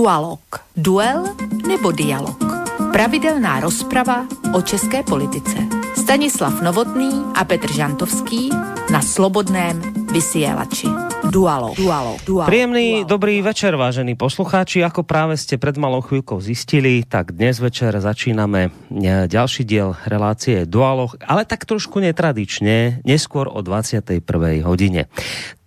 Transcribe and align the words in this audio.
Dualog. 0.00 0.40
Duel 0.72 1.28
nebo 1.68 1.92
dialog. 1.92 2.40
Pravidelná 2.88 3.60
rozprava 3.60 4.24
o 4.56 4.64
české 4.64 5.04
politice. 5.04 5.60
Stanislav 5.92 6.56
Novotný 6.64 7.36
a 7.36 7.44
Petr 7.44 7.68
Žantovský 7.68 8.48
na 8.88 9.04
Slobodném 9.04 9.76
vysielači. 10.08 10.88
Dualo, 11.28 11.76
dualo, 11.76 12.16
dualo. 12.24 12.48
Príjemný 12.48 13.04
dualo. 13.04 13.12
dobrý 13.12 13.44
večer, 13.44 13.76
vážení 13.76 14.16
poslucháči. 14.16 14.80
Ako 14.80 15.04
práve 15.04 15.36
ste 15.36 15.60
pred 15.60 15.76
malou 15.76 16.00
chvíľkou 16.00 16.40
zistili, 16.40 17.04
tak 17.04 17.36
dnes 17.36 17.60
večer 17.60 17.92
začíname 17.92 18.72
e, 18.88 19.28
ďalší 19.28 19.68
diel 19.68 20.00
relácie 20.08 20.64
Dualo, 20.64 21.12
ale 21.28 21.44
tak 21.44 21.68
trošku 21.68 22.00
netradične, 22.00 23.04
neskôr 23.04 23.52
o 23.52 23.60
21. 23.60 24.24
hodine 24.64 25.12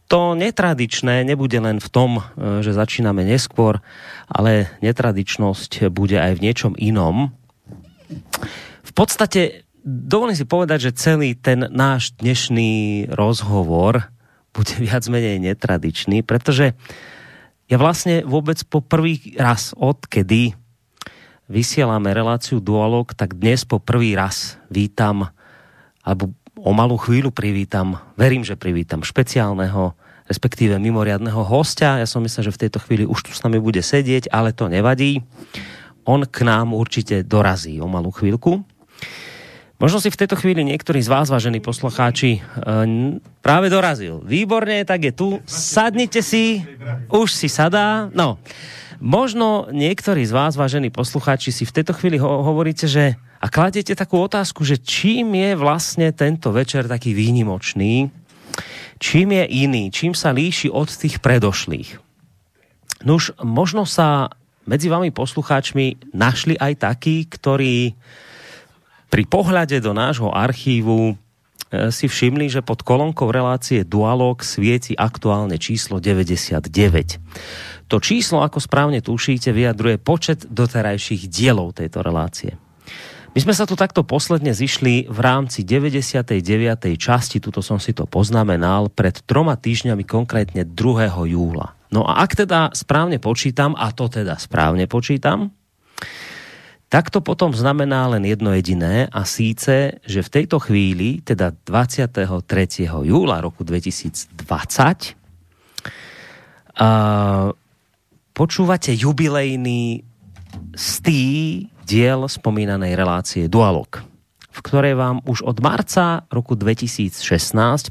to 0.07 0.37
netradičné 0.37 1.25
nebude 1.25 1.57
len 1.57 1.79
v 1.79 1.89
tom, 1.89 2.11
e, 2.19 2.61
že 2.61 2.75
začíname 2.75 3.25
neskôr, 3.25 3.81
ale 4.29 4.69
netradičnosť 4.83 5.89
bude 5.89 6.19
aj 6.19 6.37
v 6.37 6.43
niečom 6.43 6.73
inom. 6.77 7.33
V 8.83 8.91
podstate 8.93 9.65
dovolím 9.83 10.37
si 10.37 10.47
povedať, 10.47 10.91
že 10.91 10.97
celý 10.97 11.35
ten 11.35 11.67
náš 11.69 12.15
dnešný 12.17 13.11
rozhovor 13.11 14.07
bude 14.55 14.75
viac 14.85 15.03
menej 15.09 15.41
netradičný, 15.41 16.23
pretože 16.23 16.77
ja 17.71 17.77
vlastne 17.79 18.21
vôbec 18.27 18.59
po 18.67 18.83
prvý 18.83 19.33
raz, 19.39 19.71
odkedy 19.73 20.53
vysielame 21.47 22.11
reláciu 22.11 22.59
Dualog, 22.59 23.15
tak 23.15 23.39
dnes 23.39 23.63
po 23.67 23.79
prvý 23.79 24.15
raz 24.15 24.59
vítam, 24.67 25.31
alebo 26.03 26.31
o 26.59 26.71
malú 26.71 26.95
chvíľu 26.95 27.33
privítam, 27.33 27.99
verím, 28.15 28.45
že 28.45 28.59
privítam 28.59 29.03
špeciálneho 29.03 29.95
respektíve 30.33 30.81
mimoriadného 30.81 31.45
hostia. 31.45 32.01
Ja 32.01 32.09
som 32.09 32.25
myslel, 32.25 32.49
že 32.49 32.55
v 32.57 32.61
tejto 32.65 32.81
chvíli 32.81 33.05
už 33.05 33.29
tu 33.29 33.31
s 33.31 33.45
nami 33.45 33.61
bude 33.61 33.85
sedieť, 33.85 34.33
ale 34.33 34.49
to 34.49 34.65
nevadí. 34.65 35.21
On 36.09 36.25
k 36.25 36.41
nám 36.41 36.73
určite 36.73 37.21
dorazí 37.21 37.77
o 37.77 37.85
malú 37.85 38.09
chvíľku. 38.09 38.65
Možno 39.77 39.99
si 40.01 40.09
v 40.09 40.19
tejto 40.25 40.39
chvíli 40.39 40.63
niektorí 40.65 41.03
z 41.03 41.11
vás, 41.11 41.27
vážení 41.29 41.59
poslucháči, 41.59 42.39
e, 42.39 42.41
práve 43.43 43.67
dorazil. 43.67 44.23
Výborne, 44.23 44.87
tak 44.87 45.05
je 45.05 45.13
tu. 45.13 45.27
Sadnite 45.43 46.23
si, 46.23 46.63
už 47.11 47.29
si 47.29 47.51
sadá. 47.51 48.07
No, 48.15 48.39
možno 49.03 49.67
niektorí 49.75 50.23
z 50.23 50.31
vás, 50.31 50.55
vážení 50.55 50.87
poslucháči, 50.87 51.51
si 51.51 51.67
v 51.67 51.75
tejto 51.75 51.91
chvíli 51.99 52.15
ho- 52.15 52.47
hovoríte, 52.47 52.87
že 52.87 53.19
a 53.43 53.51
kladete 53.51 53.91
takú 53.91 54.23
otázku, 54.23 54.63
že 54.63 54.79
čím 54.79 55.35
je 55.35 55.51
vlastne 55.59 56.15
tento 56.15 56.55
večer 56.55 56.87
taký 56.87 57.11
výnimočný, 57.11 58.07
čím 59.01 59.35
je 59.35 59.43
iný, 59.65 59.83
čím 59.89 60.13
sa 60.17 60.31
líši 60.31 60.71
od 60.71 60.89
tých 60.89 61.19
predošlých. 61.19 61.99
Nuž, 63.03 63.35
možno 63.43 63.83
sa 63.83 64.31
medzi 64.63 64.87
vami 64.87 65.11
poslucháčmi 65.11 66.15
našli 66.15 66.55
aj 66.55 66.87
takí, 66.87 67.27
ktorí 67.27 67.93
pri 69.11 69.23
pohľade 69.29 69.77
do 69.83 69.93
nášho 69.93 70.31
archívu 70.31 71.13
e, 71.13 71.15
si 71.93 72.09
všimli, 72.09 72.49
že 72.49 72.65
pod 72.65 72.81
kolonkou 72.81 73.29
relácie 73.29 73.85
Dualog 73.85 74.41
svieti 74.41 74.97
aktuálne 74.97 75.59
číslo 75.61 76.01
99. 76.01 76.65
To 77.91 78.01
číslo, 78.01 78.41
ako 78.41 78.57
správne 78.57 79.03
tušíte, 79.05 79.53
vyjadruje 79.53 80.01
počet 80.01 80.49
doterajších 80.49 81.29
dielov 81.29 81.77
tejto 81.77 82.01
relácie. 82.01 82.57
My 83.33 83.41
sme 83.41 83.57
sa 83.57 83.65
tu 83.65 83.73
takto 83.73 84.05
posledne 84.05 84.53
zišli 84.53 85.09
v 85.09 85.19
rámci 85.25 85.65
99. 85.65 86.37
časti, 87.01 87.41
tuto 87.41 87.65
som 87.65 87.81
si 87.81 87.89
to 87.89 88.05
poznamenal, 88.05 88.93
pred 88.93 89.25
troma 89.25 89.57
týždňami, 89.57 90.05
konkrétne 90.05 90.61
2. 90.61 90.77
júla. 91.33 91.73
No 91.89 92.05
a 92.05 92.21
ak 92.21 92.45
teda 92.45 92.69
správne 92.77 93.17
počítam, 93.17 93.73
a 93.73 93.89
to 93.89 94.05
teda 94.05 94.37
správne 94.37 94.85
počítam, 94.85 95.49
tak 96.93 97.09
to 97.09 97.25
potom 97.25 97.57
znamená 97.57 98.05
len 98.13 98.21
jedno 98.21 98.53
jediné 98.53 99.09
a 99.09 99.25
síce, 99.25 99.97
že 100.05 100.21
v 100.21 100.29
tejto 100.29 100.61
chvíli, 100.61 101.25
teda 101.25 101.57
23. 101.65 102.29
júla 102.85 103.41
roku 103.41 103.65
2020, 103.65 104.37
uh, 106.77 107.49
počúvate 108.29 108.93
jubilejný 108.93 110.05
stý 110.77 111.65
diel 111.83 112.25
spomínanej 112.25 112.95
relácie 112.95 113.51
Dualog, 113.51 114.01
v 114.49 114.59
ktorej 114.63 114.95
vám 114.95 115.19
už 115.27 115.43
od 115.43 115.59
marca 115.59 116.23
roku 116.31 116.55
2016 116.55 117.19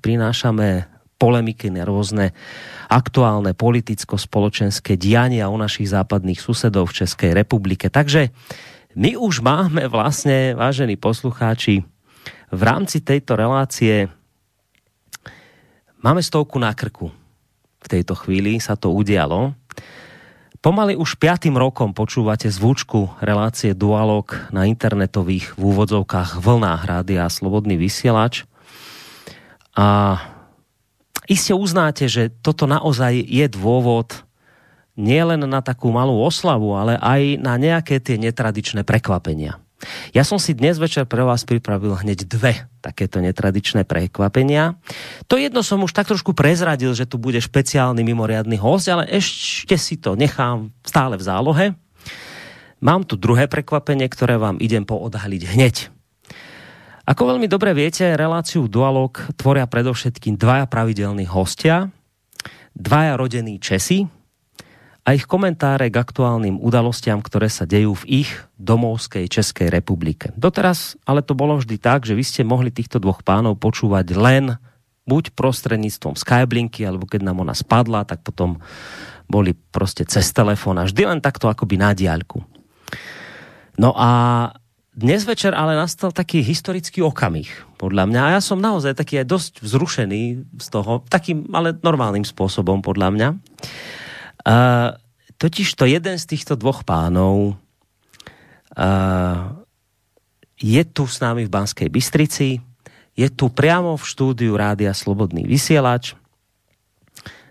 prinášame 0.00 0.88
polemiky 1.20 1.70
na 1.70 1.86
rôzne 1.86 2.34
aktuálne 2.90 3.54
politicko-spoločenské 3.54 4.98
diania 4.98 5.46
u 5.46 5.54
našich 5.54 5.94
západných 5.94 6.42
susedov 6.42 6.90
v 6.90 7.06
Českej 7.06 7.30
republike. 7.30 7.86
Takže 7.86 8.34
my 8.98 9.14
už 9.14 9.40
máme 9.40 9.86
vlastne, 9.86 10.58
vážení 10.58 10.98
poslucháči, 10.98 11.86
v 12.52 12.60
rámci 12.60 13.00
tejto 13.00 13.38
relácie 13.38 14.10
máme 16.02 16.20
stovku 16.20 16.58
na 16.58 16.74
krku. 16.74 17.08
V 17.82 17.86
tejto 17.88 18.12
chvíli 18.18 18.60
sa 18.60 18.76
to 18.76 18.92
udialo. 18.92 19.56
Pomaly 20.62 20.94
už 20.94 21.18
piatým 21.18 21.58
rokom 21.58 21.90
počúvate 21.90 22.46
zvučku 22.46 23.18
relácie 23.18 23.74
Dualog 23.74 24.30
na 24.54 24.62
internetových 24.62 25.58
v 25.58 25.62
úvodzovkách 25.74 26.38
vlnách 26.38 26.82
rádia 26.86 27.26
Slobodný 27.26 27.74
vysielač. 27.74 28.46
A 29.74 30.22
iste 31.26 31.50
uznáte, 31.50 32.06
že 32.06 32.30
toto 32.30 32.70
naozaj 32.70 33.26
je 33.26 33.42
dôvod 33.50 34.22
nielen 34.94 35.42
na 35.50 35.66
takú 35.66 35.90
malú 35.90 36.22
oslavu, 36.22 36.78
ale 36.78 36.94
aj 36.94 37.42
na 37.42 37.58
nejaké 37.58 37.98
tie 37.98 38.14
netradičné 38.22 38.86
prekvapenia. 38.86 39.58
Ja 40.14 40.22
som 40.22 40.38
si 40.38 40.54
dnes 40.54 40.78
večer 40.78 41.06
pre 41.06 41.26
vás 41.26 41.42
pripravil 41.42 41.98
hneď 41.98 42.26
dve 42.26 42.66
takéto 42.82 43.18
netradičné 43.22 43.82
prekvapenia. 43.86 44.78
To 45.26 45.38
jedno 45.38 45.62
som 45.62 45.82
už 45.82 45.94
tak 45.94 46.10
trošku 46.10 46.34
prezradil, 46.34 46.94
že 46.94 47.06
tu 47.06 47.18
bude 47.18 47.38
špeciálny 47.38 48.02
mimoriadný 48.02 48.58
host, 48.58 48.90
ale 48.90 49.06
ešte 49.10 49.74
si 49.78 49.98
to 49.98 50.14
nechám 50.18 50.70
stále 50.82 51.18
v 51.18 51.26
zálohe. 51.26 51.66
Mám 52.82 53.06
tu 53.06 53.14
druhé 53.14 53.46
prekvapenie, 53.46 54.10
ktoré 54.10 54.38
vám 54.38 54.58
idem 54.58 54.82
poodhaliť 54.82 55.42
hneď. 55.54 55.76
Ako 57.02 57.34
veľmi 57.34 57.50
dobre 57.50 57.74
viete, 57.74 58.14
reláciu 58.14 58.70
Dualog 58.70 59.18
tvoria 59.34 59.66
predovšetkým 59.66 60.38
dvaja 60.38 60.70
pravidelní 60.70 61.26
hostia, 61.26 61.90
dvaja 62.78 63.18
rodení 63.18 63.58
Česi, 63.58 64.06
a 65.02 65.18
ich 65.18 65.26
komentáre 65.26 65.90
k 65.90 65.98
aktuálnym 65.98 66.62
udalostiam, 66.62 67.18
ktoré 67.18 67.50
sa 67.50 67.66
dejú 67.66 67.98
v 68.06 68.22
ich 68.22 68.30
domovskej 68.62 69.26
Českej 69.26 69.66
republike. 69.66 70.30
Doteraz 70.38 70.94
ale 71.02 71.26
to 71.26 71.34
bolo 71.34 71.58
vždy 71.58 71.76
tak, 71.82 72.06
že 72.06 72.14
vy 72.14 72.22
ste 72.22 72.46
mohli 72.46 72.70
týchto 72.70 73.02
dvoch 73.02 73.26
pánov 73.26 73.58
počúvať 73.58 74.14
len 74.14 74.44
buď 75.02 75.34
prostredníctvom 75.34 76.14
Skyblinky, 76.14 76.86
alebo 76.86 77.10
keď 77.10 77.26
nám 77.26 77.42
ona 77.42 77.54
spadla, 77.58 78.06
tak 78.06 78.22
potom 78.22 78.62
boli 79.26 79.58
proste 79.74 80.06
cez 80.06 80.30
telefón 80.30 80.78
a 80.78 80.86
vždy 80.86 81.02
len 81.02 81.18
takto 81.18 81.50
akoby 81.50 81.74
na 81.74 81.90
diaľku. 81.90 82.46
No 83.74 83.90
a 83.98 84.10
dnes 84.92 85.24
večer 85.24 85.56
ale 85.56 85.74
nastal 85.74 86.12
taký 86.14 86.44
historický 86.44 87.02
okamih, 87.02 87.48
podľa 87.80 88.06
mňa. 88.06 88.20
A 88.22 88.32
ja 88.38 88.40
som 88.44 88.60
naozaj 88.60 88.94
taký 88.94 89.24
aj 89.24 89.26
dosť 89.26 89.52
vzrušený 89.64 90.22
z 90.60 90.66
toho, 90.68 91.02
takým 91.08 91.48
ale 91.50 91.74
normálnym 91.80 92.22
spôsobom, 92.22 92.84
podľa 92.84 93.08
mňa. 93.10 93.28
Uh, 94.42 94.98
totiž 95.38 95.78
to 95.78 95.86
jeden 95.86 96.18
z 96.18 96.24
týchto 96.26 96.58
dvoch 96.58 96.82
pánov 96.82 97.54
uh, 98.74 99.54
je 100.58 100.82
tu 100.86 101.06
s 101.06 101.22
nami 101.22 101.46
v 101.46 101.52
Banskej 101.54 101.86
Bystrici, 101.86 102.58
je 103.14 103.28
tu 103.30 103.54
priamo 103.54 103.94
v 103.94 104.02
štúdiu 104.02 104.58
Rádia 104.58 104.90
Slobodný 104.94 105.46
vysielač 105.46 106.18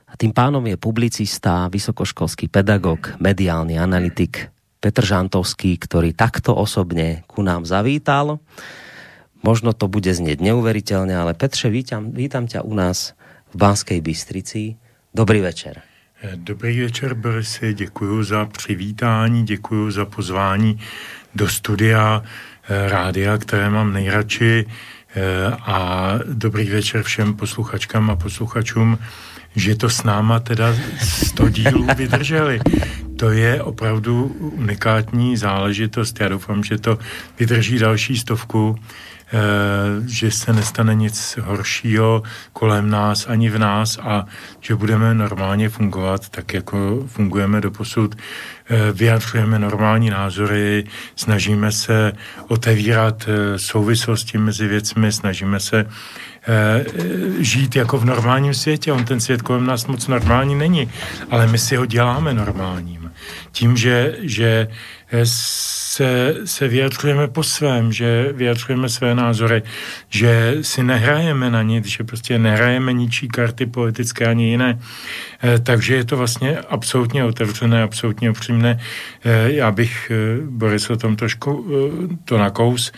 a 0.07 0.19
tým 0.19 0.36
pánom 0.36 0.63
je 0.68 0.75
publicista, 0.75 1.71
vysokoškolský 1.71 2.51
pedagóg, 2.51 3.15
mediálny 3.24 3.80
analytik 3.80 4.51
Petr 4.81 5.07
Žantovský, 5.07 5.80
ktorý 5.80 6.12
takto 6.12 6.51
osobne 6.51 7.24
ku 7.30 7.45
nám 7.45 7.63
zavítal. 7.63 8.44
Možno 9.45 9.71
to 9.71 9.88
bude 9.88 10.12
znieť 10.12 10.44
neuveriteľne, 10.44 11.15
ale 11.15 11.38
Petře, 11.38 11.71
vítam, 11.71 12.12
vítam 12.12 12.50
ťa 12.50 12.65
u 12.68 12.74
nás 12.75 13.15
v 13.54 13.56
Banskej 13.62 14.00
Bystrici. 14.04 14.75
Dobrý 15.13 15.39
večer. 15.39 15.90
Dobrý 16.35 16.81
večer, 16.81 17.13
Borisy, 17.13 17.73
děkuji 17.73 18.23
za 18.23 18.45
přivítání, 18.45 19.45
děkuji 19.45 19.91
za 19.91 20.06
pozvání 20.06 20.79
do 21.35 21.50
studia 21.50 22.23
eh, 22.69 22.89
rádia, 22.89 23.38
které 23.38 23.69
mám 23.69 23.94
nejradši 23.94 24.65
eh, 24.65 25.21
a 25.62 26.13
dobrý 26.33 26.69
večer 26.69 27.03
všem 27.03 27.33
posluchačkám 27.33 28.09
a 28.09 28.15
posluchačům, 28.15 28.97
že 29.56 29.75
to 29.75 29.89
s 29.89 30.03
náma 30.03 30.39
teda 30.39 30.75
100 31.00 31.50
dílů 31.50 31.88
vydrželi. 31.97 32.59
To 33.17 33.31
je 33.31 33.63
opravdu 33.63 34.25
unikátní 34.39 35.38
záležitost. 35.38 36.19
Já 36.19 36.27
doufám, 36.27 36.63
že 36.63 36.77
to 36.77 37.00
vydrží 37.39 37.79
další 37.79 38.17
stovku 38.17 38.79
že 40.06 40.31
se 40.31 40.54
nestane 40.54 40.95
nic 40.95 41.39
horšího 41.42 42.24
kolem 42.54 42.89
nás 42.89 43.28
ani 43.28 43.50
v 43.50 43.60
nás 43.60 44.00
a 44.01 44.25
že 44.60 44.75
budeme 44.75 45.13
normálně 45.13 45.69
fungovat 45.69 46.30
tak, 46.30 46.54
jako 46.54 47.04
fungujeme 47.07 47.62
do 47.62 47.72
posud. 47.72 48.16
Vyjadřujeme 48.94 49.60
normální 49.60 50.10
názory, 50.10 50.83
snažíme 51.16 51.72
se 51.72 52.13
otevírat 52.48 53.30
souvislosti 53.57 54.38
mezi 54.38 54.68
věcmi, 54.68 55.12
snažíme 55.12 55.60
se 55.60 55.86
žít 57.39 57.75
jako 57.75 57.98
v 57.98 58.06
normálním 58.06 58.54
světě. 58.54 58.92
On 58.92 59.06
ten 59.06 59.19
svět 59.19 59.42
kolem 59.42 59.66
nás 59.66 59.86
moc 59.86 60.07
normální 60.07 60.56
není, 60.56 60.89
ale 61.30 61.48
my 61.48 61.57
si 61.57 61.75
ho 61.75 61.86
děláme 61.86 62.34
normálním. 62.34 63.12
Tím, 63.51 63.77
že, 63.77 64.16
že 64.22 64.68
se, 65.24 66.36
se 66.46 66.68
vyjadřujeme 66.68 67.28
po 67.28 67.44
svém, 67.44 67.94
že 67.94 68.34
vyjadřujeme 68.34 68.90
své 68.90 69.16
názory, 69.16 69.63
že 70.10 70.58
si 70.62 70.84
nehrajeme 70.84 71.50
na 71.50 71.62
nic, 71.62 71.86
že 71.86 72.04
prostě 72.04 72.40
nehrajeme 72.40 72.94
ničí 72.94 73.28
karty 73.28 73.66
politické 73.66 74.25
ani 74.25 74.50
jiné. 74.50 74.80
E, 75.44 75.60
takže 75.60 75.96
je 75.96 76.04
to 76.04 76.18
vlastně 76.18 76.58
absolutně 76.60 77.24
otevřené, 77.24 77.84
absolutně 77.84 78.30
upřímné. 78.30 78.80
E, 79.24 79.52
já 79.52 79.72
bych, 79.72 80.12
Boris 80.50 80.90
o 80.90 80.98
tom 80.98 81.16
trošku 81.16 81.68
to 82.25 82.38
nakous, 82.38 82.92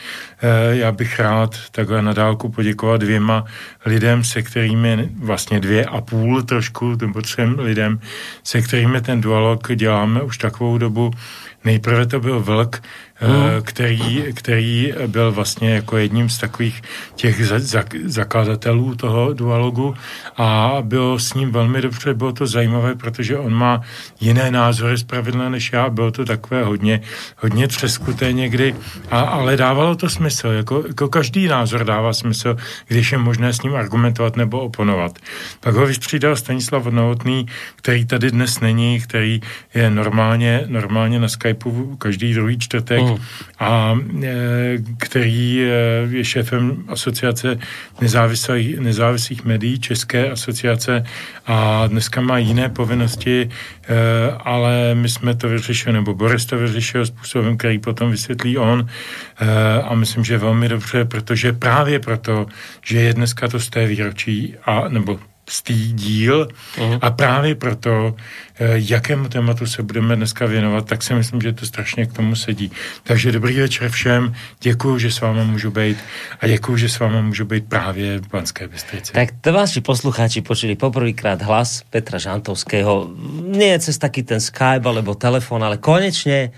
já 0.70 0.92
bych 0.92 1.20
rád 1.20 1.56
takhle 1.72 2.02
na 2.02 2.14
dálku 2.14 2.50
poděkovat 2.50 3.02
dvěma 3.02 3.46
lidem, 3.86 4.24
se 4.24 4.42
kterými 4.42 5.10
vlastně 5.20 5.60
dvě 5.60 5.86
a 5.86 6.02
půl 6.02 6.44
trošku, 6.44 6.96
nebo 7.02 7.22
třem 7.22 7.60
lidem, 7.60 8.00
se 8.44 8.62
kterými 8.62 9.02
ten 9.02 9.22
dualog 9.22 9.76
děláme 9.76 10.22
už 10.22 10.38
takovou 10.38 10.78
dobu, 10.78 11.12
Nejprve 11.66 12.06
to 12.06 12.20
byl 12.20 12.40
vlk, 12.40 12.84
Hmm. 13.16 13.62
který, 13.64 14.24
který 14.34 14.94
byl 15.08 15.32
vlastně 15.32 15.70
jako 15.70 15.98
jedním 15.98 16.30
z 16.30 16.38
takových 16.38 16.82
těch 17.16 17.48
za, 17.48 17.60
za, 17.60 17.84
zakladatelů 18.06 18.96
toho 18.96 19.34
dualogu 19.34 19.96
a 20.38 20.78
bylo 20.82 21.20
s 21.20 21.34
ním 21.34 21.52
velmi 21.52 21.82
dobře, 21.82 22.14
bylo 22.14 22.34
to 22.34 22.48
zajímavé, 22.48 22.96
protože 22.96 23.38
on 23.38 23.54
má 23.54 23.82
jiné 24.22 24.52
názory 24.52 24.98
zpravidla 24.98 25.50
než 25.50 25.74
já, 25.74 25.90
bylo 25.90 26.12
to 26.12 26.26
takové 26.26 26.64
hodně, 26.64 27.02
hodně 27.38 27.68
třeskuté 27.68 28.34
někdy, 28.34 28.76
a, 29.12 29.20
ale 29.20 29.58
dávalo 29.58 29.96
to 29.96 30.10
smysl, 30.10 30.48
jako, 30.48 30.84
jako 30.88 31.08
každý 31.08 31.48
názor 31.48 31.84
dává 31.84 32.14
smysl, 32.14 32.58
když 32.88 33.12
je 33.12 33.18
možné 33.18 33.54
s 33.54 33.62
ním 33.62 33.76
argumentovat 33.76 34.38
nebo 34.38 34.60
oponovat. 34.60 35.20
Pak 35.60 35.76
ho 35.76 35.86
vystřídal 35.86 36.36
Stanislav 36.36 36.86
Novotný, 36.86 37.46
který 37.76 38.06
tady 38.06 38.32
dnes 38.32 38.60
není, 38.60 39.02
který 39.02 39.42
je 39.74 39.90
normálně, 39.90 40.64
normálně 40.68 41.20
na 41.20 41.28
Skypeu 41.28 41.96
každý 41.96 42.34
druhý 42.34 42.60
čtvrtek 42.60 43.04
a 43.60 44.00
e, 44.24 44.78
který 44.98 45.62
e, 45.62 45.68
je 46.10 46.26
šéfem 46.26 46.84
asociace 46.88 47.60
nezávislých, 48.02 48.80
nezávislých 48.80 49.46
médií, 49.46 49.80
České 49.80 50.32
asociace 50.32 51.04
a 51.46 51.88
dneska 51.88 52.22
má 52.22 52.38
jiné 52.38 52.70
povinnosti, 52.70 53.50
e, 53.50 54.32
ale 54.32 54.96
my 54.96 55.10
jsme 55.10 55.36
to 55.36 55.50
vyřešili, 55.50 55.94
nebo 55.94 56.14
Boris 56.14 56.46
to 56.46 56.58
vyřešil 56.58 57.06
způsobem, 57.06 57.58
který 57.58 57.80
potom 57.80 58.12
vysvětlí 58.12 58.58
on. 58.58 58.88
A 59.84 59.96
myslím, 59.96 60.24
že 60.24 60.38
velmi 60.38 60.70
dobře, 60.70 61.06
protože 61.06 61.54
právě 61.54 62.00
proto, 62.00 62.46
že 62.86 63.00
je 63.00 63.14
dneska 63.14 63.48
to 63.48 63.60
z 63.60 63.70
té 63.70 63.86
výročí, 63.86 64.56
a, 64.66 64.88
nebo 64.88 65.20
stý 65.50 65.94
díl 65.94 66.48
uh-huh. 66.76 67.00
a 67.02 67.12
právě 67.12 67.56
proto, 67.56 68.16
eh, 68.60 68.74
jakému 68.76 69.30
tématu 69.30 69.66
se 69.66 69.84
budeme 69.84 70.16
dneska 70.16 70.46
věnovat, 70.46 70.86
tak 70.86 71.04
si 71.04 71.14
myslím, 71.14 71.42
že 71.42 71.54
to 71.54 71.66
strašně 71.66 72.06
k 72.06 72.14
tomu 72.14 72.36
sedí. 72.36 72.72
Takže 73.04 73.32
dobrý 73.32 73.60
večer 73.60 73.90
všem, 73.90 74.34
děkuji, 74.62 75.00
že 75.00 75.12
s 75.12 75.22
vámi 75.22 75.46
můžu 75.46 75.72
být 75.72 75.98
a 76.40 76.48
děkuji, 76.48 76.78
že 76.78 76.90
s 76.90 77.00
vámi 77.00 77.22
můžu 77.22 77.46
být 77.46 77.70
právě 77.70 78.20
v 78.20 78.28
Banské 78.28 78.68
Bystrici. 78.68 79.14
Tak 79.14 79.30
to 79.42 79.54
vaši 79.54 79.82
poslucháči 79.82 80.42
počuli 80.42 80.76
poprvýkrát 80.76 81.42
hlas 81.42 81.84
Petra 81.90 82.20
Žantovského. 82.20 83.12
Nie 83.44 83.80
cez 83.80 83.98
taký 83.98 84.24
ten 84.24 84.40
Skype 84.40 84.88
alebo 84.88 85.16
telefon, 85.16 85.64
ale 85.64 85.78
konečne 85.78 86.52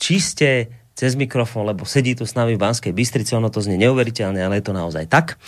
čiste 0.00 0.79
cez 1.00 1.16
mikrofón, 1.16 1.64
lebo 1.64 1.88
sedí 1.88 2.12
tu 2.12 2.28
s 2.28 2.36
nami 2.36 2.60
v 2.60 2.60
Banskej 2.60 2.92
Bystrici, 2.92 3.32
ono 3.32 3.48
to 3.48 3.64
znie 3.64 3.80
neuveriteľne, 3.80 4.36
ale 4.36 4.60
je 4.60 4.68
to 4.68 4.76
naozaj 4.76 5.08
tak. 5.08 5.40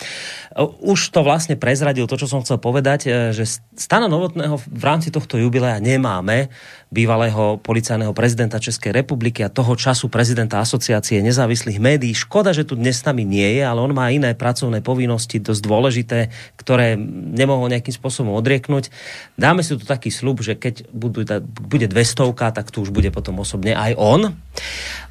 Už 0.80 1.12
to 1.12 1.20
vlastne 1.20 1.60
prezradil 1.60 2.08
to, 2.08 2.16
čo 2.16 2.24
som 2.24 2.40
chcel 2.40 2.56
povedať, 2.56 3.00
e, 3.04 3.36
že 3.36 3.60
stana 3.76 4.08
Novotného 4.08 4.56
v 4.56 4.84
rámci 4.84 5.12
tohto 5.12 5.36
jubilea 5.36 5.76
nemáme, 5.76 6.48
bývalého 6.92 7.56
policajného 7.64 8.12
prezidenta 8.12 8.60
Českej 8.60 8.92
republiky 8.92 9.40
a 9.40 9.48
toho 9.48 9.72
času 9.72 10.12
prezidenta 10.12 10.60
asociácie 10.60 11.24
nezávislých 11.24 11.80
médií. 11.80 12.12
Škoda, 12.12 12.52
že 12.52 12.68
tu 12.68 12.76
dnes 12.76 13.00
s 13.00 13.06
nami 13.08 13.24
nie 13.24 13.56
je, 13.56 13.64
ale 13.64 13.80
on 13.80 13.96
má 13.96 14.12
iné 14.12 14.36
pracovné 14.36 14.84
povinnosti, 14.84 15.40
dosť 15.40 15.62
dôležité, 15.64 16.18
ktoré 16.60 17.00
nemohol 17.32 17.72
nejakým 17.72 17.96
spôsobom 17.96 18.36
odrieknúť. 18.36 18.92
Dáme 19.40 19.64
si 19.64 19.72
tu 19.72 19.88
taký 19.88 20.12
slub, 20.12 20.44
že 20.44 20.52
keď 20.52 20.92
bude 20.92 21.88
200, 21.88 22.36
tak 22.36 22.68
tu 22.68 22.84
už 22.84 22.92
bude 22.92 23.08
potom 23.08 23.40
osobne 23.40 23.72
aj 23.72 23.96
on. 23.96 24.36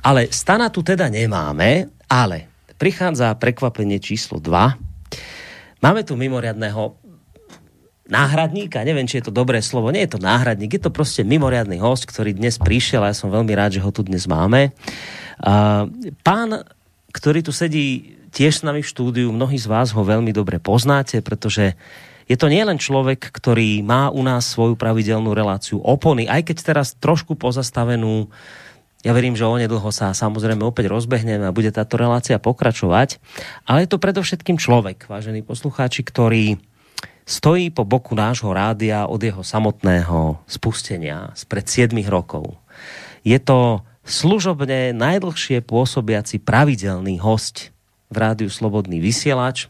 Ale 0.05 0.29
stana 0.29 0.69
tu 0.69 0.85
teda 0.85 1.09
nemáme, 1.09 1.89
ale 2.05 2.45
prichádza 2.77 3.33
prekvapenie 3.41 3.97
číslo 3.97 4.37
2. 4.37 5.81
Máme 5.81 6.05
tu 6.05 6.13
mimoriadného 6.13 7.00
náhradníka, 8.11 8.83
neviem, 8.83 9.07
či 9.07 9.23
je 9.23 9.31
to 9.31 9.33
dobré 9.33 9.63
slovo, 9.63 9.87
nie 9.89 10.03
je 10.03 10.19
to 10.19 10.21
náhradník, 10.21 10.75
je 10.75 10.83
to 10.83 10.91
proste 10.91 11.23
mimoriadný 11.23 11.79
host, 11.79 12.03
ktorý 12.11 12.35
dnes 12.35 12.59
prišiel 12.59 13.07
a 13.07 13.09
ja 13.09 13.15
som 13.15 13.31
veľmi 13.31 13.55
rád, 13.55 13.79
že 13.79 13.83
ho 13.83 13.89
tu 13.89 14.03
dnes 14.03 14.27
máme. 14.27 14.75
Pán, 16.21 16.49
ktorý 17.15 17.39
tu 17.39 17.55
sedí 17.55 18.19
tiež 18.35 18.61
s 18.61 18.65
nami 18.67 18.83
v 18.83 18.91
štúdiu, 18.91 19.31
mnohí 19.31 19.55
z 19.55 19.71
vás 19.71 19.95
ho 19.95 20.03
veľmi 20.03 20.35
dobre 20.35 20.59
poznáte, 20.59 21.23
pretože 21.23 21.79
je 22.27 22.35
to 22.35 22.51
nielen 22.51 22.79
človek, 22.79 23.31
ktorý 23.31 23.83
má 23.83 24.11
u 24.11 24.23
nás 24.23 24.47
svoju 24.47 24.75
pravidelnú 24.75 25.31
reláciu 25.31 25.79
opony, 25.79 26.27
aj 26.27 26.51
keď 26.51 26.57
teraz 26.63 26.95
trošku 26.99 27.39
pozastavenú 27.39 28.27
ja 29.01 29.17
verím, 29.17 29.33
že 29.33 29.49
onedlho 29.49 29.89
sa 29.89 30.13
samozrejme 30.13 30.61
opäť 30.61 30.85
rozbehneme 30.85 31.49
a 31.49 31.55
bude 31.55 31.73
táto 31.73 31.97
relácia 31.97 32.37
pokračovať. 32.37 33.17
Ale 33.65 33.81
je 33.81 33.89
to 33.89 33.97
predovšetkým 33.97 34.61
človek, 34.61 35.09
vážení 35.09 35.41
poslucháči, 35.41 36.05
ktorý 36.05 36.61
stojí 37.25 37.69
po 37.69 37.85
boku 37.87 38.15
nášho 38.17 38.49
rádia 38.53 39.05
od 39.05 39.21
jeho 39.21 39.43
samotného 39.45 40.41
spustenia 40.45 41.31
spred 41.37 41.65
7 41.69 41.93
rokov. 42.09 42.57
Je 43.21 43.37
to 43.37 43.85
služobne 44.03 44.91
najdlhšie 44.97 45.61
pôsobiaci 45.61 46.41
pravidelný 46.41 47.21
host 47.21 47.69
v 48.11 48.15
rádiu 48.17 48.49
Slobodný 48.49 48.99
vysielač. 48.99 49.69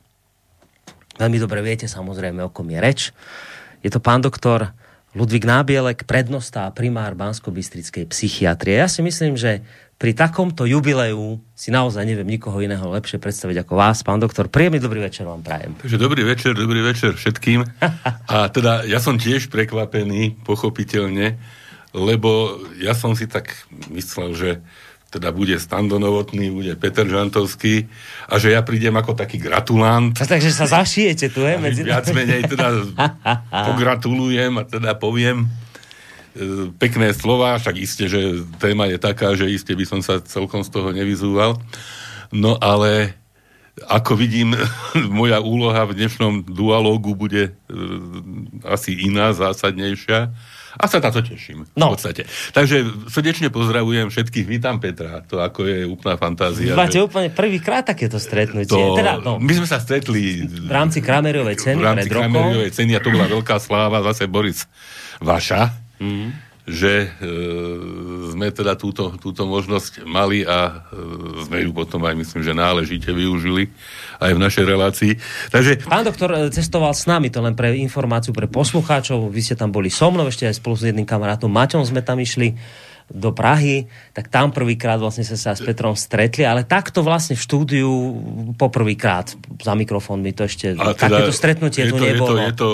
Veľmi 1.20 1.38
dobre 1.38 1.62
viete 1.62 1.86
samozrejme, 1.86 2.42
o 2.42 2.50
kom 2.50 2.66
je 2.72 2.80
reč. 2.80 3.00
Je 3.86 3.92
to 3.92 4.02
pán 4.02 4.24
doktor 4.24 4.74
Ludvík 5.12 5.44
Nábielek, 5.44 6.08
a 6.08 6.72
primár 6.72 7.20
Bansko-Bystrickej 7.20 8.08
psychiatrie. 8.08 8.80
Ja 8.80 8.88
si 8.88 9.04
myslím, 9.04 9.36
že 9.36 9.60
pri 10.00 10.16
takomto 10.16 10.64
jubileu 10.64 11.44
si 11.52 11.68
naozaj 11.68 12.08
neviem 12.08 12.26
nikoho 12.26 12.64
iného 12.64 12.88
lepšie 12.88 13.20
predstaviť 13.20 13.68
ako 13.68 13.74
vás, 13.76 14.08
pán 14.08 14.24
doktor. 14.24 14.48
Príjemný 14.48 14.80
dobrý 14.80 15.04
večer 15.04 15.28
vám 15.28 15.44
prajem. 15.44 15.76
Takže 15.84 16.00
dobrý 16.00 16.24
večer, 16.24 16.56
dobrý 16.56 16.80
večer 16.80 17.12
všetkým. 17.20 17.60
A 18.32 18.48
teda 18.56 18.88
ja 18.88 19.04
som 19.04 19.20
tiež 19.20 19.52
prekvapený, 19.52 20.48
pochopiteľne, 20.48 21.36
lebo 21.92 22.64
ja 22.80 22.96
som 22.96 23.12
si 23.12 23.28
tak 23.28 23.68
myslel, 23.92 24.30
že 24.32 24.50
teda 25.12 25.36
bude 25.36 25.60
Stando 25.60 26.00
Novotný, 26.00 26.48
bude 26.56 26.72
Peter 26.80 27.04
Žantovský 27.04 27.92
a 28.32 28.40
že 28.40 28.56
ja 28.56 28.64
prídem 28.64 28.96
ako 28.96 29.12
taký 29.12 29.44
gratulant. 29.44 30.16
A 30.16 30.24
takže 30.24 30.56
sa 30.56 30.72
zašijete 30.72 31.36
tu, 31.36 31.44
je? 31.44 31.60
Medzi... 31.60 31.84
Viac 31.84 32.08
menej 32.16 32.48
teda 32.48 32.68
pogratulujem 33.68 34.56
a 34.56 34.64
teda 34.64 34.96
poviem, 34.96 35.52
E, 36.32 36.72
pekné 36.80 37.12
slova, 37.12 37.60
však 37.60 37.76
iste, 37.76 38.08
že 38.08 38.48
téma 38.56 38.88
je 38.88 38.96
taká, 38.96 39.36
že 39.36 39.52
iste 39.52 39.76
by 39.76 39.84
som 39.84 40.00
sa 40.00 40.24
celkom 40.24 40.64
z 40.64 40.72
toho 40.72 40.96
nevyzúval. 40.96 41.60
No 42.32 42.56
ale 42.56 43.20
ako 43.92 44.16
vidím, 44.16 44.56
moja 45.20 45.44
úloha 45.44 45.84
v 45.92 46.00
dnešnom 46.00 46.48
dualógu 46.48 47.20
bude 47.20 47.52
e, 47.52 47.54
asi 48.64 48.96
iná, 48.96 49.36
zásadnejšia. 49.36 50.32
A 50.80 50.88
sa 50.88 51.04
na 51.04 51.12
to 51.12 51.20
teším. 51.20 51.68
No. 51.76 51.92
V 51.92 52.00
podstate. 52.00 52.28
Takže 52.56 53.10
srdečne 53.12 53.52
pozdravujem 53.52 54.08
všetkých. 54.08 54.48
Vítam 54.48 54.80
Petra. 54.80 55.24
To 55.28 55.44
ako 55.44 55.68
je 55.68 55.80
úplná 55.84 56.16
fantázia. 56.16 56.78
Máte 56.78 57.00
že... 57.00 57.06
úplne 57.08 57.28
prvýkrát 57.32 57.84
takéto 57.84 58.22
stretnutie. 58.22 58.72
To... 58.72 58.96
Teda, 58.96 59.20
no. 59.20 59.42
My 59.42 59.54
sme 59.56 59.68
sa 59.68 59.82
stretli 59.84 60.46
v 60.48 60.72
rámci 60.72 61.04
Krameriovej 61.04 61.58
ceny 61.60 61.80
v 61.80 61.86
rámci 61.86 62.08
pred 62.08 62.20
Krameriovej 62.22 62.72
ceny 62.72 62.92
a 62.96 63.00
to 63.04 63.10
bola 63.12 63.28
veľká 63.28 63.56
sláva. 63.60 64.04
Zase 64.06 64.28
Boris 64.32 64.64
Vaša 65.22 65.72
mm. 66.00 66.51
Že 66.72 66.94
e, 67.04 67.30
sme 68.32 68.48
teda 68.50 68.80
túto, 68.80 69.12
túto 69.20 69.44
možnosť 69.44 70.08
mali 70.08 70.48
a 70.48 70.88
e, 70.88 71.44
sme 71.44 71.68
ju 71.68 71.76
potom 71.76 72.00
aj 72.08 72.16
myslím, 72.16 72.42
že 72.48 72.56
náležite 72.56 73.12
využili 73.12 73.68
aj 74.24 74.32
v 74.32 74.40
našej 74.40 74.66
relácii. 74.66 75.14
Takže... 75.52 75.84
Pán 75.84 76.08
doktor 76.08 76.32
e, 76.32 76.48
cestoval 76.50 76.96
s 76.96 77.06
nami, 77.12 77.28
to 77.28 77.44
len 77.44 77.54
pre 77.54 77.76
informáciu 77.76 78.32
pre 78.32 78.48
poslucháčov, 78.48 79.28
vy 79.28 79.42
ste 79.44 79.60
tam 79.60 79.76
boli 79.76 79.92
so 79.92 80.08
mnou, 80.08 80.32
ešte 80.32 80.48
aj 80.48 80.58
spolu 80.64 80.80
s 80.80 80.88
jedným 80.88 81.06
kamarátom. 81.06 81.52
Maťom 81.52 81.84
sme 81.84 82.00
tam 82.00 82.24
išli 82.24 82.56
do 83.12 83.36
Prahy, 83.36 83.92
tak 84.16 84.32
tam 84.32 84.56
prvýkrát 84.56 84.96
vlastne 84.96 85.28
sa 85.28 85.36
sa 85.36 85.52
s 85.52 85.62
Petrom 85.62 86.00
stretli, 86.00 86.48
ale 86.48 86.64
takto 86.64 87.04
vlastne 87.04 87.36
v 87.36 87.44
štúdiu 87.44 87.92
poprvýkrát 88.56 89.36
za 89.60 89.74
mikrofónmi 89.76 90.32
to 90.32 90.48
ešte, 90.48 90.80
a 90.80 90.96
teda 90.96 91.20
takéto 91.28 91.34
stretnutie 91.36 91.88
je 91.88 91.92
tu 91.92 92.00
nebolo. 92.00 92.40
Je 92.40 92.48
to, 92.48 92.48
je 92.48 92.56
to, 92.56 92.70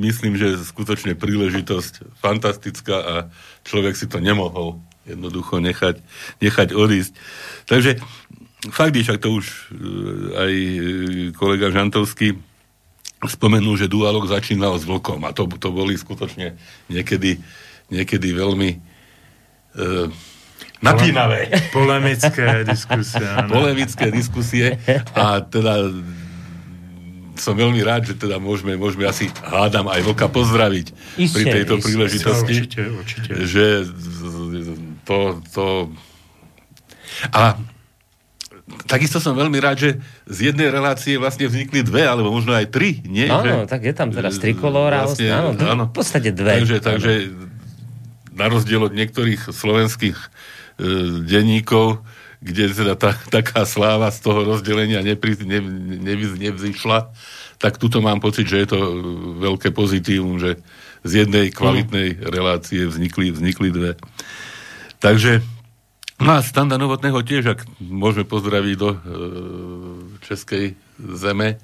myslím, 0.00 0.32
že 0.40 0.48
skutočne 0.64 1.12
príležitosť 1.14 2.16
fantastická 2.16 2.96
a 2.96 3.14
človek 3.68 3.94
si 3.94 4.08
to 4.08 4.24
nemohol 4.24 4.80
jednoducho 5.04 5.60
nechať, 5.60 6.00
nechať 6.40 6.68
odísť. 6.72 7.12
Takže 7.68 8.00
fakt 8.72 8.96
je, 8.96 9.04
však 9.04 9.20
to 9.20 9.28
už 9.36 9.44
e, 9.44 9.56
aj 10.32 10.52
kolega 11.36 11.68
Žantovský 11.68 12.40
spomenul, 13.24 13.76
že 13.76 13.88
dualog 13.88 14.24
začínal 14.24 14.76
s 14.80 14.88
vlkom 14.88 15.24
a 15.28 15.32
to, 15.36 15.48
to 15.60 15.68
boli 15.72 15.96
skutočne 15.96 16.56
niekedy, 16.88 17.40
niekedy 17.92 18.32
veľmi 18.32 18.93
napínavé. 20.84 21.48
Polemické 21.72 22.62
diskusie. 22.64 23.28
Polemické 23.54 24.06
diskusie 24.12 24.78
a 25.16 25.40
teda 25.40 25.90
som 27.34 27.58
veľmi 27.58 27.82
rád, 27.82 28.06
že 28.06 28.14
teda 28.14 28.38
môžeme, 28.38 28.78
môžeme 28.78 29.10
asi 29.10 29.26
hádam 29.42 29.90
aj 29.90 30.06
Vlka 30.06 30.30
pozdraviť 30.30 31.18
Isté, 31.18 31.34
pri 31.34 31.42
tejto 31.50 31.74
isté, 31.78 31.84
príležitosti. 31.90 32.54
Určite, 32.62 32.82
určite. 32.94 33.30
Že 33.42 33.64
to, 35.02 35.18
to... 35.50 35.64
A 37.34 37.58
takisto 38.86 39.18
som 39.18 39.34
veľmi 39.34 39.58
rád, 39.58 39.76
že 39.82 39.90
z 40.30 40.54
jednej 40.54 40.70
relácie 40.70 41.18
vlastne 41.18 41.50
vznikli 41.50 41.82
dve, 41.82 42.06
alebo 42.06 42.30
možno 42.30 42.54
aj 42.54 42.70
tri, 42.70 43.02
nie? 43.02 43.26
Áno, 43.26 43.66
že, 43.66 43.70
tak 43.70 43.82
je 43.82 43.94
tam 43.94 44.14
teraz 44.14 44.38
trikolóra, 44.38 45.04
vlastne, 45.04 45.30
áno, 45.34 45.50
áno, 45.58 45.84
v 45.90 45.94
podstate 45.94 46.30
dve. 46.30 46.62
Takže, 46.62 46.78
takže 46.80 47.12
na 48.34 48.46
rozdiel 48.50 48.90
od 48.90 48.92
niektorých 48.92 49.54
slovenských 49.54 50.18
e, 50.18 50.28
denníkov, 51.22 52.02
kde 52.44 52.68
teda 52.74 52.94
tá, 52.98 53.16
taká 53.32 53.64
sláva 53.64 54.12
z 54.12 54.20
toho 54.20 54.44
rozdelenia 54.44 55.00
nepri, 55.00 55.38
ne, 55.46 55.64
ne, 56.04 56.14
nevzýšla, 56.18 57.14
tak 57.56 57.80
tuto 57.80 58.04
mám 58.04 58.20
pocit, 58.20 58.44
že 58.44 58.66
je 58.66 58.68
to 58.68 58.78
veľké 59.40 59.72
pozitívum, 59.72 60.36
že 60.36 60.60
z 61.04 61.24
jednej 61.24 61.48
kvalitnej 61.48 62.20
relácie 62.20 62.84
vznikli, 62.84 63.32
vznikli 63.32 63.72
dve. 63.72 63.96
Takže 65.00 65.40
no 66.20 66.36
a 66.36 66.44
Standa 66.44 66.76
Novotného 66.76 67.20
tiež, 67.24 67.56
ak 67.56 67.60
môžeme 67.80 68.28
pozdraviť 68.28 68.74
do 68.76 68.90
e, 68.92 68.98
Českej 70.28 70.76
zeme, 71.00 71.60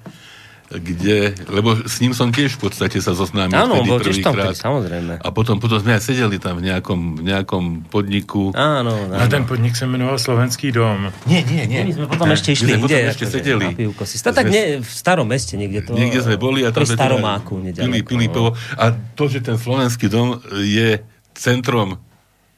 kde, 0.71 1.35
lebo 1.51 1.75
s 1.83 1.99
ním 1.99 2.15
som 2.15 2.31
tiež 2.31 2.55
v 2.55 2.71
podstate 2.71 3.03
sa 3.03 3.11
zoznámil 3.11 3.59
Áno, 3.59 3.83
bol 3.83 3.99
tiež 3.99 4.23
tam 4.23 4.39
vtedy, 4.39 4.55
samozrejme. 4.55 5.13
A 5.19 5.27
potom, 5.35 5.59
potom 5.59 5.83
sme 5.83 5.99
aj 5.99 6.03
sedeli 6.07 6.39
tam 6.39 6.63
v 6.63 6.71
nejakom, 6.71 7.19
v 7.19 7.23
nejakom 7.27 7.63
podniku. 7.91 8.55
Áno, 8.55 9.11
áno. 9.11 9.19
A 9.19 9.27
ten 9.27 9.43
podnik 9.43 9.75
se 9.75 9.83
jmenoval 9.83 10.15
Slovenský 10.15 10.71
dom. 10.71 11.11
Nie, 11.27 11.43
nie, 11.43 11.67
nie. 11.67 11.83
My 11.83 11.91
sme 11.91 12.05
potom 12.07 12.31
ešte 12.31 12.55
išli 12.55 12.71
My 12.71 12.71
sme 12.71 12.79
inde. 12.79 12.87
potom 12.87 13.11
ešte 13.11 13.25
akože 13.27 13.35
sedeli. 13.35 13.65
Na 13.67 13.75
pivko 13.75 14.03
si. 14.07 14.15
Tak 14.21 14.33
Sme- 14.47 14.47
nie, 14.47 14.63
v 14.79 14.89
starom 14.89 15.27
meste 15.27 15.53
niekde 15.59 15.79
to. 15.83 15.91
Niekde 15.91 16.19
sme 16.23 16.35
boli 16.39 16.63
a 16.63 16.71
tam 16.71 16.87
pri 16.87 16.95
sme 16.95 16.97
Staromáku. 16.97 17.53
pili, 17.59 17.65
nedaleko, 17.75 18.07
pili 18.07 18.25
no. 18.27 18.33
pivo. 18.33 18.49
A 18.79 18.85
to, 18.95 19.23
že 19.27 19.43
ten 19.43 19.59
slovenský 19.59 20.07
dom 20.07 20.39
je 20.55 21.03
centrom 21.35 21.99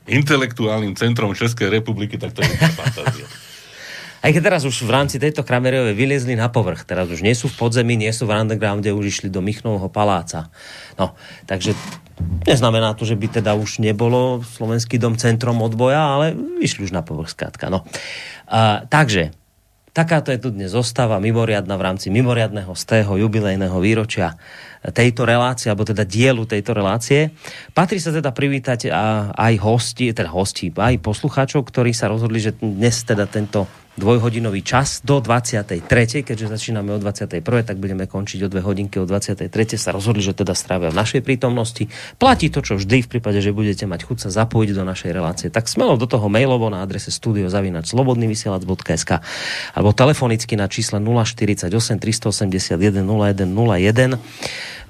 intelektuálnym 0.03 0.99
centrom 0.99 1.31
Českej 1.31 1.71
republiky, 1.71 2.19
tak 2.19 2.35
to 2.35 2.43
je 2.43 2.51
fantázia. 2.75 3.25
Aj 4.23 4.31
keď 4.31 4.39
teraz 4.39 4.63
už 4.63 4.87
v 4.87 4.95
rámci 4.95 5.19
tejto 5.19 5.43
Kramerejovej 5.43 5.99
vyliezli 5.99 6.39
na 6.39 6.47
povrch. 6.47 6.87
Teraz 6.87 7.11
už 7.11 7.19
nie 7.19 7.35
sú 7.35 7.51
v 7.51 7.59
podzemí, 7.59 7.99
nie 7.99 8.07
sú 8.15 8.23
v 8.23 8.31
undergrounde, 8.31 8.95
už 8.95 9.11
išli 9.11 9.27
do 9.27 9.43
Michnovho 9.43 9.91
paláca. 9.91 10.47
No, 10.95 11.19
takže 11.43 11.75
neznamená 12.47 12.95
to, 12.95 13.03
že 13.03 13.19
by 13.19 13.43
teda 13.43 13.51
už 13.59 13.83
nebolo 13.83 14.39
Slovenský 14.39 14.95
dom 14.95 15.19
centrom 15.19 15.59
odboja, 15.59 15.99
ale 15.99 16.39
išli 16.63 16.87
už 16.87 16.95
na 16.95 17.03
povrch 17.03 17.35
skrátka. 17.35 17.67
No. 17.67 17.83
A, 18.47 18.87
takže, 18.87 19.35
takáto 19.91 20.31
je 20.31 20.39
tu 20.39 20.55
dnes 20.55 20.71
zostava 20.71 21.19
mimoriadna 21.19 21.75
v 21.75 21.83
rámci 21.83 22.07
mimoriadného 22.07 22.71
z 22.79 22.83
tého 22.87 23.19
jubilejného 23.19 23.75
výročia 23.83 24.39
tejto 24.83 25.27
relácie, 25.27 25.67
alebo 25.67 25.83
teda 25.83 26.07
dielu 26.07 26.47
tejto 26.47 26.71
relácie. 26.71 27.35
Patrí 27.75 27.99
sa 27.99 28.15
teda 28.15 28.31
privítať 28.31 28.87
aj 29.35 29.53
hosti, 29.59 30.15
teda 30.15 30.31
hosti, 30.31 30.71
aj 30.71 30.95
poslucháčov, 31.03 31.67
ktorí 31.67 31.91
sa 31.91 32.07
rozhodli, 32.07 32.39
že 32.39 32.55
dnes 32.55 33.03
teda 33.03 33.27
tento 33.27 33.67
dvojhodinový 33.93 34.65
čas 34.65 35.05
do 35.05 35.21
23. 35.21 35.85
keďže 36.25 36.49
začíname 36.49 36.93
o 36.93 36.99
21. 37.01 37.45
tak 37.61 37.77
budeme 37.77 38.09
končiť 38.09 38.41
o 38.41 38.49
dve 38.49 38.65
hodinky 38.65 38.97
o 38.97 39.05
23. 39.05 39.49
sa 39.77 39.93
rozhodli, 39.93 40.25
že 40.25 40.33
teda 40.33 40.57
strávia 40.57 40.89
v 40.89 40.97
našej 40.97 41.21
prítomnosti. 41.21 41.85
Platí 42.17 42.49
to, 42.49 42.65
čo 42.65 42.81
vždy 42.81 43.05
v 43.05 43.07
prípade, 43.17 43.37
že 43.37 43.53
budete 43.53 43.85
mať 43.85 44.09
chuť 44.09 44.17
sa 44.25 44.33
zapojiť 44.33 44.69
do 44.73 44.81
našej 44.81 45.11
relácie. 45.13 45.53
Tak 45.53 45.69
smelo 45.69 45.93
do 46.01 46.09
toho 46.09 46.25
mailovo 46.25 46.73
na 46.73 46.81
adrese 46.81 47.13
studiozavinačslobodnyvysielac.sk 47.13 49.11
alebo 49.77 49.89
telefonicky 49.93 50.57
na 50.57 50.65
čísle 50.65 50.97
048 50.97 51.69
381 51.69 53.05
0101 53.05 54.17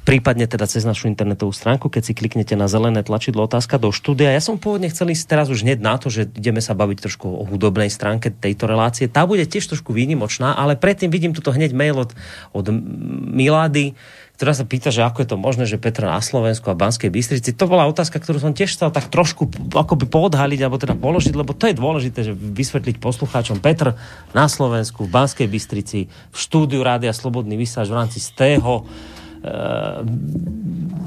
prípadne 0.03 0.45
teda 0.47 0.67
cez 0.67 0.83
našu 0.83 1.07
internetovú 1.07 1.55
stránku, 1.55 1.87
keď 1.87 2.11
si 2.11 2.13
kliknete 2.13 2.59
na 2.59 2.67
zelené 2.67 3.03
tlačidlo 3.07 3.47
otázka 3.47 3.79
do 3.79 3.89
štúdia. 3.95 4.35
Ja 4.35 4.43
som 4.43 4.59
pôvodne 4.59 4.91
chcel 4.91 5.15
ísť 5.15 5.25
teraz 5.25 5.47
už 5.47 5.63
hneď 5.63 5.79
na 5.79 5.95
to, 5.95 6.11
že 6.11 6.27
ideme 6.27 6.59
sa 6.59 6.75
baviť 6.75 7.07
trošku 7.07 7.27
o 7.27 7.43
hudobnej 7.47 7.87
stránke 7.87 8.31
tejto 8.31 8.67
relácie. 8.67 9.07
Tá 9.07 9.23
bude 9.23 9.47
tiež 9.47 9.63
trošku 9.71 9.95
výnimočná, 9.95 10.59
ale 10.59 10.75
predtým 10.75 11.07
vidím 11.07 11.31
tuto 11.31 11.55
hneď 11.55 11.71
mail 11.71 11.95
od, 12.03 12.11
od 12.51 12.65
Milády, 13.33 13.95
ktorá 14.33 14.51
sa 14.51 14.67
pýta, 14.67 14.91
že 14.91 15.05
ako 15.05 15.23
je 15.23 15.29
to 15.29 15.37
možné, 15.39 15.63
že 15.69 15.79
Petr 15.79 16.03
na 16.03 16.19
Slovensku 16.19 16.67
a 16.67 16.75
Banskej 16.75 17.07
Bystrici. 17.07 17.55
To 17.55 17.69
bola 17.69 17.87
otázka, 17.87 18.19
ktorú 18.19 18.41
som 18.43 18.51
tiež 18.51 18.75
chcel 18.75 18.89
tak 18.91 19.07
trošku 19.07 19.47
akoby 19.71 20.09
poodhaliť, 20.09 20.59
alebo 20.65 20.81
teda 20.81 20.99
položiť, 20.99 21.31
lebo 21.37 21.55
to 21.55 21.69
je 21.69 21.77
dôležité, 21.77 22.19
že 22.27 22.33
vysvetliť 22.35 22.99
poslucháčom. 22.99 23.63
Petr 23.63 23.95
na 24.35 24.45
Slovensku, 24.51 25.05
v 25.07 25.13
Banskej 25.15 25.47
Bystrici, 25.47 26.09
v 26.09 26.37
štúdiu 26.37 26.83
Rádia 26.83 27.15
Slobodný 27.15 27.55
vysáž 27.55 27.93
v 27.93 28.03
rámci 28.03 28.19
z 28.19 28.35
tého 28.35 28.83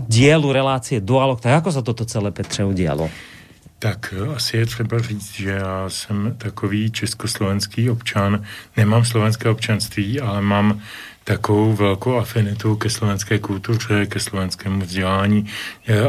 dielu 0.09 0.53
relácie 0.53 1.01
Dualog. 1.01 1.41
Tak 1.41 1.65
ako 1.65 1.71
sa 1.73 1.83
toto 1.83 2.05
celé 2.05 2.31
Petře 2.31 2.65
udialo? 2.65 3.11
Tak 3.79 4.15
asi 4.37 4.57
je 4.57 4.67
třeba 4.67 4.99
říct, 4.99 5.33
že 5.33 5.51
já 5.51 5.85
jsem 5.89 6.35
takový 6.39 6.91
československý 6.91 7.91
občan. 7.91 8.43
Nemám 8.77 9.05
slovenské 9.05 9.49
občanství, 9.49 10.21
ale 10.21 10.41
mám 10.43 10.81
takovou 11.25 11.73
velkou 11.73 12.17
afinitu 12.17 12.77
ke 12.77 12.91
slovenské 12.91 13.39
kultuře, 13.39 14.07
ke 14.07 14.21
slovenskému 14.21 14.81
vzdělání. 14.81 15.47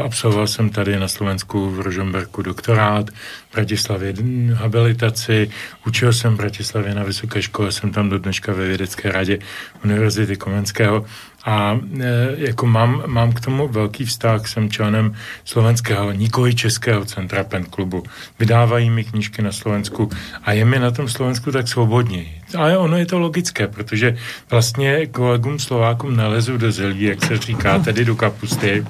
Absolvoval 0.04 0.46
jsem 0.46 0.70
tady 0.70 0.98
na 0.98 1.08
Slovensku 1.08 1.70
v 1.70 1.80
Rožomberku 1.80 2.42
doktorát, 2.42 3.10
v 3.10 3.54
Bratislavě 3.54 4.14
habilitaci, 4.54 5.50
učil 5.86 6.12
jsem 6.12 6.34
v 6.34 6.36
Bratislavě 6.36 6.94
na 6.94 7.02
vysoké 7.02 7.42
škole, 7.42 7.72
jsem 7.72 7.90
tam 7.92 8.08
do 8.08 8.18
dneška 8.18 8.52
ve 8.52 8.66
vědecké 8.66 9.12
radě 9.12 9.38
Univerzity 9.84 10.36
Komenského 10.36 11.04
a 11.48 11.80
e, 12.00 12.34
jako 12.36 12.66
mám, 12.66 13.02
mám 13.06 13.32
k 13.32 13.40
tomu 13.40 13.68
velký 13.68 14.04
vztah, 14.04 14.48
jsem 14.48 14.70
členem 14.70 15.14
slovenského, 15.44 16.12
nikoli 16.12 16.54
českého 16.54 17.04
centra 17.04 17.44
Pen 17.44 17.64
klubu. 17.64 18.02
Vydávají 18.38 18.90
mi 18.90 19.04
knížky 19.04 19.42
na 19.42 19.52
Slovensku 19.52 20.10
a 20.44 20.52
je 20.52 20.64
mi 20.64 20.78
na 20.78 20.90
tom 20.90 21.08
Slovensku 21.08 21.52
tak 21.52 21.68
svobodněji. 21.68 22.40
Ale 22.56 22.78
ono 22.78 22.96
je 22.96 23.06
to 23.06 23.18
logické, 23.18 23.68
protože 23.68 24.16
vlastně 24.50 25.06
kolegům 25.06 25.58
Slovákům 25.58 26.16
nalezu 26.16 26.58
do 26.58 26.72
zelí, 26.72 27.02
jak 27.02 27.24
se 27.24 27.38
říká, 27.38 27.78
tedy 27.78 28.04
do 28.04 28.16
kapusty. 28.16 28.84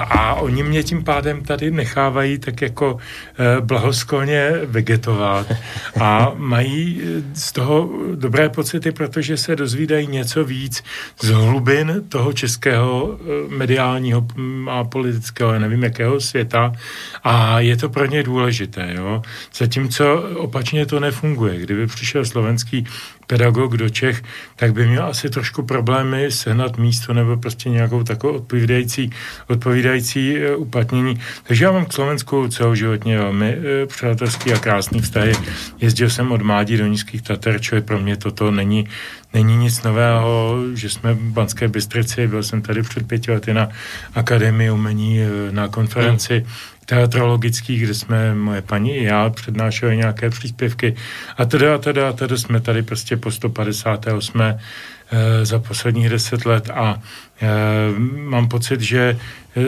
A 0.00 0.34
oni 0.34 0.62
mě 0.62 0.82
tím 0.82 1.04
pádem 1.04 1.42
tady 1.42 1.70
nechávají 1.70 2.38
tak 2.38 2.62
jako 2.62 2.98
blahoskolně 3.60 4.52
vegetovat 4.64 5.52
a 6.00 6.32
mají 6.36 7.02
z 7.34 7.52
toho 7.52 7.90
dobré 8.14 8.48
pocity, 8.48 8.92
protože 8.92 9.36
se 9.36 9.56
dozvídají 9.56 10.06
něco 10.06 10.44
víc 10.44 10.84
z 11.22 11.28
hlubin 11.28 12.02
toho 12.08 12.32
českého 12.32 13.18
mediálního 13.48 14.26
a 14.70 14.84
politického, 14.84 15.58
nevím 15.58 15.82
jakého 15.82 16.20
světa 16.20 16.72
a 17.24 17.60
je 17.60 17.76
to 17.76 17.88
pro 17.88 18.06
ně 18.06 18.22
důležité. 18.22 18.92
Jo? 18.96 19.22
Zatímco 19.54 20.22
opačně 20.36 20.86
to 20.86 21.00
nefunguje. 21.00 21.60
Kdyby 21.60 21.86
přišel 21.86 22.24
slovenský 22.24 22.86
pedagog 23.28 23.76
do 23.76 23.88
Čech, 23.88 24.22
tak 24.56 24.72
by 24.72 24.86
měl 24.86 25.04
asi 25.04 25.30
trošku 25.30 25.62
problémy 25.62 26.30
sehnat 26.30 26.78
místo 26.78 27.12
nebo 27.12 27.36
prostě 27.36 27.68
nějakou 27.68 28.02
takovou 28.02 28.32
odpovídající, 28.34 29.10
odpovídající 29.46 30.36
uplatnění. 30.56 31.20
Takže 31.42 31.64
já 31.64 31.72
mám 31.72 31.86
k 31.86 31.92
Slovensku 31.92 32.48
celoživotně 32.48 33.18
velmi 33.18 33.56
přátelský 33.86 34.52
a 34.52 34.58
krásný 34.58 35.00
vztahy. 35.00 35.32
Jezdil 35.78 36.10
jsem 36.10 36.32
od 36.32 36.42
mládí 36.42 36.76
do 36.76 36.86
Nízkých 36.86 37.22
Tater, 37.22 37.60
čo 37.60 37.74
je 37.74 37.80
pro 37.80 37.98
mě 37.98 38.16
toto 38.16 38.50
není, 38.50 38.88
není 39.34 39.56
nic 39.56 39.82
nového, 39.82 40.56
že 40.74 40.88
jsme 40.90 41.14
v 41.14 41.20
Banské 41.20 41.68
Bystrici, 41.68 42.26
byl 42.26 42.42
jsem 42.42 42.62
tady 42.62 42.82
před 42.82 43.06
pěti 43.08 43.32
lety 43.32 43.54
na 43.54 43.68
Akademii 44.14 44.70
umení 44.70 45.20
na 45.50 45.68
konferenci 45.68 46.46
teatrologických, 46.88 47.82
kde 47.82 47.94
jsme 47.94 48.34
moje 48.34 48.62
paní 48.62 48.96
i 48.96 49.04
já 49.04 49.30
přednášeli 49.30 49.96
nějaké 49.96 50.30
příspěvky 50.30 50.94
a 51.36 51.44
teda 51.44 51.78
teda 51.78 52.12
teda 52.12 52.36
jsme 52.36 52.60
tady 52.60 52.82
prostě 52.82 53.16
po 53.16 53.30
158. 53.30 54.42
za 55.42 55.58
posledních 55.58 56.08
deset 56.08 56.46
let 56.46 56.70
a 56.70 57.00
mám 58.16 58.48
pocit, 58.48 58.80
že 58.80 59.18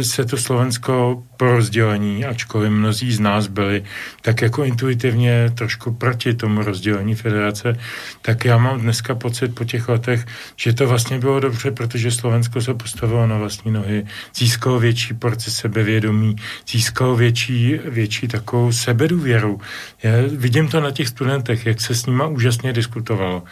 se 0.01 0.25
to 0.25 0.37
Slovensko 0.37 1.23
po 1.37 1.45
rozdělení, 1.45 2.25
ačkoliv 2.25 2.71
mnozí 2.71 3.13
z 3.13 3.21
nás 3.21 3.47
byli 3.47 3.85
tak 4.23 4.43
jako 4.43 4.65
intuitivně 4.65 5.51
trošku 5.55 5.93
proti 5.93 6.35
tomu 6.35 6.63
rozdělení 6.63 7.15
federace, 7.15 7.77
tak 8.23 8.45
já 8.45 8.59
mám 8.59 8.81
dneska 8.81 9.15
pocit 9.15 9.55
po 9.55 9.65
těch 9.65 9.89
letech, 9.89 10.27
že 10.57 10.73
to 10.73 10.87
vlastně 10.87 11.19
bylo 11.19 11.41
dobře, 11.41 11.71
protože 11.71 12.11
Slovensko 12.11 12.61
se 12.61 12.75
postavilo 12.75 13.27
na 13.27 13.39
vlastní 13.39 13.73
nohy, 13.73 14.07
získalo 14.35 14.79
větší 14.79 15.15
porci 15.15 15.51
sebevědomí, 15.51 16.37
získalo 16.71 17.17
větší, 17.17 17.79
větší 17.85 18.29
takovou 18.29 18.73
sebedůvěru. 18.73 19.61
Já 20.03 20.13
vidím 20.37 20.69
to 20.69 20.81
na 20.81 20.91
těch 20.91 21.09
studentech, 21.09 21.67
jak 21.67 21.81
se 21.81 21.95
s 21.95 22.07
nima 22.07 22.27
úžasně 22.27 22.73
diskutovalo 22.73 23.43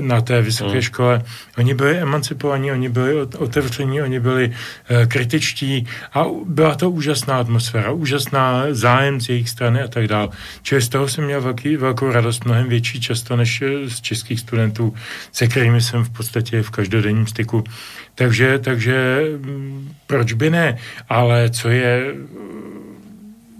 na 0.00 0.20
té 0.20 0.42
vysoké 0.42 0.74
mm. 0.74 0.82
škole. 0.82 1.22
Oni 1.58 1.74
byli 1.74 1.98
emancipovaní, 1.98 2.72
oni 2.72 2.88
byli 2.88 3.14
otevření, 3.40 4.02
oni 4.02 4.20
byli 4.20 4.48
uh, 4.48 5.06
kritičtí 5.06 5.86
a 6.12 6.24
byla 6.46 6.74
to 6.74 6.90
úžasná 6.90 7.38
atmosféra, 7.38 7.92
úžasná 7.92 8.64
zájem 8.70 9.20
z 9.20 9.28
jejich 9.28 9.48
strany 9.48 9.82
a 9.82 9.88
tak 9.88 10.08
dále. 10.08 10.28
Čili 10.62 10.82
z 10.82 10.88
toho 10.88 11.08
jsem 11.08 11.24
měl 11.24 11.40
velký, 11.40 11.76
velkou 11.76 12.12
radost, 12.12 12.44
mnohem 12.44 12.68
větší 12.68 13.00
často 13.00 13.36
než 13.36 13.62
eh, 13.62 13.90
z 13.90 14.00
českých 14.00 14.40
studentů, 14.40 14.94
se 15.32 15.46
kterými 15.46 15.80
jsem 15.80 16.04
v 16.04 16.10
podstatě 16.10 16.62
v 16.62 16.70
každodenním 16.70 17.26
styku. 17.26 17.64
Takže, 18.14 18.58
takže 18.58 19.22
proč 20.06 20.32
by 20.32 20.50
ne? 20.50 20.78
Ale 21.08 21.50
co 21.50 21.68
je 21.68 22.14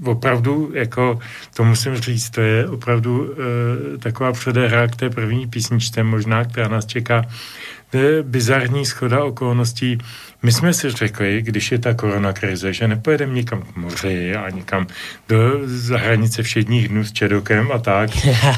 opravdu, 0.05 0.71
jako 0.75 1.19
to 1.55 1.65
musím 1.65 1.97
říct, 1.97 2.31
to 2.31 2.41
je 2.41 2.69
opravdu 2.69 3.35
e, 3.95 3.99
taková 3.99 4.33
předehra 4.33 4.89
k 4.89 4.97
té 4.97 5.11
první 5.11 5.47
písničce 5.47 6.03
možná, 6.03 6.45
která 6.45 6.69
nás 6.69 6.87
čeká. 6.87 7.25
To 7.91 7.97
je 7.97 8.23
bizarní 8.23 8.87
schoda 8.87 9.25
okolností. 9.25 9.99
My 10.43 10.53
jsme 10.53 10.73
si 10.73 10.91
řekli, 10.91 11.43
když 11.43 11.73
je 11.73 11.79
ta 11.79 11.95
korona 11.95 12.33
krize, 12.33 12.73
že 12.73 12.89
nepojedeme 12.89 13.33
nikam 13.33 13.63
k 13.63 13.77
moři 13.77 14.35
a 14.37 14.51
nikam 14.51 14.87
do 15.29 15.39
zahranice 15.65 16.43
všedních 16.43 16.89
dnů 16.89 17.05
s 17.05 17.13
Čedokem 17.13 17.73
a 17.73 17.79
tak, 17.79 18.11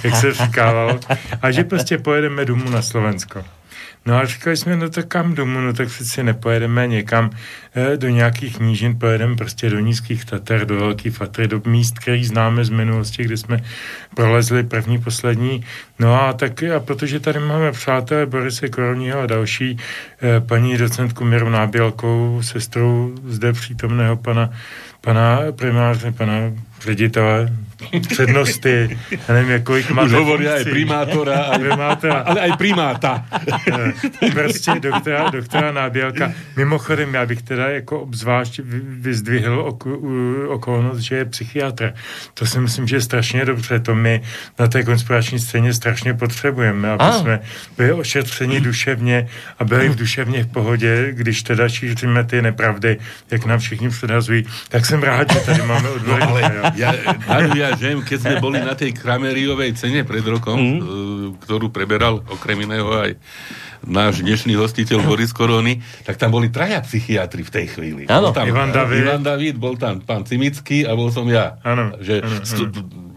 jak 0.05 0.17
se 0.17 0.33
říkával, 0.33 1.01
a 1.43 1.51
že 1.51 1.65
prostě 1.65 1.99
pojedeme 1.99 2.45
domů 2.45 2.71
na 2.71 2.83
Slovensko. 2.83 3.45
No 4.07 4.17
a 4.17 4.25
říkali 4.25 4.57
jsme, 4.57 4.77
no 4.77 4.91
tak 4.91 5.07
kam 5.07 5.35
domů, 5.35 5.61
no 5.61 5.73
tak 5.73 5.89
přeci 5.89 6.23
nepojedeme 6.23 6.87
někam 6.87 7.31
eh, 7.75 7.97
do 7.97 8.09
nějakých 8.09 8.61
nížin, 8.61 8.99
pojedeme 8.99 9.37
prostě 9.37 9.71
do 9.71 9.79
nízkých 9.79 10.25
Tater, 10.25 10.67
do 10.67 10.77
Velký 10.77 11.11
Fatry, 11.11 11.49
do 11.49 11.63
míst, 11.67 11.99
který 11.99 12.25
známe 12.25 12.65
z 12.65 12.71
minulosti, 12.71 13.25
kde 13.25 13.37
jsme 13.37 13.63
prolezli 14.15 14.63
první, 14.63 14.99
poslední. 14.99 15.65
No 15.99 16.23
a 16.23 16.33
tak, 16.33 16.63
a 16.63 16.81
protože 16.81 17.21
tady 17.21 17.41
máme 17.41 17.73
přátelé 17.73 18.27
Borise 18.27 18.69
Koroního 18.69 19.21
a 19.21 19.27
další, 19.27 19.79
eh, 20.23 20.41
paní 20.41 20.79
docentku 20.79 21.25
Miru 21.25 21.51
Nábělkou, 21.51 22.43
sestrou 22.43 23.15
zde 23.27 23.53
přítomného 23.53 24.17
pana, 24.17 24.51
pana 25.01 25.39
primáře, 25.57 26.13
pana 26.13 26.35
ředitele, 26.81 27.53
přednosty, 28.09 28.99
já 29.11 29.35
nevím, 29.35 29.51
jak 29.51 29.63
kolik 29.63 29.91
má 29.91 30.03
Už 30.03 30.13
hovorí 30.13 30.49
aj 30.49 30.65
primátora, 30.65 31.39
aj, 31.55 31.59
primátora, 31.59 32.19
ale 32.27 32.41
aj 32.41 32.53
primáta. 32.57 33.25
prostě 34.33 34.71
doktora, 34.81 35.31
doktora 35.31 35.73
Nábělka. 35.73 36.33
Mimochodem, 36.57 37.15
já 37.15 37.27
bych 37.27 37.43
teda 37.43 37.69
jako 37.69 38.01
obzvlášť 38.01 38.61
vyzdvihl 39.01 39.61
ok, 39.61 39.87
okolnost, 40.49 40.99
že 40.99 41.17
je 41.17 41.25
psychiatr. 41.25 41.95
To 42.35 42.47
si 42.47 42.61
myslím, 42.61 42.89
že 42.89 42.97
je 42.97 43.01
strašně 43.01 43.45
dobře. 43.45 43.79
To 43.79 43.95
my 43.95 44.23
na 44.59 44.67
té 44.67 44.83
konspirační 44.83 45.39
scéně 45.39 45.75
strašně 45.75 46.15
potřebujeme, 46.15 46.91
aby 46.91 47.05
a. 47.05 47.13
jsme 47.13 47.41
byli 47.77 47.93
ošetřeni 47.93 48.61
duševně 48.61 49.29
a 49.59 49.65
byli 49.65 49.89
v 49.89 49.97
duševně 49.97 50.45
v 50.45 50.47
pohodě, 50.47 51.09
když 51.13 51.43
teda 51.43 51.69
šíříme 51.69 52.25
ty 52.25 52.43
nepravdy, 52.43 52.99
jak 53.31 53.45
nám 53.45 53.59
všichni 53.59 53.89
předhazují. 53.89 54.45
Tak 54.69 54.87
jsem 54.87 55.03
rád, 55.03 55.33
že 55.33 55.41
tady 55.41 55.63
máme 55.63 55.89
odbory. 55.89 56.21
No, 56.21 56.29
ale 56.29 56.41
ja, 56.75 56.95
ja, 57.55 57.72
že 57.79 57.97
keď 58.03 58.19
sme 58.19 58.37
boli 58.43 58.59
na 58.61 58.75
tej 58.77 58.97
Krameriovej 58.97 59.77
cene 59.77 60.03
pred 60.03 60.25
rokom, 60.25 60.59
mm. 60.59 60.81
ktorú 61.45 61.73
preberal 61.73 62.21
okrem 62.29 62.65
iného 62.65 62.89
aj 62.93 63.17
náš 63.83 64.23
dnešný 64.23 64.55
hostiteľ 64.55 65.03
Boris 65.03 65.35
Korony, 65.35 65.83
tak 66.07 66.15
tam 66.15 66.31
boli 66.31 66.55
traja 66.55 66.79
psychiatri 66.87 67.43
v 67.43 67.51
tej 67.51 67.67
chvíli. 67.75 68.03
Áno. 68.07 68.31
Ivan 68.31 68.71
David. 68.71 69.03
Ivan 69.03 69.23
David, 69.27 69.57
bol 69.59 69.75
tam 69.75 69.99
pán 70.03 70.23
Cimický 70.23 70.87
a 70.87 70.95
bol 70.95 71.11
som 71.11 71.27
ja. 71.27 71.59
Áno. 71.67 71.99
Že 71.99 72.15
ano, 72.23 72.37
stu, 72.47 72.63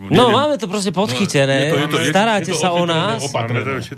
No, 0.10 0.30
neviem. 0.30 0.36
máme 0.36 0.56
to 0.58 0.68
proste 0.68 0.92
podchytené. 0.92 1.70
No, 1.72 1.76
je 1.76 1.88
to, 1.88 1.98
je 2.00 2.06
to, 2.10 2.14
Staráte 2.14 2.52
je 2.52 2.56
to, 2.56 2.62
sa 2.62 2.70
o 2.72 2.86
nás. 2.86 3.22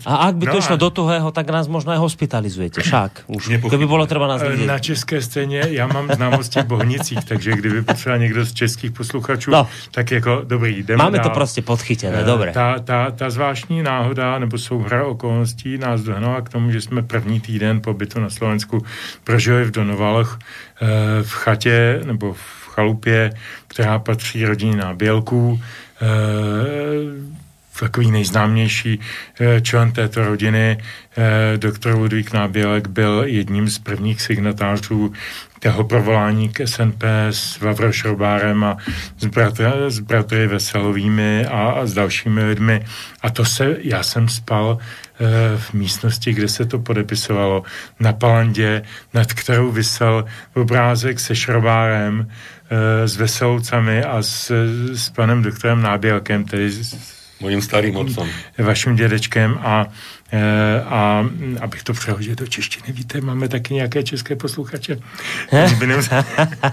A 0.06 0.14
ak 0.32 0.36
by 0.36 0.46
to 0.48 0.58
no, 0.58 0.62
išlo 0.64 0.76
do 0.80 0.90
tuhého, 0.90 1.30
tak 1.32 1.50
nás 1.52 1.68
možno 1.68 1.92
aj 1.92 2.00
hospitalizujete. 2.00 2.80
Však. 2.80 3.28
Už. 3.28 3.44
Keby 3.68 3.86
bolo 3.86 4.08
treba 4.08 4.28
nás 4.28 4.42
vidieť. 4.42 4.68
Na 4.68 4.80
české 4.80 5.22
scéně 5.22 5.68
já 5.70 5.88
mám 5.88 6.08
známosti 6.14 6.60
v 6.62 6.66
Bohnicích, 6.66 7.26
takže 7.26 7.52
kdyby 7.52 7.82
potřeba 7.82 8.18
někdo 8.18 8.46
z 8.46 8.54
českých 8.54 8.92
posluchačů, 8.92 9.52
no. 9.52 9.68
tak 9.92 10.12
jako 10.12 10.42
dobrý, 10.44 10.84
jdeme 10.84 11.04
Máme 11.04 11.18
dál. 11.18 11.24
to 11.24 11.30
prostě 11.30 11.62
podchytené, 11.62 12.24
dobre. 12.24 12.52
Ta, 12.52 12.80
ta, 12.80 13.12
ta 13.12 13.30
zvláštní 13.30 13.84
náhoda 13.84 14.40
nebo 14.40 14.58
souhra 14.58 15.06
okolností 15.06 15.78
nás 15.78 16.02
dohnala 16.02 16.42
k 16.42 16.50
tomu, 16.50 16.72
že 16.72 16.82
jsme 16.82 17.02
první 17.02 17.40
týden 17.40 17.82
pobytu 17.82 18.20
na 18.20 18.30
Slovensku 18.30 18.84
prožili 19.24 19.64
v 19.64 19.72
Donovalech 19.72 20.38
eh, 20.82 20.88
v 21.24 21.32
chatě 21.32 22.02
nebo 22.06 22.34
v 22.34 22.68
chalupě, 22.68 23.34
která 23.68 24.00
patří 24.00 24.46
rodině 24.46 24.76
Nábělků 24.76 25.60
takový 27.80 28.12
nejznámější 28.12 29.00
eh, 29.40 29.62
člen 29.62 29.92
této 29.92 30.26
rodiny, 30.26 30.78
eh, 31.18 31.58
doktor 31.58 31.96
Ludvík 31.96 32.34
Nábělek, 32.34 32.88
byl 32.88 33.24
jedním 33.26 33.70
z 33.70 33.80
prvních 33.80 34.22
signatářů 34.22 35.14
toho 35.60 35.84
provolání 35.84 36.50
k 36.50 36.68
SNP 36.68 37.04
s 37.32 37.60
Vavro 37.60 37.92
Šrobárem 37.92 38.64
a 38.64 38.78
s, 39.20 39.26
bratry, 39.26 39.66
s 39.88 40.00
bratry 40.00 40.48
Veselovými 40.48 41.46
a, 41.46 41.70
a 41.70 41.86
s 41.86 41.94
dalšími 41.94 42.44
lidmi. 42.44 42.86
A 43.22 43.30
to 43.30 43.46
se, 43.46 43.78
já 43.82 44.04
jsem 44.04 44.30
spal 44.30 44.78
v 45.58 45.74
místnosti, 45.74 46.34
kde 46.34 46.48
se 46.48 46.66
to 46.66 46.80
podepisovalo, 46.80 47.64
na 48.00 48.14
palandě, 48.14 48.84
nad 49.14 49.34
kterou 49.34 49.72
vysel 49.72 50.26
obrázek 50.56 51.20
se 51.20 51.36
Šrobárem, 51.36 52.32
s 53.06 53.16
Veseloucami 53.16 54.04
a 54.04 54.22
s, 54.22 54.52
s 54.94 55.10
panem 55.10 55.42
doktorem 55.42 55.82
Nábělkem, 55.82 56.46
tedy 56.46 56.72
s, 56.72 57.18
Mojím 57.40 57.62
starým 57.62 57.96
otcom. 57.96 58.30
Vaším 58.58 58.96
dědečkem 58.96 59.60
a 59.62 59.88
a 60.86 61.26
abych 61.62 61.84
to 61.84 61.94
přehodil 61.94 62.36
do 62.36 62.48
češtiny, 62.48 62.92
víte, 62.92 63.22
máme 63.22 63.48
taky 63.48 63.74
nějaké 63.74 64.04
české 64.04 64.36
posluchače. 64.36 64.98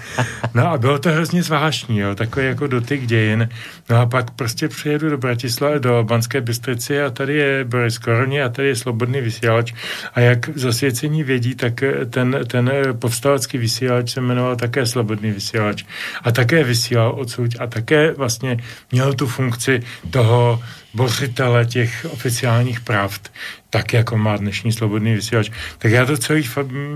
no 0.55 0.69
a 0.69 0.79
bylo 0.79 0.99
to 0.99 1.12
hrozně 1.12 1.43
zvláštní, 1.43 1.99
jo, 1.99 2.14
takový 2.14 2.47
jako 2.47 2.67
dotyk 2.67 3.07
dějin. 3.07 3.49
No 3.90 3.97
a 3.97 4.07
pak 4.07 4.31
prostě 4.31 4.69
přijedu 4.69 5.11
do 5.11 5.19
Bratislavy, 5.19 5.81
do 5.81 6.05
Banské 6.05 6.40
Bystrici 6.40 7.03
a 7.03 7.11
tady 7.11 7.35
je 7.35 7.64
Boris 7.64 7.99
Koroni 7.99 8.43
a 8.43 8.49
tady 8.49 8.69
je 8.69 8.77
Slobodný 8.77 9.21
vysílač. 9.21 9.73
A 10.14 10.21
jak 10.21 10.49
zasvěcení 10.55 11.23
vědí, 11.23 11.55
tak 11.55 11.85
ten, 12.11 12.40
ten 12.47 12.71
povstalecký 12.99 13.59
vysílač 13.59 14.11
se 14.11 14.21
jmenoval 14.21 14.57
také 14.57 14.87
Slobodný 14.87 15.31
vysílač. 15.31 15.85
A 16.23 16.33
také 16.33 16.64
vysílal 16.64 17.14
odsud 17.19 17.51
a 17.59 17.67
také 17.67 18.12
vlastně 18.12 18.59
měl 18.93 19.14
tu 19.14 19.27
funkci 19.27 19.83
toho 20.11 20.62
bořitele 20.94 21.66
těch 21.66 22.07
oficiálních 22.11 22.80
pravd, 22.80 23.33
tak 23.70 23.92
jako 23.92 24.16
má 24.16 24.37
dnešní 24.37 24.72
slobodný 24.72 25.14
vysílač. 25.14 25.50
Tak 25.78 25.92
já 25.92 26.07
to 26.07 26.16
celý 26.16 26.48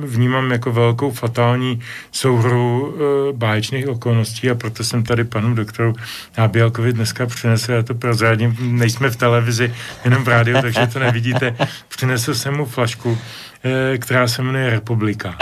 vnímám 0.04 0.50
jako 0.50 0.72
velkou 0.72 1.11
fatální 1.11 1.80
souhru 2.12 2.94
e, 2.94 3.32
báječných 3.32 3.88
okolností 3.88 4.50
a 4.50 4.54
proto 4.54 4.84
jsem 4.84 5.02
tady 5.02 5.24
panu 5.24 5.54
doktoru 5.54 5.94
Nábělkovi 6.38 6.92
dneska 6.92 7.26
přinesl, 7.26 7.72
já 7.72 7.82
to 7.82 7.94
prozradím, 7.94 8.56
nejsme 8.61 9.11
v 9.11 9.16
televizi, 9.16 9.74
jenom 10.04 10.24
v 10.24 10.28
rádiu, 10.28 10.62
takže 10.62 10.87
to 10.87 10.98
nevidíte. 10.98 11.56
Přinesl 11.88 12.34
jsem 12.34 12.54
mu 12.54 12.64
flašku, 12.64 13.18
e, 13.64 13.98
která 13.98 14.28
se 14.28 14.42
jmenuje 14.42 14.70
Republika. 14.70 15.37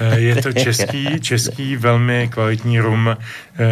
E, 0.00 0.20
je 0.20 0.42
to 0.42 0.52
český, 0.52 1.20
český 1.20 1.76
velmi 1.76 2.28
kvalitní 2.32 2.80
rum 2.80 3.08
e, 3.08 3.16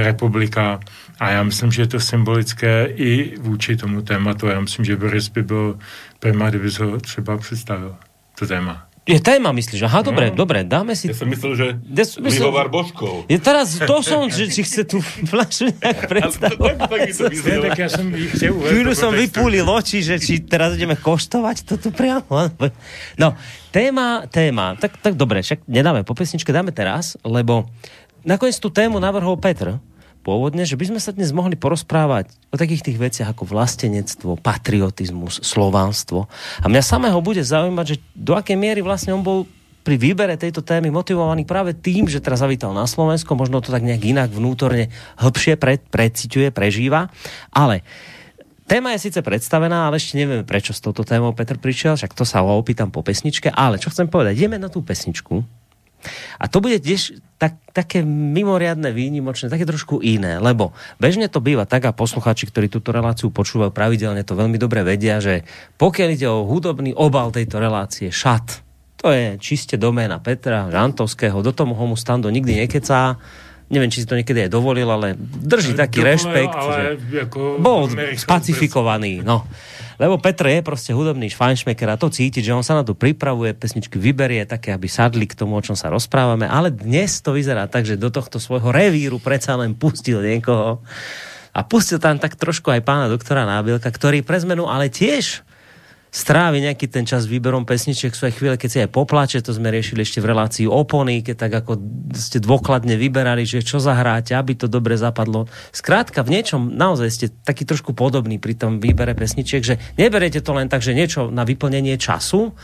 Republika 0.02 0.80
a 1.20 1.31
já 1.31 1.42
myslím, 1.42 1.72
že 1.72 1.83
je 1.83 1.87
to 1.87 2.00
symbolické 2.00 2.87
i 2.94 3.38
vůči 3.38 3.77
tomu 3.77 4.03
tématu. 4.03 4.46
Já 4.46 4.61
myslím, 4.61 4.85
že 4.85 4.96
Boris 4.96 5.29
by 5.29 5.42
byl 5.42 5.79
prima, 6.18 6.50
kdyby 6.50 6.70
ho 6.81 7.00
třeba 7.00 7.38
představil, 7.38 7.96
to 8.38 8.46
téma. 8.46 8.87
Je 9.05 9.20
téma, 9.20 9.53
myslíš? 9.53 9.85
Aha, 9.85 10.00
dobre, 10.00 10.33
no. 10.33 10.48
dobre, 10.48 10.64
dáme 10.64 10.96
si... 10.96 11.12
Ja 11.12 11.16
som 11.20 11.29
myslel, 11.29 11.53
že 11.61 11.66
Des, 11.77 12.09
myslel, 12.16 12.48
lihovar 12.48 12.72
božkov. 12.72 13.29
Je 13.29 13.37
teraz, 13.37 13.77
to 13.77 14.00
som, 14.00 14.33
že 14.33 14.48
či 14.48 14.64
chce 14.64 14.88
tú 14.88 15.05
flašu 15.29 15.77
nejak 15.77 16.09
predstavovať. 16.09 16.88
tak, 16.88 17.79
ja 17.85 17.88
som 17.92 18.09
Chvíľu 18.64 18.96
som 18.96 19.12
vypúlil 19.12 19.68
oči, 19.68 20.00
že 20.00 20.16
či 20.16 20.40
teraz 20.40 20.81
ideme 20.81 20.96
koštovať 20.96 21.68
toto 21.68 21.92
priamo. 21.92 22.48
No, 23.20 23.37
téma, 23.77 24.24
téma. 24.24 24.81
Tak, 24.81 24.96
tak 24.96 25.20
dobre, 25.20 25.44
však 25.44 25.68
nedáme 25.68 26.00
po 26.00 26.16
pesničke, 26.16 26.48
dáme 26.48 26.72
teraz, 26.72 27.20
lebo 27.29 27.68
nakoniec 28.24 28.57
tú 28.57 28.72
tému 28.72 29.05
navrhol 29.05 29.37
Petr 29.37 29.85
pôvodne, 30.24 30.64
že 30.64 30.80
by 30.80 30.96
sme 30.96 31.00
sa 31.04 31.12
dnes 31.12 31.37
mohli 31.37 31.52
porozprávať 31.52 32.32
o 32.48 32.56
takých 32.56 32.88
tých 32.88 32.96
veciach 32.96 33.28
ako 33.37 33.44
vlastenectvo, 33.44 34.40
patriotizmus, 34.40 35.44
slovánstvo. 35.44 36.24
A 36.64 36.66
mňa 36.72 36.80
samého 36.80 37.20
bude 37.20 37.44
zaujímať, 37.44 37.87
že 37.87 37.96
do 38.16 38.32
akej 38.32 38.56
miery 38.56 38.80
vlastne 38.80 39.12
on 39.12 39.20
bol 39.20 39.44
pri 39.84 40.00
výbere 40.00 40.40
tejto 40.40 40.64
témy 40.64 40.88
motivovaný 40.88 41.44
práve 41.44 41.76
tým, 41.76 42.08
že 42.08 42.24
teraz 42.24 42.40
zavítal 42.40 42.72
na 42.72 42.88
Slovensko, 42.88 43.37
možno 43.37 43.60
to 43.60 43.68
tak 43.68 43.84
nejak 43.84 44.00
inak 44.00 44.32
vnútorne 44.32 44.88
hĺbšie 45.20 45.60
pred, 45.60 45.84
preciťuje, 45.92 46.48
prežíva, 46.48 47.12
ale 47.52 47.84
Téma 48.64 48.96
je 48.96 49.12
síce 49.12 49.20
predstavená, 49.20 49.84
ale 49.84 50.00
ešte 50.00 50.16
nevieme, 50.16 50.40
prečo 50.40 50.72
s 50.72 50.80
touto 50.80 51.04
témou 51.04 51.37
Petr 51.37 51.60
prišiel, 51.60 52.00
však 52.00 52.16
to 52.16 52.24
sa 52.24 52.40
ho 52.40 52.56
opýtam 52.56 52.88
po 52.88 53.04
pesničke, 53.04 53.52
ale 53.52 53.76
čo 53.76 53.92
chcem 53.92 54.08
povedať, 54.08 54.40
ideme 54.40 54.56
na 54.56 54.72
tú 54.72 54.80
pesničku 54.80 55.44
a 56.38 56.45
to 56.47 56.59
bude 56.62 56.79
tiež 56.81 57.19
tak, 57.40 57.59
také 57.75 58.01
mimoriadne, 58.07 58.95
výnimočné, 58.95 59.51
také 59.51 59.67
trošku 59.69 60.01
iné, 60.01 60.38
lebo 60.38 60.73
bežne 60.97 61.27
to 61.29 61.43
býva 61.43 61.67
tak 61.67 61.85
a 61.85 61.97
poslucháči, 61.97 62.49
ktorí 62.49 62.71
túto 62.71 62.95
reláciu 62.95 63.29
počúvajú 63.35 63.75
pravidelne, 63.75 64.23
to 64.23 64.38
veľmi 64.38 64.57
dobre 64.57 64.87
vedia, 64.87 65.19
že 65.19 65.45
pokiaľ 65.77 66.09
ide 66.14 66.29
o 66.31 66.47
hudobný 66.47 66.95
obal 66.95 67.35
tejto 67.35 67.61
relácie, 67.61 68.09
šat, 68.09 68.64
to 69.05 69.12
je 69.12 69.37
čiste 69.37 69.77
doména 69.77 70.17
Petra 70.23 70.73
Žantovského, 70.73 71.45
do 71.45 71.53
tomu 71.53 71.77
homu 71.77 71.93
stando 71.93 72.33
nikdy 72.33 72.64
nekecá, 72.64 73.21
neviem, 73.74 73.90
či 73.90 74.06
si 74.06 74.08
to 74.08 74.14
niekedy 74.14 74.46
aj 74.46 74.50
dovolil, 74.54 74.87
ale 74.87 75.18
drží 75.18 75.74
taký 75.74 76.00
Dovolil, 76.00 76.14
rešpekt, 76.14 76.54
ale 76.54 76.78
že 77.10 77.18
ako 77.26 77.40
bol 77.58 77.90
spacifikovaný. 78.14 79.26
No. 79.26 79.42
Lebo 79.98 80.18
Petr 80.18 80.50
je 80.50 80.62
proste 80.62 80.90
hudobný 80.90 81.30
fajnšmeker 81.30 81.87
a 81.87 81.98
to 81.98 82.10
cítiť, 82.10 82.42
že 82.42 82.54
on 82.54 82.66
sa 82.66 82.78
na 82.78 82.82
to 82.82 82.98
pripravuje, 82.98 83.54
pesničky 83.54 83.98
vyberie 83.98 84.42
také, 84.42 84.74
aby 84.74 84.90
sadli 84.90 85.26
k 85.26 85.38
tomu, 85.38 85.58
o 85.58 85.62
čom 85.62 85.78
sa 85.78 85.90
rozprávame, 85.90 86.46
ale 86.50 86.74
dnes 86.74 87.22
to 87.22 87.34
vyzerá 87.34 87.70
tak, 87.70 87.87
že 87.87 87.98
do 87.98 88.10
tohto 88.10 88.42
svojho 88.42 88.74
revíru 88.74 89.22
predsa 89.22 89.54
len 89.54 89.74
pustil 89.78 90.18
niekoho 90.18 90.82
a 91.54 91.60
pustil 91.62 92.02
tam 92.02 92.18
tak 92.18 92.34
trošku 92.34 92.74
aj 92.74 92.82
pána 92.82 93.06
doktora 93.06 93.46
Nábielka, 93.46 93.87
ktorý 93.87 94.26
pre 94.26 94.42
zmenu 94.42 94.66
ale 94.66 94.90
tiež 94.90 95.46
strávi 96.14 96.62
nejaký 96.62 96.87
ten 96.87 97.03
čas 97.03 97.27
výberom 97.27 97.66
pesničiek, 97.66 98.14
sú 98.14 98.31
aj 98.31 98.38
chvíle, 98.38 98.55
keď 98.55 98.70
si 98.70 98.79
aj 98.87 98.94
poplače, 98.94 99.42
to 99.42 99.50
sme 99.50 99.74
riešili 99.74 100.07
ešte 100.07 100.22
v 100.22 100.31
relácii 100.31 100.70
opony, 100.70 101.27
keď 101.27 101.37
tak 101.37 101.53
ako 101.66 101.72
ste 102.14 102.38
dôkladne 102.38 102.94
vyberali, 102.94 103.42
že 103.42 103.66
čo 103.66 103.83
zahráte, 103.83 104.38
aby 104.38 104.55
to 104.55 104.70
dobre 104.70 104.94
zapadlo. 104.94 105.50
Skrátka, 105.74 106.22
v 106.22 106.38
niečom 106.38 106.70
naozaj 106.70 107.09
ste 107.11 107.27
taký 107.42 107.66
trošku 107.66 107.98
podobný 107.98 108.38
pri 108.38 108.55
tom 108.55 108.79
výbere 108.79 109.18
pesničiek, 109.18 109.66
že 109.66 109.74
neberete 109.98 110.38
to 110.38 110.55
len 110.55 110.70
tak, 110.70 110.87
že 110.87 110.94
niečo 110.94 111.35
na 111.35 111.42
vyplnenie 111.42 111.98
času, 111.98 112.55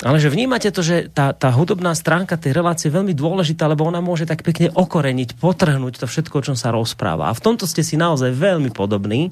ale 0.00 0.16
že 0.16 0.32
vnímate 0.32 0.72
to, 0.72 0.80
že 0.80 1.12
tá, 1.12 1.36
tá 1.36 1.52
hudobná 1.52 1.92
stránka 1.92 2.40
tej 2.40 2.56
relácie 2.56 2.88
je 2.88 2.96
veľmi 2.96 3.12
dôležitá, 3.12 3.68
lebo 3.68 3.84
ona 3.84 4.00
môže 4.00 4.24
tak 4.24 4.40
pekne 4.40 4.72
okoreniť, 4.72 5.36
potrhnúť 5.36 6.00
to 6.00 6.06
všetko, 6.08 6.40
o 6.40 6.44
čom 6.50 6.56
sa 6.56 6.72
rozpráva. 6.72 7.28
A 7.28 7.36
v 7.36 7.44
tomto 7.44 7.68
ste 7.68 7.84
si 7.84 8.00
naozaj 8.00 8.32
veľmi 8.32 8.72
podobní. 8.72 9.30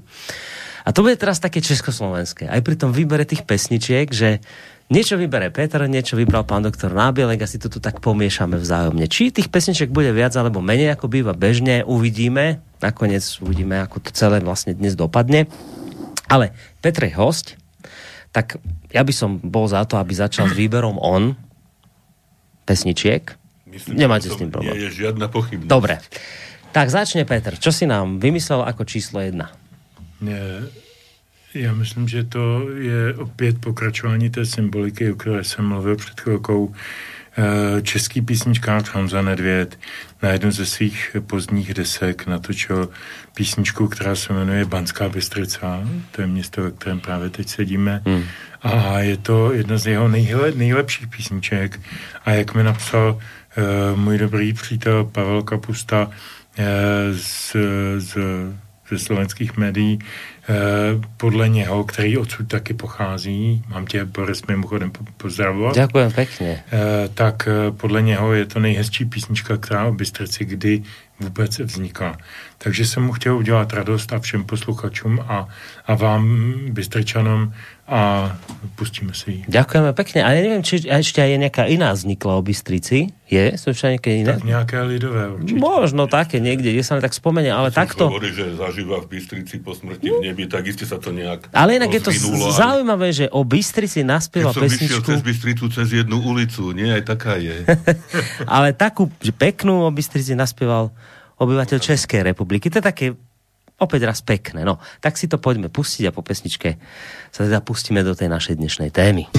A 0.88 0.96
to 0.96 1.04
bude 1.04 1.20
teraz 1.20 1.36
také 1.36 1.60
československé. 1.60 2.48
Aj 2.48 2.64
pri 2.64 2.72
tom 2.72 2.96
výbere 2.96 3.28
tých 3.28 3.44
pesničiek, 3.44 4.08
že 4.08 4.40
niečo 4.88 5.20
vybere 5.20 5.52
Petr, 5.52 5.84
niečo 5.84 6.16
vybral 6.16 6.48
pán 6.48 6.64
doktor 6.64 6.96
Nábielek 6.96 7.44
a 7.44 7.50
si 7.50 7.60
to 7.60 7.68
tu 7.68 7.76
tak 7.76 8.00
pomiešame 8.00 8.56
vzájomne. 8.56 9.04
Či 9.04 9.28
tých 9.28 9.52
pesničiek 9.52 9.92
bude 9.92 10.08
viac 10.16 10.32
alebo 10.40 10.64
menej, 10.64 10.96
ako 10.96 11.12
býva 11.12 11.36
bežne, 11.36 11.84
uvidíme. 11.84 12.64
Nakoniec 12.80 13.20
uvidíme, 13.44 13.84
ako 13.84 14.00
to 14.00 14.16
celé 14.16 14.40
vlastne 14.40 14.72
dnes 14.72 14.96
dopadne. 14.96 15.44
Ale 16.24 16.56
Petr 16.80 17.04
je 17.04 17.12
host, 17.20 17.60
tak 18.32 18.56
ja 18.88 19.04
by 19.04 19.12
som 19.12 19.36
bol 19.44 19.68
za 19.68 19.84
to, 19.84 20.00
aby 20.00 20.16
začal 20.16 20.48
s 20.48 20.56
výberom 20.56 20.96
on 20.96 21.36
pesničiek. 22.64 23.28
Myslím, 23.68 24.08
Nemáte 24.08 24.32
s 24.32 24.40
tým 24.40 24.48
problém. 24.48 24.72
Nie 24.72 24.88
je 24.88 25.04
žiadna 25.04 25.28
pochybnosť. 25.28 25.68
Dobre. 25.68 26.00
Tak 26.72 26.88
začne 26.88 27.28
Petr. 27.28 27.60
Čo 27.60 27.76
si 27.76 27.84
nám 27.84 28.16
vymyslel 28.16 28.64
ako 28.64 28.88
číslo 28.88 29.20
jedna? 29.20 29.52
Já 31.54 31.74
myslím, 31.74 32.08
že 32.08 32.24
to 32.24 32.68
je 32.78 33.14
opět 33.14 33.60
pokračování 33.60 34.30
té 34.30 34.46
symboliky, 34.46 35.12
o 35.12 35.16
které 35.16 35.44
jsem 35.44 35.64
mluvil 35.64 35.96
před 35.96 36.20
chvilkou. 36.20 36.74
Eh, 37.38 37.82
český 37.82 38.22
písničkář 38.22 38.88
Honza 38.88 39.22
Nedvěd 39.22 39.78
na 40.22 40.28
jednu 40.28 40.50
ze 40.50 40.66
svých 40.66 41.16
pozdních 41.26 41.74
desek 41.74 42.26
natočil 42.26 42.88
písničku, 43.34 43.88
která 43.88 44.14
se 44.14 44.32
jmenuje 44.32 44.64
Banská 44.64 45.08
Bystrica, 45.08 45.80
to 46.10 46.20
je 46.20 46.26
město, 46.26 46.62
ve 46.62 46.70
kterém 46.70 47.00
právě 47.00 47.30
teď 47.30 47.48
sedíme. 47.48 48.02
Hmm. 48.06 48.24
A 48.62 48.98
je 48.98 49.16
to 49.16 49.52
jedna 49.52 49.78
z 49.78 49.86
jeho 49.86 50.08
nejhle, 50.08 50.52
nejlepších 50.52 51.06
písniček. 51.06 51.80
A 52.24 52.30
jak 52.30 52.54
mi 52.54 52.62
napsal 52.62 53.18
uh, 53.18 53.98
můj 53.98 54.18
dobrý 54.18 54.52
přítel 54.52 55.04
Pavel 55.04 55.42
Kapusta 55.42 56.06
uh, 56.06 56.64
z, 57.16 57.56
z 57.98 58.16
ze 58.90 58.98
slovenských 58.98 59.56
médií, 59.56 59.98
eh, 59.98 60.54
podle 61.16 61.48
něho, 61.48 61.84
který 61.84 62.18
odsud 62.18 62.48
taky 62.48 62.74
pochází, 62.74 63.62
mám 63.68 63.86
tě, 63.86 64.04
Boris, 64.04 64.46
mimochodem 64.46 64.90
pozdravovat. 65.16 65.74
Děkuji 65.74 66.10
pěkně. 66.14 66.64
Eh, 66.72 67.08
tak 67.14 67.48
eh, 67.48 67.70
podle 67.70 68.02
něho 68.02 68.32
je 68.32 68.46
to 68.46 68.60
nejhezčí 68.60 69.04
písnička, 69.04 69.56
která 69.56 69.84
o 69.84 69.92
Bystrici 69.92 70.44
kdy 70.44 70.82
vůbec 71.20 71.58
vznikla. 71.58 72.16
Takže 72.58 72.86
jsem 72.86 73.02
mu 73.02 73.12
chtěl 73.12 73.36
udělat 73.36 73.72
radost 73.72 74.12
a 74.12 74.18
všem 74.18 74.44
posluchačům 74.44 75.20
a, 75.20 75.48
a 75.86 75.94
vám, 75.94 76.54
Bystričanom, 76.70 77.52
a 77.88 78.36
pustíme 78.76 79.16
si 79.16 79.30
ji. 79.32 79.40
Ďakujeme 79.48 79.96
pekne. 79.96 80.20
A 80.20 80.36
ja 80.36 80.44
neviem, 80.44 80.60
či 80.60 80.84
ešte 80.84 81.24
aj 81.24 81.40
nejaká 81.40 81.64
iná 81.72 81.96
vznikla 81.96 82.36
o 82.36 82.44
Bystrici. 82.44 83.16
Je? 83.24 83.56
Sú 83.56 83.72
ešte 83.72 83.96
nejaké 83.96 84.10
iné? 84.20 84.36
Tak 84.36 84.44
nejaké 84.44 84.76
lidové 84.84 85.32
určite. 85.32 85.56
Možno 85.56 86.04
také 86.04 86.36
niekde, 86.36 86.76
kde 86.76 86.84
sa 86.84 87.00
tak 87.00 87.16
spomenie, 87.16 87.48
ale 87.48 87.72
Som 87.72 87.88
takto... 87.88 88.12
hovorí, 88.12 88.28
že 88.36 88.60
zažíva 88.60 89.00
v 89.00 89.16
Bystrici 89.16 89.64
po 89.64 89.72
smrti 89.72 90.04
v 90.04 90.20
nebi, 90.20 90.44
tak 90.44 90.68
iste 90.68 90.84
sa 90.84 91.00
to 91.00 91.16
nejak 91.16 91.48
Ale 91.56 91.80
inak 91.80 91.88
je 91.96 92.02
to 92.04 92.12
zaujímavé, 92.52 93.08
že 93.08 93.24
o 93.32 93.40
Bystrici 93.40 94.04
naspieva 94.04 94.52
pesničku... 94.52 94.84
Keď 94.84 94.92
som 94.92 95.08
cez 95.08 95.20
Bystricu 95.24 95.64
cez 95.72 95.88
jednu 95.88 96.20
ulicu, 96.20 96.76
nie, 96.76 96.92
aj 96.92 97.08
taká 97.08 97.40
je. 97.40 97.64
ale 98.52 98.76
takú, 98.76 99.08
že 99.24 99.32
peknú 99.32 99.88
o 99.88 99.90
Bystrici 99.92 100.36
naspieval 100.36 100.92
obyvateľ 101.38 101.78
Českej 101.78 102.26
republiky. 102.26 102.70
To 102.70 102.82
je 102.82 102.84
také 102.84 103.06
opäť 103.78 104.10
raz 104.10 104.18
pekné. 104.20 104.66
No, 104.66 104.82
tak 104.98 105.14
si 105.14 105.30
to 105.30 105.38
poďme 105.38 105.70
pustiť 105.70 106.10
a 106.10 106.14
po 106.14 106.26
pesničke 106.26 106.76
sa 107.30 107.46
teda 107.46 107.62
pustíme 107.62 108.02
do 108.02 108.12
tej 108.12 108.26
našej 108.26 108.58
dnešnej 108.58 108.90
témy. 108.90 109.30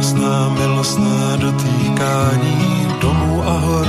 Zná 0.00 0.38
milostné 0.56 1.20
dotýkání 1.36 2.60
domů 3.00 3.42
a 3.44 3.54
hor 3.60 3.86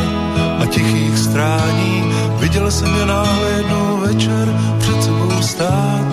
a 0.60 0.64
tichých 0.68 1.18
strání. 1.18 2.12
Viděl 2.40 2.72
jsem 2.72 2.96
je 2.96 3.06
náhle 3.06 3.50
jednou 3.52 3.98
večer 3.98 4.46
před 4.80 5.04
sebou 5.04 5.42
stát. 5.42 6.11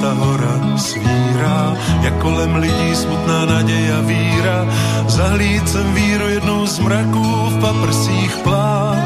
Města 0.00 0.24
hora 0.24 0.76
svírá 0.76 1.76
jak 2.00 2.14
kolem 2.18 2.54
lidí 2.54 2.96
smutná 2.96 3.44
naděj 3.44 3.92
a 3.92 4.00
víra. 4.00 4.66
Zahlíd 5.08 5.68
jsem 5.68 5.94
víru 5.94 6.28
jednou 6.28 6.66
z 6.66 6.78
mraků 6.78 7.50
v 7.50 7.60
paprsích 7.60 8.36
plát. 8.36 8.98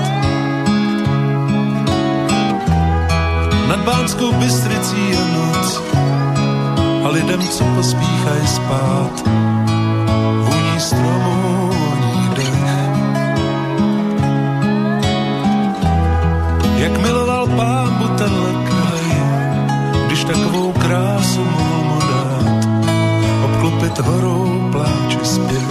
Nad 3.68 3.80
Bánskou 3.84 4.32
Bystricí 4.32 5.10
je 5.10 5.24
noc 5.34 5.82
a 7.04 7.08
lidem, 7.08 7.40
co 7.40 7.64
pospíchají 7.64 8.46
spát, 8.46 9.22
vůní 10.38 10.80
stromů, 10.80 11.70
voní 11.70 12.28
dech. 12.36 12.54
Jak 16.76 16.98
miloval 16.98 17.46
pámbu 17.46 18.08
tenhle 18.08 18.63
takovou 20.26 20.72
krásu 20.72 21.44
mohl 21.44 21.84
klopit 23.64 23.98
horou 23.98 24.68
pláče 24.72 25.24
zpěv. 25.24 25.68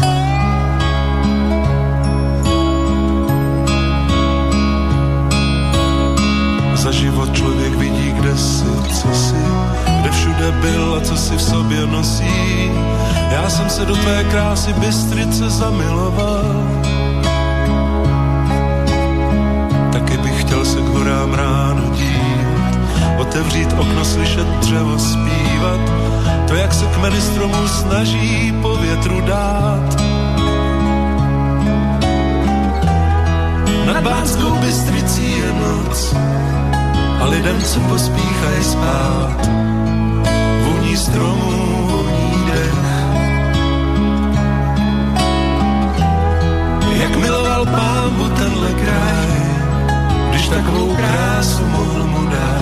Za 6.75 6.91
život 6.91 7.35
člověk 7.35 7.75
vidí, 7.75 8.11
kde 8.11 8.37
si, 8.37 8.65
co 8.89 9.13
si, 9.13 9.35
kde 10.01 10.11
všude 10.11 10.51
byl 10.61 10.95
a 10.97 11.01
co 11.01 11.17
si 11.17 11.35
v 11.37 11.41
sobě 11.41 11.85
nosí. 11.87 12.71
Já 13.31 13.49
jsem 13.49 13.69
se 13.69 13.85
do 13.85 13.95
tvé 13.95 14.23
krásy 14.23 14.73
Bystrice 14.73 15.49
zamiloval. 15.49 16.43
Taky 19.91 20.17
bych 20.17 20.41
chtěl 20.41 20.65
se 20.65 20.79
k 20.79 20.87
horám 20.87 21.33
ráno 21.33 21.81
dívat, 21.95 22.02
otevřít 23.33 23.73
okno, 23.73 24.05
slyšet 24.05 24.47
dřevo 24.47 24.99
zpívat, 24.99 25.79
to, 26.47 26.55
jak 26.55 26.73
se 26.73 26.85
kmeny 26.85 27.21
stromů 27.21 27.67
snaží 27.67 28.53
po 28.61 28.75
větru 28.75 29.21
dát. 29.21 30.01
Nad 33.85 34.03
Bánskou 34.03 34.55
Bystricí 34.55 35.37
je 35.37 35.53
noc 35.53 36.15
a 37.21 37.25
lidem 37.25 37.61
se 37.61 37.79
pospíchají 37.79 38.63
spát. 38.63 39.49
Vůní 40.63 40.97
stromů, 40.97 41.87
vůní 41.87 42.45
dech. 42.51 42.73
Jak 47.01 47.15
miloval 47.15 47.65
pámbu 47.65 48.29
tenhle 48.29 48.73
kraj, 48.73 49.41
když 50.29 50.47
takovou 50.47 50.95
krásu 50.95 51.65
mohl 51.65 52.07
mu 52.07 52.29
dát. 52.29 52.52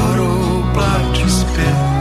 Autoplatz 0.00 1.44
bin. 1.56 1.99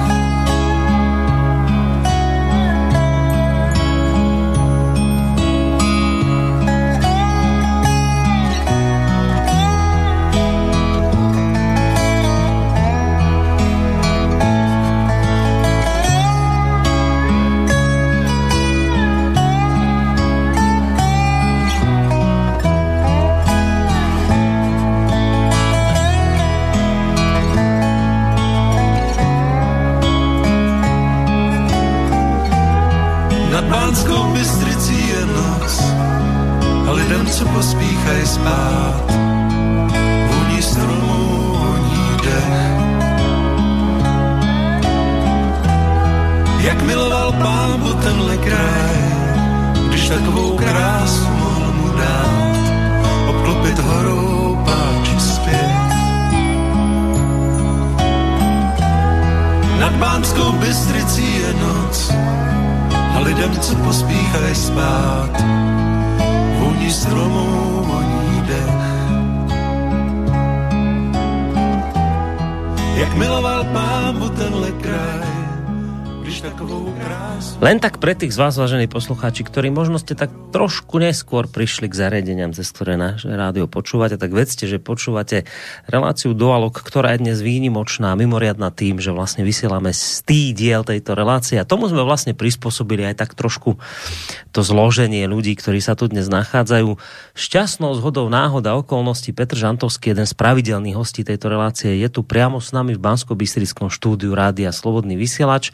Nad 60.30 60.38
Bánskou 60.38 60.52
Bystricí 60.52 61.42
je 61.42 61.54
noc 61.54 62.12
a 63.15 63.20
lidem, 63.20 63.52
co 63.60 63.76
pospíchají 63.76 64.56
spát, 64.56 65.44
voní 66.60 66.92
stromů, 66.92 67.84
voní 67.88 68.42
dech. 68.42 68.80
Jak 72.96 73.13
miloval 73.18 73.63
pámu 73.63 74.30
tenhle 74.30 74.72
kraj, 74.72 75.38
Len 77.58 77.82
tak 77.82 77.98
pre 77.98 78.13
tých 78.13 78.38
z 78.38 78.38
vás, 78.38 78.54
vážení 78.54 78.86
poslucháči, 78.86 79.42
ktorí 79.42 79.74
možno 79.74 79.98
ste 79.98 80.13
tak 80.13 80.30
trošku 80.54 81.02
neskôr 81.02 81.50
prišli 81.50 81.89
k 81.89 81.98
zariadeniam, 81.98 82.54
cez 82.54 82.70
ktoré 82.70 83.02
naše 83.02 83.34
rádio 83.34 83.65
počúvate, 83.65 84.13
tak 84.13 84.30
vedzte, 84.30 84.70
že 84.70 84.78
počúvate 84.78 85.50
reláciu 85.89 86.38
Dualog, 86.38 86.78
ktorá 86.78 87.18
je 87.18 87.26
dnes 87.26 87.42
výnimočná, 87.42 88.13
mimoriadná 88.13 88.70
tým, 88.70 89.02
že 89.02 89.10
vlastne 89.10 89.42
vysielame 89.42 89.89
stý 89.89 90.54
diel 90.54 90.86
tejto 90.86 91.18
relácie 91.18 91.58
a 91.58 91.65
tomu 91.65 91.89
sme 91.89 92.06
vlastne 92.06 92.38
prispôsobili 92.38 93.10
aj 93.10 93.26
tak 93.26 93.34
trošku 93.34 93.82
to 94.54 94.62
zloženie 94.62 95.26
ľudí, 95.26 95.58
ktorí 95.58 95.82
sa 95.82 95.98
tu 95.98 96.06
dnes 96.06 96.30
nachádzajú. 96.30 96.94
Šťastnou 97.34 97.98
zhodou 97.98 98.30
náhoda 98.30 98.78
okolností 98.78 99.34
Petr 99.34 99.58
Žantovský, 99.58 100.13
jeden 100.13 100.30
z 100.30 100.38
pravidelných 100.38 100.94
hostí 100.94 101.26
tejto 101.26 101.50
relácie, 101.50 101.98
je 101.98 102.10
tu 102.13 102.22
priamo 102.22 102.62
s 102.62 102.70
nami 102.70 102.94
v 102.94 103.02
Bansko-Bystrickom 103.02 103.89
štúdiu 103.89 104.38
Rádia 104.38 104.70
Slobodný 104.70 105.18
vysielač. 105.18 105.74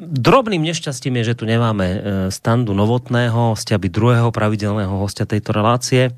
Drobným 0.00 0.64
nešťastím 0.64 1.20
je, 1.20 1.32
že 1.32 1.38
tu 1.38 1.44
nemáme 1.44 1.86
e, 1.86 1.98
standu 2.32 2.72
novotného 2.72 3.52
hostia, 3.52 3.76
by 3.76 3.92
druhého 3.92 4.32
pravidelného 4.32 4.88
hostia 4.96 5.28
tejto 5.28 5.52
relácie, 5.52 6.16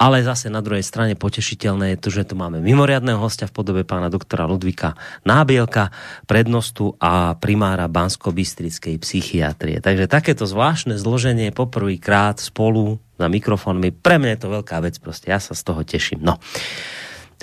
ale 0.00 0.24
zase 0.24 0.48
na 0.48 0.64
druhej 0.64 0.80
strane 0.80 1.12
potešiteľné 1.20 1.92
je 1.94 1.98
to, 2.00 2.08
že 2.08 2.32
tu 2.32 2.34
máme 2.34 2.64
mimoriadného 2.64 3.20
hostia 3.20 3.44
v 3.44 3.52
podobe 3.60 3.84
pána 3.84 4.08
doktora 4.08 4.48
Ludvika 4.48 4.96
Nábielka, 5.28 5.92
prednostu 6.24 6.96
a 6.96 7.36
primára 7.36 7.92
Bansko-Bystrickej 7.92 8.96
psychiatrie. 8.96 9.84
Takže 9.84 10.08
takéto 10.08 10.48
zvláštne 10.48 10.96
zloženie 10.96 11.52
poprvýkrát 11.52 12.40
spolu 12.40 13.04
na 13.20 13.28
mikrofónmi, 13.28 13.92
pre 13.92 14.16
mňa 14.16 14.30
je 14.32 14.40
to 14.40 14.48
veľká 14.48 14.80
vec, 14.80 14.96
proste 14.96 15.28
ja 15.28 15.36
sa 15.36 15.52
z 15.52 15.60
toho 15.60 15.84
teším. 15.84 16.24
No. 16.24 16.40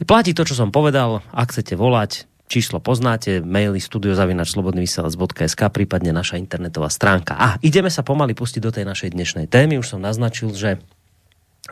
Platí 0.09 0.33
to, 0.33 0.41
čo 0.41 0.57
som 0.57 0.73
povedal, 0.73 1.21
ak 1.33 1.53
chcete 1.53 1.77
volať, 1.77 2.25
Číslo 2.47 2.79
poznáte, 2.79 3.43
maily 3.43 3.83
studiozavinačslobodnyvysielac.sk, 3.83 5.61
prípadne 5.67 6.15
naša 6.15 6.39
internetová 6.39 6.87
stránka. 6.87 7.35
A 7.35 7.59
ideme 7.59 7.91
sa 7.91 8.07
pomaly 8.07 8.31
pustiť 8.31 8.63
do 8.63 8.71
tej 8.71 8.87
našej 8.87 9.11
dnešnej 9.11 9.51
témy. 9.51 9.75
Už 9.75 9.91
som 9.91 9.99
naznačil, 9.99 10.55
že 10.55 10.79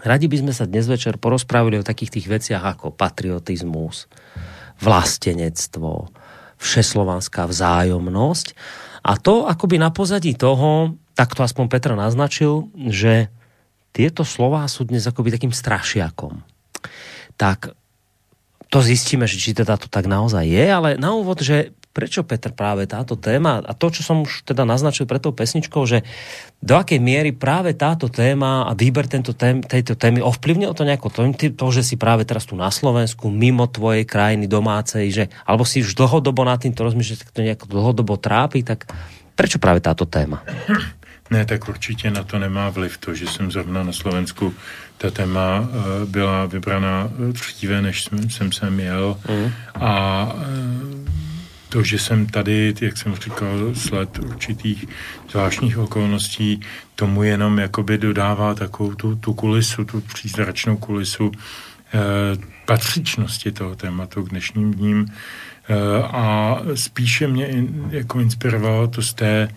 radi 0.03 0.27
by 0.27 0.43
sme 0.43 0.51
sa 0.51 0.67
dnes 0.67 0.83
večer 0.91 1.15
porozprávili 1.15 1.79
o 1.79 1.87
takých 1.87 2.19
tých 2.19 2.27
veciach 2.27 2.59
ako 2.75 2.91
patriotizmus, 2.91 4.11
vlastenectvo, 4.83 6.11
všeslovanská 6.59 7.47
vzájomnosť. 7.47 8.47
A 9.07 9.15
to 9.15 9.47
akoby 9.47 9.79
na 9.79 9.95
pozadí 9.95 10.35
toho, 10.35 10.99
tak 11.15 11.39
to 11.39 11.47
aspoň 11.47 11.71
Petr 11.71 11.95
naznačil, 11.95 12.67
že 12.91 13.31
tieto 13.95 14.27
slová 14.27 14.67
sú 14.67 14.83
dnes 14.83 15.07
akoby 15.07 15.31
takým 15.39 15.55
strašiakom. 15.55 16.43
Tak 17.39 17.71
to 18.69 18.81
zistíme, 18.81 19.27
že 19.29 19.37
či 19.37 19.53
teda 19.53 19.77
to 19.77 19.87
tak 19.87 20.05
naozaj 20.09 20.45
je, 20.45 20.65
ale 20.67 20.89
na 20.97 21.13
úvod, 21.13 21.41
že 21.41 21.71
prečo 21.95 22.27
Petr 22.27 22.51
práve 22.51 22.83
táto 22.91 23.15
téma 23.15 23.63
a 23.63 23.71
to, 23.71 23.87
čo 23.87 24.03
som 24.03 24.27
už 24.27 24.43
teda 24.43 24.67
naznačil 24.67 25.07
pre 25.07 25.15
tou 25.15 25.31
pesničkou, 25.31 25.87
že 25.87 26.03
do 26.59 26.75
akej 26.75 26.99
miery 26.99 27.31
práve 27.31 27.71
táto 27.71 28.11
téma 28.11 28.67
a 28.67 28.75
výber 28.75 29.07
tento 29.07 29.31
tém, 29.31 29.63
tejto 29.63 29.95
témy 29.95 30.19
ovplyvnil 30.19 30.75
to 30.75 30.83
nejako 30.83 31.07
to, 31.07 31.21
to, 31.55 31.65
že 31.71 31.87
si 31.87 31.95
práve 31.95 32.27
teraz 32.27 32.43
tu 32.43 32.59
na 32.59 32.67
Slovensku, 32.67 33.31
mimo 33.31 33.63
tvojej 33.71 34.03
krajiny 34.03 34.43
domácej, 34.51 35.07
že, 35.07 35.23
alebo 35.47 35.63
si 35.63 35.79
už 35.79 35.95
dlhodobo 35.95 36.43
nad 36.43 36.59
týmto 36.59 36.83
rozmýšľaš, 36.83 37.21
tak 37.23 37.31
to 37.31 37.47
nejako 37.47 37.71
dlhodobo 37.71 38.19
trápi, 38.19 38.67
tak 38.67 38.91
prečo 39.39 39.55
práve 39.63 39.79
táto 39.79 40.03
téma? 40.03 40.43
Ne, 41.29 41.45
tak 41.45 41.69
určitě 41.69 42.11
na 42.11 42.23
to 42.23 42.39
nemá 42.39 42.69
vliv 42.69 42.97
to, 42.97 43.15
že 43.15 43.27
jsem 43.27 43.51
zrovna 43.51 43.83
na 43.83 43.91
Slovensku 43.91 44.53
ta 44.97 45.11
téma 45.11 45.69
eh, 45.69 46.05
byla 46.05 46.45
vybraná 46.45 47.09
eh, 47.29 47.33
dříve, 47.33 47.81
než 47.81 48.09
jsem 48.29 48.51
sem 48.51 48.73
měl. 48.73 49.17
Mm. 49.29 49.51
A 49.75 50.31
eh, 50.41 51.25
to, 51.69 51.83
že 51.83 51.99
jsem 51.99 52.25
tady, 52.25 52.73
jak 52.81 52.97
jsem 52.97 53.15
říkal, 53.15 53.75
sled 53.75 54.19
určitých 54.19 54.85
zvláštních 55.31 55.77
okolností, 55.77 56.59
tomu 56.95 57.23
jenom 57.23 57.59
jakoby 57.59 57.97
dodává 57.97 58.53
takovou 58.53 58.95
tu, 58.95 59.15
tu 59.15 59.33
kulisu, 59.33 59.85
tu 59.85 60.01
přízračnou 60.01 60.77
kulisu 60.77 61.31
eh, 61.31 61.99
patřičnosti 62.65 63.51
toho 63.51 63.75
tématu 63.75 64.23
k 64.23 64.29
dnešním 64.29 64.73
dním. 64.73 65.05
Eh, 65.69 66.03
a 66.03 66.57
spíše 66.75 67.27
mě 67.27 67.47
in, 67.47 67.87
jako 67.89 68.19
inspirovalo 68.19 68.87
to 68.87 69.01
z 69.01 69.13
té 69.13 69.47
Eh, 69.47 69.49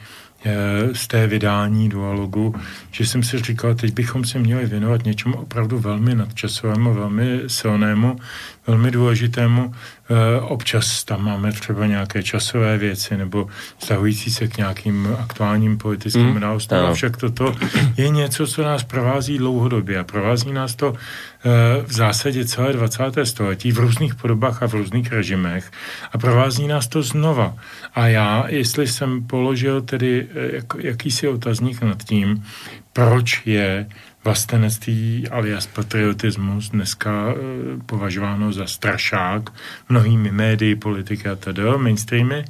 z 0.93 1.09
té 1.09 1.27
vydání 1.27 1.89
dualogu, 1.89 2.55
že 2.91 3.07
jsem 3.07 3.23
si 3.23 3.39
říkal, 3.39 3.75
teď 3.75 3.95
bychom 3.95 4.25
se 4.25 4.39
měli 4.39 4.67
věnovat 4.67 5.05
něčemu 5.05 5.37
opravdu 5.37 5.79
velmi 5.79 6.15
nadčasovému, 6.15 6.95
velmi 6.95 7.41
silnému, 7.47 8.19
velmi 8.67 8.91
důležitému. 8.91 9.75
Eh, 10.11 10.41
občas 10.41 11.05
tam 11.05 11.25
máme 11.25 11.53
třeba 11.53 11.87
nějaké 11.87 12.23
časové 12.23 12.79
věci 12.79 13.17
nebo 13.17 13.49
vztahující 13.79 14.31
se 14.31 14.49
k 14.49 14.57
nějakým 14.57 15.17
aktuálním 15.21 15.79
politickým 15.79 16.27
mm, 16.27 16.37
událostem. 16.37 16.85
Avšak 16.85 17.17
toto 17.17 17.55
je 17.97 18.09
něco, 18.09 18.47
co 18.47 18.63
nás 18.63 18.85
provází 18.85 19.39
dlouhodobě 19.39 19.99
a 19.99 20.05
provází 20.05 20.53
nás 20.53 20.75
to 20.75 20.95
eh, 20.95 21.38
v 21.87 21.93
zásadě 21.93 22.45
celé 22.45 22.73
20. 22.73 23.03
století 23.25 23.73
v 23.73 23.79
různých 23.79 24.15
podobách 24.15 24.63
a 24.63 24.67
v 24.67 24.75
různých 24.75 25.13
režimech 25.13 25.71
a 26.13 26.19
provází 26.19 26.69
nás 26.69 26.89
to 26.89 27.03
znova. 27.03 27.55
A 27.95 28.07
já, 28.07 28.45
jestli 28.49 28.87
jsem 28.87 29.27
položil 29.27 29.83
tedy 29.83 30.27
eh, 30.35 30.57
jak, 30.57 30.65
jakýsi 30.79 31.29
otazník 31.29 31.83
nad 31.83 32.05
tím, 32.05 32.45
proč 32.93 33.43
je 33.47 33.87
vlastenectví 34.25 35.29
alias 35.29 35.67
patriotismus 35.67 36.71
dneska 36.71 37.31
e, 37.31 37.35
považováno 37.87 38.53
za 38.53 38.67
strašák 38.67 39.51
mnohými 39.89 40.31
médii, 40.31 40.77
politiky 40.77 41.29
a 41.29 41.37
tedy, 41.37 41.63
mainstreamy, 41.77 42.45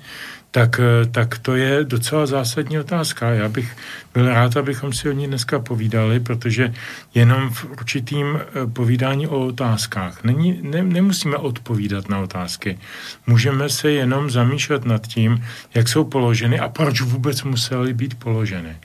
tak, 0.58 0.80
e, 0.80 1.06
tak 1.06 1.38
to 1.38 1.56
je 1.56 1.84
docela 1.84 2.26
zásadní 2.26 2.78
otázka. 2.78 3.30
Já 3.30 3.48
bych 3.48 3.76
byl 4.14 4.28
rád, 4.28 4.56
abychom 4.56 4.92
si 4.92 5.08
o 5.08 5.12
ní 5.12 5.26
dneska 5.26 5.58
povídali, 5.58 6.20
protože 6.20 6.74
jenom 7.14 7.50
v 7.50 7.64
určitým 7.64 8.26
e, 8.36 8.66
povídání 8.66 9.26
o 9.26 9.46
otázkách 9.46 10.24
není, 10.24 10.58
ne, 10.62 10.82
nemusíme 10.82 11.36
odpovídat 11.36 12.08
na 12.08 12.18
otázky. 12.18 12.78
Můžeme 13.26 13.68
se 13.68 13.90
jenom 13.90 14.30
zamýšlet 14.30 14.84
nad 14.84 15.06
tím, 15.06 15.44
jak 15.74 15.88
jsou 15.88 16.04
položeny 16.04 16.58
a 16.58 16.68
proč 16.68 17.00
vůbec 17.00 17.42
musely 17.42 17.94
být 17.94 18.14
položeny. 18.14 18.76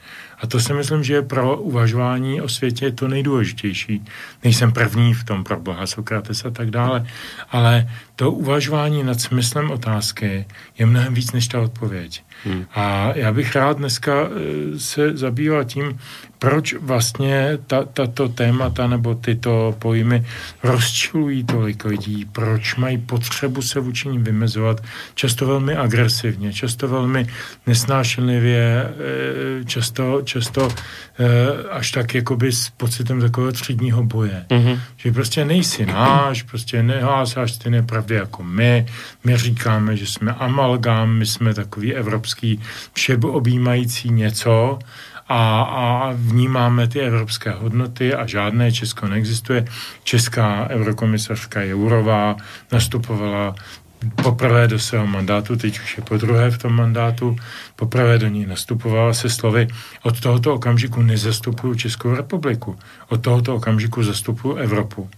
A 0.44 0.48
to 0.48 0.60
si 0.60 0.74
myslím, 0.74 1.04
že 1.04 1.14
je 1.14 1.22
pro 1.22 1.58
uvažování 1.58 2.42
o 2.42 2.50
světě 2.50 2.92
to 2.92 3.08
nejdůležitější. 3.08 4.06
Nejsem 4.44 4.72
první 4.72 5.14
v 5.14 5.24
tom 5.24 5.44
pro 5.44 5.60
Boha 5.60 5.88
Sokrates 5.88 6.46
a 6.46 6.50
tak 6.50 6.72
dále, 6.72 7.08
ale 7.50 7.90
to 8.16 8.32
uvažování 8.32 9.04
nad 9.04 9.22
smyslem 9.22 9.72
otázky 9.72 10.46
je 10.78 10.86
mnohem 10.86 11.14
víc 11.14 11.32
než 11.32 11.48
ta 11.48 11.62
odpověď. 11.62 12.24
Hmm. 12.44 12.66
A 12.74 13.12
já 13.16 13.34
bych 13.34 13.56
rád 13.56 13.78
dneska 13.78 14.14
eh, 14.14 14.80
se 14.80 15.18
zabýval 15.18 15.64
tím, 15.64 16.00
proč 16.44 16.74
vlastně 16.74 17.58
ta, 17.68 17.84
tato 17.84 18.30
témata 18.30 18.88
nebo 18.88 19.16
tyto 19.16 19.76
pojmy 19.80 20.26
rozčilují 20.64 21.44
tolik 21.44 21.86
lidí, 21.86 22.26
proč 22.32 22.76
mají 22.76 22.98
potřebu 22.98 23.62
se 23.62 23.80
vůči 23.80 24.10
ním 24.10 24.24
vymezovat, 24.24 24.84
často 25.16 25.48
velmi 25.48 25.76
agresivně, 25.76 26.54
často 26.54 26.88
velmi 26.88 27.28
nesnášenlivě, 27.68 28.60
eh, 28.60 29.66
často, 29.66 30.22
často 30.24 30.68
eh, 30.68 31.70
až 31.70 31.92
tak 31.92 32.16
jakoby 32.16 32.52
s 32.52 32.70
pocitem 32.70 33.22
takového 33.22 33.52
třídního 33.52 34.04
boje. 34.04 34.46
Mm-hmm. 34.50 34.80
Že 34.98 35.12
prostě 35.12 35.46
nejsi 35.46 35.86
náš, 35.86 36.44
prostě 36.44 36.84
nehásáš 36.84 37.52
ty 37.58 37.70
nepravdy 37.70 38.16
jako 38.16 38.44
my, 38.44 38.86
my 39.24 39.38
říkáme, 39.38 39.98
že 39.98 40.08
jsme 40.08 40.34
amalgám, 40.34 41.10
my 41.10 41.26
jsme 41.26 41.54
takový 41.54 41.96
evropský 41.96 42.60
všeobjímající 42.94 44.10
něco, 44.10 44.80
a, 45.28 45.62
a 45.62 46.12
vnímáme 46.16 46.88
ty 46.88 47.00
evropské 47.00 47.52
hodnoty 47.52 48.14
a 48.14 48.28
žádné 48.28 48.72
Česko 48.72 49.08
neexistuje. 49.08 49.66
Česká 50.04 50.68
eurokomisařka 50.70 51.62
Jourová 51.62 52.36
nastupovala 52.72 53.56
poprvé 54.24 54.68
do 54.68 54.80
svého 54.80 55.08
mandátu, 55.08 55.56
teď 55.56 55.80
už 55.80 55.98
je 55.98 56.04
po 56.04 56.18
druhé 56.18 56.52
v 56.52 56.58
tom 56.58 56.76
mandátu, 56.76 57.38
poprvé 57.76 58.18
do 58.18 58.28
ní 58.28 58.46
nastupovala 58.46 59.14
se 59.14 59.30
slovy, 59.30 59.68
od 60.04 60.20
tohoto 60.20 60.54
okamžiku 60.54 61.02
nezastupuju 61.02 61.76
Českou 61.76 62.16
republiku, 62.16 62.80
od 63.10 63.22
tohoto 63.22 63.56
okamžiku 63.56 64.04
zastupuju 64.04 64.56
Evropu. 64.56 65.10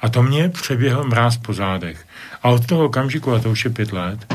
A 0.00 0.08
to 0.08 0.22
mě 0.22 0.48
přeběhl 0.48 1.04
mráz 1.04 1.36
po 1.36 1.52
zádech. 1.52 2.06
A 2.42 2.48
od 2.48 2.66
toho 2.66 2.84
okamžiku, 2.84 3.32
a 3.32 3.38
to 3.38 3.50
už 3.50 3.64
je 3.64 3.70
pět 3.70 3.92
let, 3.92 4.34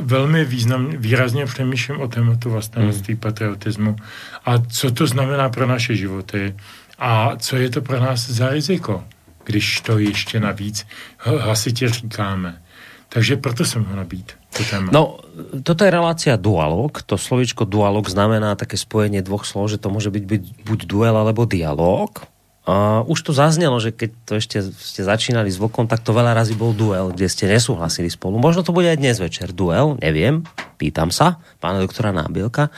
velmi 0.00 0.44
význam, 0.44 0.90
výrazně 0.96 1.46
přemýšlím 1.46 2.00
o 2.00 2.08
tématu 2.08 2.50
vlastenství, 2.50 3.14
hmm. 3.14 3.20
patriotismu 3.20 3.96
a 4.44 4.58
co 4.58 4.90
to 4.90 5.06
znamená 5.06 5.48
pro 5.48 5.66
naše 5.66 5.96
životy 5.96 6.54
a 6.98 7.36
co 7.36 7.56
je 7.56 7.70
to 7.70 7.80
pro 7.82 8.00
nás 8.00 8.30
za 8.30 8.48
riziko, 8.48 9.04
když 9.44 9.80
to 9.80 9.98
ještě 9.98 10.40
navíc 10.40 10.86
hlasitě 11.18 11.88
říkáme. 11.88 12.62
Takže 13.08 13.36
proto 13.36 13.64
jsem 13.64 13.84
ho 13.84 13.96
nabít. 13.96 14.32
To 14.56 14.64
téma. 14.64 14.90
No, 14.92 15.20
toto 15.62 15.84
je 15.84 15.90
relácia 15.90 16.36
dualog. 16.36 17.02
To 17.06 17.20
slovičko 17.20 17.68
dualog 17.68 18.08
znamená 18.08 18.56
také 18.56 18.80
spojenie 18.80 19.20
dvoch 19.22 19.44
slov, 19.44 19.68
že 19.68 19.78
to 19.78 19.92
môže 19.92 20.08
byť, 20.08 20.24
byť 20.24 20.42
buď 20.64 20.78
duel 20.88 21.14
alebo 21.16 21.44
dialog. 21.44 22.24
Už 23.06 23.18
to 23.22 23.30
zaznelo, 23.30 23.78
že 23.78 23.94
keď 23.94 24.10
to 24.26 24.32
ešte 24.42 24.58
ste 24.74 25.06
začínali 25.06 25.46
s 25.46 25.62
Vokom, 25.62 25.86
tak 25.86 26.02
to 26.02 26.10
veľa 26.10 26.34
razy 26.34 26.58
bol 26.58 26.74
duel, 26.74 27.14
kde 27.14 27.30
ste 27.30 27.46
nesúhlasili 27.46 28.10
spolu. 28.10 28.42
Možno 28.42 28.66
to 28.66 28.74
bude 28.74 28.90
aj 28.90 28.98
dnes 28.98 29.22
večer 29.22 29.54
duel, 29.54 29.94
neviem, 30.02 30.42
pýtam 30.74 31.14
sa 31.14 31.38
pána 31.62 31.78
doktora 31.78 32.10
Nábielka, 32.10 32.74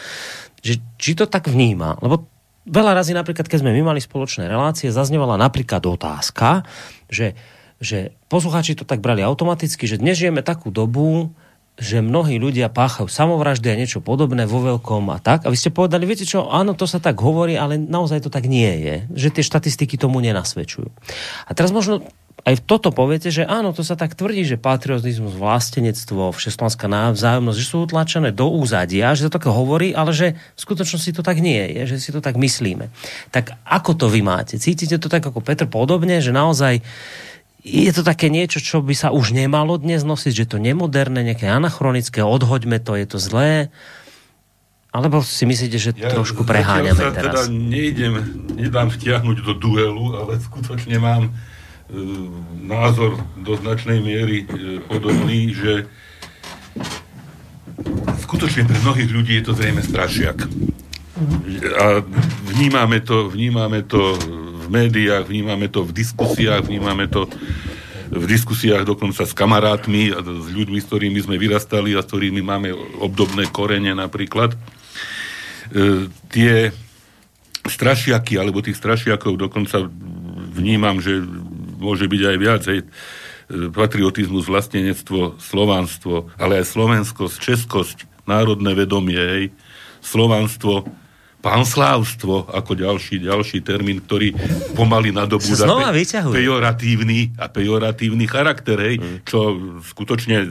že, 0.61 0.85
či 1.01 1.17
to 1.17 1.25
tak 1.25 1.49
vníma. 1.49 1.97
Lebo 2.05 2.29
veľa 2.69 3.01
razy 3.01 3.17
napríklad, 3.17 3.49
keď 3.49 3.65
sme 3.65 3.73
my 3.73 3.97
mali 3.97 4.05
spoločné 4.05 4.45
relácie, 4.45 4.93
zaznevala 4.93 5.41
napríklad 5.41 5.81
otázka, 5.89 6.69
že 7.09 7.33
že 7.79 8.11
poslucháči 8.27 8.75
to 8.75 8.83
tak 8.83 8.99
brali 8.99 9.23
automaticky, 9.23 9.87
že 9.87 10.03
dnes 10.03 10.19
žijeme 10.19 10.43
takú 10.43 10.75
dobu, 10.75 11.31
že 11.79 12.03
mnohí 12.03 12.43
ľudia 12.43 12.67
páchajú 12.75 13.07
samovraždy 13.07 13.71
a 13.71 13.79
niečo 13.79 14.03
podobné 14.03 14.51
vo 14.51 14.59
veľkom 14.59 15.15
a 15.15 15.23
tak. 15.23 15.47
A 15.47 15.53
vy 15.55 15.57
ste 15.57 15.71
povedali, 15.71 16.11
viete 16.11 16.27
čo, 16.27 16.51
áno, 16.51 16.75
to 16.75 16.91
sa 16.91 16.99
tak 16.99 17.23
hovorí, 17.23 17.55
ale 17.55 17.79
naozaj 17.79 18.27
to 18.27 18.31
tak 18.35 18.51
nie 18.51 18.69
je. 18.83 18.95
Že 19.15 19.29
tie 19.39 19.45
štatistiky 19.47 19.95
tomu 19.95 20.19
nenasvedčujú. 20.19 20.91
A 21.47 21.51
teraz 21.55 21.71
možno 21.71 22.03
aj 22.47 22.65
toto 22.65 22.95
poviete, 22.95 23.29
že 23.29 23.43
áno, 23.45 23.75
to 23.75 23.83
sa 23.83 23.99
tak 23.99 24.15
tvrdí, 24.15 24.47
že 24.47 24.57
patriotizmus, 24.57 25.35
vlastenectvo, 25.35 26.31
všeslenská 26.33 26.87
návzájomnosť, 26.87 27.59
že 27.59 27.67
sú 27.67 27.77
utlačené 27.85 28.31
do 28.31 28.49
úzadia, 28.49 29.13
že 29.13 29.27
to 29.27 29.37
tak 29.37 29.51
hovorí, 29.51 29.91
ale 29.93 30.15
že 30.15 30.39
v 30.57 30.61
skutočnosti 30.61 31.11
to 31.19 31.23
tak 31.27 31.43
nie 31.43 31.61
je, 31.77 31.95
že 31.95 31.97
si 31.99 32.11
to 32.15 32.23
tak 32.23 32.39
myslíme. 32.39 32.89
Tak 33.35 33.59
ako 33.67 33.93
to 33.99 34.07
vy 34.09 34.23
máte? 34.23 34.57
Cítite 34.57 34.97
to 34.97 35.11
tak 35.11 35.27
ako 35.27 35.43
Petr 35.43 35.67
podobne, 35.67 36.23
že 36.23 36.31
naozaj 36.31 36.81
je 37.69 37.93
to 37.93 38.03
také 38.03 38.33
niečo, 38.33 38.65
čo 38.65 38.81
by 38.81 38.97
sa 38.97 39.13
už 39.13 39.37
nemalo 39.37 39.77
dnes 39.77 40.01
nosiť, 40.01 40.33
že 40.33 40.49
to 40.49 40.57
nemoderné, 40.57 41.21
nejaké 41.21 41.45
anachronické, 41.45 42.25
odhoďme 42.25 42.81
to, 42.81 42.97
je 42.97 43.07
to 43.07 43.19
zlé? 43.21 43.69
Alebo 44.89 45.21
si 45.21 45.45
myslíte, 45.45 45.77
že 45.77 45.93
ja 45.93 46.09
trošku 46.09 46.49
preháňame 46.49 46.97
sa 46.97 47.13
teraz? 47.13 47.45
teda 47.45 47.53
nejdem, 47.53 48.15
nedám 48.57 48.89
vtiahnuť 48.89 49.45
do 49.45 49.53
duelu, 49.53 50.17
ale 50.17 50.41
skutočne 50.41 50.97
mám 50.97 51.29
e, 51.29 51.33
názor 52.65 53.21
do 53.37 53.53
značnej 53.61 54.01
miery 54.01 54.49
e, 54.49 54.81
podobný, 54.89 55.53
že 55.53 55.85
skutočne 58.25 58.65
pre 58.65 58.81
mnohých 58.81 59.11
ľudí 59.13 59.33
je 59.39 59.45
to 59.45 59.53
zrejme 59.53 59.85
strašiak. 59.85 60.49
A 61.79 62.01
vnímame 62.49 63.05
to, 63.05 63.29
vnímame 63.29 63.85
to 63.85 64.17
médiách, 64.69 65.25
vnímame 65.27 65.67
to 65.73 65.85
v 65.85 65.93
diskusiách, 65.93 66.69
vnímame 66.69 67.09
to 67.09 67.27
v 68.09 68.25
diskusiách 68.25 68.89
dokonca 68.89 69.29
s 69.29 69.37
kamarátmi 69.37 70.17
a 70.17 70.25
s 70.25 70.49
ľuďmi, 70.49 70.79
s 70.81 70.89
ktorými 70.89 71.21
sme 71.21 71.37
vyrastali 71.37 71.93
a 71.93 72.01
s 72.01 72.09
ktorými 72.09 72.41
máme 72.41 72.73
obdobné 73.05 73.53
korene 73.53 73.93
napríklad. 73.93 74.57
E, 74.57 76.09
tie 76.33 76.73
strašiaky, 77.69 78.41
alebo 78.41 78.65
tých 78.65 78.81
strašiakov 78.81 79.37
dokonca 79.37 79.85
vnímam, 80.57 81.05
že 81.05 81.21
môže 81.79 82.09
byť 82.09 82.23
aj 82.25 82.37
viac. 82.41 82.63
Hej. 82.65 82.81
E, 82.85 83.69
patriotizmus, 83.69 84.49
vlastenectvo, 84.49 85.37
slovanstvo, 85.37 86.33
ale 86.41 86.65
aj 86.65 86.73
slovenskosť, 86.73 87.37
českosť, 87.37 87.97
národné 88.25 88.73
vedomie, 88.73 89.21
hej. 89.21 89.45
slovanstvo, 90.01 90.89
panslávstvo 91.39 92.51
ako 92.51 92.73
ďalší, 92.75 93.23
ďalší 93.23 93.63
termín, 93.63 94.03
ktorý 94.03 94.35
pomaly 94.75 95.15
nadobúda 95.15 95.71
pe- 95.95 96.35
pejoratívny 96.35 97.39
a 97.39 97.47
pejoratívny 97.47 98.27
charakter, 98.27 98.75
hej, 98.75 98.99
mm. 98.99 99.17
čo 99.23 99.55
skutočne 99.87 100.43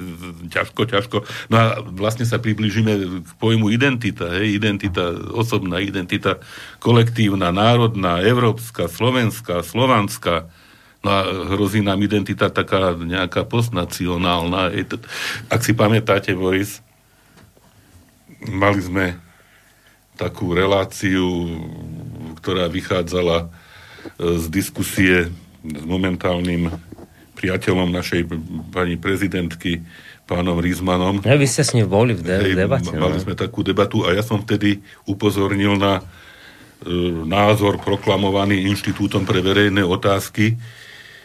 ťažko, 0.47 0.82
ťažko. 0.88 1.17
No 1.52 1.56
a 1.60 1.65
vlastne 1.84 2.23
sa 2.23 2.39
približíme 2.39 2.93
k 3.19 3.30
pojmu 3.36 3.67
identita, 3.67 4.32
hej, 4.39 4.56
identita, 4.56 5.12
osobná 5.36 5.84
identita, 5.84 6.39
kolektívna, 6.80 7.52
národná, 7.52 8.23
európska, 8.23 8.88
slovenská, 8.88 9.63
slovanská, 9.67 10.47
No 11.06 11.13
a 11.13 11.21
hrozí 11.54 11.86
nám 11.86 12.02
identita 12.02 12.50
taká 12.50 12.97
nejaká 12.97 13.45
postnacionálna. 13.45 14.73
Ak 15.47 15.62
si 15.62 15.71
pamätáte, 15.78 16.34
Boris, 16.34 16.82
mali 18.50 18.82
sme 18.82 19.06
takú 20.17 20.51
reláciu, 20.51 21.25
ktorá 22.41 22.65
vychádzala 22.67 23.45
e, 23.45 23.47
z 24.41 24.45
diskusie 24.49 25.15
s 25.62 25.84
momentálnym 25.86 26.73
priateľom 27.38 27.93
našej 27.93 28.25
pani 28.73 28.97
prezidentky, 28.97 29.86
pánom 30.27 30.60
Rizmanom. 30.60 31.23
Ja, 31.23 31.39
vy 31.39 31.47
ste 31.47 31.63
s 31.63 31.71
ním 31.71 31.88
boli 31.88 32.12
v, 32.12 32.21
de- 32.25 32.51
Hej, 32.51 32.60
debate. 32.60 32.91
Mali 32.91 33.15
no. 33.15 33.23
sme 33.23 33.38
takú 33.38 33.63
debatu 33.63 34.03
a 34.03 34.12
ja 34.12 34.25
som 34.25 34.43
vtedy 34.43 34.84
upozornil 35.08 35.80
na 35.80 36.01
e, 36.01 36.03
názor 37.23 37.80
proklamovaný 37.80 38.67
Inštitútom 38.67 39.23
pre 39.23 39.39
verejné 39.39 39.86
otázky, 39.88 40.60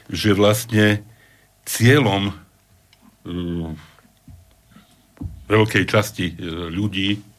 že 0.07 0.37
vlastne 0.39 1.03
cieľom 1.67 2.31
e, 2.31 2.33
veľkej 5.51 5.85
časti 5.91 6.27
e, 6.31 6.35
ľudí 6.71 7.32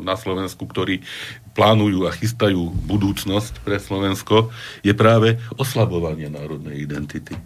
na 0.00 0.14
Slovensku, 0.16 0.64
ktorí 0.64 1.04
plánujú 1.52 2.08
a 2.08 2.14
chystajú 2.14 2.70
budúcnosť 2.86 3.60
pre 3.62 3.76
Slovensko, 3.82 4.50
je 4.80 4.94
práve 4.96 5.36
oslabovanie 5.58 6.30
národnej 6.32 6.82
identity. 6.82 7.36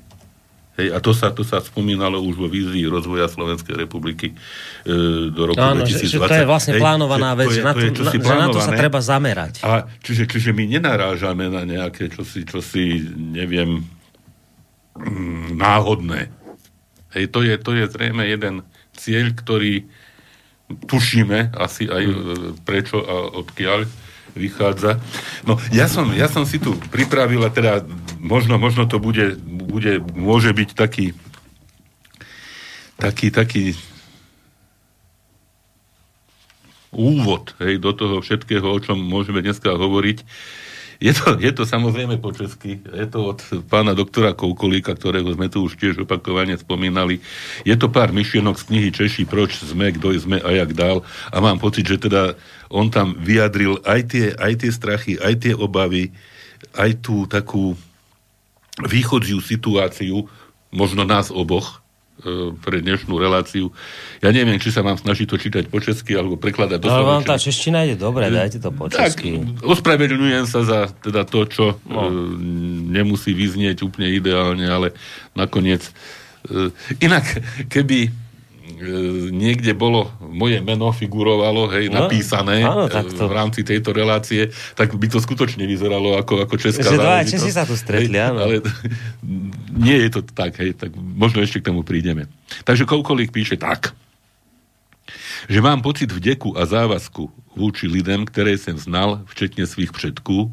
Hej, 0.72 0.88
a 0.96 1.04
to 1.04 1.12
sa, 1.12 1.28
to 1.28 1.44
sa 1.44 1.60
spomínalo 1.60 2.16
už 2.24 2.34
vo 2.40 2.48
vízii 2.48 2.88
rozvoja 2.88 3.28
Slovenskej 3.28 3.76
republiky 3.76 4.32
e, 4.32 4.34
do 5.28 5.52
roku 5.52 5.60
Áno, 5.60 5.84
2020. 5.84 6.00
Že, 6.00 6.08
že 6.08 6.18
to 6.24 6.36
je 6.40 6.48
vlastne 6.48 6.72
Hej, 6.72 6.80
plánovaná 6.80 7.36
vec, 7.36 7.52
že, 7.52 7.60
na 7.60 7.76
to, 7.76 7.84
to, 7.92 8.02
na, 8.08 8.12
že 8.16 8.36
na 8.40 8.48
to 8.48 8.60
sa 8.64 8.72
treba 8.72 9.00
zamerať. 9.04 9.60
A 9.68 9.84
čiže, 10.00 10.24
čiže 10.24 10.56
my 10.56 10.64
nenarážame 10.64 11.52
na 11.52 11.68
nejaké 11.68 12.08
čosi, 12.08 12.48
čosi 12.48 13.04
neviem, 13.20 13.84
mm, 14.96 15.60
náhodné. 15.60 16.32
Hej, 17.20 17.24
to 17.28 17.44
je, 17.44 17.54
to 17.60 17.76
je 17.76 17.84
zrejme 17.92 18.24
jeden 18.24 18.64
cieľ, 18.96 19.28
ktorý 19.36 19.84
tušíme 20.68 21.54
asi 21.56 21.88
aj 21.88 22.04
e, 22.04 22.14
prečo 22.62 23.00
a 23.00 23.42
odkiaľ 23.42 23.88
vychádza. 24.32 24.96
No, 25.44 25.60
ja 25.74 25.88
som, 25.88 26.08
ja 26.16 26.24
som 26.30 26.48
si 26.48 26.56
tu 26.56 26.72
pripravil 26.88 27.44
a 27.44 27.52
teda 27.52 27.84
možno, 28.16 28.56
možno 28.56 28.88
to 28.88 28.96
bude, 28.96 29.36
bude, 29.44 30.00
môže 30.16 30.48
byť 30.52 30.70
taký 30.72 31.12
taký, 33.02 33.34
taký 33.34 33.64
úvod 36.94 37.56
hej, 37.58 37.82
do 37.82 37.90
toho 37.90 38.22
všetkého, 38.22 38.62
o 38.62 38.78
čom 38.78 39.00
môžeme 39.00 39.42
dneska 39.42 39.74
hovoriť. 39.74 40.22
Je 41.02 41.10
to, 41.10 41.34
je 41.34 41.50
to 41.50 41.66
samozrejme 41.66 42.22
po 42.22 42.30
česky, 42.30 42.78
je 42.78 43.06
to 43.10 43.34
od 43.34 43.42
pána 43.66 43.90
doktora 43.90 44.38
Koukolíka, 44.38 44.94
ktorého 44.94 45.34
sme 45.34 45.50
tu 45.50 45.66
už 45.66 45.74
tiež 45.74 46.06
opakovane 46.06 46.54
spomínali. 46.54 47.18
Je 47.66 47.74
to 47.74 47.90
pár 47.90 48.14
myšlienok 48.14 48.54
z 48.54 48.66
knihy 48.70 48.88
Češi, 48.94 49.26
proč 49.26 49.58
sme, 49.66 49.90
kto 49.90 50.14
sme 50.14 50.38
a 50.38 50.54
jak 50.54 50.78
dál. 50.78 51.02
A 51.34 51.42
mám 51.42 51.58
pocit, 51.58 51.90
že 51.90 51.98
teda 51.98 52.38
on 52.70 52.86
tam 52.86 53.18
vyjadril 53.18 53.82
aj 53.82 54.00
tie, 54.14 54.26
aj 54.38 54.62
tie 54.62 54.70
strachy, 54.70 55.12
aj 55.18 55.42
tie 55.42 55.52
obavy, 55.58 56.14
aj 56.78 57.02
tú 57.02 57.26
takú 57.26 57.74
východziu 58.78 59.42
situáciu, 59.42 60.30
možno 60.70 61.02
nás 61.02 61.34
oboch, 61.34 61.81
pre 62.62 62.78
dnešnú 62.78 63.18
reláciu. 63.18 63.74
Ja 64.22 64.30
neviem, 64.30 64.62
či 64.62 64.70
sa 64.70 64.86
mám 64.86 64.94
snažiť 64.94 65.26
to 65.26 65.36
čítať 65.36 65.64
po 65.66 65.82
česky, 65.82 66.14
alebo 66.14 66.38
prekladať 66.38 66.78
do 66.78 66.86
No, 66.86 67.02
vám 67.02 67.26
tá 67.26 67.34
čeština 67.34 67.82
ide 67.82 67.98
dobre, 67.98 68.30
dajte 68.30 68.62
to 68.62 68.70
po 68.70 68.86
česky. 68.86 69.42
Tak, 69.42 69.66
ospravedlňujem 69.66 70.44
sa 70.46 70.62
za 70.62 70.80
teda 71.02 71.26
to, 71.26 71.44
čo 71.50 71.64
no. 71.90 72.06
e, 72.06 72.10
nemusí 72.94 73.34
vyznieť 73.34 73.82
úplne 73.82 74.14
ideálne, 74.14 74.66
ale 74.70 74.94
nakoniec... 75.34 75.82
E, 76.46 76.70
inak, 77.02 77.26
keby 77.66 78.21
niekde 79.30 79.72
bolo, 79.72 80.10
moje 80.18 80.58
meno 80.58 80.90
figurovalo, 80.90 81.70
hej, 81.70 81.86
no, 81.88 82.04
napísané 82.04 82.66
áno, 82.66 82.90
v 82.90 83.34
rámci 83.34 83.62
tejto 83.62 83.94
relácie, 83.94 84.50
tak 84.74 84.98
by 84.98 85.06
to 85.06 85.22
skutočne 85.22 85.62
vyzeralo 85.64 86.18
ako, 86.18 86.42
ako 86.44 86.54
česká 86.58 86.90
Že 86.90 86.98
dva 86.98 87.22
Česi 87.22 87.50
sa 87.54 87.62
tu 87.62 87.78
stretli, 87.78 88.18
hej, 88.18 88.34
áno. 88.34 88.42
Ale 88.42 88.54
nie 89.86 89.96
je 90.02 90.08
to 90.18 90.20
tak, 90.26 90.58
hej, 90.58 90.74
tak 90.74 90.90
možno 90.98 91.40
ešte 91.40 91.62
k 91.62 91.70
tomu 91.70 91.86
prídeme. 91.86 92.26
Takže 92.66 92.82
Koukolík 92.82 93.30
píše 93.30 93.54
tak 93.54 93.94
že 95.48 95.58
mám 95.60 95.82
pocit 95.82 96.12
vdeku 96.12 96.58
a 96.58 96.66
závazku 96.66 97.30
vůči 97.56 97.86
lidem, 97.86 98.24
které 98.24 98.58
jsem 98.58 98.78
znal, 98.78 99.22
včetně 99.26 99.66
svých 99.66 99.92
předků, 99.92 100.52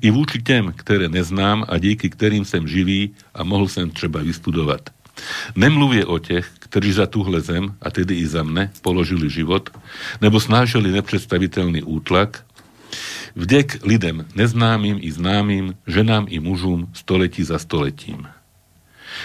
i 0.00 0.10
vůči 0.10 0.42
těm, 0.42 0.72
které 0.76 1.08
neznám 1.08 1.64
a 1.68 1.78
díky 1.78 2.10
kterým 2.10 2.44
jsem 2.44 2.68
živý 2.68 3.14
a 3.34 3.44
mohl 3.44 3.68
jsem 3.68 3.90
třeba 3.90 4.20
vystudovat. 4.20 4.90
Nemluvě 5.56 6.04
o 6.04 6.18
těch, 6.18 6.50
kteří 6.58 6.92
za 6.92 7.06
tuhle 7.06 7.40
zem, 7.40 7.74
a 7.82 7.90
tedy 7.90 8.14
i 8.14 8.26
za 8.26 8.42
mne, 8.42 8.70
položili 8.82 9.30
život, 9.30 9.70
nebo 10.20 10.40
snášeli 10.40 10.90
nepředstavitelný 10.92 11.82
útlak, 11.82 12.46
vděk 13.36 13.78
lidem 13.82 14.26
neznámým 14.34 14.98
i 15.00 15.12
známým, 15.12 15.74
ženám 15.86 16.26
i 16.28 16.40
mužům 16.40 16.88
století 16.92 17.44
za 17.44 17.58
stoletím. 17.58 18.28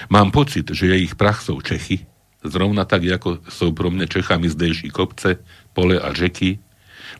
Mám 0.10 0.32
pocit, 0.32 0.72
že 0.72 0.88
jejich 0.88 1.16
prach 1.16 1.42
jsou 1.42 1.62
Čechy, 1.62 2.06
zrovna 2.44 2.86
tak, 2.86 3.06
ako 3.06 3.42
sú 3.50 3.74
pro 3.74 3.90
mne 3.90 4.06
Čechami 4.06 4.50
zdejší 4.50 4.90
kopce, 4.94 5.42
pole 5.74 5.98
a 5.98 6.14
řeky, 6.14 6.60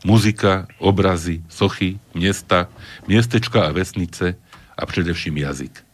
muzika, 0.06 0.66
obrazy, 0.78 1.42
sochy, 1.48 1.98
miesta, 2.14 2.70
miestečka 3.10 3.66
a 3.66 3.74
vesnice 3.74 4.38
a 4.78 4.86
především 4.86 5.36
jazyk. 5.36 5.85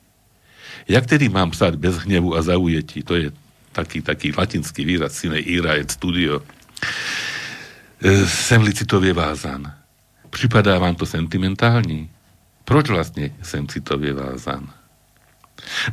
Jak 0.89 1.07
tedy 1.07 1.29
mám 1.29 1.51
psať 1.51 1.75
bez 1.75 1.97
hnevu 1.97 2.37
a 2.37 2.43
zaujetí? 2.43 3.03
To 3.03 3.15
je 3.15 3.33
taký, 3.73 4.03
taký 4.03 4.33
latinský 4.37 4.85
výraz 4.85 5.13
sine 5.13 5.39
ira 5.39 5.75
et 5.75 5.91
studio. 5.91 6.43
E, 8.03 8.27
sem 8.27 8.63
licitovie 8.63 9.13
vázan. 9.13 9.73
Připadá 10.31 10.79
vám 10.79 10.95
to 10.95 11.07
sentimentální? 11.07 12.11
Proč 12.65 12.89
vlastně 12.89 13.35
jsem 13.43 13.69
citově 13.69 14.13
vázan? 14.13 14.69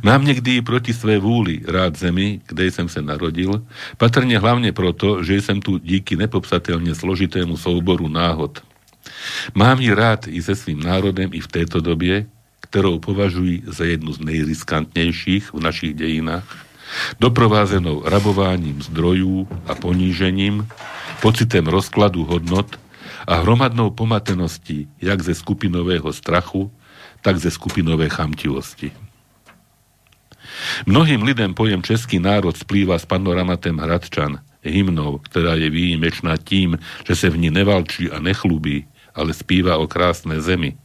Mám 0.02 0.24
někdy 0.24 0.62
proti 0.62 0.94
své 0.94 1.18
vůli 1.18 1.60
rád 1.66 1.96
zemi, 1.96 2.40
kde 2.46 2.66
jsem 2.66 2.88
se 2.88 3.02
narodil, 3.02 3.66
patrně 3.96 4.38
hlavně 4.38 4.72
proto, 4.72 5.22
že 5.22 5.42
jsem 5.42 5.60
tu 5.60 5.78
díky 5.78 6.16
nepopsatelně 6.16 6.94
složitému 6.94 7.56
souboru 7.56 8.08
náhod. 8.08 8.62
Mám 9.54 9.80
ji 9.80 9.94
rád 9.94 10.28
i 10.28 10.42
se 10.42 10.56
svým 10.56 10.80
národem 10.80 11.30
i 11.32 11.40
v 11.40 11.48
této 11.48 11.80
době, 11.80 12.26
kterou 12.70 12.98
považuji 12.98 13.62
za 13.66 13.84
jednu 13.84 14.12
z 14.12 14.18
nejriskantnějších 14.20 15.54
v 15.54 15.60
našich 15.60 15.94
dejinách, 15.94 16.46
doprovázenou 17.20 18.02
rabováním 18.06 18.82
zdrojů 18.82 19.48
a 19.66 19.74
ponížením, 19.74 20.66
pocitem 21.22 21.66
rozkladu 21.66 22.24
hodnot 22.24 22.78
a 23.26 23.42
hromadnou 23.42 23.90
pomateností 23.90 24.88
jak 25.02 25.22
ze 25.22 25.34
skupinového 25.34 26.12
strachu, 26.12 26.70
tak 27.20 27.38
ze 27.38 27.50
skupinové 27.50 28.08
chamtivosti. 28.08 28.94
Mnohým 30.86 31.22
lidem 31.22 31.54
pojem 31.54 31.82
český 31.82 32.18
národ 32.18 32.56
splýva 32.56 32.98
s 32.98 33.06
panoramatem 33.06 33.78
Hradčan, 33.78 34.38
hymnou, 34.62 35.18
ktorá 35.26 35.58
je 35.58 35.72
výjimečná 35.72 36.38
tým, 36.38 36.78
že 37.02 37.14
sa 37.18 37.28
v 37.32 37.38
ní 37.38 37.50
nevalčí 37.50 38.12
a 38.12 38.22
nechlubí, 38.22 38.86
ale 39.14 39.34
spíva 39.34 39.76
o 39.76 39.90
krásnej 39.90 40.38
zemi. 40.38 40.78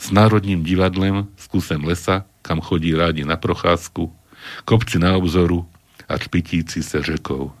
S 0.00 0.08
národním 0.08 0.64
divadlem, 0.64 1.28
s 1.36 1.44
kusem 1.46 1.84
lesa, 1.84 2.24
kam 2.40 2.64
chodí 2.64 2.96
rádi 2.96 3.20
na 3.24 3.36
procházku, 3.36 4.08
kopci 4.64 4.96
na 4.96 5.12
obzoru 5.16 5.68
a 6.08 6.16
čpitíci 6.16 6.82
se 6.82 7.02
řekou. 7.02 7.52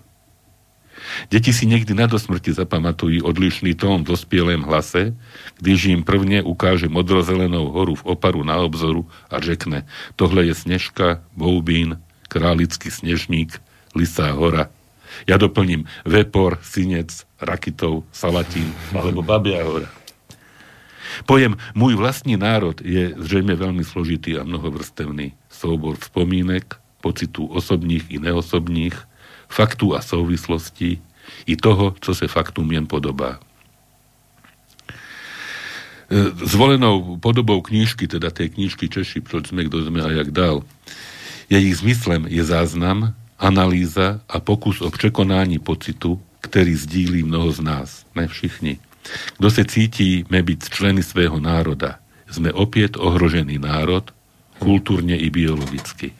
Deti 1.32 1.52
si 1.52 1.64
niekdy 1.64 1.96
na 1.96 2.04
dosmrti 2.04 2.52
zapamatujú 2.52 3.24
odlišný 3.24 3.72
tón 3.72 4.04
v 4.04 4.12
dospielém 4.14 4.60
hlase, 4.62 5.16
když 5.60 5.96
im 5.96 6.02
prvne 6.04 6.44
ukáže 6.44 6.92
modrozelenou 6.92 7.72
horu 7.72 7.96
v 7.96 8.04
oparu 8.16 8.44
na 8.44 8.60
obzoru 8.60 9.08
a 9.32 9.40
řekne, 9.40 9.88
tohle 10.16 10.44
je 10.44 10.54
Snežka, 10.54 11.24
Boubín, 11.36 12.00
Králický 12.28 12.90
snežník, 12.90 13.58
Lisá 13.96 14.30
hora. 14.32 14.70
Ja 15.26 15.34
doplním 15.36 15.90
Vepor, 16.06 16.62
Sinec, 16.62 17.26
Rakitov, 17.42 18.06
Salatín 18.14 18.70
alebo 18.94 19.26
Babia 19.26 19.66
hora. 19.66 19.99
Pojem 21.26 21.56
Môj 21.74 21.94
vlastní 21.96 22.36
národ 22.36 22.78
je 22.80 23.14
zrejme 23.18 23.54
veľmi 23.54 23.84
složitý 23.84 24.36
a 24.38 24.46
mnohovrstevný. 24.46 25.32
Soubor 25.50 25.98
spomínek, 26.00 26.76
pocitu 27.00 27.46
osobních 27.46 28.06
i 28.10 28.18
neosobních, 28.18 28.94
faktu 29.48 29.96
a 29.96 30.00
souvislosti 30.02 31.00
i 31.46 31.54
toho, 31.56 31.94
co 32.00 32.14
se 32.14 32.28
faktum 32.28 32.72
jen 32.72 32.86
podobá. 32.86 33.40
E, 36.10 36.30
zvolenou 36.46 37.16
podobou 37.22 37.62
knížky, 37.62 38.08
teda 38.08 38.30
tej 38.30 38.50
knížky 38.50 38.88
Češi, 38.88 39.20
proč 39.22 39.54
sme, 39.54 39.64
kto 39.66 39.86
sme 39.86 40.02
a 40.02 40.10
jak 40.10 40.30
dal, 40.34 40.66
jej 41.50 41.70
zmyslem 41.74 42.26
je 42.26 42.42
záznam, 42.42 43.14
analýza 43.38 44.20
a 44.28 44.36
pokus 44.42 44.82
o 44.82 44.90
překonání 44.90 45.58
pocitu, 45.58 46.20
ktorý 46.40 46.74
sdílí 46.76 47.20
mnoho 47.22 47.52
z 47.52 47.60
nás, 47.60 47.90
ne 48.14 48.26
všichni. 48.26 48.78
Kto 49.36 49.48
se 49.50 49.64
cítíme 49.64 50.38
byť 50.42 50.60
členy 50.68 51.02
svého 51.02 51.40
národa, 51.40 51.98
sme 52.30 52.52
opäť 52.54 53.00
ohrožený 53.00 53.58
národ, 53.58 54.06
kultúrne 54.60 55.16
i 55.16 55.32
biologicky. 55.32 56.12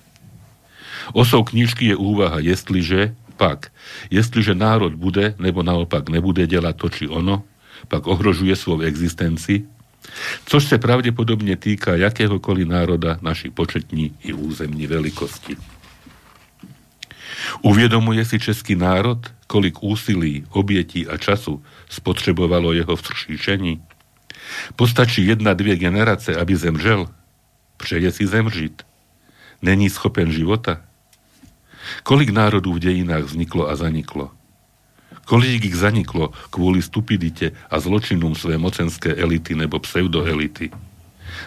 Osou 1.12 1.44
knižky 1.44 1.92
je 1.92 1.96
úvaha, 1.96 2.40
jestliže, 2.40 3.14
pak, 3.36 3.72
jestliže 4.10 4.54
národ 4.54 4.94
bude, 4.94 5.34
nebo 5.38 5.62
naopak 5.62 6.08
nebude 6.08 6.46
dělat 6.46 6.76
to 6.76 6.88
či 6.88 7.08
ono, 7.08 7.44
pak 7.88 8.06
ohrožuje 8.06 8.56
svou 8.56 8.80
existenci, 8.80 9.64
což 10.46 10.64
se 10.64 10.78
pravděpodobně 10.78 11.56
týká 11.56 11.96
jakéhokoliv 11.96 12.68
národa 12.68 13.18
naší 13.22 13.50
početní 13.50 14.16
i 14.24 14.32
územní 14.32 14.86
velikosti. 14.86 15.56
Uvědomuje 17.62 18.24
si 18.24 18.38
český 18.38 18.74
národ, 18.74 19.18
kolik 19.46 19.82
úsilí, 19.82 20.44
obětí 20.50 21.08
a 21.08 21.16
času 21.16 21.62
spotřebovalo 21.90 22.72
jeho 22.72 22.96
vzkříšení? 22.96 23.82
Postačí 24.76 25.26
jedna, 25.26 25.54
dvě 25.54 25.76
generace, 25.76 26.36
aby 26.36 26.56
zemřel? 26.56 27.10
Přeje 27.76 28.12
si 28.12 28.26
zemřít? 28.26 28.82
Není 29.62 29.90
schopen 29.90 30.32
života? 30.32 30.80
Kolik 32.02 32.30
národů 32.30 32.72
v 32.72 32.78
dejinách 32.78 33.22
vzniklo 33.22 33.68
a 33.68 33.76
zaniklo? 33.76 34.30
Kolik 35.24 35.64
ich 35.64 35.76
zaniklo 35.76 36.34
kvôli 36.50 36.82
stupidite 36.82 37.54
a 37.70 37.78
zločinom 37.78 38.34
své 38.34 38.58
mocenské 38.58 39.14
elity 39.14 39.54
nebo 39.54 39.78
pseudoelity? 39.78 40.70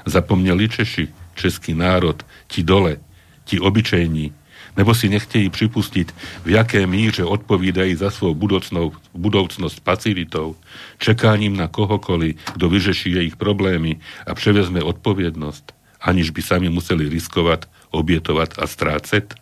Zapomněli 0.05 0.69
Češi, 0.69 1.07
český 1.35 1.73
národ, 1.73 2.25
ti 2.47 2.63
dole, 2.63 2.97
ti 3.43 3.59
obyčejní, 3.59 4.31
nebo 4.77 4.95
si 4.95 5.09
nechtejí 5.09 5.49
připustiť, 5.49 6.07
v 6.45 6.49
jaké 6.49 6.87
míře 6.87 7.23
odpovídají 7.23 7.95
za 7.95 8.11
svou 8.11 8.33
budoucnou, 8.33 8.91
budoucnosť 9.13 9.79
pacivitou, 9.79 10.55
čekáním 10.97 11.57
na 11.57 11.67
kohokoliv, 11.67 12.35
kdo 12.53 12.69
vyřeší 12.69 13.11
jejich 13.11 13.35
problémy 13.35 13.99
a 14.27 14.33
převezme 14.33 14.83
odpovědnost, 14.83 15.73
aniž 16.01 16.29
by 16.29 16.41
sami 16.41 16.69
museli 16.69 17.09
riskovať, 17.09 17.65
obietovať 17.91 18.57
a 18.57 18.67
strácet? 18.67 19.33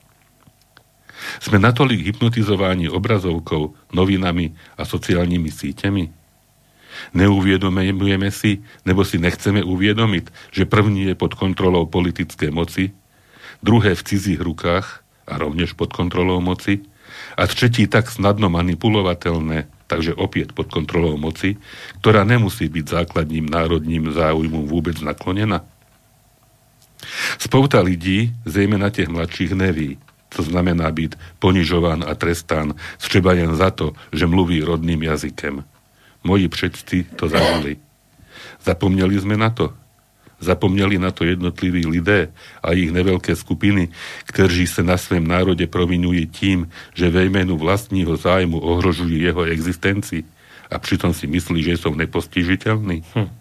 Sme 1.38 1.62
natolik 1.62 2.02
hypnotizovaní 2.02 2.90
obrazovkou, 2.90 3.78
novinami 3.94 4.58
a 4.74 4.84
sociálnymi 4.84 5.54
síťami? 5.54 6.04
Neuvědomujeme 7.14 8.32
si, 8.34 8.60
nebo 8.86 9.06
si 9.06 9.22
nechceme 9.22 9.64
uviedomiť, 9.64 10.26
že 10.52 10.66
první 10.66 11.14
je 11.14 11.16
pod 11.16 11.38
kontrolou 11.38 11.86
politické 11.86 12.52
moci, 12.52 12.92
druhé 13.64 13.96
v 13.96 14.04
cizích 14.04 14.42
rukách 14.42 15.01
a 15.32 15.40
rovnež 15.40 15.74
pod 15.74 15.96
kontrolou 15.96 16.44
moci 16.44 16.84
a 17.40 17.48
třetí 17.48 17.88
tak 17.88 18.12
snadno 18.12 18.52
manipulovateľné, 18.52 19.72
takže 19.88 20.16
opäť 20.16 20.52
pod 20.52 20.68
kontrolou 20.68 21.16
moci, 21.16 21.56
ktorá 22.04 22.28
nemusí 22.28 22.68
byť 22.68 22.86
základním 22.88 23.48
národním 23.48 24.12
záujmom 24.12 24.68
vôbec 24.68 25.00
naklonená. 25.00 25.64
Spouta 27.40 27.82
lidí, 27.82 28.36
zejména 28.46 28.90
těch 28.90 29.10
mladších, 29.10 29.52
neví, 29.52 29.98
to 30.32 30.44
znamená 30.44 30.88
byť 30.92 31.40
ponižován 31.40 32.08
a 32.08 32.16
trestán 32.16 32.76
třeba 32.98 33.34
jen 33.34 33.56
za 33.56 33.72
to, 33.72 33.92
že 34.16 34.28
mluví 34.28 34.64
rodným 34.64 35.04
jazykem. 35.04 35.64
Moji 36.24 36.48
předci 36.48 37.04
to 37.16 37.28
zažili. 37.28 37.78
Zapomněli 38.64 39.20
sme 39.20 39.36
na 39.36 39.50
to? 39.50 39.74
Zapomněli 40.42 40.98
na 40.98 41.12
to 41.14 41.24
jednotliví 41.24 41.86
lidé 41.86 42.34
a 42.66 42.74
ich 42.74 42.90
neveľké 42.90 43.38
skupiny, 43.38 43.94
kteří 44.26 44.66
sa 44.66 44.82
na 44.82 44.98
svém 44.98 45.22
národe 45.22 45.70
provinujú 45.70 46.26
tým, 46.34 46.66
že 46.98 47.14
ve 47.14 47.30
jménu 47.30 47.58
vlastního 47.58 48.18
zájmu 48.18 48.58
ohrožujú 48.58 49.22
jeho 49.22 49.46
existencii 49.46 50.26
a 50.72 50.80
přitom 50.80 51.14
si 51.14 51.28
myslí, 51.28 51.64
že 51.64 51.78
sú 51.78 51.94
nepostižiteľní? 51.94 53.04
Hm. 53.14 53.41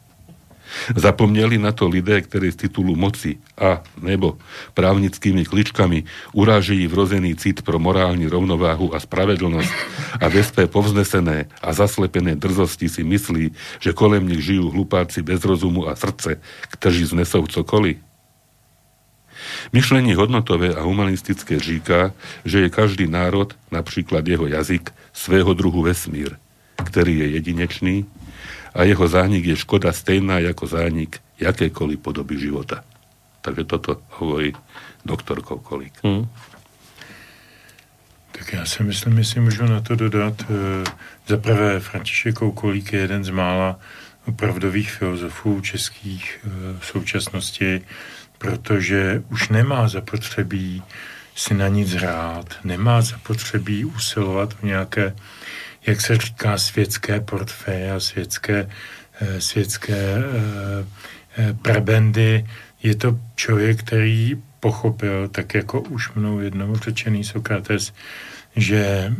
Zapomněli 0.96 1.58
na 1.58 1.72
to 1.72 1.88
lidé, 1.88 2.20
ktorí 2.20 2.52
z 2.52 2.66
titulu 2.66 2.96
moci 2.96 3.38
a 3.58 3.82
nebo 3.98 4.38
právnickými 4.74 5.44
kličkami 5.44 6.04
urážejí 6.32 6.86
vrozený 6.86 7.34
cit 7.34 7.62
pro 7.62 7.78
morální 7.78 8.26
rovnováhu 8.26 8.94
a 8.94 9.00
spravedlnosť 9.00 9.72
a 10.20 10.26
ve 10.28 10.42
své 10.44 10.66
povznesené 10.66 11.46
a 11.62 11.68
zaslepené 11.72 12.36
drzosti 12.36 12.88
si 12.88 13.02
myslí, 13.04 13.50
že 13.80 13.96
kolem 13.96 14.28
nich 14.28 14.44
žijú 14.44 14.70
hlupáci 14.70 15.22
bez 15.22 15.44
rozumu 15.44 15.88
a 15.88 15.96
srdce, 15.96 16.40
kteří 16.70 17.04
znesou 17.04 17.46
cokoliv. 17.46 17.98
Myšlenie 19.72 20.12
hodnotové 20.16 20.76
a 20.76 20.84
humanistické 20.84 21.56
říká, 21.56 22.12
že 22.44 22.60
je 22.60 22.68
každý 22.68 23.08
národ, 23.08 23.56
napríklad 23.72 24.20
jeho 24.28 24.46
jazyk, 24.46 24.92
svého 25.16 25.56
druhu 25.56 25.80
vesmír, 25.80 26.36
ktorý 26.76 27.24
je 27.24 27.26
jedinečný 27.40 28.04
a 28.74 28.82
jeho 28.82 29.08
zánik 29.08 29.44
je 29.44 29.56
škoda 29.56 29.92
stejná 29.92 30.38
ako 30.50 30.66
zánik 30.66 31.18
jakékoliv 31.40 31.98
podoby 31.98 32.38
života. 32.38 32.84
Takže 33.40 33.64
toto 33.64 34.02
hovorí 34.20 34.52
doktor 35.04 35.42
Koukolík. 35.42 35.92
Hmm. 36.04 36.28
Tak 38.32 38.52
já 38.52 38.64
si 38.66 38.82
myslím, 38.82 39.18
jestli 39.18 39.40
můžu 39.40 39.66
na 39.66 39.80
to 39.80 39.96
dodat, 39.96 40.34
e, 40.42 40.44
za 41.26 41.36
prvé 41.36 41.80
František 41.80 42.34
Koukolík 42.34 42.92
je 42.92 43.00
jeden 43.00 43.24
z 43.24 43.30
mála 43.30 43.78
opravdových 44.26 44.92
filozofů 44.92 45.60
českých 45.60 46.40
e, 46.44 46.48
v 46.78 46.86
současnosti, 46.86 47.80
protože 48.38 49.22
už 49.30 49.48
nemá 49.48 49.88
zapotřebí 49.88 50.82
si 51.34 51.54
na 51.54 51.68
nic 51.68 51.92
hrát, 51.92 52.54
nemá 52.64 53.02
zapotřebí 53.02 53.84
usilovat 53.84 54.54
o 54.62 54.66
nějaké 54.66 55.16
jak 55.86 56.00
se 56.00 56.16
říká, 56.16 56.58
světské 56.58 57.20
portfeje 57.20 57.92
a 57.92 58.00
světské, 58.00 58.70
eh, 59.20 59.40
světské 59.40 59.94
eh, 59.94 60.84
eh, 61.38 61.54
prebendy. 61.62 62.46
Je 62.82 62.94
to 62.94 63.20
člověk, 63.34 63.78
který 63.78 64.42
pochopil, 64.60 65.28
tak 65.28 65.54
jako 65.54 65.80
už 65.80 66.12
mnou 66.12 66.40
jednou 66.40 66.76
řečený 66.76 67.24
Sokrates, 67.24 67.92
že 68.56 69.12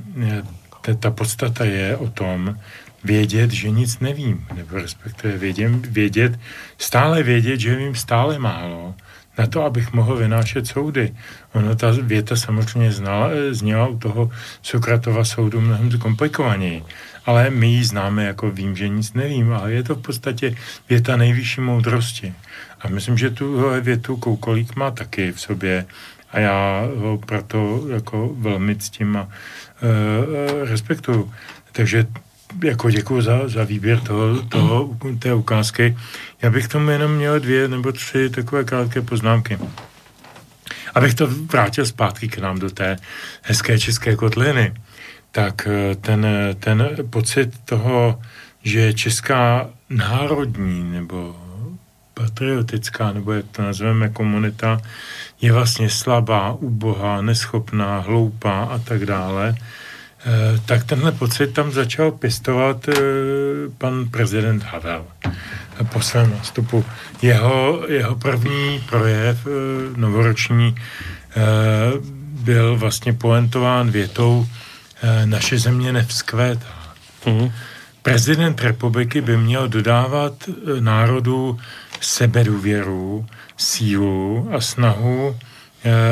ta 1.00 1.10
podstata 1.10 1.64
je 1.64 1.96
o 1.96 2.08
tom 2.10 2.58
vědět, 3.04 3.50
že 3.50 3.70
nic 3.70 4.00
nevím, 4.00 4.46
nebo 4.54 4.76
respektive 4.76 5.38
vědět, 5.38 5.86
vědět, 5.86 6.38
stále 6.78 7.22
vědět, 7.22 7.60
že 7.60 7.76
vím 7.76 7.94
stále 7.94 8.38
málo, 8.38 8.94
na 9.40 9.46
to, 9.46 9.64
abych 9.64 9.92
mohl 9.92 10.16
vynášet 10.16 10.66
soudy. 10.66 11.14
Ono 11.52 11.74
ta 11.74 11.90
věta 12.02 12.36
samozřejmě 12.36 12.92
znala, 12.92 13.30
zněla 13.50 13.88
u 13.88 13.98
toho 13.98 14.30
Sokratova 14.62 15.24
soudu 15.24 15.60
mnohem 15.60 15.98
komplikovaněji, 15.98 16.84
ale 17.26 17.50
my 17.50 17.66
ji 17.66 17.84
známe 17.84 18.24
jako 18.24 18.50
vím, 18.50 18.76
že 18.76 18.88
nic 18.88 19.12
nevím, 19.12 19.52
ale 19.52 19.72
je 19.72 19.82
to 19.82 19.94
v 19.94 20.02
podstatě 20.02 20.54
věta 20.88 21.16
nejvyšší 21.16 21.60
moudrosti. 21.60 22.34
A 22.80 22.88
myslím, 22.88 23.18
že 23.18 23.30
tu 23.30 23.64
větu 23.80 24.16
Koukolík 24.16 24.76
má 24.76 24.90
taky 24.90 25.32
v 25.32 25.40
sobě 25.40 25.86
a 26.32 26.38
já 26.38 26.88
ho 26.96 27.18
proto 27.18 27.84
jako 27.92 28.30
velmi 28.38 28.76
ctím 28.76 29.16
a 29.16 29.28
e, 29.28 30.64
respektuju. 30.64 31.32
Takže 31.72 32.06
jako 32.64 32.90
děkuji 32.90 33.20
za, 33.22 33.48
za 33.48 33.64
výběr 33.64 34.00
toho, 34.00 34.42
toho, 34.42 34.96
té 35.18 35.34
ukázky. 35.34 35.96
Já 36.42 36.50
bych 36.50 36.68
tomu 36.68 36.90
jenom 36.90 37.12
měl 37.12 37.40
dvě 37.40 37.68
nebo 37.68 37.92
tři 37.92 38.30
takové 38.30 38.64
krátké 38.64 39.02
poznámky. 39.02 39.58
Abych 40.94 41.14
to 41.14 41.26
vrátil 41.26 41.86
zpátky 41.86 42.28
k 42.28 42.38
nám 42.38 42.58
do 42.58 42.70
té 42.70 42.96
hezké 43.42 43.78
české 43.78 44.16
kotliny, 44.16 44.74
tak 45.30 45.68
eh, 45.70 45.94
ten, 45.94 46.26
ten 46.60 46.88
pocit 47.10 47.58
toho, 47.64 48.20
že 48.62 48.92
česká 48.92 49.70
národní 49.90 50.92
nebo 50.92 51.36
patriotická, 52.14 53.12
nebo 53.12 53.32
jak 53.32 53.44
to 53.52 53.62
nazveme, 53.62 54.08
komunita, 54.08 54.80
je 55.40 55.52
vlastně 55.52 55.90
slabá, 55.90 56.52
ubohá, 56.52 57.22
neschopná, 57.22 57.98
hloupá 57.98 58.64
a 58.64 58.78
tak 58.78 59.06
dále, 59.06 59.54
tak 60.66 60.84
tenhle 60.84 61.12
pocit 61.12 61.46
tam 61.46 61.72
začal 61.72 62.10
pěstovat 62.10 62.88
eh, 62.88 62.94
pan 63.78 64.08
prezident 64.08 64.62
Havel 64.62 65.06
po 65.92 66.00
svém 66.00 66.30
nástupu. 66.30 66.84
Jeho, 67.22 67.82
jeho 67.88 68.16
první 68.16 68.80
projev 68.88 69.46
eh, 69.46 69.50
novoroční 69.96 70.74
byl 72.42 72.76
vlastně 72.76 73.12
poentován 73.12 73.90
větou 73.90 74.46
naše 75.24 75.58
země 75.58 75.92
nevzkvétá. 75.92 76.94
Mm-hmm. 77.24 77.52
Prezident 78.02 78.60
republiky 78.60 79.20
by 79.20 79.36
měl 79.36 79.68
dodávat 79.68 80.32
národu 80.80 81.58
sebedůvěru, 82.00 83.26
sílu 83.56 84.48
a 84.52 84.60
snahu 84.60 85.34
Eh, 85.34 85.49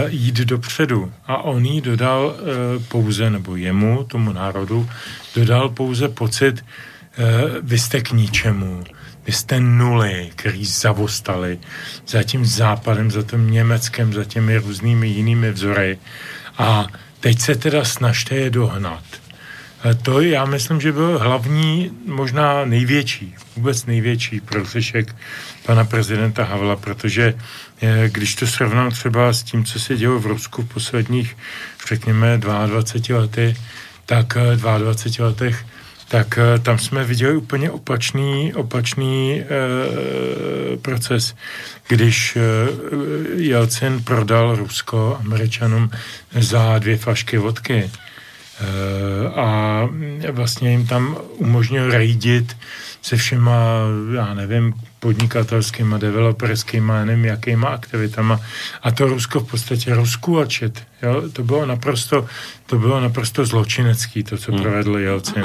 jít 0.08 0.34
dopředu. 0.34 1.12
A 1.26 1.36
on 1.36 1.64
jí 1.64 1.80
dodal 1.80 2.36
eh, 2.36 2.44
pouze, 2.88 3.30
nebo 3.30 3.56
jemu, 3.56 4.04
tomu 4.04 4.32
národu, 4.32 4.88
dodal 5.36 5.68
pouze 5.68 6.08
pocit, 6.08 6.64
eh, 6.64 7.24
vy 7.62 7.78
jste 7.78 8.00
k 8.00 8.12
ničemu, 8.12 8.84
vy 9.26 9.32
jste 9.32 9.60
nuly, 9.60 10.30
který 10.36 10.64
zavostali 10.64 11.58
za 12.06 12.22
tím 12.22 12.46
západem, 12.46 13.10
za 13.10 13.22
tím 13.22 13.50
německém, 13.50 14.12
za 14.12 14.24
těmi 14.24 14.56
různými 14.56 15.08
jinými 15.08 15.52
vzory. 15.52 15.98
A 16.58 16.86
teď 17.20 17.38
se 17.38 17.54
teda 17.54 17.84
snažte 17.84 18.34
je 18.34 18.50
dohnat. 18.50 19.04
To 20.02 20.20
já 20.20 20.44
myslím, 20.44 20.80
že 20.80 20.92
byl 20.92 21.18
hlavní, 21.18 21.90
možná 22.06 22.64
největší, 22.64 23.34
vůbec 23.56 23.86
největší 23.86 24.40
prohřešek 24.40 25.16
pana 25.66 25.84
prezidenta 25.84 26.44
Havla, 26.44 26.76
protože 26.76 27.34
eh, 27.34 27.42
když 28.08 28.34
to 28.34 28.46
srovnám 28.46 28.90
třeba 28.90 29.32
s 29.32 29.42
tím, 29.42 29.64
co 29.64 29.80
se 29.80 29.96
dělo 29.96 30.18
v 30.18 30.26
Rusku 30.26 30.62
v 30.62 30.68
posledních, 30.68 31.36
řekněme, 31.88 32.38
22 32.38 33.18
lety, 33.18 33.56
tak 34.06 34.38
22 34.56 35.24
eh, 35.24 35.28
letech, 35.28 35.64
tak 36.08 36.38
eh, 36.38 36.58
tam 36.58 36.78
jsme 36.78 37.04
viděli 37.04 37.36
úplně 37.36 37.70
opačný, 37.70 38.54
opačný 38.54 39.40
e, 39.40 39.46
proces, 40.76 41.34
když 41.88 42.36
e, 42.36 42.40
Jelcin 43.34 44.04
prodal 44.04 44.56
Rusko 44.56 45.18
Američanům 45.20 45.90
za 46.40 46.78
dvě 46.78 46.96
flašky 46.96 47.38
vodky. 47.38 47.90
A 49.34 49.88
vlastně 50.30 50.70
jim 50.70 50.86
tam 50.86 51.16
umožnil 51.36 51.90
rejdit 51.90 52.56
se 53.02 53.16
všema, 53.16 53.56
já 54.14 54.34
nevím, 54.34 54.74
podnikatelskýma, 55.00 55.98
developerskýma, 55.98 57.04
nevím, 57.04 57.24
jakýma 57.24 57.68
aktivitama. 57.68 58.40
A 58.82 58.90
to 58.90 59.06
Rusko 59.06 59.40
v 59.40 59.50
podstatě 59.50 59.94
rozkulačit. 59.94 60.82
Jo? 61.02 61.22
To 61.32 61.44
bylo 61.44 61.66
naprosto, 61.66 62.26
to 62.66 62.78
bylo 62.78 63.00
naprosto 63.00 63.44
zločinecký, 63.44 64.22
to, 64.22 64.38
co 64.38 64.52
hmm. 64.52 64.62
provedl 64.62 64.98
Jelcin. 64.98 65.42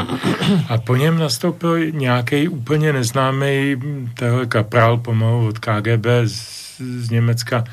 A 0.69 0.77
po 0.77 0.95
něm 0.95 1.19
nastoupil 1.19 1.91
nějaký 1.91 2.47
úplně 2.47 2.93
neznámý 2.93 3.75
tehle 4.13 4.45
kaprál 4.45 4.97
pomalu 4.97 5.47
od 5.47 5.59
KGB 5.59 6.05
z, 6.25 6.63
z 6.79 7.09
Německa, 7.09 7.63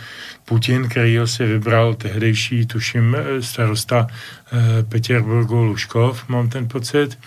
Putin, 0.44 0.88
který 0.88 1.18
si 1.24 1.46
vybral 1.46 1.94
tehdejší, 1.94 2.66
tuším, 2.66 3.16
starosta 3.40 4.06
eh, 4.06 4.82
Petěrburgu 4.82 5.62
Luškov, 5.62 6.28
mám 6.28 6.48
ten 6.48 6.68
pocit, 6.68 7.18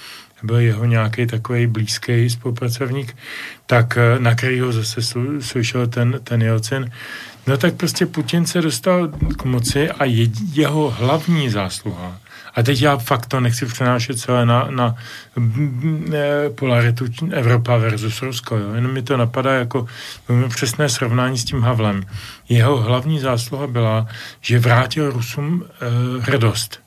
byl 0.44 0.60
jeho 0.60 0.86
nějaký 0.86 1.28
takový 1.28 1.68
blízký 1.68 2.30
spolupracovník, 2.30 3.16
tak 3.66 3.98
eh, 3.98 4.20
na 4.20 4.36
kterýho 4.36 4.72
zase 4.72 5.02
slyšel 5.40 5.88
ten, 5.88 6.20
ten 6.24 6.42
Jelcin. 6.42 6.92
No 7.48 7.58
tak 7.58 7.74
prostě 7.74 8.06
Putin 8.06 8.46
se 8.46 8.62
dostal 8.62 9.08
k 9.38 9.44
moci 9.44 9.92
a 9.92 10.06
je, 10.06 10.28
jeho 10.54 10.90
hlavní 10.90 11.50
zásluha 11.50 12.20
a 12.56 12.64
teď 12.64 12.82
já 12.82 12.98
fakt 12.98 13.26
to 13.26 13.40
nechci 13.40 13.66
přenášet 13.66 14.20
celé 14.20 14.46
na, 14.46 14.68
na 14.70 14.96
eh, 16.14 16.50
polaritu 16.50 17.06
Evropa 17.32 17.78
versus 17.78 18.22
Rusko. 18.22 18.58
Jo. 18.58 18.74
Jenom 18.74 18.94
mi 18.94 19.02
to 19.02 19.18
napadá 19.18 19.54
jako 19.54 19.88
přesné 20.50 20.90
srovnání 20.90 21.38
s 21.38 21.46
tím 21.46 21.62
Havlem. 21.62 22.04
Jeho 22.50 22.78
hlavní 22.78 23.20
zásluha 23.20 23.68
byla, 23.68 24.08
že 24.42 24.60
vrátil 24.60 25.12
Rusům 25.12 25.64
eh, 25.66 25.78
hrdost. 26.22 26.80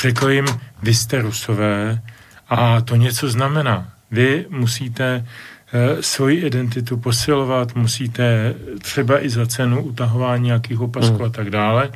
Řekl 0.00 0.30
jim, 0.30 0.46
vy 0.82 0.94
jste 0.94 1.22
Rusové, 1.22 2.02
a 2.48 2.80
to 2.80 2.96
něco 2.96 3.30
znamená. 3.30 3.92
Vy 4.10 4.46
musíte 4.48 5.26
e, 5.72 6.02
svoji 6.02 6.46
identitu 6.46 6.96
posilovat, 6.96 7.74
musíte 7.74 8.54
třeba 8.82 9.24
i 9.24 9.30
za 9.30 9.46
cenu 9.46 9.82
utahování 9.82 10.44
nějakých 10.44 10.80
opasků 10.80 11.18
mm. 11.18 11.24
a 11.24 11.28
tak 11.28 11.50
dále, 11.50 11.90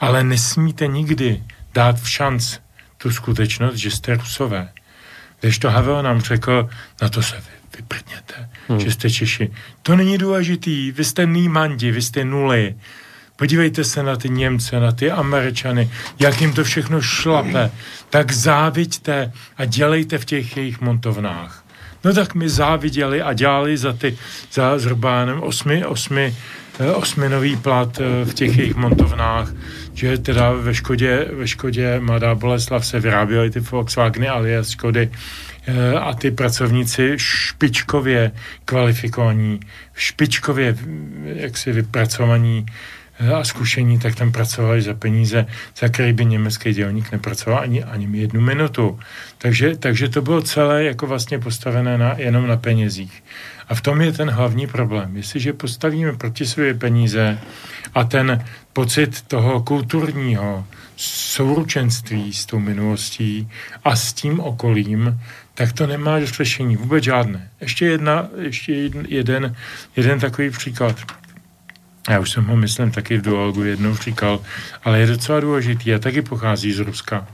ale 0.00 0.24
nesmíte 0.24 0.86
nikdy 0.86 1.42
dát 1.74 2.00
v 2.00 2.10
šanc 2.10 2.58
tu 2.98 3.10
skutečnost, 3.10 3.74
že 3.74 3.90
jste 3.90 4.16
Rusové. 4.16 4.68
Když 5.40 5.58
to 5.58 5.70
Havel 5.70 6.02
nám 6.02 6.20
řekl, 6.20 6.68
na 7.02 7.08
to 7.08 7.22
se 7.22 7.36
vy, 7.36 7.76
vyprdněte, 7.76 8.48
mm. 8.68 8.80
že 8.80 8.90
jste 8.90 9.10
Češi. 9.10 9.50
To 9.82 9.96
není 9.96 10.18
důležitý, 10.18 10.92
vy 10.92 11.04
jste 11.04 11.26
nýmandi, 11.26 11.92
vy 11.92 12.02
jste 12.02 12.24
nuly. 12.24 12.74
Podívejte 13.36 13.84
se 13.84 14.02
na 14.02 14.16
ty 14.16 14.28
Němce, 14.28 14.80
na 14.80 14.92
ty 14.92 15.10
Američany, 15.10 15.90
jak 16.18 16.40
jim 16.40 16.52
to 16.52 16.64
všechno 16.64 17.00
šlape. 17.00 17.70
Tak 18.10 18.32
záviďte 18.32 19.32
a 19.56 19.64
dělejte 19.64 20.18
v 20.18 20.24
těch 20.24 20.56
jejich 20.56 20.80
montovnách. 20.80 21.66
No 22.04 22.14
tak 22.14 22.34
mi 22.34 22.48
záviděli 22.48 23.22
a 23.22 23.32
dělali 23.32 23.76
za 23.76 23.92
ty, 23.92 24.18
za 24.52 24.78
zhruba 24.78 25.24
nevím, 25.24 25.42
osmi, 25.42 25.84
osmi, 25.84 26.34
eh, 26.78 26.92
osminový 26.92 27.56
plat 27.56 28.00
eh, 28.00 28.24
v 28.24 28.34
těch 28.34 28.58
jejich 28.58 28.74
montovnách, 28.74 29.52
že 29.94 30.18
teda 30.18 30.52
ve 30.52 30.74
Škodě, 30.74 31.26
ve 31.32 31.48
Škodě 31.48 32.00
Mladá 32.00 32.34
Boleslav 32.34 32.86
se 32.86 33.00
vyráběly 33.00 33.50
ty 33.50 33.60
Volkswageny 33.60 34.28
alias 34.28 34.70
Škody 34.70 35.10
eh, 35.66 35.98
a 35.98 36.14
ty 36.14 36.30
pracovníci 36.30 37.12
špičkově 37.16 38.32
kvalifikovaní, 38.64 39.60
špičkově 39.94 40.76
jaksi 41.24 41.72
vypracovaní 41.72 42.66
a 43.34 43.44
zkušení, 43.44 43.98
tak 43.98 44.14
tam 44.14 44.32
pracovali 44.32 44.82
za 44.82 44.94
peníze, 44.94 45.46
za 45.78 45.88
který 45.88 46.12
by 46.12 46.24
německý 46.24 46.72
dělník 46.72 47.12
nepracoval 47.12 47.58
ani, 47.60 47.84
ani 47.84 48.18
jednu 48.18 48.40
minutu. 48.40 49.00
Takže, 49.38 49.76
takže 49.76 50.08
to 50.08 50.22
bylo 50.22 50.42
celé 50.42 50.84
jako 50.84 51.06
vlastně 51.06 51.38
postavené 51.38 51.98
na, 51.98 52.14
jenom 52.16 52.46
na 52.46 52.56
penězích. 52.56 53.24
A 53.68 53.74
v 53.74 53.80
tom 53.80 54.00
je 54.00 54.12
ten 54.12 54.30
hlavní 54.30 54.66
problém. 54.66 55.16
Jestliže 55.16 55.52
postavíme 55.52 56.12
proti 56.12 56.46
své 56.46 56.74
peníze 56.74 57.38
a 57.94 58.04
ten 58.04 58.44
pocit 58.72 59.22
toho 59.22 59.62
kulturního 59.62 60.64
souručenství 60.96 62.32
s 62.32 62.46
tou 62.46 62.58
minulostí 62.58 63.48
a 63.84 63.96
s 63.96 64.12
tím 64.12 64.40
okolím, 64.40 65.20
tak 65.54 65.72
to 65.72 65.86
nemá 65.86 66.24
řešení, 66.24 66.76
vůbec 66.76 67.04
žádné. 67.04 67.50
Ještě, 67.60 67.86
jedna, 67.86 68.28
ještě 68.38 68.72
jeden, 69.08 69.56
jeden 69.96 70.20
takový 70.20 70.50
příklad 70.50 70.96
já 72.10 72.20
už 72.20 72.30
jsem 72.30 72.44
ho, 72.44 72.56
myslím, 72.56 72.90
taky 72.90 73.16
v 73.16 73.22
duologu 73.22 73.64
jednou 73.64 73.96
říkal, 73.96 74.40
ale 74.84 75.00
je 75.00 75.06
docela 75.06 75.40
důležitý 75.40 75.94
a 75.94 75.98
taky 75.98 76.22
pochází 76.22 76.72
z 76.72 76.78
Ruska. 76.78 77.26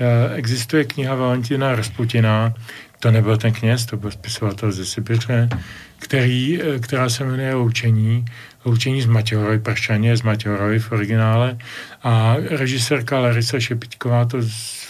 E, 0.00 0.34
existuje 0.34 0.84
kniha 0.84 1.14
Valentina 1.14 1.74
Rasputina, 1.74 2.54
to 3.00 3.10
nebyl 3.10 3.36
ten 3.36 3.52
kněz, 3.52 3.86
to 3.86 3.96
byl 3.96 4.10
spisovatel 4.10 4.72
ze 4.72 4.84
Sibiře, 4.84 5.48
který, 5.98 6.62
e, 6.62 6.78
která 6.78 7.08
se 7.08 7.24
jmenuje 7.24 7.54
Loučení, 7.54 8.24
Loučení 8.64 9.02
z 9.02 9.06
Matěhorovy, 9.06 9.58
Pršaně 9.58 10.16
z 10.16 10.22
Matěhorovy 10.22 10.78
v 10.78 10.92
originále 10.92 11.58
a 12.02 12.36
režisérka 12.50 13.20
Larisa 13.20 13.60
Šepitková 13.60 14.24
to 14.24 14.38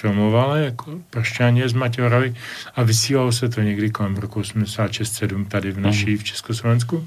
filmovala 0.00 0.56
jako 0.56 0.98
Pršaně 1.10 1.68
z 1.68 1.72
Matěhorovy 1.72 2.34
a 2.76 2.82
vysílalo 2.82 3.32
se 3.32 3.48
to 3.48 3.60
někdy 3.60 3.90
kolem 3.90 4.16
roku 4.16 4.40
86-7 4.40 5.46
tady 5.46 5.72
v 5.72 5.80
naší, 5.80 6.16
v 6.16 6.24
Československu. 6.24 7.06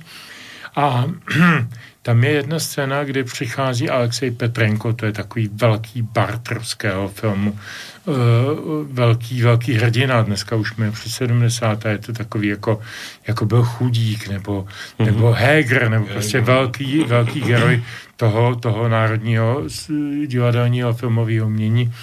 A 0.79 1.05
Tam 2.01 2.23
je 2.23 2.31
jedna 2.31 2.59
scéna, 2.59 3.03
kdy 3.03 3.23
přichází 3.23 3.89
Alexej 3.89 4.31
Petrenko, 4.31 4.93
to 4.93 5.05
je 5.05 5.11
takový 5.11 5.49
velký 5.53 6.01
bart 6.01 6.51
ruského 6.51 7.07
filmu, 7.07 7.59
uh, 8.05 8.15
velký, 8.91 9.41
velký 9.41 9.73
hrdina, 9.73 10.21
dneska 10.21 10.55
už 10.55 10.75
mě 10.75 10.91
přes 10.91 11.13
70. 11.13 11.85
je 11.85 11.97
to 11.97 12.13
takový 12.13 12.47
jako, 12.47 12.81
jako 13.27 13.45
byl 13.45 13.63
chudík, 13.63 14.27
nebo, 14.27 14.65
mm-hmm. 14.65 15.05
nebo 15.05 15.31
Heger, 15.31 15.89
nebo 15.89 16.05
prostě 16.05 16.41
velký, 16.41 17.03
velký 17.03 17.41
heroj 17.41 17.83
toho, 18.15 18.55
toho 18.55 18.89
národního 18.89 19.63
divadelního 20.25 20.93
filmového 20.93 21.47
umění 21.47 21.93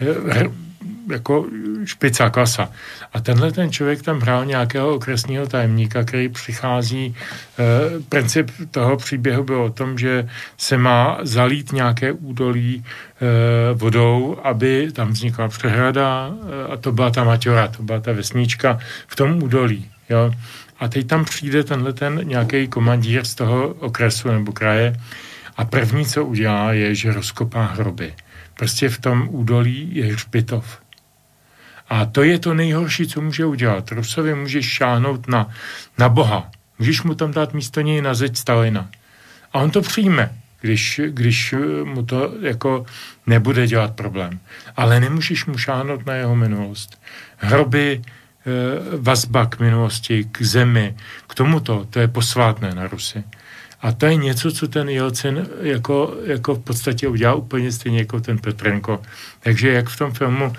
eh, 0.00 0.67
jako 1.10 1.46
špica 1.84 2.30
klasa. 2.30 2.70
A 3.12 3.20
tenhle 3.20 3.52
ten 3.52 3.72
člověk 3.72 4.02
tam 4.02 4.20
hrál 4.20 4.44
nějakého 4.44 4.94
okresního 4.94 5.46
tajemníka, 5.46 6.04
který 6.04 6.28
přichází. 6.28 7.14
E, 7.58 8.00
princip 8.08 8.50
toho 8.70 8.96
příběhu 8.96 9.44
byl 9.44 9.62
o 9.62 9.70
tom, 9.70 9.98
že 9.98 10.28
se 10.56 10.78
má 10.78 11.18
zalít 11.22 11.72
nějaké 11.72 12.12
údolí 12.12 12.84
e, 12.84 13.74
vodou, 13.74 14.38
aby 14.44 14.92
tam 14.92 15.12
vznikla 15.12 15.48
přehrada 15.48 16.30
e, 16.30 16.72
a 16.72 16.76
to 16.76 16.92
byla 16.92 17.10
ta 17.10 17.24
Maťora, 17.24 17.68
to 17.68 17.82
byla 17.82 18.00
ta 18.00 18.12
vesnička 18.12 18.78
v 19.06 19.16
tom 19.16 19.42
údolí. 19.42 19.90
Jo? 20.10 20.32
A 20.80 20.88
teď 20.88 21.06
tam 21.06 21.24
přijde 21.24 21.64
tenhle 21.64 21.92
ten 21.92 22.20
nějaký 22.22 22.68
komandír 22.68 23.24
z 23.24 23.34
toho 23.34 23.68
okresu 23.68 24.28
nebo 24.28 24.52
kraje 24.52 24.96
a 25.56 25.64
první, 25.64 26.06
co 26.06 26.24
udělá, 26.24 26.72
je, 26.72 26.94
že 26.94 27.12
rozkopá 27.12 27.64
hroby. 27.64 28.14
Prostě 28.54 28.88
v 28.88 28.98
tom 28.98 29.28
údolí 29.30 29.90
je 29.92 30.12
hřbitov. 30.12 30.78
A 31.88 32.04
to 32.04 32.22
je 32.22 32.38
to 32.38 32.54
nejhorší, 32.54 33.06
co 33.06 33.20
může 33.20 33.46
udělat. 33.46 33.92
Rusovi 33.92 34.34
můžeš 34.34 34.66
šáhnout 34.68 35.28
na, 35.28 35.48
na 35.98 36.08
Boha. 36.08 36.50
Můžeš 36.78 37.02
mu 37.02 37.14
tam 37.14 37.32
dát 37.32 37.54
místo 37.54 37.80
něj 37.80 38.02
na 38.02 38.14
zeď 38.14 38.36
Stalina. 38.36 38.88
A 39.52 39.58
on 39.58 39.70
to 39.70 39.80
přijme, 39.80 40.32
když, 40.60 41.00
když 41.08 41.54
mu 41.84 42.02
to 42.02 42.32
jako 42.40 42.86
nebude 43.26 43.66
dělat 43.66 43.94
problém. 43.94 44.40
Ale 44.76 45.00
nemůžeš 45.00 45.46
mu 45.46 45.58
šáhnout 45.58 46.06
na 46.06 46.14
jeho 46.14 46.36
minulost. 46.36 47.00
Hroby, 47.36 48.02
eh, 48.02 48.96
vazba 48.96 49.46
k 49.46 49.58
minulosti, 49.58 50.24
k 50.32 50.42
zemi, 50.42 50.96
k 51.26 51.34
tomuto, 51.34 51.86
to 51.90 52.00
je 52.00 52.08
posvátné 52.08 52.74
na 52.74 52.86
Rusy. 52.86 53.24
A 53.80 53.92
to 53.92 54.06
je 54.06 54.16
něco, 54.16 54.52
co 54.52 54.68
ten 54.68 54.88
Jelcin 54.88 55.46
jako, 55.60 56.16
jako 56.24 56.54
v 56.54 56.58
podstatě 56.58 57.08
udělal 57.08 57.38
úplně 57.38 57.72
stejně 57.72 57.98
jako 57.98 58.20
ten 58.20 58.38
Petrenko. 58.38 59.02
Takže 59.40 59.72
jak 59.72 59.88
v 59.88 59.98
tom 59.98 60.12
filmu 60.12 60.44
e, 60.44 60.52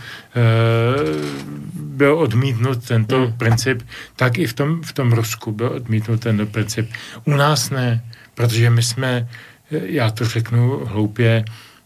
byl 1.73 2.17
odmítnut 2.17 2.87
tento 2.87 3.17
hmm. 3.17 3.33
princip, 3.33 3.83
tak 4.15 4.37
i 4.37 4.47
v 4.47 4.53
tom, 4.53 4.81
v 4.81 4.93
tom 4.93 5.11
Rusku 5.11 5.51
byl 5.51 5.67
odmítnut 5.67 6.19
tento 6.19 6.45
princip. 6.45 6.89
U 7.25 7.31
nás 7.31 7.69
ne, 7.69 8.03
protože 8.35 8.69
my 8.69 8.83
jsme, 8.83 9.27
eh, 9.71 9.79
já 9.83 10.11
to 10.11 10.25
řeknu 10.25 10.85
hloupě, 10.85 11.45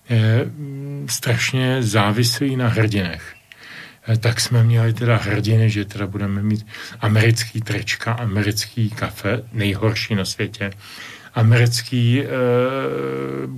e, 0.10 0.46
strašně 1.08 1.84
závislí 1.84 2.56
na 2.56 2.68
hrdinech 2.68 3.34
tak 4.20 4.42
jsme 4.42 4.64
měli 4.64 4.94
teda 4.94 5.18
hrdiny, 5.18 5.70
že 5.70 5.86
teda 5.86 6.08
budeme 6.08 6.44
mít 6.44 6.68
americký 7.00 7.62
trečka, 7.62 8.14
americký 8.14 8.90
kafe, 8.90 9.44
nejhorší 9.54 10.16
na 10.16 10.26
světě 10.26 10.72
americký 11.36 12.22
e, 12.22 12.28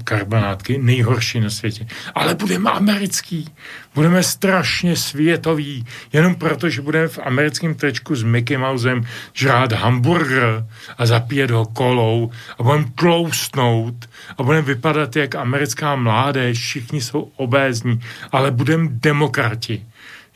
karbonátky, 0.04 0.78
nejhorší 0.78 1.40
na 1.40 1.50
světě. 1.50 1.88
Ale 2.16 2.36
budeme 2.36 2.72
americký, 2.72 3.50
budeme 3.96 4.24
strašně 4.24 4.96
světový, 4.96 5.86
jenom 6.14 6.36
proto, 6.36 6.70
že 6.70 6.82
budeme 6.82 7.08
v 7.08 7.20
americkém 7.20 7.76
trečku 7.76 8.16
s 8.16 8.24
Mickey 8.24 8.58
Mousem 8.58 9.04
žrát 9.34 9.72
hamburger 9.72 10.66
a 10.98 11.06
zapíjet 11.06 11.52
ho 11.52 11.66
kolou 11.66 12.32
a 12.60 12.64
budeme 12.64 12.86
tloustnout 12.96 14.10
a 14.38 14.44
budeme 14.44 14.62
vypadat 14.62 15.16
jak 15.16 15.36
americká 15.36 15.96
mládež, 15.96 16.60
všichni 16.60 17.02
jsou 17.02 17.32
obézní, 17.36 18.00
ale 18.32 18.52
budeme 18.52 18.90
demokrati. 18.92 19.86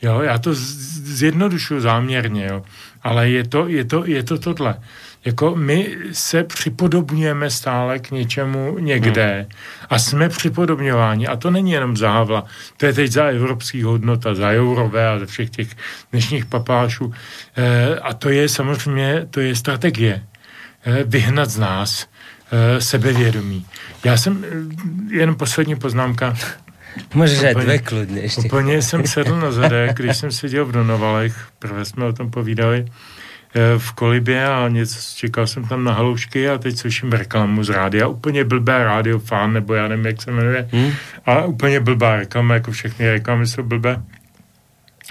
Jo, 0.02 0.20
já 0.20 0.38
to 0.38 0.50
zjednodušuju 0.54 1.80
záměrně, 1.80 2.46
jo. 2.46 2.62
ale 3.02 3.30
je 3.30 3.48
to, 3.48 3.68
je 3.68 3.84
to, 3.84 4.06
je 4.06 4.22
to 4.22 4.38
tohle 4.38 4.76
jako 5.24 5.56
my 5.56 5.96
se 6.12 6.44
připodobňujeme 6.44 7.50
stále 7.50 7.98
k 7.98 8.10
něčemu 8.10 8.78
někde 8.78 9.34
hmm. 9.34 9.46
a 9.90 9.98
jsme 9.98 10.28
připodobňováni. 10.28 11.26
A 11.26 11.36
to 11.36 11.50
není 11.50 11.70
jenom 11.70 11.96
za 11.96 12.10
Havla, 12.10 12.44
to 12.76 12.86
je 12.86 12.92
teď 12.92 13.12
za 13.12 13.24
evropský 13.24 13.82
hodnota, 13.82 14.34
za 14.34 14.52
Jourové 14.52 15.08
a 15.08 15.18
za 15.18 15.26
všech 15.26 15.50
těch 15.50 15.68
dnešních 16.12 16.44
papášů. 16.44 17.14
E, 17.56 17.98
a 17.98 18.14
to 18.14 18.28
je 18.28 18.48
samozřejmě, 18.48 19.26
to 19.30 19.40
je 19.40 19.56
strategie. 19.56 20.22
E, 20.84 21.04
vyhnat 21.04 21.50
z 21.50 21.58
nás 21.58 22.06
e, 22.52 22.80
sebevědomí. 22.80 23.66
Já 24.04 24.16
jsem, 24.16 24.44
jenom 25.10 25.34
poslední 25.34 25.76
poznámka, 25.76 26.36
Můžeš 27.14 27.42
aj 27.42 27.54
dvě 27.54 27.78
kludně 27.78 28.20
ještě. 28.20 28.40
Úplně 28.40 28.82
jsem 28.82 29.06
sedl 29.06 29.40
na 29.40 29.52
zadek, 29.52 29.96
když 29.96 30.16
jsem 30.16 30.30
seděl 30.30 30.64
v 30.64 30.72
Donovalech, 30.72 31.48
prvé 31.58 31.84
jsme 31.84 32.04
o 32.04 32.12
tom 32.12 32.30
povídali, 32.30 32.86
v 33.78 33.92
kolibě 33.92 34.48
a 34.48 34.68
něco, 34.68 35.16
čekal 35.16 35.46
jsem 35.46 35.64
tam 35.64 35.84
na 35.84 35.92
haloušky 35.92 36.48
a 36.48 36.58
teď 36.58 36.76
slyším 36.76 37.12
reklamu 37.12 37.64
z 37.64 37.68
rádia, 37.68 38.08
úplně 38.08 38.44
blbé 38.44 38.84
rádio 38.84 39.18
fan, 39.18 39.52
nebo 39.52 39.74
já 39.74 39.88
nevím, 39.88 40.06
jak 40.06 40.22
se 40.22 40.30
jmenuje, 40.30 40.68
hmm. 40.72 40.92
a 41.26 41.44
úplně 41.44 41.80
blbá 41.80 42.16
reklama, 42.16 42.54
jako 42.54 42.70
všechny 42.72 43.10
reklamy 43.10 43.46
jsou 43.46 43.62
blbé. 43.62 44.02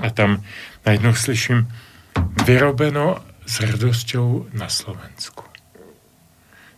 A 0.01 0.09
tam 0.09 0.43
najednou 0.85 1.13
slyším 1.13 1.73
vyrobeno 2.45 3.17
s 3.45 3.59
radosťou 3.59 4.45
na 4.53 4.69
Slovensku. 4.69 5.43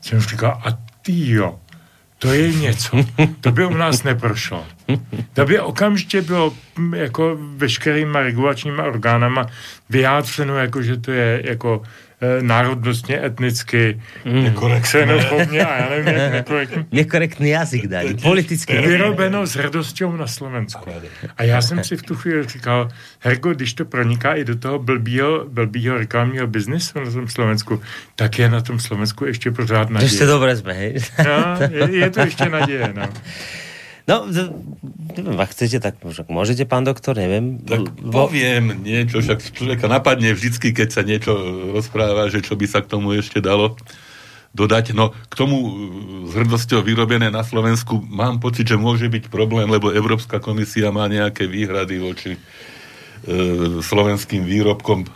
Jsem 0.02 0.20
říkal, 0.20 0.62
a 0.66 0.72
ty 1.02 1.30
jo, 1.32 1.60
to 2.22 2.34
je 2.34 2.54
něco. 2.54 2.98
To 3.42 3.52
by 3.52 3.66
u 3.66 3.74
nás 3.74 4.04
neprošlo. 4.04 4.66
To 5.34 5.46
by 5.46 5.60
okamžitě 5.60 6.22
bylo 6.22 6.54
jako 6.96 7.38
veškerýma 7.40 8.20
regulačníma 8.20 8.84
orgánama 8.84 9.48
vyjádřeno, 9.90 10.58
jako 10.58 10.82
že 10.82 10.98
to 10.98 11.12
je 11.12 11.42
jako 11.46 11.82
e, 12.22 12.44
národnostně, 12.44 13.26
etnicky, 13.26 14.02
mm. 14.26 14.82
xenofobně 14.82 15.66
a 15.66 15.94
jak 15.94 16.06
nekorektní. 16.06 16.86
Nekorektný 16.92 17.50
jazyk 17.50 17.88
dali, 17.88 18.14
politicky. 18.14 18.82
Vyrobeno 18.82 19.48
s 19.48 19.56
radostí 19.56 20.04
na 20.18 20.28
Slovensku. 20.28 20.90
A 21.38 21.44
já 21.44 21.62
jsem 21.62 21.84
si 21.84 21.98
v 21.98 22.02
tu 22.02 22.16
chvíli 22.16 22.48
říkal, 22.48 22.90
Herko, 23.20 23.54
když 23.54 23.74
to 23.74 23.86
proniká 23.86 24.34
i 24.34 24.44
do 24.44 24.56
toho 24.56 24.80
blbýho, 24.80 25.46
blbýho 25.48 25.98
reklamního 25.98 26.48
biznesu 26.48 27.00
na 27.00 27.12
tom 27.12 27.28
Slovensku, 27.28 27.82
tak 28.16 28.40
je 28.40 28.50
na 28.50 28.62
tom 28.62 28.80
Slovensku 28.80 29.26
ještě 29.26 29.52
pořád 29.52 29.90
naděje. 29.90 30.12
Ještě 30.12 30.26
dobré 30.26 30.56
jsme, 30.56 30.74
hej? 30.74 30.96
No, 31.26 31.58
je, 31.72 31.96
je 31.96 32.10
to 32.10 32.20
ještě 32.20 32.50
naděje, 32.50 32.94
no. 32.96 33.10
No, 34.10 34.26
neviem, 34.26 35.38
ak 35.38 35.54
chcete, 35.54 35.78
tak 35.78 36.02
môžete, 36.30 36.66
pán 36.66 36.86
doktor, 36.86 37.14
neviem. 37.14 37.62
Tak 37.62 37.86
poviem 38.02 38.82
niečo, 38.82 39.22
však 39.22 39.54
človeka 39.54 39.86
napadne 39.86 40.34
vždycky, 40.34 40.74
keď 40.74 40.90
sa 40.90 41.02
niečo 41.06 41.34
rozpráva, 41.74 42.30
že 42.34 42.42
čo 42.42 42.58
by 42.58 42.66
sa 42.66 42.82
k 42.82 42.90
tomu 42.90 43.14
ešte 43.14 43.44
dalo 43.44 43.78
dodať. 44.58 44.98
No 44.98 45.14
k 45.14 45.34
tomu 45.38 45.56
s 46.28 46.34
hrdosťou 46.34 46.82
vyrobené 46.84 47.30
na 47.30 47.46
Slovensku 47.46 48.02
mám 48.10 48.42
pocit, 48.42 48.68
že 48.68 48.76
môže 48.76 49.08
byť 49.08 49.30
problém, 49.30 49.70
lebo 49.70 49.94
Európska 49.94 50.42
komisia 50.42 50.90
má 50.90 51.06
nejaké 51.08 51.46
výhrady 51.48 51.96
voči 52.02 52.32
E, 52.36 52.81
slovenským 53.86 54.42
výrobkom 54.42 55.06
e, 55.06 55.08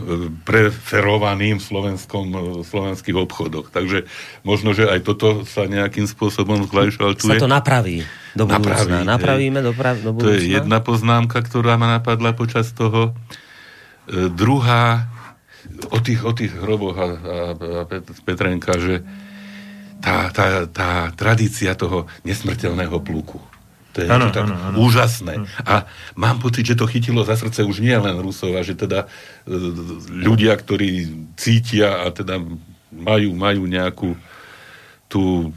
preferovaným 0.45 1.57
v 1.57 1.63
slovenskom, 1.65 2.25
e, 2.29 2.39
slovenských 2.61 3.17
obchodoch. 3.17 3.73
Takže 3.73 4.05
možno, 4.45 4.77
že 4.77 4.85
aj 4.85 5.01
toto 5.01 5.41
sa 5.49 5.65
nejakým 5.65 6.05
spôsobom 6.05 6.69
zglajšaltuje. 6.69 7.33
Sa 7.33 7.41
to 7.41 7.49
napraví 7.49 8.05
do 8.37 8.45
budúcna. 8.45 9.01
Napraví, 9.01 9.09
Napravíme 9.09 9.59
do, 9.65 9.73
prav, 9.73 9.97
do 10.05 10.13
budúcna. 10.13 10.29
To 10.29 10.37
je 10.37 10.53
jedna 10.53 10.77
poznámka, 10.85 11.41
ktorá 11.41 11.81
ma 11.81 11.97
napadla 11.97 12.37
počas 12.37 12.69
toho. 12.77 13.17
E, 14.05 14.29
druhá, 14.29 15.09
o 15.89 15.97
tých, 15.97 16.21
o 16.21 16.29
tých 16.29 16.53
hroboch 16.53 16.93
a, 17.01 17.07
a, 17.09 17.09
a 17.57 17.81
Petrenka, 18.21 18.77
že 18.77 19.01
tá, 19.97 20.29
tá, 20.29 20.69
tá 20.69 21.09
tradícia 21.17 21.73
toho 21.73 22.05
nesmrteľného 22.21 23.01
pluku 23.01 23.54
to 23.95 24.03
je 24.03 24.11
ano, 24.11 24.27
tak 24.27 24.43
ano, 24.43 24.59
ano. 24.59 24.75
úžasné. 24.83 25.39
Ano. 25.39 25.47
A 25.63 25.87
mám 26.19 26.43
pocit, 26.43 26.67
že 26.67 26.75
to 26.75 26.83
chytilo 26.83 27.23
za 27.23 27.39
srdce 27.39 27.63
už 27.63 27.79
nie 27.79 27.95
len 27.95 28.19
Rusov, 28.19 28.51
a 28.59 28.61
že 28.61 28.75
teda 28.75 29.07
e, 29.47 29.55
ľudia, 30.11 30.59
ktorí 30.59 31.07
cítia 31.39 32.03
a 32.03 32.11
teda 32.11 32.43
majú, 32.91 33.31
majú 33.31 33.63
nejakú 33.63 34.19
tú 35.07 35.55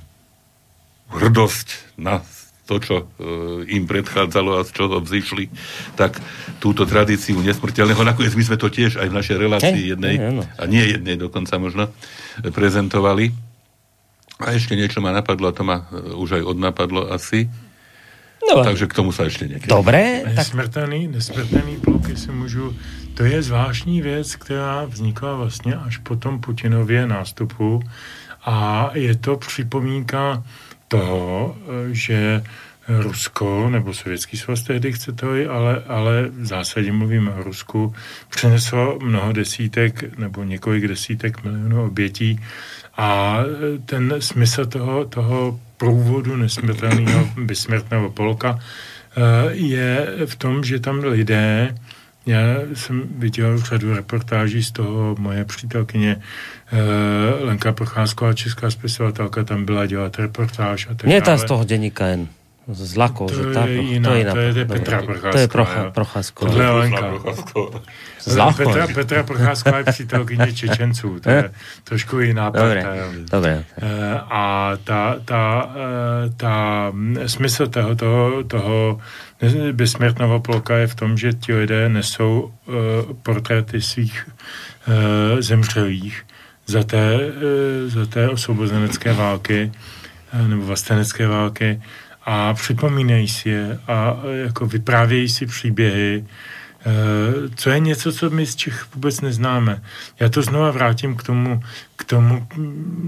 hrdosť 1.11 1.99
na 1.99 2.22
to, 2.68 2.78
čo 2.78 2.97
e, 3.01 3.05
im 3.74 3.91
predchádzalo 3.91 4.61
a 4.61 4.62
z 4.62 4.70
čoho 4.70 5.01
vzýšli, 5.01 5.49
tak 5.97 6.20
túto 6.62 6.84
tradíciu 6.84 7.41
nesmrteľného, 7.41 8.07
nakoniec 8.07 8.36
my 8.36 8.45
sme 8.45 8.61
to 8.61 8.68
tiež 8.70 9.01
aj 9.01 9.09
v 9.09 9.16
našej 9.18 9.36
relácii 9.41 9.82
hey, 9.82 9.91
jednej, 9.97 10.14
hey, 10.20 10.45
a 10.45 10.62
nie 10.68 10.84
jednej 10.84 11.16
dokonca 11.16 11.57
možno, 11.57 11.91
prezentovali. 12.53 13.32
A 14.39 14.55
ešte 14.55 14.78
niečo 14.78 15.03
ma 15.03 15.11
napadlo, 15.11 15.51
a 15.51 15.57
to 15.57 15.64
ma 15.66 15.91
e, 15.91 16.14
už 16.14 16.39
aj 16.39 16.43
odnapadlo 16.45 17.11
asi. 17.11 17.51
No, 18.55 18.64
Takže 18.64 18.86
k 18.86 18.95
tomu 18.95 19.12
se 19.12 19.24
ještě 19.24 19.49
někdy. 19.49 19.66
Dobré. 19.66 20.22
Nesmrtelný, 20.34 21.09
nesmrtelný 21.09 21.76
pluk, 21.76 22.09
jestli 22.09 22.32
můžu, 22.32 22.76
to 23.14 23.24
je 23.24 23.43
zvláštní 23.43 24.03
věc, 24.03 24.36
která 24.36 24.84
vznikla 24.84 25.34
vlastně 25.34 25.74
až 25.74 25.97
po 25.97 26.16
tom 26.16 26.41
Putinově 26.41 27.07
nástupu 27.07 27.82
a 28.45 28.91
je 28.95 29.16
to 29.16 29.36
připomínka 29.36 30.45
toho, 30.89 31.57
že 31.93 32.43
Rusko, 32.89 33.70
nebo 33.70 33.95
Sovětský 33.95 34.36
svaz 34.36 34.62
tehdy 34.62 34.93
chcete, 34.93 35.26
ale, 35.49 35.82
ale 35.86 36.28
v 36.28 36.47
zásadě 36.47 36.93
mluvím 36.93 37.28
o 37.28 37.43
Rusku, 37.43 37.95
přineslo 38.28 38.99
mnoho 39.03 39.32
desítek 39.32 40.18
nebo 40.18 40.45
několik 40.45 40.89
desítek 40.89 41.45
milionů 41.45 41.84
obětí 41.84 42.41
a 42.97 43.39
ten 43.86 44.14
smysl 44.18 44.66
toho, 44.66 45.05
toho 45.05 45.61
průvodu 45.79 46.37
nesmrtelného, 46.37 47.29
besmrtného 47.39 48.11
polka 48.11 48.59
eh, 48.59 49.22
je 49.55 50.07
v 50.26 50.37
tom, 50.37 50.64
že 50.64 50.81
tam 50.81 50.99
lidé, 50.99 51.74
já 52.26 52.45
jsem 52.74 53.03
viděl 53.18 53.59
řadu 53.59 53.95
reportáží 53.95 54.62
z 54.64 54.72
toho, 54.72 55.16
moje 55.18 55.45
přítelkyně 55.45 56.16
eh, 56.16 57.45
Lenka 57.45 57.72
Procházková, 57.72 58.35
česká 58.35 58.70
spisovatelka, 58.70 59.45
tam 59.45 59.64
byla 59.64 59.87
dělat 59.87 60.18
reportáž 60.18 60.87
a 60.91 60.95
tak 60.95 61.07
Nie 61.07 61.22
ta 61.22 61.37
z 61.37 61.45
toho 61.45 61.64
deníka 61.64 62.07
jen 62.07 62.29
z 62.69 62.97
Lakov, 62.97 63.33
to 63.33 63.35
že 63.35 63.45
tá, 63.57 63.64
je 63.64 63.97
iná, 63.97 64.09
to 64.09 64.14
je, 64.14 64.21
iná, 64.21 64.33
to 64.33 64.41
je, 64.41 64.53
to 64.53 64.59
je 64.59 64.64
Petra 64.64 64.99
Procházková. 65.03 65.33
To 65.33 65.39
je 65.39 65.49
Procha, 65.49 65.91
Procházková. 65.91 66.53
Je 66.53 66.71
Lenka. 66.71 67.12
Z 68.19 68.37
Petra, 68.57 68.87
Petra 68.87 69.23
Procházková 69.23 69.79
je 69.79 69.85
přítelkyně 69.85 70.53
Čečenců, 70.59 71.21
to 71.21 71.31
je 71.31 71.51
trošku 71.85 72.19
jiná 72.19 72.51
Dobre, 72.51 72.85
dobre. 73.33 73.64
Eh, 73.83 74.21
a 74.21 74.73
ta, 74.85 75.16
eh, 75.31 76.31
ta 76.37 76.93
smysl 77.27 77.66
toho, 77.66 77.95
toho, 77.95 78.45
toho 78.45 79.01
besmrtného 79.73 80.41
ploka 80.41 80.77
je 80.77 80.87
v 80.87 80.95
tom, 80.95 81.16
že 81.16 81.33
ti 81.33 81.55
lidé 81.55 81.89
nesou 81.89 82.53
uh, 82.66 82.75
portréty 83.23 83.83
svých 83.83 84.27
uh, 84.29 85.41
zemřelých 85.41 86.27
za 86.66 86.83
té, 86.83 87.19
za 87.87 88.07
té 88.07 88.29
osvobozenecké 88.29 89.12
války 89.12 89.73
nebo 90.49 90.62
vlastenecké 90.62 91.27
války 91.27 91.81
a 92.31 92.55
připomínají 92.55 93.29
si 93.29 93.49
je 93.49 93.79
a 93.89 94.16
jako 94.45 94.66
vyprávějí 94.66 95.29
si 95.29 95.47
příběhy, 95.47 96.24
eh, 96.24 96.85
co 97.55 97.70
je 97.70 97.79
něco, 97.79 98.12
co 98.12 98.31
my 98.31 98.47
z 98.47 98.57
Čech 98.57 98.87
vůbec 98.95 99.20
neznáme. 99.20 99.83
Já 100.20 100.29
to 100.29 100.43
znova 100.43 100.70
vrátím 100.70 101.16
k 101.16 101.22
tomu, 101.22 101.62
k 101.97 102.05
tomu 102.05 102.47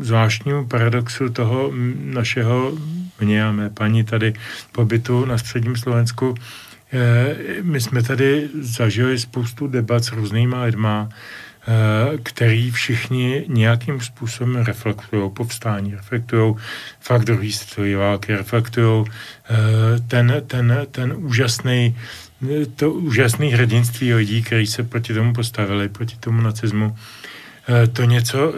zvláštnímu 0.00 0.66
paradoxu 0.66 1.28
toho 1.28 1.70
našeho, 2.04 2.72
mě 3.20 3.44
a 3.44 3.52
mé 3.52 3.70
paní 3.70 4.04
tady 4.04 4.34
pobytu 4.72 5.24
na 5.24 5.38
středním 5.38 5.76
Slovensku. 5.76 6.34
Eh, 6.92 7.36
my 7.62 7.80
jsme 7.80 8.02
tady 8.02 8.48
zažili 8.60 9.18
spoustu 9.18 9.66
debat 9.66 10.04
s 10.04 10.12
různýma 10.12 10.62
lidma, 10.62 11.08
který 12.22 12.70
všichni 12.70 13.44
nějakým 13.48 14.00
způsobem 14.00 14.56
reflektují 14.56 15.30
povstání, 15.30 15.94
reflektují 15.94 16.54
fakt 17.00 17.24
druhý 17.24 17.52
světové 17.52 17.96
války, 17.96 18.36
reflektují 18.36 19.04
eh, 19.06 20.00
ten, 20.08 20.42
ten, 20.46 20.86
ten 20.90 21.14
úžasný 21.16 21.96
to 22.76 22.92
úžasné 22.92 23.46
hrdinství 23.46 24.14
lidí, 24.14 24.42
kteří 24.42 24.66
se 24.66 24.82
proti 24.82 25.14
tomu 25.14 25.32
postavili, 25.32 25.88
proti 25.88 26.16
tomu 26.16 26.40
nacismu. 26.40 26.96
Eh, 27.70 27.86
to 27.86 28.04
něco, 28.04 28.54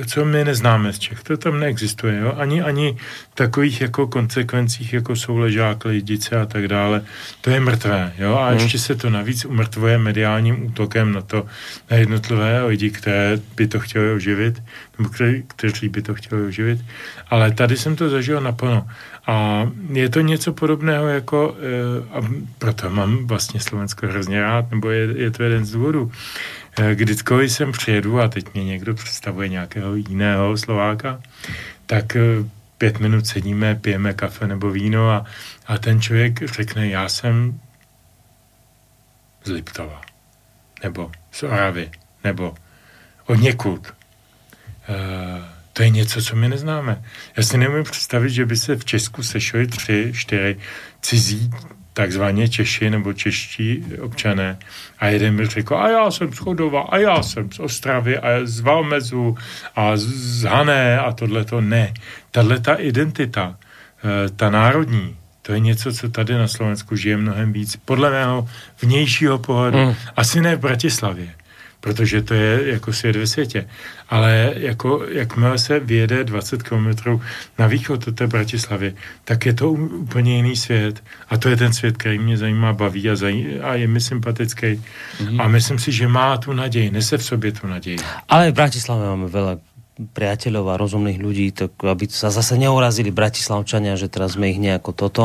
eh, 0.00 0.04
co 0.06 0.24
my 0.24 0.44
neznáme 0.44 0.92
z 0.92 0.98
Čech. 0.98 1.22
To 1.22 1.36
tam 1.36 1.60
neexistuje. 1.60 2.18
Jo? 2.18 2.34
Ani, 2.36 2.62
ani 2.62 2.96
takových 3.34 3.80
jako 3.80 4.06
konsekvencích, 4.06 4.92
jako 4.92 5.16
jsou 5.16 5.36
ležák, 5.36 5.84
lidice 5.84 6.40
a 6.40 6.46
tak 6.46 6.68
dále. 6.68 7.02
To 7.40 7.50
je 7.50 7.60
mrtvé. 7.60 8.12
Jo? 8.18 8.34
A 8.34 8.48
hmm. 8.48 8.58
ještě 8.58 8.78
se 8.78 8.94
to 8.94 9.10
navíc 9.10 9.44
umrtvuje 9.44 9.98
mediálním 9.98 10.66
útokem 10.66 11.12
na 11.12 11.20
to, 11.20 11.46
na 11.90 11.96
jednotlivé 11.96 12.64
lidi, 12.64 12.90
které 12.90 13.38
by 13.56 13.66
to 13.68 13.80
chtěli 13.80 14.12
oživit, 14.12 14.62
nebo 14.98 15.10
kteří, 15.10 15.44
kteří 15.46 15.88
by 15.88 16.02
to 16.02 16.14
chtěli 16.14 16.42
oživit. 16.42 16.80
Ale 17.30 17.50
tady 17.50 17.76
jsem 17.76 17.96
to 17.96 18.08
zažil 18.08 18.40
naplno. 18.40 18.86
A 19.26 19.68
je 19.92 20.08
to 20.08 20.20
něco 20.20 20.52
podobného 20.52 21.08
jako, 21.08 21.56
eh, 21.58 22.18
a 22.18 22.20
proto 22.58 22.90
mám 22.90 23.26
vlastně 23.26 23.60
Slovensko 23.60 24.06
hrozně 24.06 24.40
rád, 24.40 24.70
nebo 24.70 24.90
je, 24.90 25.08
je 25.16 25.30
to 25.30 25.42
jeden 25.42 25.64
z 25.64 25.72
důvodů, 25.72 26.12
kdykoliv 26.94 27.52
sem 27.52 27.72
přijedu 27.72 28.20
a 28.20 28.28
teď 28.28 28.54
mě 28.54 28.64
někdo 28.64 28.94
představuje 28.94 29.48
nějakého 29.48 29.94
jiného 29.94 30.56
Slováka, 30.56 31.20
tak 31.86 32.16
eh, 32.16 32.20
pět 32.78 33.00
minut 33.00 33.26
sedíme, 33.26 33.74
pijeme 33.74 34.14
kafe 34.14 34.46
nebo 34.46 34.70
víno 34.70 35.10
a, 35.10 35.24
a 35.66 35.78
ten 35.78 36.00
člověk 36.00 36.52
řekne, 36.52 36.88
já 36.88 37.08
jsem 37.08 37.60
z 39.44 39.50
Liptova, 39.50 40.00
nebo 40.82 41.12
z 41.32 41.42
Oravy, 41.42 41.90
nebo 42.24 42.54
od 43.26 43.34
někud. 43.34 43.92
Uh, 44.88 45.44
to 45.72 45.82
je 45.82 45.90
něco, 45.90 46.22
co 46.22 46.36
my 46.36 46.48
neznáme. 46.48 47.04
Já 47.36 47.42
si 47.42 47.58
nemůžu 47.58 47.82
představit, 47.82 48.30
že 48.30 48.46
by 48.46 48.56
se 48.56 48.76
v 48.76 48.84
Česku 48.84 49.22
sešli 49.22 49.66
tři, 49.66 50.12
čtyři 50.16 50.58
cizí 51.02 51.50
takzvaně 51.94 52.48
Češi 52.48 52.90
nebo 52.90 53.12
čeští 53.12 53.84
občané. 54.00 54.58
A 54.98 55.06
jeden 55.06 55.34
mi 55.34 55.46
řekl, 55.46 55.76
a 55.76 55.88
já 55.88 56.10
jsem 56.10 56.32
z 56.32 56.38
Chodova, 56.38 56.82
a 56.82 56.98
já 56.98 57.22
jsem 57.22 57.52
z 57.52 57.58
Ostravy, 57.58 58.18
a 58.18 58.28
z 58.44 58.60
Valmezu, 58.60 59.36
a 59.76 59.92
z 59.94 60.42
Hané, 60.42 60.98
a 60.98 61.12
tohle 61.12 61.44
to 61.44 61.60
ne. 61.60 61.94
Tahle 62.30 62.60
ta 62.60 62.74
identita, 62.74 63.56
eh, 64.04 64.28
ta 64.36 64.50
národní, 64.50 65.16
to 65.42 65.52
je 65.52 65.60
něco, 65.60 65.92
co 65.92 66.08
tady 66.08 66.34
na 66.34 66.48
Slovensku 66.48 66.96
žije 66.96 67.16
mnohem 67.16 67.52
víc. 67.52 67.76
Podle 67.84 68.10
mého 68.10 68.48
vnějšího 68.82 69.38
pohledu. 69.38 69.78
Mm. 69.78 69.94
Asi 70.16 70.40
ne 70.40 70.56
v 70.56 70.60
Bratislavě 70.60 71.43
protože 71.84 72.22
to 72.22 72.34
je 72.34 72.80
jako 72.80 72.92
svět 72.92 73.16
ve 73.16 73.26
světě. 73.26 73.68
Ale 74.08 74.52
jako, 74.56 75.04
jakmile 75.08 75.58
se 75.58 75.80
vyjede 75.80 76.24
20 76.24 76.62
km 76.62 77.20
na 77.58 77.66
východ 77.66 78.08
od 78.08 78.16
té 78.16 78.26
Bratislavy, 78.26 78.94
tak 79.24 79.46
je 79.46 79.52
to 79.52 79.72
úplně 79.72 80.36
jiný 80.36 80.56
svět. 80.56 81.04
A 81.28 81.36
to 81.36 81.48
je 81.48 81.56
ten 81.56 81.72
svět, 81.72 81.96
který 81.96 82.18
mě 82.18 82.36
zajímá, 82.38 82.72
baví 82.72 83.10
a, 83.10 83.14
zaj- 83.14 83.60
a 83.60 83.74
je 83.74 83.86
mi 83.86 84.00
sympatický. 84.00 84.80
Mm-hmm. 84.80 85.42
A 85.42 85.48
myslím 85.48 85.78
si, 85.78 85.92
že 85.92 86.08
má 86.08 86.36
tu 86.36 86.52
naději, 86.52 86.90
nese 86.90 87.18
v 87.18 87.24
sobě 87.24 87.52
tu 87.52 87.66
naději. 87.66 87.98
Ale 88.28 88.48
v 88.50 88.54
Bratislave 88.56 89.04
máme 89.04 89.28
veľa 89.28 89.60
priateľov 89.94 90.74
a 90.74 90.80
rozumných 90.80 91.22
ľudí, 91.22 91.54
tak 91.54 91.78
aby 91.78 92.10
sa 92.10 92.32
zase 92.32 92.58
neurazili 92.58 93.14
Bratislavčania, 93.14 93.94
že 93.94 94.10
teraz 94.10 94.34
sme 94.34 94.50
ich 94.50 94.58
nejako 94.58 94.90
toto 94.90 95.24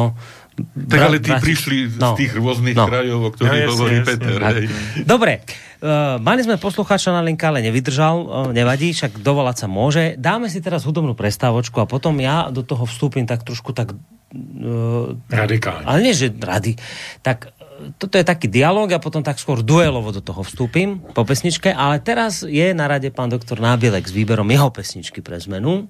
tak 0.68 1.00
ale 1.00 1.18
tí 1.24 1.32
prišli 1.32 2.00
no. 2.00 2.16
z 2.16 2.26
tých 2.26 2.32
rôznych 2.36 2.76
no. 2.76 2.86
krajov, 2.88 3.20
o 3.26 3.30
ktorých 3.32 3.64
no, 3.66 3.72
hovorí 3.74 3.98
Peter. 4.04 4.40
Hej. 4.40 4.66
Dobre, 5.04 5.44
uh, 5.82 6.18
mali 6.20 6.42
sme 6.44 6.60
poslucháča 6.60 7.16
na 7.16 7.22
linka, 7.24 7.50
ale 7.52 7.64
nevydržal, 7.66 8.16
uh, 8.24 8.28
nevadí, 8.52 8.92
však 8.92 9.20
dovolať 9.20 9.56
sa 9.64 9.68
môže. 9.68 10.04
Dáme 10.20 10.52
si 10.52 10.60
teraz 10.60 10.84
hudobnú 10.84 11.16
prestávočku 11.16 11.80
a 11.82 11.90
potom 11.90 12.18
ja 12.20 12.52
do 12.52 12.62
toho 12.66 12.86
vstúpim 12.86 13.28
tak 13.28 13.44
trošku 13.46 13.72
tak 13.76 13.96
Uh, 14.30 15.18
Radikálne. 15.26 15.90
Ale 15.90 16.06
nie, 16.06 16.14
že 16.14 16.30
rady. 16.30 16.78
Tak 17.26 17.50
toto 17.98 18.20
je 18.20 18.26
taký 18.28 18.52
dialog 18.52 18.92
a 18.92 19.02
potom 19.02 19.24
tak 19.24 19.40
skôr 19.40 19.64
duelovo 19.64 20.12
do 20.12 20.22
toho 20.22 20.44
vstúpim 20.44 21.00
po 21.16 21.24
pesničke, 21.24 21.72
ale 21.72 22.04
teraz 22.04 22.44
je 22.44 22.76
na 22.76 22.86
rade 22.86 23.10
pán 23.10 23.32
doktor 23.32 23.58
Nábielek 23.64 24.06
s 24.06 24.14
výberom 24.14 24.48
jeho 24.52 24.70
pesničky 24.70 25.24
pre 25.24 25.40
zmenu. 25.40 25.88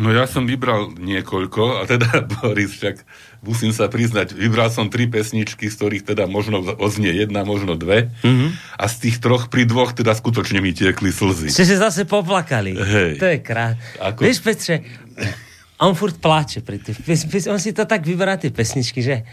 No 0.00 0.08
ja 0.08 0.24
som 0.24 0.48
vybral 0.48 0.96
niekoľko, 0.96 1.80
a 1.80 1.82
teda 1.84 2.24
Boris, 2.40 2.80
však 2.80 3.04
musím 3.42 3.74
sa 3.74 3.90
priznať, 3.90 4.38
vybral 4.38 4.70
som 4.70 4.86
tri 4.86 5.10
pesničky, 5.10 5.66
z 5.66 5.74
ktorých 5.74 6.14
teda 6.14 6.30
možno 6.30 6.62
oznie 6.78 7.10
jedna, 7.10 7.42
možno 7.42 7.74
dve. 7.74 8.14
Mm-hmm. 8.22 8.50
A 8.78 8.84
z 8.86 8.94
tých 9.02 9.16
troch 9.18 9.50
pri 9.50 9.66
dvoch 9.66 9.90
teda 9.92 10.14
skutočne 10.14 10.62
mi 10.62 10.70
tiekli 10.70 11.10
slzy. 11.10 11.50
Ste 11.50 11.66
sa 11.66 11.90
zase 11.90 12.06
poplakali. 12.06 12.78
Hej. 12.78 13.18
To 13.18 13.26
je 13.26 13.38
krát. 13.42 13.74
Ako- 13.98 14.22
Vieš, 14.22 14.38
Petre, 14.46 14.86
on 15.82 15.98
furt 15.98 16.22
pláče 16.22 16.62
pri 16.62 16.78
tých, 16.78 17.02
on 17.50 17.58
si 17.58 17.74
to 17.74 17.82
tak 17.82 18.06
vyberá 18.06 18.38
tie 18.38 18.54
pesničky, 18.54 19.02
že 19.02 19.26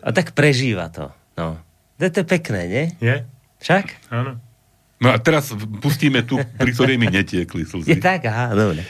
a 0.00 0.08
tak 0.16 0.32
prežíva 0.32 0.88
to. 0.88 1.12
No. 1.36 1.60
To 2.00 2.02
je 2.08 2.12
to 2.16 2.24
pekné, 2.24 2.60
nie? 2.64 2.84
Je? 2.96 3.16
Však? 3.60 4.08
Áno. 4.08 4.40
No 5.00 5.12
a 5.12 5.16
teraz 5.20 5.52
pustíme 5.80 6.24
tu, 6.24 6.36
pri 6.56 6.72
ktorej 6.72 6.96
mi 7.00 7.08
netiekli 7.08 7.64
Je 7.64 7.68
slzy. 7.68 8.00
tak? 8.00 8.24
Aha, 8.24 8.52
dobre. 8.52 8.84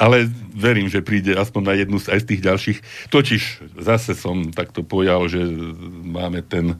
Ale 0.00 0.24
verím, 0.56 0.88
že 0.88 1.04
príde 1.04 1.36
aspoň 1.36 1.62
na 1.62 1.74
jednu 1.76 2.00
z, 2.00 2.08
aj 2.08 2.20
z 2.24 2.28
tých 2.32 2.40
ďalších. 2.40 2.78
Totiž 3.12 3.42
zase 3.84 4.16
som 4.16 4.48
takto 4.48 4.80
pojal, 4.80 5.28
že 5.28 5.44
máme 6.08 6.40
ten 6.40 6.72
e, 6.72 6.76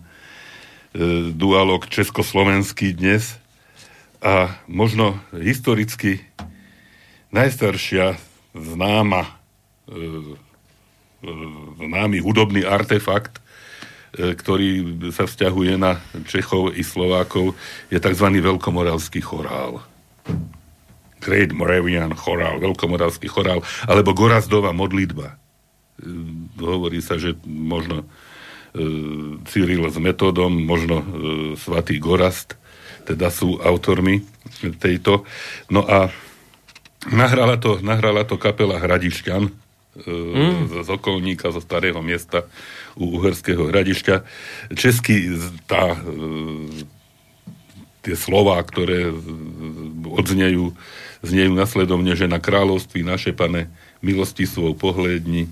dualog 1.37 1.85
československý 1.85 2.97
dnes 2.97 3.37
a 4.25 4.57
možno 4.65 5.21
historicky 5.37 6.25
najstaršia 7.29 8.17
známa 8.57 9.23
e, 9.25 9.31
e, 11.25 11.33
známy 11.79 12.19
hudobný 12.21 12.67
artefakt, 12.67 13.39
e, 14.17 14.35
ktorý 14.35 14.97
sa 15.15 15.25
vzťahuje 15.25 15.75
na 15.79 16.03
Čechov 16.27 16.75
i 16.75 16.83
Slovákov, 16.83 17.57
je 17.89 17.99
tzv. 18.01 18.27
veľkomoravský 18.41 19.21
chorál. 19.23 19.90
Great 21.21 21.53
Moravian 21.53 22.17
chorál, 22.17 22.59
veľkomoravský 22.59 23.29
chorál, 23.29 23.61
alebo 23.85 24.17
Gorazdová 24.17 24.73
modlitba. 24.73 25.37
E, 26.01 26.09
Hovorí 26.57 27.05
sa, 27.05 27.21
že 27.21 27.37
možno 27.45 28.03
e, 28.03 28.07
Cyril 29.47 29.85
s 29.87 30.01
metodom, 30.01 30.51
možno 30.51 30.97
e, 31.01 31.07
svatý 31.61 32.01
Gorast, 32.01 32.57
teda 33.05 33.29
sú 33.29 33.61
autormi 33.61 34.25
tejto. 34.81 35.29
No 35.69 35.85
a 35.85 36.09
nahrala 37.13 37.61
to, 37.61 37.81
nahrala 37.85 38.25
to 38.25 38.41
kapela 38.41 38.81
Hradišťan 38.81 39.43
mm. 40.05 40.85
z 40.85 40.89
okolníka, 40.89 41.53
zo 41.53 41.61
starého 41.61 42.01
miesta 42.05 42.49
u 42.97 43.21
Uherského 43.21 43.69
Hradišťa. 43.69 44.17
Český 44.77 45.37
tá 45.65 45.97
tie 48.01 48.17
slova, 48.17 48.61
ktoré 48.65 49.13
odznejú, 50.09 50.73
znejú 51.21 51.53
nasledovne, 51.53 52.17
že 52.17 52.31
na 52.31 52.41
kráľovství 52.41 53.05
naše 53.05 53.37
pane 53.37 53.69
milosti 54.01 54.49
svou 54.49 54.73
pohledni, 54.73 55.49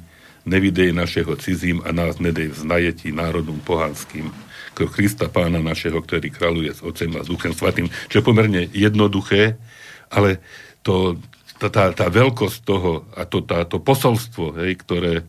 nevidej 0.48 0.96
našeho 0.96 1.36
cizím 1.36 1.84
a 1.84 1.92
nás 1.92 2.16
nedej 2.16 2.48
v 2.52 2.56
znajetí 2.56 3.12
národom 3.12 3.60
pohanským. 3.60 4.32
K 4.72 4.88
Krista 4.88 5.28
pána 5.28 5.60
našeho, 5.60 6.00
ktorý 6.00 6.32
kráľuje 6.32 6.70
s 6.72 6.80
Otcem 6.80 7.12
a 7.18 7.26
s 7.26 7.28
Duchem 7.28 7.52
Svatým, 7.52 7.92
čo 8.08 8.22
je 8.22 8.24
pomerne 8.24 8.64
jednoduché, 8.72 9.60
ale 10.08 10.40
to, 10.80 11.20
tá, 11.60 11.68
tá, 11.68 11.84
tá 11.92 12.06
veľkosť 12.08 12.58
toho 12.64 13.04
a 13.12 13.28
to, 13.28 13.44
tá, 13.44 13.68
to 13.68 13.76
posolstvo, 13.76 14.56
hej, 14.64 14.80
ktoré 14.80 15.26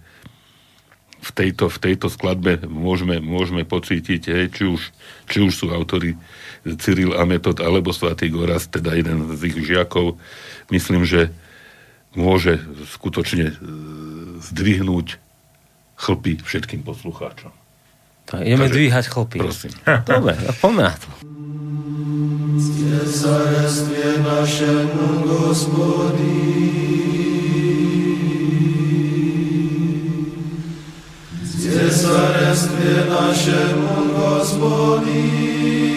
v 1.19 1.31
tejto, 1.35 1.67
v 1.67 1.77
tejto 1.79 2.07
skladbe 2.07 2.63
môžeme, 2.65 3.19
môžeme 3.19 3.67
pocítiť, 3.67 4.21
hej, 4.31 4.45
či, 4.55 4.63
už, 4.67 4.81
či 5.27 5.37
už 5.43 5.51
sú 5.51 5.65
autori 5.75 6.15
Cyril 6.63 7.15
a 7.15 7.23
Metod 7.27 7.59
alebo 7.59 7.91
Svatý 7.91 8.31
Goraz, 8.31 8.67
teda 8.67 8.95
jeden 8.95 9.31
z 9.35 9.41
ich 9.51 9.57
žiakov, 9.59 10.15
myslím, 10.71 11.03
že 11.03 11.31
môže 12.15 12.59
skutočne 12.89 13.51
e, 13.51 13.55
zdvihnúť 14.41 15.19
chlpy 15.99 16.39
všetkým 16.41 16.81
poslucháčom. 16.83 17.51
Tak 18.25 18.45
ideme 18.45 18.69
Takže- 18.69 18.75
dvíhať 18.77 19.05
chlpy. 19.09 19.37
Prosím. 19.41 19.71
Dobre, 20.05 20.33
poďme 20.61 20.83
na 20.87 20.95
to. 20.95 21.09
Te 31.79 31.91
saresti 31.91 32.91
naše, 33.09 33.75
mon 33.75 34.11
Gospodin. 34.11 35.88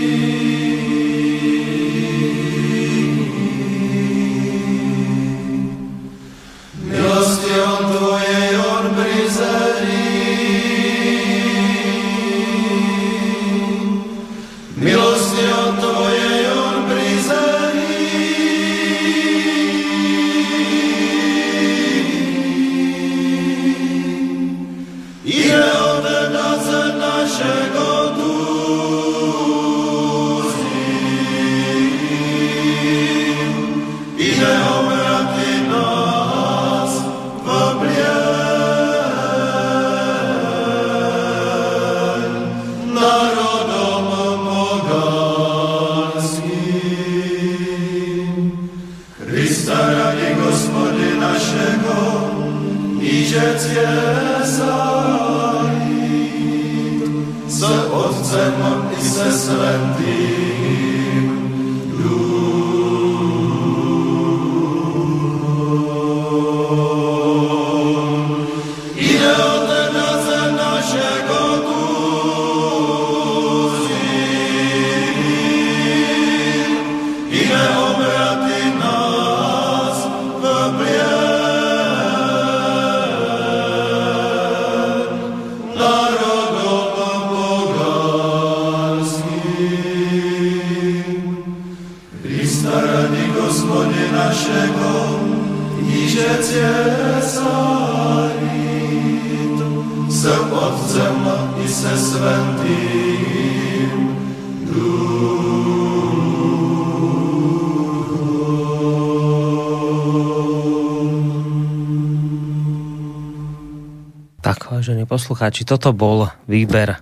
Poslucháči, 115.13 115.69
toto 115.69 115.93
bol 115.93 116.33
výber 116.49 116.97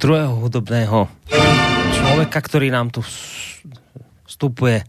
druhého 0.00 0.48
hudobného 0.48 1.12
človeka, 1.92 2.40
ktorý 2.40 2.72
nám 2.72 2.88
tu 2.88 3.04
vs- 3.04 3.60
vstupuje 4.24 4.80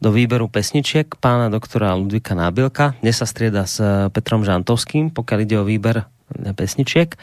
do 0.00 0.08
výberu 0.08 0.48
pesničiek 0.48 1.20
pána 1.20 1.52
doktora 1.52 1.92
Ludvika 1.92 2.32
Nábilka. 2.32 2.96
Dnes 3.04 3.20
sa 3.20 3.28
strieda 3.28 3.68
s 3.68 3.76
eh, 3.76 4.08
Petrom 4.08 4.40
Žantovským, 4.40 5.12
pokiaľ 5.12 5.38
ide 5.44 5.60
o 5.60 5.68
výber 5.68 6.00
eh, 6.00 6.56
pesničiek. 6.56 7.20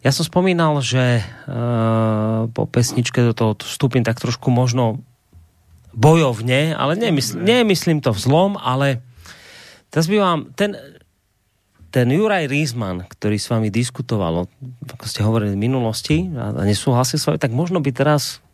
Ja 0.00 0.08
som 0.08 0.22
spomínal, 0.22 0.78
že 0.86 1.18
uh, 1.18 2.46
po 2.54 2.62
pesničke 2.70 3.26
do 3.26 3.34
toho 3.34 3.58
vstúpim 3.58 4.06
tak 4.06 4.22
trošku 4.22 4.54
možno 4.54 5.02
bojovne, 5.90 6.78
ale 6.78 6.94
nemysl- 6.94 7.42
nemyslím 7.42 7.98
to 7.98 8.14
v 8.14 8.22
zlom, 8.22 8.54
ale 8.54 9.02
teraz 9.90 10.06
by 10.06 10.16
vám 10.22 10.38
ten, 10.54 10.78
ten 11.96 12.12
Juraj 12.12 12.52
Riesman, 12.52 13.08
ktorý 13.08 13.40
s 13.40 13.48
vami 13.48 13.72
diskutoval, 13.72 14.44
ako 14.84 15.06
ste 15.08 15.24
hovorili 15.24 15.56
v 15.56 15.64
minulosti 15.64 16.28
a 16.36 16.52
nesúhlasil 16.60 17.16
s 17.16 17.24
vami, 17.24 17.40
tak 17.40 17.56
možno 17.56 17.80
by 17.80 17.88
teraz 17.88 18.44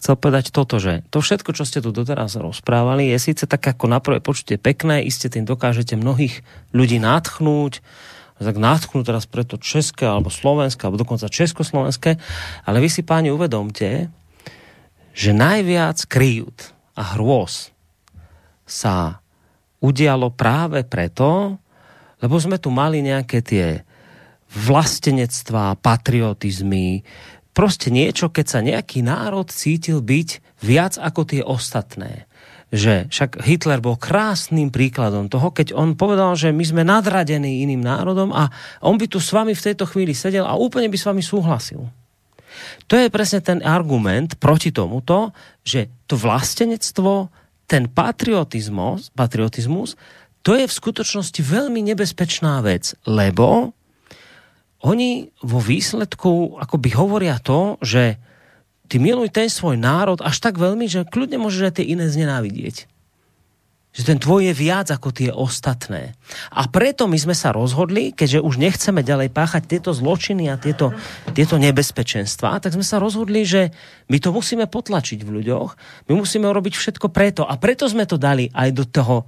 chcel 0.00 0.16
povedať 0.16 0.48
toto, 0.48 0.80
že 0.80 1.04
to 1.12 1.20
všetko, 1.20 1.52
čo 1.52 1.68
ste 1.68 1.84
tu 1.84 1.92
doteraz 1.92 2.40
rozprávali, 2.40 3.12
je 3.12 3.20
síce 3.20 3.44
tak 3.44 3.60
ako 3.60 3.92
na 3.92 4.00
prvé 4.00 4.24
počutie 4.24 4.56
pekné, 4.56 5.04
iste 5.04 5.28
tým 5.28 5.44
dokážete 5.44 5.92
mnohých 5.92 6.40
ľudí 6.72 6.96
natchnúť, 6.96 7.84
tak 8.40 8.56
natchnúť 8.56 9.04
teraz 9.04 9.28
preto 9.28 9.60
české 9.60 10.08
alebo 10.08 10.32
slovenské, 10.32 10.88
alebo 10.88 10.96
dokonca 10.96 11.28
československé, 11.28 12.16
ale 12.64 12.78
vy 12.80 12.88
si 12.88 13.04
páni 13.04 13.28
uvedomte, 13.28 14.08
že 15.12 15.36
najviac 15.36 16.00
kryjút 16.08 16.72
a 16.96 17.12
hrôz 17.12 17.76
sa 18.64 19.20
udialo 19.84 20.32
práve 20.32 20.80
preto, 20.88 21.60
lebo 22.20 22.36
sme 22.40 22.56
tu 22.56 22.72
mali 22.72 23.04
nejaké 23.04 23.44
tie 23.44 23.66
vlastenectvá, 24.46 25.76
patriotizmy, 25.82 27.02
proste 27.56 27.90
niečo, 27.90 28.30
keď 28.30 28.46
sa 28.46 28.60
nejaký 28.62 29.02
národ 29.02 29.48
cítil 29.50 30.00
byť 30.00 30.28
viac 30.62 30.96
ako 30.96 31.20
tie 31.26 31.42
ostatné. 31.42 32.28
Že 32.74 33.10
však 33.10 33.46
Hitler 33.46 33.78
bol 33.78 33.94
krásnym 33.94 34.74
príkladom 34.74 35.30
toho, 35.30 35.54
keď 35.54 35.72
on 35.72 35.94
povedal, 35.94 36.34
že 36.34 36.50
my 36.50 36.64
sme 36.66 36.82
nadradení 36.82 37.62
iným 37.62 37.82
národom 37.82 38.34
a 38.34 38.50
on 38.82 38.98
by 38.98 39.06
tu 39.06 39.22
s 39.22 39.30
vami 39.30 39.54
v 39.54 39.64
tejto 39.70 39.86
chvíli 39.86 40.12
sedel 40.12 40.42
a 40.42 40.58
úplne 40.58 40.90
by 40.90 40.98
s 40.98 41.06
vami 41.06 41.22
súhlasil. 41.22 41.86
To 42.86 42.94
je 42.96 43.12
presne 43.12 43.44
ten 43.44 43.60
argument 43.62 44.40
proti 44.40 44.72
tomuto, 44.72 45.30
že 45.62 45.92
to 46.08 46.16
vlastenectvo, 46.16 47.28
ten 47.66 47.90
patriotizmus, 47.90 49.10
patriotizmus, 49.12 49.98
to 50.46 50.54
je 50.54 50.70
v 50.70 50.78
skutočnosti 50.78 51.42
veľmi 51.42 51.82
nebezpečná 51.90 52.62
vec, 52.62 52.94
lebo 53.02 53.74
oni 54.86 55.34
vo 55.42 55.58
výsledku 55.58 56.62
akoby 56.62 56.94
hovoria 56.94 57.42
to, 57.42 57.74
že 57.82 58.14
ty 58.86 59.02
miluj 59.02 59.34
ten 59.34 59.50
svoj 59.50 59.74
národ 59.74 60.22
až 60.22 60.38
tak 60.38 60.54
veľmi, 60.62 60.86
že 60.86 61.02
kľudne 61.02 61.42
môžeš 61.42 61.62
aj 61.66 61.74
tie 61.82 61.90
iné 61.90 62.06
znenávidieť. 62.06 62.86
Že 63.96 64.02
ten 64.12 64.18
tvoj 64.22 64.46
je 64.46 64.54
viac 64.54 64.86
ako 64.92 65.08
tie 65.10 65.34
ostatné. 65.34 66.14
A 66.54 66.68
preto 66.70 67.10
my 67.10 67.18
sme 67.18 67.34
sa 67.34 67.50
rozhodli, 67.50 68.14
keďže 68.14 68.44
už 68.44 68.60
nechceme 68.62 69.02
ďalej 69.02 69.34
páchať 69.34 69.66
tieto 69.66 69.90
zločiny 69.90 70.52
a 70.52 70.60
tieto, 70.60 70.94
tieto 71.34 71.58
nebezpečenstvá, 71.58 72.62
tak 72.62 72.76
sme 72.76 72.86
sa 72.86 73.02
rozhodli, 73.02 73.42
že 73.42 73.74
my 74.12 74.22
to 74.22 74.30
musíme 74.30 74.68
potlačiť 74.68 75.26
v 75.26 75.42
ľuďoch. 75.42 75.70
My 76.06 76.12
musíme 76.14 76.46
urobiť 76.46 76.76
všetko 76.78 77.10
preto. 77.10 77.42
A 77.48 77.58
preto 77.58 77.90
sme 77.90 78.06
to 78.06 78.20
dali 78.20 78.52
aj 78.52 78.68
do 78.76 78.84
toho 78.86 79.26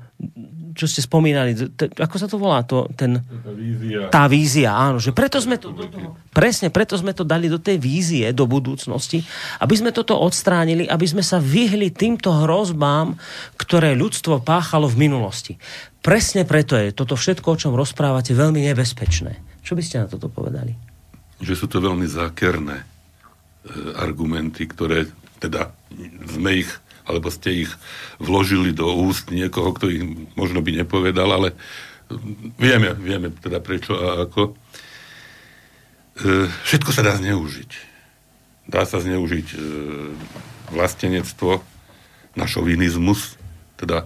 čo 0.78 0.86
ste 0.86 1.02
spomínali, 1.02 1.58
t- 1.58 1.90
ako 1.90 2.16
sa 2.22 2.30
to 2.30 2.38
volá? 2.38 2.62
To, 2.70 2.86
ten, 2.94 3.18
tá 3.18 3.50
vízia. 3.50 4.00
Tá 4.14 4.24
vízia, 4.30 4.70
áno. 4.70 5.02
Že 5.02 5.10
preto 5.10 5.42
sme 5.42 5.58
to, 5.58 5.74
do 5.74 5.90
toho, 5.90 6.14
presne, 6.30 6.70
preto 6.70 6.94
sme 6.94 7.10
to 7.10 7.26
dali 7.26 7.50
do 7.50 7.58
tej 7.58 7.82
vízie 7.82 8.30
do 8.30 8.46
budúcnosti, 8.46 9.26
aby 9.58 9.74
sme 9.74 9.90
toto 9.90 10.14
odstránili, 10.14 10.86
aby 10.86 11.02
sme 11.02 11.26
sa 11.26 11.42
vyhli 11.42 11.90
týmto 11.90 12.30
hrozbám, 12.30 13.18
ktoré 13.58 13.98
ľudstvo 13.98 14.38
páchalo 14.46 14.86
v 14.86 15.10
minulosti. 15.10 15.58
Presne 15.98 16.46
preto 16.46 16.78
je 16.78 16.94
toto 16.94 17.18
všetko, 17.18 17.46
o 17.50 17.58
čom 17.58 17.72
rozprávate, 17.74 18.30
veľmi 18.30 18.62
nebezpečné. 18.70 19.60
Čo 19.66 19.74
by 19.74 19.82
ste 19.82 20.00
na 20.00 20.06
toto 20.06 20.30
povedali? 20.30 20.78
Že 21.42 21.54
sú 21.58 21.66
to 21.66 21.82
veľmi 21.82 22.06
zákerné 22.06 22.78
e, 22.78 22.84
argumenty, 23.98 24.70
ktoré 24.70 25.10
teda 25.42 25.74
sme 26.30 26.62
ich 26.62 26.70
alebo 27.08 27.32
ste 27.32 27.64
ich 27.64 27.72
vložili 28.20 28.76
do 28.76 28.92
úst 28.92 29.32
niekoho, 29.32 29.72
kto 29.72 29.88
ich 29.88 30.04
možno 30.36 30.60
by 30.60 30.84
nepovedal, 30.84 31.28
ale 31.32 31.56
vieme, 32.60 32.92
vieme 32.94 33.32
teda 33.32 33.64
prečo 33.64 33.96
a 33.96 34.28
ako. 34.28 34.52
E, 34.52 34.52
všetko 36.68 36.90
sa 36.92 37.02
dá 37.02 37.16
zneužiť. 37.16 37.70
Dá 38.68 38.84
sa 38.84 39.00
zneužiť 39.00 39.46
e, 39.52 39.56
vlastenectvo 40.76 41.64
na 42.36 42.44
šovinizmus, 42.44 43.40
teda 43.80 44.04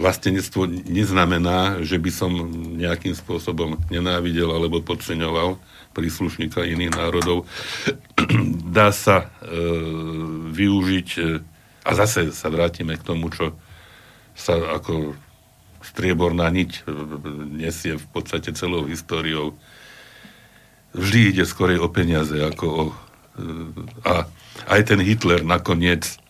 vlastenectvo 0.00 0.64
neznamená, 0.88 1.84
že 1.84 2.00
by 2.00 2.10
som 2.10 2.32
nejakým 2.80 3.12
spôsobom 3.12 3.76
nenávidel 3.92 4.48
alebo 4.48 4.80
podceňoval 4.80 5.60
príslušníka 5.92 6.64
iných 6.64 6.94
národov. 6.94 7.44
Dá 8.76 8.94
sa 8.94 9.26
e, 9.42 9.52
využiť 10.54 11.08
e, 11.18 11.22
a 11.84 11.90
zase 11.96 12.32
sa 12.36 12.52
vrátime 12.52 12.96
k 13.00 13.06
tomu, 13.06 13.32
čo 13.32 13.56
sa 14.36 14.56
ako 14.76 15.16
strieborná 15.80 16.52
niť 16.52 16.84
nesie 17.56 17.96
v 17.96 18.06
podstate 18.12 18.52
celou 18.52 18.84
históriou. 18.84 19.56
Vždy 20.92 21.32
ide 21.32 21.44
skorej 21.48 21.80
o 21.80 21.88
peniaze, 21.88 22.36
ako 22.36 22.66
o... 22.68 22.84
A 24.04 24.28
aj 24.68 24.80
ten 24.92 25.00
Hitler 25.00 25.40
nakoniec 25.40 26.20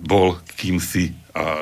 bol 0.00 0.40
kýmsi 0.56 1.12
a 1.36 1.60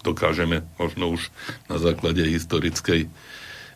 dokážeme 0.00 0.64
možno 0.80 1.18
už 1.18 1.28
na 1.68 1.76
základe 1.76 2.24
historickej, 2.24 3.12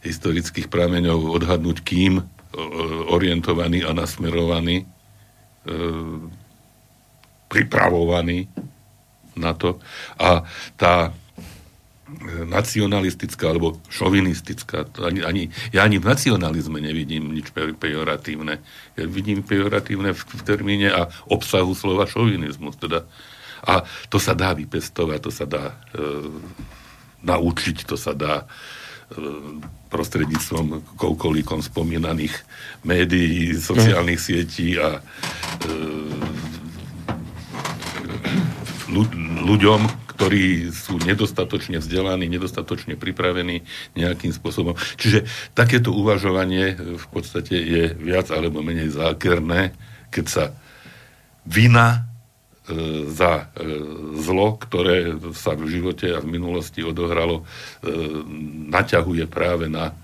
historických 0.01 0.73
prameňov 0.73 1.37
odhadnúť, 1.37 1.85
kým 1.85 2.25
orientovaný 3.13 3.85
a 3.85 3.93
nasmerovaný 3.93 4.89
pripravovaní 7.53 8.49
na 9.37 9.53
to. 9.53 9.77
A 10.17 10.49
tá 10.81 11.09
e, 11.09 11.11
nacionalistická 12.49 13.53
alebo 13.53 13.77
šovinistická, 13.93 14.89
ani, 15.05 15.21
ani, 15.21 15.43
ja 15.69 15.85
ani 15.85 16.01
v 16.01 16.09
nacionalizme 16.09 16.81
nevidím 16.81 17.29
nič 17.37 17.53
pejoratívne. 17.53 18.65
Ja 18.97 19.05
vidím 19.05 19.45
pejoratívne 19.45 20.17
v, 20.17 20.21
v 20.21 20.43
termíne 20.49 20.89
a 20.89 21.13
obsahu 21.29 21.77
slova 21.77 22.09
šovinizmus. 22.09 22.81
Teda. 22.81 23.05
A 23.69 23.85
to 24.09 24.17
sa 24.17 24.33
dá 24.33 24.57
vypestovať, 24.57 25.21
to 25.21 25.33
sa 25.33 25.45
dá 25.45 25.77
e, 25.93 26.05
naučiť, 27.23 27.85
to 27.85 28.01
sa 28.01 28.17
dá 28.17 28.43
e, 28.43 28.47
prostredníctvom 29.93 30.97
koľkolíkom 30.97 31.61
spomínaných 31.61 32.33
médií, 32.83 33.53
sociálnych 33.55 34.19
sietí 34.19 34.81
a 34.81 34.99
e, 34.99 35.01
ľuďom, 39.43 39.80
ktorí 40.14 40.70
sú 40.70 41.01
nedostatočne 41.01 41.80
vzdelaní, 41.80 42.28
nedostatočne 42.28 42.95
pripravení 43.01 43.64
nejakým 43.97 44.30
spôsobom. 44.30 44.76
Čiže 45.01 45.24
takéto 45.57 45.90
uvažovanie 45.90 46.76
v 46.76 47.07
podstate 47.11 47.57
je 47.57 47.84
viac 47.97 48.28
alebo 48.30 48.61
menej 48.61 48.93
zákerné, 48.93 49.74
keď 50.12 50.26
sa 50.28 50.45
vina 51.43 52.07
e, 52.68 53.09
za 53.11 53.51
e, 53.57 53.66
zlo, 54.22 54.61
ktoré 54.61 55.16
sa 55.34 55.59
v 55.59 55.66
živote 55.72 56.12
a 56.12 56.22
v 56.22 56.38
minulosti 56.38 56.84
odohralo, 56.86 57.43
e, 57.43 57.90
naťahuje 58.70 59.26
práve 59.26 59.66
na 59.66 59.97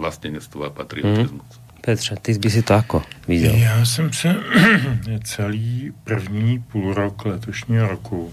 vlastenectvo 0.00 0.64
a 0.64 0.70
patriotizmus. 0.72 1.44
Mm. 1.44 1.59
Petře, 1.80 2.16
ty 2.22 2.38
by 2.38 2.50
si 2.50 2.62
to 2.62 2.74
ako 2.74 3.02
viděl? 3.28 3.54
Já 3.54 3.84
jsem 3.84 4.12
se 4.12 4.36
celý 5.24 5.92
první 6.04 6.58
půl 6.58 6.94
rok 6.94 7.24
letošního 7.24 7.88
roku 7.88 8.32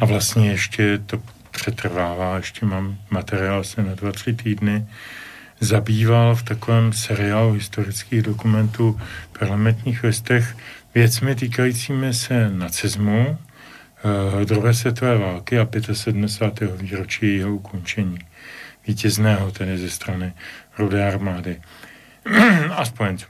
a 0.00 0.04
vlastně 0.04 0.50
ještě 0.50 0.98
to 0.98 1.22
přetrvává, 1.50 2.36
ještě 2.36 2.66
mám 2.66 2.96
materiál 3.10 3.64
se 3.64 3.82
na 3.82 3.94
dva, 3.94 4.12
tři 4.12 4.32
týdny, 4.32 4.86
zabýval 5.60 6.34
v 6.34 6.42
takovém 6.42 6.92
seriálu 6.92 7.52
historických 7.52 8.22
dokumentů 8.22 9.00
parlamentních 9.38 10.04
listech 10.04 10.56
věcmi 10.94 11.34
týkajícími 11.34 12.14
se 12.14 12.50
nacismu, 12.50 13.38
eh, 14.42 14.44
druhé 14.44 14.74
světové 14.74 15.18
války 15.18 15.58
a 15.58 15.68
75. 15.92 16.76
výročí 16.76 17.36
jeho 17.36 17.54
ukončení. 17.54 18.18
Vítězného 18.86 19.50
tedy 19.50 19.78
ze 19.78 19.90
strany 19.90 20.32
Rudé 20.78 21.08
armády 21.08 21.60
a 22.70 22.84
spojenců. 22.84 23.26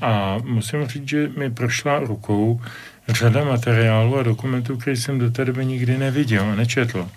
A 0.00 0.38
musím 0.44 0.86
říct, 0.86 1.08
že 1.08 1.28
mi 1.38 1.50
prošla 1.50 1.98
rukou 1.98 2.60
řada 3.08 3.44
materiálů 3.44 4.18
a 4.18 4.22
dokumentů, 4.22 4.76
které 4.76 4.96
jsem 4.96 5.18
do 5.18 5.30
té 5.30 5.44
doby 5.44 5.66
nikdy 5.66 5.98
neviděl 5.98 6.44
a 6.44 6.54
nečetl. 6.54 7.08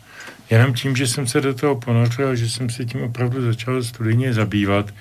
Jenom 0.49 0.73
tím, 0.73 0.95
že 0.95 1.07
jsem 1.07 1.27
se 1.27 1.41
do 1.41 1.53
toho 1.53 1.75
ponořil, 1.75 2.35
že 2.35 2.49
jsem 2.49 2.69
se 2.69 2.85
tím 2.85 3.01
opravdu 3.01 3.41
začal 3.41 3.83
studijně 3.83 4.33
zabývat, 4.33 4.91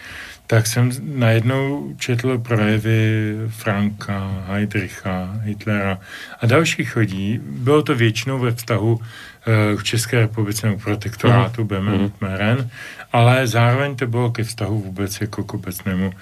tak 0.46 0.66
jsem 0.66 0.90
najednou 1.02 1.94
četl 1.98 2.38
projevy 2.38 3.34
Franka, 3.48 4.44
Heidricha, 4.46 5.40
Hitlera 5.42 5.98
a 6.40 6.46
dalších 6.46 6.90
chodí. 6.90 7.40
Bylo 7.42 7.82
to 7.82 7.94
většinou 7.94 8.38
ve 8.38 8.52
vztahu 8.52 9.00
eh, 9.46 9.76
k 9.76 9.82
České 9.82 10.20
republice 10.20 10.66
nebo 10.66 10.78
protektorátu 10.78 11.68
mm. 11.80 12.12
Meren, 12.20 12.70
ale 13.12 13.46
zároveň 13.46 13.96
to 13.96 14.06
bylo 14.06 14.30
ke 14.30 14.44
vztahu 14.44 14.80
vůbec 14.80 15.20
jako 15.20 15.44
k 15.44 15.54
obecnému 15.54 16.12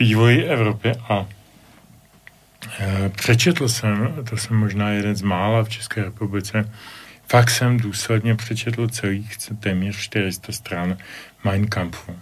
vývoji 0.00 0.44
Evropy 0.44 0.92
a 1.08 1.26
e, 2.80 3.08
přečetl 3.08 3.68
jsem, 3.68 4.14
to 4.30 4.36
jsem 4.36 4.56
možná 4.56 4.90
jeden 4.90 5.16
z 5.16 5.22
mála 5.22 5.64
v 5.64 5.68
České 5.68 6.02
republice, 6.04 6.70
Fakt 7.30 7.50
jsem 7.50 7.78
důsledně 7.78 8.34
přečetl 8.34 8.88
celých 8.88 9.36
téměř 9.60 9.96
400 9.96 10.52
stran 10.52 10.96
Mein 11.44 11.66
Kampfu. 11.66 12.16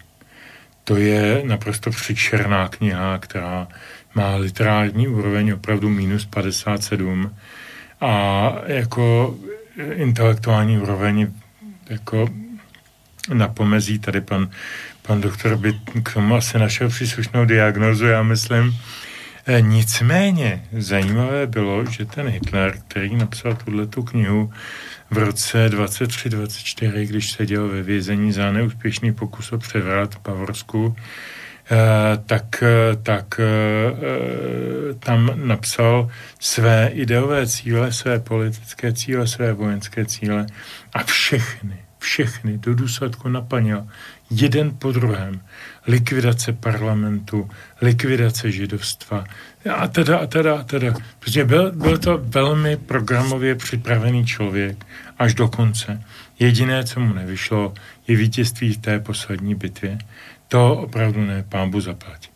To 0.85 0.97
je 0.97 1.43
naprosto 1.45 1.91
příšerná 1.91 2.69
kniha, 2.69 3.19
která 3.19 3.69
má 4.15 4.37
literární 4.37 5.09
úroveň 5.09 5.53
opravdu 5.53 5.89
minus 5.89 6.27
57 6.27 7.37
a 8.01 8.53
jako 8.67 9.35
intelektuální 9.95 10.79
úroveň 10.79 11.33
jako 11.91 12.29
na 13.33 13.49
pomezí 13.49 13.99
tady 13.99 14.21
pan, 14.21 14.51
pan 15.03 15.21
doktor 15.21 15.57
by 15.57 15.73
k 16.03 16.13
tomu 16.13 16.35
asi 16.35 16.59
našel 16.59 16.89
příslušnou 16.89 17.45
diagnozu, 17.45 18.07
já 18.07 18.23
myslím. 18.23 18.77
E, 19.47 19.61
nicméně 19.61 20.65
zajímavé 20.79 21.47
bylo, 21.47 21.85
že 21.85 22.05
ten 22.05 22.29
Hitler, 22.29 22.79
který 22.89 23.17
napsal 23.17 23.57
tuto 23.65 24.03
knihu 24.03 24.53
v 25.11 25.19
roce 25.19 25.69
23-24, 25.69 27.07
když 27.07 27.33
seděl 27.33 27.69
ve 27.69 27.83
vězení 27.83 28.33
za 28.33 28.53
neúspěšný 28.53 29.13
pokus 29.13 29.53
o 29.53 29.59
převrat 29.59 30.15
v 30.15 30.19
tak, 32.27 32.63
eh, 32.63 32.97
tak 33.03 33.41
eh, 33.41 34.95
tam 34.99 35.33
napsal 35.35 36.11
své 36.41 36.89
ideové 36.89 37.47
cíle, 37.47 37.93
své 37.93 38.19
politické 38.21 38.93
cíle, 38.93 39.29
své 39.29 39.53
vojenské 39.53 40.05
cíle 40.05 40.47
a 40.93 41.05
všechny, 41.05 41.77
všechny 41.99 42.59
do 42.59 42.75
důsledku 42.75 43.29
naplnil 43.29 43.87
jeden 44.31 44.71
po 44.79 44.93
druhém. 44.93 45.41
Likvidace 45.87 46.53
parlamentu, 46.53 47.51
likvidace 47.81 48.51
židovstva 48.51 49.25
a 49.75 49.89
teda, 49.89 50.19
a 50.19 50.27
teda, 50.27 50.59
a 50.59 50.63
teda. 50.63 50.95
Protože 51.19 51.45
byl, 51.45 51.73
byl 51.73 51.99
to 51.99 52.21
velmi 52.23 52.77
programově 52.77 53.55
připravený 53.55 54.27
člověk 54.27 54.87
až 55.19 55.35
do 55.35 55.49
konce. 55.49 56.03
Jediné, 56.39 56.85
co 56.85 57.01
mu 57.01 57.15
nevyšlo, 57.15 57.75
je 58.09 58.17
vítězství 58.17 58.73
v 58.73 58.79
té 58.79 59.01
poslední 59.01 59.55
bitvě 59.55 59.99
to 60.49 60.77
opravdu 60.77 61.25
ne, 61.25 61.45
pámbu 61.49 61.81
zaplať. 61.81 62.31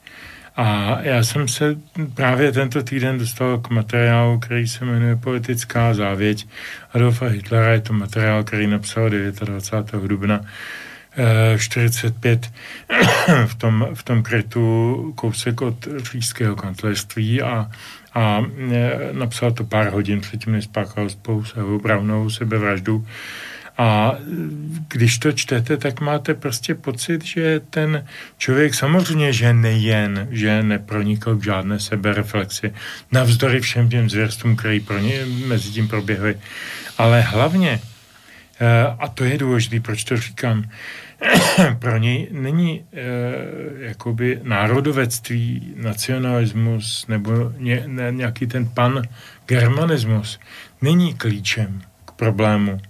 A 0.57 0.99
já 1.03 1.25
jsem 1.25 1.49
se 1.49 1.77
právě 2.15 2.53
tento 2.53 2.83
týden 2.83 3.19
dostal 3.19 3.59
k 3.59 3.71
materiálu, 3.71 4.39
který 4.39 4.69
se 4.69 4.85
jmenuje 4.85 5.17
Politická 5.17 5.95
závěť 5.95 6.47
Adolfa 6.93 7.27
Hitlera. 7.27 7.73
Je 7.73 7.81
to 7.81 7.93
materiál, 7.93 8.45
který 8.45 8.67
napsal 8.67 9.11
29. 9.11 10.09
dubna 10.09 10.41
45 11.59 12.53
v 13.47 13.55
tom, 13.55 13.89
v 13.95 14.03
tom 14.03 14.23
krytu 14.23 15.13
kousek 15.17 15.61
od 15.61 15.89
říšského 16.13 16.57
kancelářství 16.57 17.43
a, 17.43 17.71
a 18.15 18.45
e, 18.73 18.99
napsal 19.13 19.53
to 19.53 19.65
pár 19.65 19.89
hodin 19.89 20.21
předtím, 20.21 20.53
než 20.53 20.65
spáchal 20.65 21.09
spolu 21.09 21.45
s 21.45 21.57
Evou 21.57 21.79
Brownovou 21.79 22.31
sebevraždu. 22.31 23.07
A 23.79 24.13
když 24.89 25.19
to 25.19 25.33
čtete, 25.33 25.77
tak 25.77 26.01
máte 26.01 26.35
prostě 26.35 26.75
pocit, 26.75 27.25
že 27.25 27.61
ten 27.71 28.05
člověk 28.39 28.75
samozřejmě, 28.75 29.33
že 29.33 29.53
nejen, 29.53 30.29
že 30.31 30.63
nepronikl 30.63 31.37
k 31.37 31.45
žádné 31.45 31.81
sebereflexi, 31.81 32.75
navzdory 33.13 33.61
všem 33.61 33.89
těm 33.89 34.11
zvěrstvům, 34.11 34.57
které 34.57 34.81
pro 34.81 34.99
ně 34.99 35.27
mezi 35.47 35.71
tím 35.71 35.89
proběhly, 35.89 36.39
ale 36.99 37.21
hlavně, 37.21 37.81
eh, 38.61 38.87
a 38.99 39.09
to 39.09 39.25
je 39.25 39.39
důležité, 39.39 39.81
proč 39.81 40.05
to 40.05 40.17
říkám, 40.17 40.65
pro 41.79 41.99
něj 41.99 42.29
není 42.31 42.85
e, 42.93 43.03
jakoby 43.87 44.41
národovectví, 44.43 45.75
nacionalismus 45.77 47.07
nebo 47.09 47.53
ně, 47.59 47.85
ne, 47.87 48.13
nějaký 48.13 48.47
ten 48.47 48.69
pan 48.69 49.03
germanismus 49.47 50.41
není 50.83 51.15
klíčem 51.15 51.83
k 52.05 52.11
problému 52.11 52.81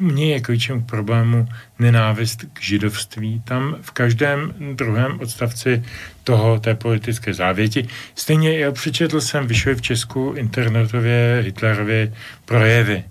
mně 0.00 0.32
je 0.32 0.40
klíčem 0.40 0.82
k 0.82 0.86
problému 0.86 1.48
nenávist 1.78 2.44
k 2.52 2.62
židovství. 2.62 3.42
Tam 3.44 3.76
v 3.80 3.90
každém 3.90 4.54
druhém 4.74 5.20
odstavci 5.20 5.84
toho, 6.24 6.60
té 6.60 6.74
politické 6.74 7.34
závěti. 7.34 7.88
Stejně 8.14 8.58
já 8.58 8.72
přečetl 8.72 9.20
jsem, 9.20 9.46
vyšly 9.46 9.74
v 9.74 9.82
Česku 9.82 10.34
internetově 10.36 11.40
Hitlerově 11.44 12.12
projevy 12.44 13.04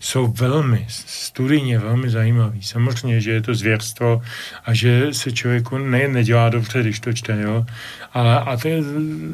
jsou 0.00 0.26
velmi, 0.26 0.86
studijně 0.88 1.78
velmi 1.78 2.10
zajímavý. 2.10 2.62
Samozřejmě, 2.62 3.20
že 3.20 3.30
je 3.30 3.40
to 3.40 3.54
zvěrstvo 3.54 4.22
a 4.64 4.74
že 4.74 5.14
se 5.14 5.32
člověku 5.32 5.78
ne, 5.78 6.08
nedělá 6.08 6.48
dobře, 6.48 6.80
když 6.80 7.00
to 7.00 7.12
čte, 7.12 7.40
jo? 7.42 7.66
Ale, 8.12 8.40
a 8.40 8.56
to 8.56 8.68
je, 8.68 8.82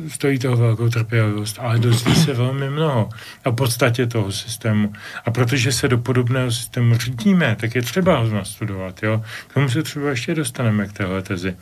stojí 0.08 0.38
toho 0.38 0.56
velkou 0.56 0.88
trpělivost, 0.88 1.58
ale 1.60 1.78
dozví 1.78 2.14
se 2.14 2.32
velmi 2.32 2.70
mnoho 2.70 3.08
o 3.44 3.52
podstatě 3.52 4.06
toho 4.06 4.32
systému. 4.32 4.92
A 5.24 5.30
protože 5.30 5.72
se 5.72 5.88
do 5.88 5.98
podobného 5.98 6.50
systému 6.50 6.98
řídíme, 6.98 7.56
tak 7.60 7.74
je 7.74 7.82
třeba 7.82 8.18
ho 8.18 8.30
nastudovat, 8.30 9.02
jo? 9.02 9.22
K 9.48 9.54
tomu 9.54 9.68
se 9.68 9.82
třeba 9.82 10.10
ještě 10.10 10.34
dostaneme 10.34 10.86
k 10.86 10.92
téhle 10.92 11.22
tezi. 11.22 11.56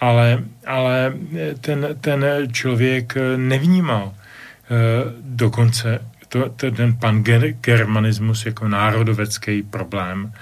Ale, 0.00 0.42
ale 0.66 1.12
ten, 1.60 1.88
ten 2.00 2.24
člověk 2.52 3.14
nevnímal 3.36 4.14
eh, 4.14 4.68
dokonce 5.20 6.11
to, 6.32 6.48
to, 6.48 6.70
ten 6.70 6.96
pangermanismus 6.96 8.46
jako 8.46 8.68
národovecký 8.68 9.62
problém. 9.62 10.32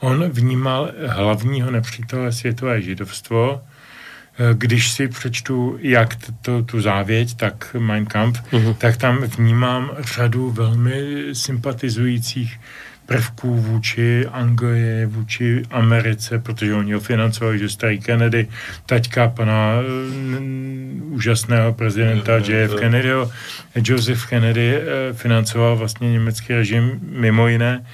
On 0.00 0.28
vnímal 0.28 0.90
hlavního 1.06 1.70
nepřítele 1.70 2.32
světové 2.32 2.82
židovstvo, 2.82 3.62
eh, 3.62 4.54
když 4.54 4.90
si 4.90 5.08
přečtu 5.08 5.78
jak 5.80 6.16
to, 6.42 6.62
tu 6.62 6.80
závěť, 6.80 7.36
tak 7.36 7.76
Mein 7.78 8.06
Kampf, 8.06 8.40
uh-huh. 8.52 8.74
tak 8.74 8.96
tam 8.96 9.18
vnímám 9.18 9.90
řadu 9.98 10.50
velmi 10.50 11.02
sympatizujících 11.32 12.60
prvků 13.06 13.54
vůči 13.54 14.26
Anglii, 14.26 15.06
vůči 15.06 15.62
Americe, 15.70 16.38
protože 16.38 16.74
oni 16.74 16.92
ho 16.92 17.00
financovali, 17.00 17.58
že 17.58 17.68
starý 17.68 18.00
Kennedy, 18.00 18.48
taťka 18.86 19.28
pana 19.28 19.80
uh, 19.80 21.14
úžasného 21.14 21.72
prezidenta 21.72 22.36
JF 22.36 22.74
Kennedyho, 22.74 23.30
Joseph 23.74 24.26
Kennedy 24.26 24.78
uh, 24.78 25.16
financoval 25.16 25.76
vlastně 25.76 26.12
německý 26.12 26.54
režim 26.54 26.98
mimo 27.02 27.48
jiné, 27.48 27.84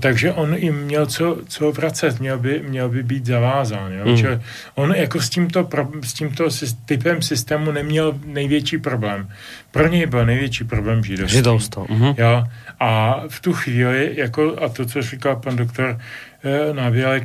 takže 0.00 0.32
on 0.32 0.54
jim 0.54 0.76
měl 0.76 1.06
co, 1.06 1.38
co 1.48 1.72
vracet, 1.72 2.20
měl 2.20 2.38
by, 2.38 2.62
měl 2.68 2.88
by 2.88 3.02
být 3.02 3.26
zavázán. 3.26 3.92
Jo? 3.92 4.04
Mm. 4.06 4.40
on 4.74 4.94
jako 4.94 5.20
s 5.20 5.30
tímto, 5.30 5.68
s 6.02 6.12
tímto 6.12 6.48
typem 6.84 7.22
systému 7.22 7.72
neměl 7.72 8.18
největší 8.24 8.78
problém. 8.78 9.28
Pro 9.70 9.88
něj 9.88 10.06
byl 10.06 10.26
největší 10.26 10.64
problém 10.64 11.04
židovství. 11.04 11.36
Židovstvo. 11.36 11.84
Mm-hmm. 11.84 12.14
Jo? 12.18 12.44
A 12.80 13.22
v 13.28 13.40
tu 13.40 13.52
chvíli, 13.52 14.12
jako, 14.14 14.56
a 14.62 14.68
to, 14.68 14.86
co 14.86 15.02
říkal 15.02 15.36
pan 15.36 15.56
doktor 15.56 16.00
e, 16.44 16.74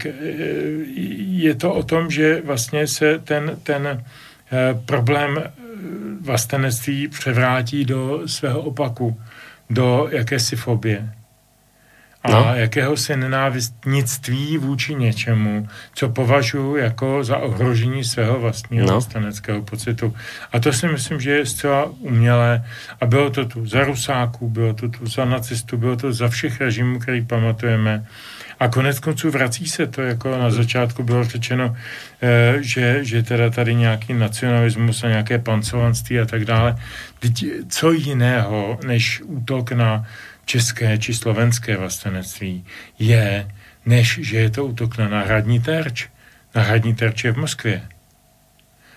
e, 0.06 0.16
je 1.18 1.56
to 1.56 1.74
o 1.74 1.84
tom, 1.84 2.12
že 2.12 2.42
vlastně 2.46 2.88
se 2.88 3.20
ten, 3.20 3.58
ten 3.64 3.88
e, 3.88 4.02
problém 4.86 5.44
vlastenectví 6.22 7.08
převrátí 7.08 7.86
do 7.86 8.22
svého 8.26 8.62
opaku, 8.62 9.20
do 9.70 10.08
jakési 10.12 10.56
fobie 10.56 11.10
a 12.26 12.32
no. 12.32 12.56
jakéhosi 12.56 13.18
nenávistnictví 13.18 14.58
vůči 14.58 14.96
něčemu, 14.96 15.68
co 15.94 16.10
považuji 16.10 16.76
jako 16.76 17.24
za 17.24 17.38
ohrožení 17.38 18.04
svého 18.04 18.40
vlastního 18.40 18.88
no. 18.88 19.02
staneckého 19.02 19.62
pocitu. 19.62 20.14
A 20.52 20.60
to 20.60 20.74
si 20.74 20.88
myslím, 20.88 21.22
že 21.22 21.32
je 21.32 21.46
zcela 21.46 21.90
umělé. 22.00 22.66
A 23.02 23.06
bylo 23.06 23.30
to 23.30 23.46
tu 23.46 23.66
za 23.66 23.84
Rusáků, 23.84 24.50
bylo 24.50 24.74
to 24.74 24.90
tu 24.90 25.08
za 25.08 25.26
nacistů, 25.26 25.78
bylo 25.78 25.96
to 25.96 26.14
za 26.14 26.30
všech 26.30 26.62
režimů, 26.62 27.00
který 27.00 27.26
pamatujeme. 27.26 28.06
A 28.60 28.68
konec 28.68 29.00
konců 29.00 29.32
vrací 29.32 29.68
se 29.68 29.88
to, 29.88 30.02
jako 30.02 30.38
na 30.38 30.50
začátku 30.50 31.04
bylo 31.04 31.24
řečeno, 31.24 31.76
eh, 32.22 32.58
že, 32.62 33.00
že 33.02 33.24
teda 33.24 33.50
tady 33.50 33.76
nějaký 33.76 34.14
nacionalismus 34.14 35.04
a 35.04 35.08
nějaké 35.08 35.40
pancovanství 35.40 36.20
a 36.20 36.26
tak 36.26 36.46
dále. 36.46 36.76
Teď 37.20 37.46
co 37.70 37.92
jiného, 37.92 38.80
než 38.86 39.22
útok 39.22 39.72
na 39.72 40.06
české 40.46 40.98
či 40.98 41.14
slovenské 41.14 41.78
vlastenectví 41.78 42.66
je, 43.00 43.48
než 43.86 44.20
že 44.22 44.38
je 44.38 44.50
to 44.50 44.66
útok 44.66 44.98
na 44.98 45.10
náhradní 45.10 45.60
terč. 45.60 46.10
Náhradní 46.56 46.96
terč 46.96 47.24
je 47.24 47.32
v 47.32 47.38
Moskvě. 47.38 47.82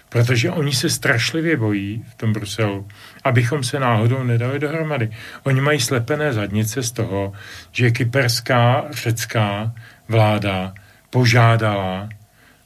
Protože 0.09 0.51
oni 0.51 0.73
se 0.73 0.91
strašlivě 0.91 1.57
bojí 1.57 2.05
v 2.11 2.15
tom 2.15 2.33
Bruselu, 2.33 2.89
abychom 3.25 3.65
se 3.65 3.81
náhodou 3.81 4.23
nedali 4.23 4.59
dohromady. 4.59 5.11
Oni 5.43 5.61
mají 5.61 5.81
slepené 5.81 6.33
zadnice 6.33 6.83
z 6.83 6.93
toho, 6.93 7.33
že 7.73 7.91
kyperská 7.91 8.85
řecká 8.91 9.75
vláda 10.09 10.75
požádala 11.11 12.09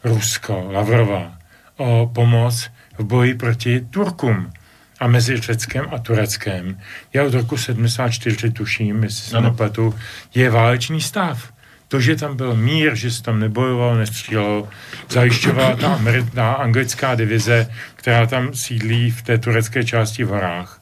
Rusko, 0.05 0.69
Lavrova, 0.71 1.39
o 1.77 2.11
pomoc 2.15 2.71
v 2.99 3.05
boji 3.05 3.35
proti 3.35 3.81
Turkům 3.81 4.53
a 5.03 5.07
mezi 5.07 5.41
Řeckem 5.41 5.87
a 5.91 5.99
Tureckem 5.99 6.79
je 7.13 7.23
od 7.23 7.35
roku 7.35 7.57
74, 7.57 8.51
tuším, 8.51 9.03
jestli 9.03 9.31
se 9.31 9.41
nepletu, 9.41 9.95
je 10.35 10.51
válečný 10.51 11.01
stav. 11.01 11.53
To, 11.89 12.01
že 12.01 12.17
tam 12.17 12.37
byl 12.37 12.57
mír, 12.57 12.95
že 12.95 13.11
se 13.11 13.23
tam 13.23 13.41
nebojovalo, 13.41 13.99
nestřílelo, 13.99 14.69
zajišťovala 15.11 15.77
ta, 15.77 16.01
ta 16.35 16.53
anglická 16.53 17.15
divize, 17.15 17.71
která 17.95 18.27
tam 18.27 18.55
sídlí 18.55 19.11
v 19.11 19.23
té 19.23 19.39
turecké 19.39 19.85
části 19.85 20.25
v 20.25 20.29
horách. 20.29 20.82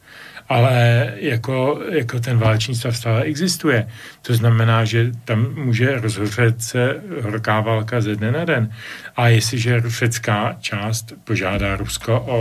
Ale 0.51 1.07
jako, 1.17 1.81
jako 1.91 2.21
ten 2.21 2.39
váleční 2.39 2.75
stav 2.75 2.97
stále 2.97 3.23
existuje. 3.23 3.87
To 4.23 4.35
znamená, 4.35 4.85
že 4.85 5.11
tam 5.25 5.55
může 5.55 6.01
rozhořet 6.01 6.63
se 6.63 7.01
horká 7.23 7.61
válka 7.61 8.01
ze 8.01 8.17
dne 8.17 8.33
na 8.33 8.45
den. 8.45 8.73
A 9.17 9.29
jestliže 9.29 9.81
rusecká 9.81 10.57
část 10.61 11.13
požádá 11.25 11.77
Rusko 11.77 12.21
o, 12.21 12.39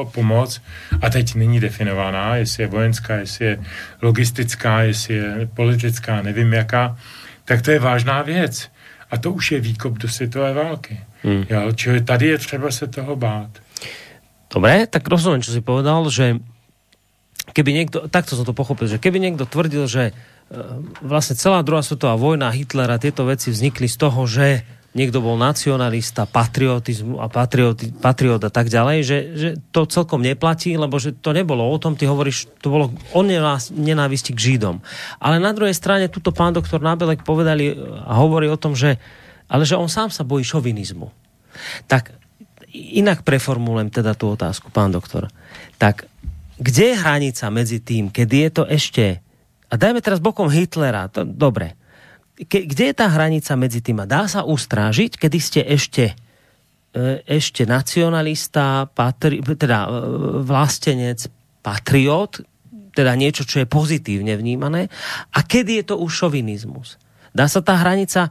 o 0.00 0.04
pomoc, 0.04 0.62
a 1.02 1.10
teď 1.10 1.34
není 1.34 1.60
definovaná, 1.60 2.36
jestli 2.36 2.62
je 2.62 2.66
vojenská, 2.66 3.14
jestli 3.14 3.44
je 3.44 3.58
logistická, 4.02 4.82
jestli 4.82 5.14
je 5.14 5.48
politická, 5.54 6.22
nevím 6.22 6.52
jaká, 6.52 6.96
tak 7.44 7.62
to 7.62 7.70
je 7.70 7.78
vážná 7.78 8.22
věc. 8.22 8.68
A 9.10 9.16
to 9.16 9.32
už 9.32 9.52
je 9.52 9.60
výkop 9.60 9.98
do 9.98 10.08
světové 10.08 10.52
války. 10.54 11.00
Hmm. 11.22 11.44
Jo, 11.50 11.72
čili 11.72 12.00
tady 12.00 12.26
je 12.26 12.38
třeba 12.38 12.70
se 12.70 12.86
toho 12.86 13.16
bát. 13.16 13.50
Dobre, 14.54 14.86
tak 14.86 15.08
rozumiem, 15.08 15.42
čo 15.42 15.50
si 15.50 15.60
povedal, 15.60 16.06
že 16.10 16.38
keby 17.56 17.70
niekto, 17.72 18.04
takto 18.12 18.36
som 18.36 18.44
to 18.44 18.52
pochopil, 18.52 18.84
že 18.84 19.00
keby 19.00 19.16
niekto 19.16 19.48
tvrdil, 19.48 19.88
že 19.88 20.12
e, 20.12 20.12
vlastne 21.00 21.40
celá 21.40 21.64
druhá 21.64 21.80
svetová 21.80 22.12
vojna, 22.20 22.52
Hitlera, 22.52 23.00
tieto 23.00 23.24
veci 23.24 23.48
vznikli 23.48 23.88
z 23.88 23.96
toho, 23.96 24.28
že 24.28 24.68
niekto 24.92 25.24
bol 25.24 25.40
nacionalista, 25.40 26.28
patriotizmu 26.28 27.20
a 27.20 27.32
patriot, 27.32 27.80
patriot 28.00 28.44
a 28.44 28.52
tak 28.52 28.68
ďalej, 28.68 28.98
že, 29.04 29.18
že 29.32 29.48
to 29.72 29.88
celkom 29.88 30.20
neplatí, 30.20 30.76
lebo 30.76 31.00
že 31.00 31.16
to 31.16 31.32
nebolo 31.32 31.64
o 31.64 31.76
tom, 31.80 31.96
ty 31.96 32.04
hovoríš, 32.04 32.48
to 32.60 32.68
bolo 32.68 32.92
o 33.12 33.20
nenávisti 33.72 34.36
k 34.36 34.42
Židom. 34.52 34.80
Ale 35.20 35.40
na 35.40 35.52
druhej 35.56 35.76
strane, 35.76 36.12
tuto 36.12 36.32
pán 36.32 36.56
doktor 36.56 36.80
Nábelek 36.80 37.24
povedali 37.24 37.72
a 38.04 38.20
hovorí 38.20 38.48
o 38.48 38.60
tom, 38.60 38.76
že 38.76 39.00
ale 39.46 39.62
že 39.62 39.78
on 39.78 39.86
sám 39.86 40.10
sa 40.10 40.26
bojí 40.26 40.42
šovinizmu. 40.42 41.06
Tak 41.86 42.10
inak 42.76 43.22
preformulujem 43.22 43.88
teda 43.88 44.12
tú 44.18 44.34
otázku, 44.34 44.68
pán 44.74 44.90
doktor. 44.92 45.30
Tak 45.78 46.10
kde 46.56 46.82
je 46.92 46.96
hranica 46.96 47.46
medzi 47.52 47.78
tým, 47.84 48.08
kedy 48.08 48.36
je 48.48 48.50
to 48.50 48.64
ešte 48.64 49.06
a 49.66 49.74
dajme 49.74 49.98
teraz 49.98 50.22
bokom 50.22 50.46
Hitlera, 50.46 51.10
to, 51.10 51.26
dobre, 51.26 51.74
ke, 52.46 52.68
kde 52.68 52.92
je 52.92 52.94
tá 52.94 53.10
hranica 53.10 53.52
medzi 53.58 53.82
tým? 53.82 53.98
A 54.02 54.06
dá 54.06 54.30
sa 54.30 54.46
ustrážiť, 54.46 55.18
kedy 55.18 55.38
ste 55.42 55.60
ešte 55.66 56.14
e, 56.94 57.24
ešte 57.26 57.66
nacionalista, 57.66 58.86
patri, 58.86 59.42
teda 59.42 59.78
e, 59.84 59.88
vlastenec, 60.46 61.26
patriot, 61.66 62.46
teda 62.94 63.12
niečo, 63.18 63.44
čo 63.44 63.60
je 63.60 63.68
pozitívne 63.68 64.38
vnímané. 64.38 64.88
A 65.34 65.42
kedy 65.42 65.82
je 65.82 65.84
to 65.92 65.94
už 66.00 66.24
šovinizmus? 66.24 66.96
Dá 67.34 67.50
sa 67.50 67.60
tá 67.60 67.76
hranica 67.76 68.30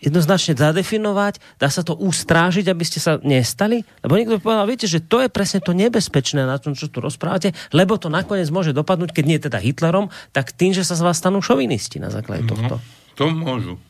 jednoznačne 0.00 0.56
zadefinovať, 0.56 1.40
dá 1.56 1.68
sa 1.72 1.80
to 1.80 1.96
ustrážiť, 1.96 2.68
aby 2.68 2.84
ste 2.84 3.00
sa 3.00 3.16
nestali? 3.24 3.82
Lebo 4.04 4.16
niekto 4.16 4.42
povedal, 4.42 4.68
viete, 4.68 4.88
že 4.88 5.00
to 5.00 5.24
je 5.24 5.28
presne 5.32 5.64
to 5.64 5.72
nebezpečné 5.72 6.44
na 6.44 6.60
tom, 6.60 6.76
čo 6.76 6.92
tu 6.92 7.00
rozprávate, 7.00 7.56
lebo 7.72 7.96
to 7.96 8.12
nakoniec 8.12 8.48
môže 8.52 8.76
dopadnúť, 8.76 9.10
keď 9.16 9.24
nie 9.24 9.38
teda 9.40 9.58
Hitlerom, 9.60 10.12
tak 10.36 10.52
tým, 10.52 10.76
že 10.76 10.84
sa 10.84 10.94
z 10.96 11.04
vás 11.04 11.16
stanú 11.16 11.40
šovinisti 11.40 11.96
na 11.96 12.12
základe 12.12 12.44
tohto. 12.44 12.76
No. 12.76 12.84
To 13.16 13.32
môžu. 13.32 13.80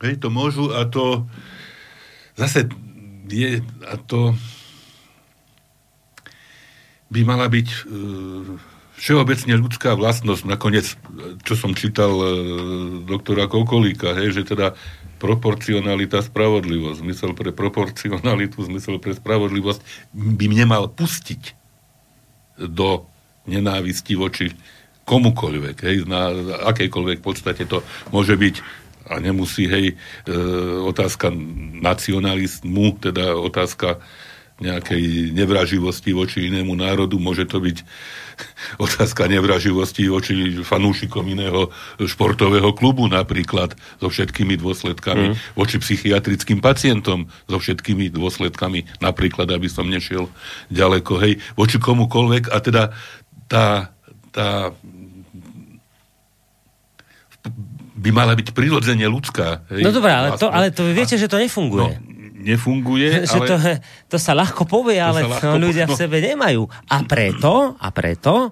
Hej, 0.00 0.18
to 0.18 0.28
môžu 0.32 0.72
a 0.72 0.88
to 0.88 1.28
zase 2.34 2.66
je, 3.28 3.60
a 3.86 3.94
to 4.00 4.34
by 7.12 7.20
mala 7.28 7.46
byť 7.52 7.68
uh, 7.68 8.56
všeobecne 8.96 9.54
ľudská 9.60 9.92
vlastnosť. 9.94 10.48
Nakoniec, 10.48 10.96
čo 11.44 11.54
som 11.54 11.76
čítal 11.76 12.12
uh, 12.12 12.28
doktora 13.04 13.46
Kokolíka, 13.46 14.16
hej, 14.16 14.32
že 14.32 14.48
teda 14.48 14.72
proporcionalita, 15.22 16.18
spravodlivosť, 16.18 16.98
zmysel 16.98 17.30
pre 17.38 17.54
proporcionalitu, 17.54 18.58
zmysel 18.66 18.98
pre 18.98 19.14
spravodlivosť 19.14 20.10
by 20.10 20.46
nemal 20.50 20.90
pustiť 20.90 21.54
do 22.58 23.06
nenávisti 23.46 24.18
voči 24.18 24.50
komukoľvek, 25.06 25.76
hej, 25.86 25.96
na 26.10 26.30
akejkoľvek 26.74 27.22
podstate 27.22 27.66
to 27.66 27.86
môže 28.10 28.34
byť 28.34 28.82
a 29.02 29.18
nemusí, 29.18 29.66
hej, 29.66 29.92
e, 29.92 30.34
otázka 30.86 31.34
nacionalizmu, 31.82 33.02
teda 33.02 33.34
otázka 33.34 33.98
nejakej 34.62 35.34
nevraživosti 35.34 36.14
voči 36.14 36.46
inému 36.46 36.72
národu, 36.78 37.18
môže 37.18 37.44
to 37.44 37.58
byť 37.58 37.82
otázka 38.86 39.26
nevraživosti 39.26 40.06
voči 40.06 40.62
fanúšikom 40.62 41.26
iného 41.26 41.68
športového 41.98 42.70
klubu 42.72 43.10
napríklad, 43.10 43.74
so 43.98 44.08
všetkými 44.08 44.56
dôsledkami, 44.56 45.34
mm. 45.34 45.58
voči 45.58 45.82
psychiatrickým 45.82 46.62
pacientom, 46.62 47.26
so 47.50 47.58
všetkými 47.58 48.08
dôsledkami, 48.14 49.02
napríklad, 49.02 49.50
aby 49.50 49.66
som 49.66 49.90
nešiel 49.90 50.30
ďaleko, 50.70 51.18
hej, 51.20 51.42
voči 51.58 51.76
komukoľvek 51.82 52.54
a 52.54 52.56
teda 52.62 52.82
tá 53.50 53.92
tá 54.32 54.72
by 57.92 58.10
mala 58.10 58.32
byť 58.34 58.56
prirodzene 58.56 59.04
ľudská. 59.06 59.68
Hej, 59.70 59.84
no 59.84 59.90
dobré, 59.92 60.10
ale 60.10 60.28
to, 60.40 60.48
ale 60.48 60.72
to 60.72 60.88
viete, 60.90 61.14
že 61.20 61.28
to 61.28 61.38
nefunguje. 61.38 62.00
No, 62.00 62.21
nefunguje, 62.42 63.22
že 63.30 63.38
ale... 63.38 63.46
To, 63.48 63.56
to 64.12 64.16
sa 64.18 64.34
ľahko 64.34 64.66
povie, 64.66 64.98
ale 64.98 65.24
ľahko, 65.24 65.56
ľudia 65.56 65.86
no. 65.86 65.94
v 65.94 65.98
sebe 65.98 66.18
nemajú. 66.18 66.66
A 66.90 67.06
preto, 67.06 67.78
a 67.78 67.88
preto, 67.94 68.50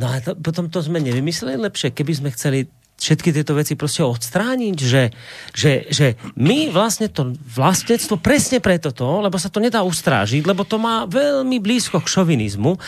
no 0.00 0.04
a 0.08 0.18
to, 0.24 0.32
potom 0.34 0.72
to 0.72 0.80
sme 0.80 0.98
nevymysleli 1.04 1.60
lepšie, 1.60 1.92
keby 1.92 2.12
sme 2.16 2.30
chceli 2.32 2.66
všetky 2.94 3.34
tieto 3.34 3.58
veci 3.58 3.74
proste 3.74 4.06
odstrániť, 4.06 4.76
že, 4.78 5.10
že, 5.50 5.72
že 5.90 6.06
my 6.38 6.70
vlastne 6.70 7.10
to 7.10 7.34
vlastnectvo 7.34 8.22
presne 8.22 8.62
preto 8.62 8.94
to, 8.94 9.20
lebo 9.20 9.34
sa 9.34 9.50
to 9.50 9.58
nedá 9.58 9.82
ustrážiť, 9.82 10.46
lebo 10.46 10.62
to 10.62 10.78
má 10.78 11.04
veľmi 11.04 11.58
blízko 11.58 12.00
k 12.00 12.10
šovinizmu, 12.10 12.78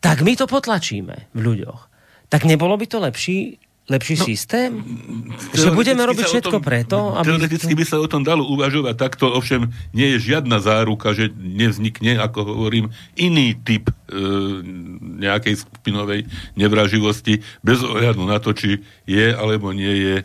tak 0.00 0.24
my 0.24 0.32
to 0.34 0.48
potlačíme 0.48 1.14
v 1.36 1.38
ľuďoch. 1.38 1.80
Tak 2.32 2.48
nebolo 2.48 2.74
by 2.78 2.86
to 2.88 2.98
lepší 3.04 3.60
lepší 3.90 4.14
no, 4.16 4.24
systém? 4.24 4.70
Že 5.50 5.74
budeme 5.74 6.06
robiť 6.06 6.24
všetko 6.30 6.56
tom, 6.58 6.62
preto? 6.62 6.96
Aby... 7.18 7.34
Teoreticky 7.34 7.74
by 7.74 7.84
sa 7.84 7.98
o 7.98 8.06
tom 8.06 8.22
dalo 8.22 8.46
uvažovať 8.46 8.94
takto, 8.94 9.34
ovšem 9.34 9.66
nie 9.90 10.14
je 10.16 10.30
žiadna 10.32 10.62
záruka, 10.62 11.10
že 11.10 11.34
nevznikne, 11.34 12.22
ako 12.22 12.46
hovorím, 12.46 12.94
iný 13.18 13.58
typ 13.58 13.90
e, 13.90 13.94
nejakej 15.18 15.66
skupinovej 15.66 16.30
nevraživosti 16.54 17.42
bez 17.66 17.82
ohľadu 17.82 18.22
na 18.22 18.38
to, 18.38 18.54
či 18.54 18.80
je 19.10 19.34
alebo 19.34 19.74
nie 19.74 19.90
je 19.90 20.16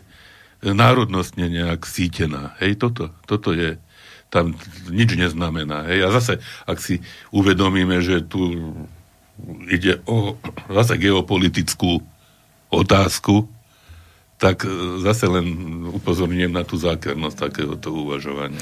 národnostne 0.62 1.50
nejak 1.50 1.84
sítená. 1.84 2.54
Hej, 2.62 2.80
toto, 2.80 3.12
toto 3.26 3.50
je 3.52 3.76
tam 4.30 4.54
nič 4.90 5.14
neznamená. 5.14 5.86
Hej. 5.90 6.06
A 6.06 6.08
zase, 6.14 6.32
ak 6.66 6.78
si 6.82 7.02
uvedomíme, 7.30 8.02
že 8.02 8.24
tu 8.24 8.72
ide 9.68 10.00
o 10.08 10.34
zase 10.72 10.96
geopolitickú 10.96 12.02
otázku, 12.72 13.46
tak 14.36 14.68
e, 14.68 15.00
zase 15.00 15.24
len 15.28 15.46
upozorňujem 15.96 16.52
na 16.52 16.60
tú 16.64 16.76
zákernosť 16.76 17.36
takéhoto 17.36 17.88
uvažovania. 17.92 18.60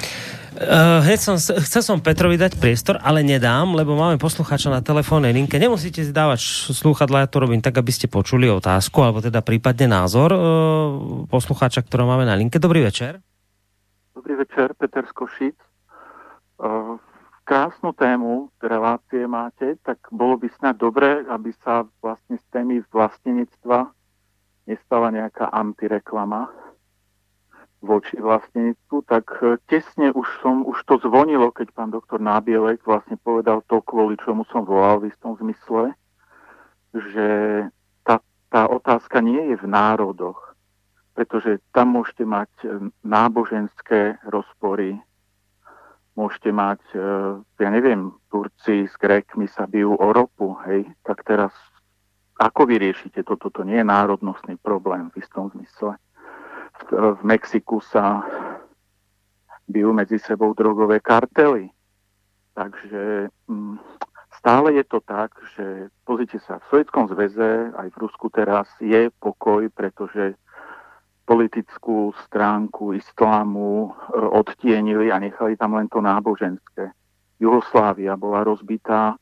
Uh, 0.54 1.02
som, 1.18 1.34
chcel 1.34 1.82
som 1.82 1.98
Petrovi 1.98 2.38
dať 2.38 2.62
priestor, 2.62 3.02
ale 3.02 3.26
nedám, 3.26 3.74
lebo 3.74 3.98
máme 3.98 4.22
poslucháča 4.22 4.70
na 4.70 4.86
telefónnej 4.86 5.34
linke. 5.34 5.58
Nemusíte 5.58 6.06
si 6.06 6.14
dávať 6.14 6.70
slúchadla, 6.70 7.26
ja 7.26 7.28
to 7.28 7.42
robím 7.42 7.58
tak, 7.58 7.74
aby 7.74 7.90
ste 7.90 8.06
počuli 8.06 8.46
otázku, 8.46 9.02
alebo 9.02 9.18
teda 9.18 9.42
prípadne 9.42 9.90
názor 9.90 10.30
uh, 10.30 10.40
poslucháča, 11.26 11.82
ktorého 11.82 12.06
máme 12.06 12.22
na 12.22 12.38
linke. 12.38 12.62
Dobrý 12.62 12.86
večer. 12.86 13.18
Dobrý 14.14 14.38
večer, 14.38 14.78
Peter 14.78 15.02
Skošic. 15.10 15.58
Uh, 16.62 17.02
krásnu 17.42 17.90
tému 17.90 18.54
relácie 18.62 19.26
máte, 19.26 19.74
tak 19.82 19.98
bolo 20.14 20.38
by 20.38 20.48
snad 20.54 20.78
dobré, 20.78 21.26
aby 21.34 21.50
sa 21.66 21.82
vlastne 21.98 22.38
z 22.38 22.44
témy 22.54 22.86
vlastnenectva 22.94 23.90
nestala 24.64 25.12
nejaká 25.12 25.52
antireklama 25.52 26.48
voči 27.84 28.16
vlastníctvu, 28.16 28.96
tak 29.04 29.28
e, 29.44 29.60
tesne 29.68 30.08
už 30.16 30.24
som, 30.40 30.64
už 30.64 30.80
to 30.88 30.96
zvonilo, 31.04 31.52
keď 31.52 31.68
pán 31.76 31.92
doktor 31.92 32.16
Nábielek 32.16 32.80
vlastne 32.82 33.20
povedal 33.20 33.60
to, 33.68 33.84
kvôli 33.84 34.16
čomu 34.24 34.48
som 34.48 34.64
volal 34.64 35.04
v 35.04 35.12
istom 35.12 35.36
zmysle, 35.36 35.92
že 36.96 37.28
tá, 38.02 38.24
tá 38.48 38.62
otázka 38.72 39.20
nie 39.20 39.52
je 39.52 39.56
v 39.60 39.66
národoch, 39.68 40.56
pretože 41.12 41.60
tam 41.76 42.00
môžete 42.00 42.24
mať 42.24 42.50
e, 42.64 42.66
náboženské 43.04 44.24
rozpory, 44.32 44.96
môžete 46.16 46.50
mať, 46.56 46.80
e, 46.96 46.98
ja 47.60 47.68
neviem, 47.68 48.16
Turci 48.32 48.88
s 48.88 48.96
Grékmi 48.96 49.44
sa 49.46 49.68
bijú 49.68 49.92
o 49.92 50.08
ropu, 50.08 50.56
hej, 50.64 50.88
tak 51.04 51.20
teraz 51.28 51.52
ako 52.34 52.66
vyriešite 52.66 53.22
toto? 53.22 53.50
To 53.54 53.62
nie 53.62 53.78
je 53.78 53.86
národnostný 53.86 54.58
problém 54.58 55.10
v 55.14 55.22
istom 55.22 55.50
zmysle. 55.54 55.94
V, 56.74 56.80
v 56.90 57.22
Mexiku 57.22 57.78
sa 57.78 58.26
bijú 59.70 59.94
medzi 59.94 60.18
sebou 60.18 60.52
drogové 60.52 61.00
kartely. 61.00 61.70
Takže 62.54 63.30
mm, 63.46 63.78
stále 64.38 64.78
je 64.78 64.84
to 64.86 64.98
tak, 65.02 65.34
že 65.56 65.90
pozrite 66.06 66.38
sa, 66.42 66.58
v 66.58 66.66
Sovjetskom 66.70 67.10
zväze, 67.10 67.74
aj 67.74 67.88
v 67.90 68.00
Rusku 68.02 68.30
teraz 68.30 68.68
je 68.78 69.10
pokoj, 69.18 69.66
pretože 69.74 70.38
politickú 71.24 72.12
stránku 72.28 72.92
islámu 72.94 73.88
e, 73.88 73.90
odtienili 74.20 75.08
a 75.08 75.18
nechali 75.18 75.56
tam 75.56 75.80
len 75.80 75.88
to 75.88 76.04
náboženské. 76.04 76.92
Jugoslávia 77.40 78.14
bola 78.14 78.44
rozbitá 78.44 79.16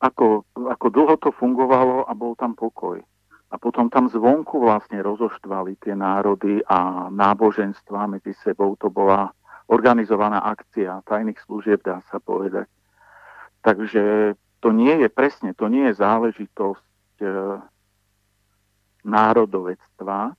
ako, 0.00 0.44
ako 0.54 0.86
dlho 0.92 1.16
to 1.16 1.30
fungovalo 1.32 2.04
a 2.04 2.12
bol 2.12 2.36
tam 2.36 2.52
pokoj. 2.52 3.00
A 3.46 3.54
potom 3.56 3.86
tam 3.88 4.10
zvonku 4.10 4.58
vlastne 4.58 5.00
rozoštvali 5.00 5.78
tie 5.80 5.94
národy 5.94 6.60
a 6.66 7.08
náboženstva 7.08 8.10
medzi 8.10 8.34
sebou. 8.42 8.74
To 8.82 8.90
bola 8.90 9.30
organizovaná 9.70 10.42
akcia 10.42 11.00
tajných 11.06 11.38
služieb, 11.46 11.80
dá 11.82 12.02
sa 12.10 12.18
povedať. 12.18 12.66
Takže 13.62 14.34
to 14.62 14.68
nie 14.74 14.94
je 15.02 15.08
presne, 15.10 15.54
to 15.54 15.70
nie 15.70 15.90
je 15.90 15.98
záležitosť 15.98 17.16
e, 17.22 17.26
národovectva, 19.06 20.34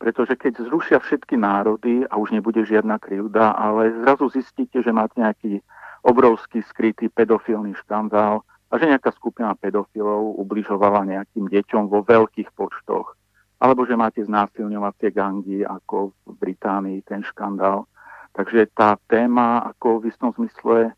pretože 0.00 0.36
keď 0.36 0.64
zrušia 0.64 0.98
všetky 1.00 1.36
národy 1.36 2.04
a 2.08 2.16
už 2.16 2.32
nebude 2.32 2.64
žiadna 2.64 2.96
krivda, 2.96 3.52
ale 3.52 3.92
zrazu 4.04 4.32
zistíte, 4.32 4.80
že 4.80 4.92
máte 4.92 5.20
nejaký 5.20 5.60
obrovský 6.00 6.64
skrytý 6.64 7.12
pedofilný 7.12 7.76
škandál 7.84 8.40
a 8.70 8.78
že 8.78 8.86
nejaká 8.86 9.10
skupina 9.18 9.52
pedofilov 9.58 10.38
ubližovala 10.38 11.02
nejakým 11.02 11.50
deťom 11.50 11.90
vo 11.90 12.06
veľkých 12.06 12.54
počtoch, 12.54 13.18
alebo 13.58 13.82
že 13.82 13.98
máte 13.98 14.22
znásilňovacie 14.22 15.10
gangy 15.10 15.66
ako 15.66 16.14
v 16.24 16.32
Británii 16.38 17.02
ten 17.02 17.26
škandál. 17.26 17.90
Takže 18.30 18.70
tá 18.70 18.94
téma 19.10 19.66
ako 19.74 20.06
v 20.06 20.14
istom 20.14 20.30
zmysle 20.38 20.94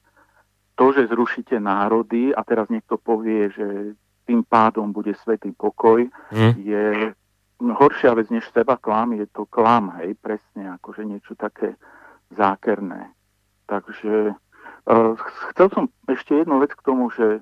to, 0.77 0.93
že 0.93 1.09
zrušíte 1.09 1.57
národy 1.57 2.37
a 2.37 2.45
teraz 2.45 2.69
niekto 2.69 3.01
povie, 3.01 3.49
že 3.57 3.97
tým 4.29 4.45
pádom 4.45 4.93
bude 4.93 5.17
svetý 5.25 5.51
pokoj, 5.57 6.07
mm. 6.33 6.53
je 6.61 6.85
horšia 7.59 8.15
vec 8.15 8.29
než 8.29 8.47
seba 8.51 8.77
klam, 8.77 9.17
je 9.17 9.27
to 9.31 9.47
klam, 9.47 9.95
hej, 10.03 10.15
presne, 10.19 10.77
akože 10.79 11.03
niečo 11.07 11.35
také 11.39 11.75
zákerné. 12.35 13.11
Takže 13.67 14.35
uh, 14.35 15.15
chcel 15.53 15.69
som 15.71 15.85
ešte 16.11 16.43
jednu 16.43 16.59
vec 16.59 16.75
k 16.75 16.83
tomu, 16.83 17.11
že 17.15 17.41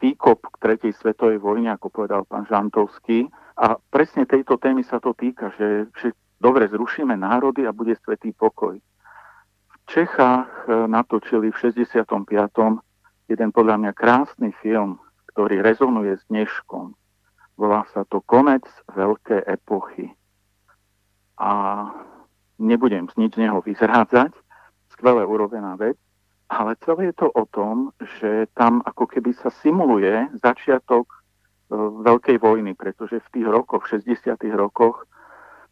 výkop 0.00 0.40
k 0.48 0.56
tretej 0.60 0.92
svetovej 0.96 1.36
vojne, 1.38 1.76
ako 1.76 1.92
povedal 1.92 2.24
pán 2.24 2.48
Žantovský, 2.48 3.28
a 3.54 3.78
presne 3.78 4.26
tejto 4.26 4.58
témy 4.58 4.82
sa 4.82 4.98
to 4.98 5.14
týka, 5.14 5.54
že, 5.54 5.86
že 6.00 6.16
dobre, 6.42 6.66
zrušíme 6.66 7.14
národy 7.14 7.68
a 7.68 7.76
bude 7.76 7.94
svetý 8.02 8.34
pokoj. 8.34 8.80
V 8.80 9.76
Čechách 9.86 10.50
e, 10.66 10.88
natočili 10.90 11.52
v 11.52 11.56
65. 11.60 12.08
jeden 13.28 13.48
podľa 13.54 13.76
mňa 13.78 13.92
krásny 13.94 14.50
film, 14.58 14.98
ktorý 15.30 15.62
rezonuje 15.62 16.18
s 16.18 16.24
dneškom 16.32 16.96
Volá 17.54 17.86
sa 17.94 18.02
to 18.02 18.18
Konec 18.18 18.66
veľké 18.90 19.46
epochy. 19.46 20.10
A 21.38 21.50
nebudem 22.58 23.06
z 23.10 23.14
nič 23.18 23.38
z 23.38 23.46
neho 23.46 23.62
vyzrádzať, 23.62 24.34
skvelé 24.90 25.22
urobená 25.22 25.78
vec, 25.78 25.98
ale 26.48 26.76
celé 26.84 27.10
je 27.10 27.24
to 27.24 27.28
o 27.32 27.44
tom, 27.48 27.90
že 28.20 28.46
tam 28.52 28.84
ako 28.84 29.08
keby 29.08 29.32
sa 29.32 29.48
simuluje 29.64 30.28
začiatok 30.44 31.08
e, 31.08 31.16
veľkej 32.04 32.36
vojny, 32.36 32.76
pretože 32.76 33.24
v 33.24 33.32
tých 33.32 33.46
rokoch, 33.48 33.88
v 33.88 34.00
60. 34.04 34.36
rokoch, 34.52 35.08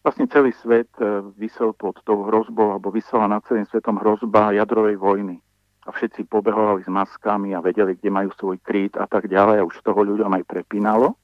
vlastne 0.00 0.26
celý 0.32 0.56
svet 0.64 0.88
e, 0.96 1.20
vysel 1.36 1.76
pod 1.76 2.00
tou 2.02 2.24
hrozbou, 2.24 2.72
alebo 2.72 2.88
vysela 2.88 3.28
nad 3.28 3.44
celým 3.44 3.68
svetom 3.68 4.00
hrozba 4.00 4.56
jadrovej 4.56 4.96
vojny. 4.96 5.36
A 5.82 5.90
všetci 5.90 6.30
pobehovali 6.30 6.86
s 6.86 6.90
maskami 6.90 7.52
a 7.52 7.64
vedeli, 7.64 7.98
kde 7.98 8.10
majú 8.10 8.30
svoj 8.38 8.56
kryt 8.62 8.94
a 8.94 9.04
tak 9.10 9.26
ďalej. 9.26 9.60
A 9.60 9.66
už 9.66 9.82
toho 9.82 9.98
ľuďom 10.06 10.30
aj 10.40 10.46
prepínalo. 10.46 11.18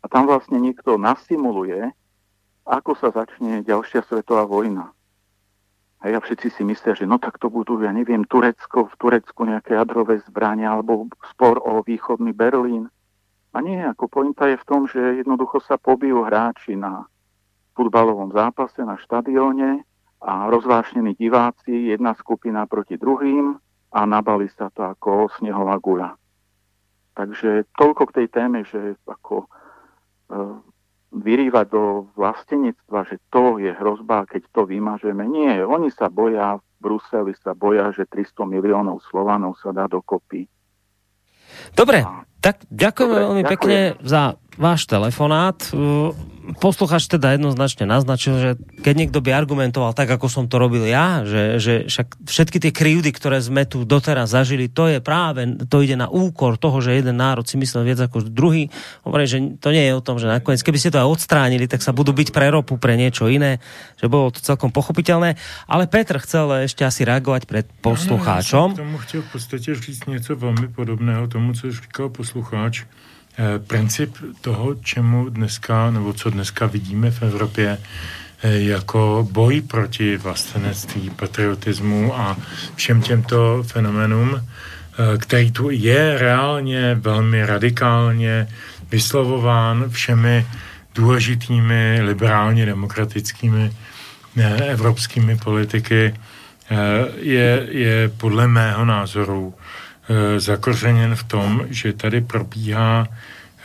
A 0.00 0.06
tam 0.08 0.24
vlastne 0.24 0.56
niekto 0.56 0.96
nasimuluje, 0.96 1.92
ako 2.64 2.96
sa 2.96 3.12
začne 3.12 3.60
ďalšia 3.64 4.04
svetová 4.08 4.48
vojna. 4.48 4.92
Hej, 5.98 6.12
a 6.14 6.20
všetci 6.22 6.48
si 6.54 6.62
myslia, 6.62 6.94
že 6.94 7.10
no 7.10 7.18
tak 7.18 7.42
to 7.42 7.50
budú, 7.50 7.82
ja 7.82 7.90
neviem, 7.90 8.22
Turecko, 8.22 8.86
v 8.86 8.94
Turecku 8.98 9.42
nejaké 9.42 9.74
jadrové 9.74 10.22
zbrania 10.30 10.70
alebo 10.70 11.10
spor 11.34 11.58
o 11.58 11.82
východný 11.82 12.30
Berlín. 12.30 12.86
A 13.50 13.58
nie, 13.58 13.82
ako 13.82 14.06
pointa 14.06 14.46
je 14.46 14.60
v 14.60 14.68
tom, 14.68 14.86
že 14.86 15.00
jednoducho 15.18 15.58
sa 15.66 15.74
pobijú 15.74 16.22
hráči 16.22 16.78
na 16.78 17.10
futbalovom 17.74 18.30
zápase, 18.30 18.78
na 18.86 18.94
štadióne 18.94 19.82
a 20.22 20.46
rozvášnení 20.46 21.18
diváci, 21.18 21.90
jedna 21.90 22.14
skupina 22.14 22.66
proti 22.70 22.94
druhým 22.94 23.58
a 23.90 24.00
nabali 24.06 24.46
sa 24.54 24.70
to 24.70 24.86
ako 24.86 25.32
snehová 25.42 25.82
guľa. 25.82 26.14
Takže 27.18 27.66
toľko 27.74 28.02
k 28.12 28.14
tej 28.22 28.26
téme, 28.30 28.62
že 28.62 28.94
ako 29.02 29.50
Eh, 30.28 30.56
vyrývať 31.20 31.66
do 31.70 32.08
vlastenectva, 32.16 33.06
že 33.06 33.22
to 33.28 33.58
je 33.60 33.70
hrozba, 33.74 34.24
keď 34.26 34.42
to 34.50 34.62
vymažeme. 34.66 35.26
Nie, 35.28 35.62
oni 35.62 35.92
sa 35.92 36.08
boja, 36.08 36.58
v 36.58 36.64
Bruseli 36.78 37.34
sa 37.38 37.52
boja, 37.52 37.90
že 37.92 38.06
300 38.06 38.46
miliónov 38.46 39.02
Slovanov 39.06 39.58
sa 39.58 39.74
dá 39.74 39.90
dokopy. 39.90 40.46
Dobre, 41.74 42.04
tak 42.38 42.62
ďakujeme 42.70 43.14
Dobre, 43.14 43.24
veľmi 43.26 43.42
ďakujem. 43.42 43.52
pekne 43.58 43.78
za 44.04 44.22
váš 44.58 44.90
telefonát 44.90 45.70
posluchač 46.56 47.04
teda 47.12 47.36
jednoznačne 47.36 47.84
naznačil, 47.84 48.34
že 48.40 48.50
keď 48.80 48.94
niekto 48.96 49.18
by 49.20 49.36
argumentoval 49.36 49.92
tak, 49.92 50.08
ako 50.08 50.32
som 50.32 50.44
to 50.48 50.56
robil 50.56 50.88
ja, 50.88 51.26
že, 51.28 51.60
že 51.60 51.74
však 51.90 52.24
všetky 52.24 52.58
tie 52.62 52.72
krivdy, 52.72 53.10
ktoré 53.12 53.42
sme 53.44 53.68
tu 53.68 53.84
doteraz 53.84 54.32
zažili, 54.32 54.72
to 54.72 54.88
je 54.88 55.04
práve, 55.04 55.44
to 55.68 55.84
ide 55.84 55.98
na 55.98 56.08
úkor 56.08 56.56
toho, 56.56 56.80
že 56.80 56.96
jeden 56.96 57.20
národ 57.20 57.44
si 57.44 57.60
myslel 57.60 57.84
viac 57.84 58.00
ako 58.00 58.24
druhý. 58.32 58.72
Hovorím, 59.04 59.28
že 59.28 59.38
to 59.60 59.68
nie 59.74 59.84
je 59.84 59.92
o 59.92 60.04
tom, 60.04 60.16
že 60.16 60.30
nakoniec, 60.30 60.64
keby 60.64 60.78
ste 60.80 60.92
to 60.94 61.02
aj 61.02 61.08
odstránili, 61.20 61.68
tak 61.68 61.84
sa 61.84 61.92
budú 61.92 62.16
byť 62.16 62.32
pre 62.32 62.48
ropu, 62.48 62.80
pre 62.80 62.96
niečo 62.96 63.28
iné, 63.28 63.60
že 64.00 64.08
bolo 64.08 64.32
to 64.32 64.40
celkom 64.40 64.72
pochopiteľné. 64.72 65.36
Ale 65.68 65.84
Petr 65.90 66.16
chcel 66.22 66.64
ešte 66.64 66.86
asi 66.86 67.04
reagovať 67.04 67.44
pred 67.44 67.66
poslucháčom. 67.84 68.72
No, 68.72 68.78
ja 68.78 68.80
tomu 68.80 68.98
chtěl 68.98 69.22
v 69.22 69.32
podstatě 69.32 69.74
říct 69.74 70.06
něco 70.06 70.36
velmi 70.36 70.68
podobného 70.68 71.28
tomu, 71.28 71.52
co 71.52 71.72
říkal 71.72 72.08
poslucháč 72.08 72.84
princip 73.66 74.16
toho, 74.40 74.74
čemu 74.74 75.28
dneska, 75.28 75.90
nebo 75.90 76.12
co 76.12 76.30
dneska 76.30 76.66
vidíme 76.66 77.10
v 77.10 77.22
Evropě, 77.22 77.78
eh, 78.42 78.58
jako 78.58 79.28
boj 79.30 79.60
proti 79.60 80.16
vlastenectví, 80.16 81.10
patriotismu 81.10 82.16
a 82.16 82.36
všem 82.74 83.02
těmto 83.02 83.62
fenomenům, 83.62 84.40
eh, 84.42 85.18
který 85.18 85.52
tu 85.52 85.70
je 85.70 86.18
reálně 86.18 86.94
velmi 86.94 87.46
radikálně 87.46 88.48
vyslovován 88.90 89.90
všemi 89.90 90.46
důležitými 90.94 91.98
liberálně 92.02 92.66
demokratickými 92.66 93.72
evropskými 94.66 95.36
politiky, 95.36 96.14
je, 97.20 97.66
je 97.70 98.08
podle 98.08 98.48
mého 98.48 98.84
názoru 98.84 99.54
zakořeněn 100.36 101.16
v 101.16 101.24
tom, 101.24 101.66
že 101.70 101.92
tady 101.92 102.20
probíhá 102.20 103.08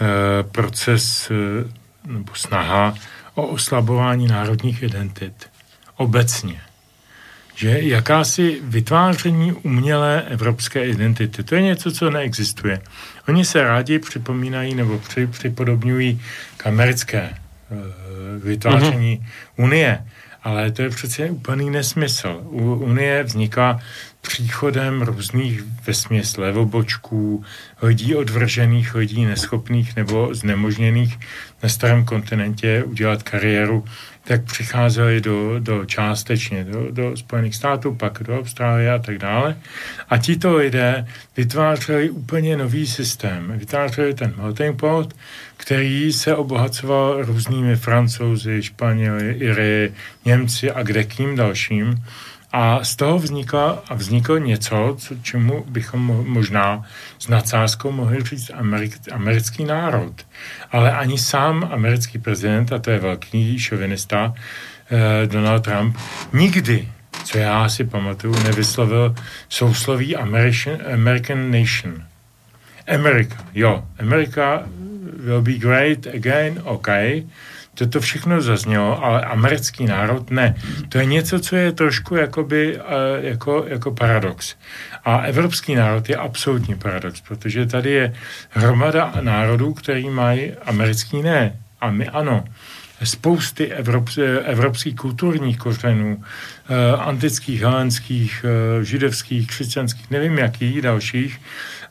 Eh, 0.04 0.44
proces 0.44 1.32
eh, 1.32 1.70
nebo 2.08 2.36
snaha 2.36 2.94
o 3.34 3.48
oslabování 3.48 4.28
národních 4.28 4.84
identit 4.84 5.50
obecně. 5.96 6.62
Že 7.56 7.80
jakási 7.80 8.60
vytváření 8.64 9.54
umělé 9.54 10.22
evropské 10.22 10.86
identity, 10.86 11.44
to 11.44 11.56
je 11.56 11.62
něco, 11.62 11.92
co 11.92 12.10
neexistuje. 12.10 12.82
Oni 13.28 13.46
se 13.46 13.64
rádi 13.64 14.00
připomínají 14.00 14.76
nebo 14.76 15.00
při, 15.00 15.28
připodobňují 15.28 16.22
k 16.58 16.68
americké 16.68 17.20
e, 17.22 17.36
vytváření 18.44 19.18
uh-huh. 19.18 19.64
unie, 19.64 20.06
ale 20.44 20.72
to 20.72 20.82
je 20.82 20.90
přece 20.90 21.30
úplný 21.30 21.70
nesmysl. 21.70 22.42
U 22.44 22.76
unie 22.76 23.24
vzniká 23.24 23.80
příchodem 24.22 25.02
různých 25.02 25.62
vesměs 25.88 26.38
levobočků, 26.38 27.44
lidí 27.82 28.16
odvržených, 28.16 28.96
lidí 28.96 29.26
neschopných 29.26 29.96
nebo 29.96 30.36
znemožněných 30.36 31.20
na 31.64 31.70
starém 31.70 32.06
kontinentě 32.06 32.84
udělat 32.84 33.24
kariéru, 33.24 33.86
tak 34.24 34.44
přicházeli 34.44 35.22
do, 35.22 35.60
do 35.60 35.86
částečně 35.86 36.64
do, 36.64 36.92
do 36.92 37.18
Spojených 37.18 37.56
států, 37.56 37.96
pak 37.96 38.24
do 38.24 38.40
Austrálie 38.40 38.94
a 38.94 39.00
tak 39.00 39.18
dále. 39.18 39.58
A 40.10 40.18
tito 40.18 40.56
lidé 40.56 41.08
vytvářeli 41.38 42.10
úplně 42.10 42.58
nový 42.58 42.88
systém. 42.88 43.54
Vytvářeli 43.58 44.14
ten 44.14 44.34
melting 44.38 44.80
pot, 44.80 45.14
který 45.58 46.14
se 46.14 46.36
obohacoval 46.36 47.26
různými 47.26 47.76
francouzi, 47.76 48.64
španěli, 48.64 49.32
Iry, 49.32 49.94
Němci 50.26 50.72
a 50.72 50.84
kde 50.84 51.04
kým 51.04 51.36
dalším 51.36 52.04
a 52.54 52.84
z 52.84 52.96
toho 52.96 53.20
vznikla, 53.20 53.84
vzniklo 53.96 54.38
něco, 54.38 54.96
co, 55.00 55.16
čemu 55.22 55.66
bychom 55.68 56.24
možná 56.28 56.86
s 57.20 57.28
nadsázkou 57.28 57.92
mohli 57.92 58.24
říct 58.24 58.52
amerik, 58.54 58.94
americký 59.12 59.66
národ. 59.66 60.14
Ale 60.72 60.92
ani 60.92 61.18
sám 61.18 61.70
americký 61.72 62.20
prezident, 62.20 62.74
a 62.74 62.80
to 62.80 62.92
je 62.92 63.00
velký 63.00 63.60
šovinista 63.60 64.34
eh, 64.34 65.28
Donald 65.28 65.64
Trump, 65.64 65.98
nikdy, 66.34 66.88
co 67.24 67.38
já 67.38 67.70
si 67.70 67.84
pamatuju, 67.84 68.44
nevyslovil 68.44 69.16
sousloví 69.50 70.16
American, 70.16 70.78
American 70.94 71.52
Nation. 71.52 72.04
America, 72.88 73.36
jo, 73.54 73.84
America 74.00 74.64
will 75.18 75.42
be 75.42 75.54
great 75.54 76.08
again, 76.08 76.62
OK, 76.64 76.88
Toto 77.74 78.00
všechno 78.00 78.42
zaznělo, 78.42 79.04
ale 79.04 79.22
americký 79.22 79.86
národ 79.86 80.32
ne. 80.32 80.56
To 80.90 80.98
je 80.98 81.06
něco, 81.06 81.40
co 81.40 81.56
je 81.56 81.72
trošku 81.72 82.16
jakoby, 82.16 82.78
eh, 82.78 82.82
jako, 83.28 83.66
jako 83.68 83.92
paradox. 83.92 84.56
A 85.06 85.18
evropský 85.18 85.76
národ 85.76 86.10
je 86.10 86.16
absolutní 86.16 86.76
paradox, 86.76 87.22
protože 87.22 87.66
tady 87.66 87.92
je 87.92 88.14
hromada 88.50 89.14
národů, 89.22 89.74
který 89.74 90.10
mají 90.10 90.52
americký 90.66 91.22
ne. 91.22 91.60
A 91.82 91.90
my 91.90 92.08
ano 92.08 92.44
spousty 93.04 93.68
evrop, 93.74 94.10
evropských 94.44 94.96
kulturních 94.96 95.58
kořenů, 95.58 96.24
eh, 96.70 96.98
antických, 96.98 97.62
helenských, 97.62 98.46
eh, 98.46 98.86
židovských, 98.86 99.48
křesťanských, 99.48 100.12
nevím 100.12 100.38
jakých 100.38 100.82
dalších, 100.82 101.40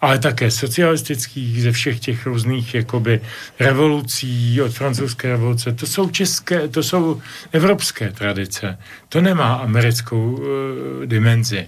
ale 0.02 0.18
také 0.18 0.50
socialistických, 0.50 1.62
ze 1.62 1.72
všech 1.72 2.00
těch 2.00 2.26
různých 2.26 2.74
jakoby 2.74 3.20
revolucí 3.60 4.62
od 4.62 4.72
francouzské 4.72 5.28
revoluce. 5.28 5.72
To 5.72 5.86
jsou 5.86 6.10
české, 6.10 6.68
to 6.68 6.82
jsou 6.82 7.22
evropské 7.52 8.12
tradice. 8.12 8.78
To 9.08 9.20
nemá 9.20 9.54
americkou 9.54 10.32
uh, 10.32 11.06
dimenzi. 11.06 11.66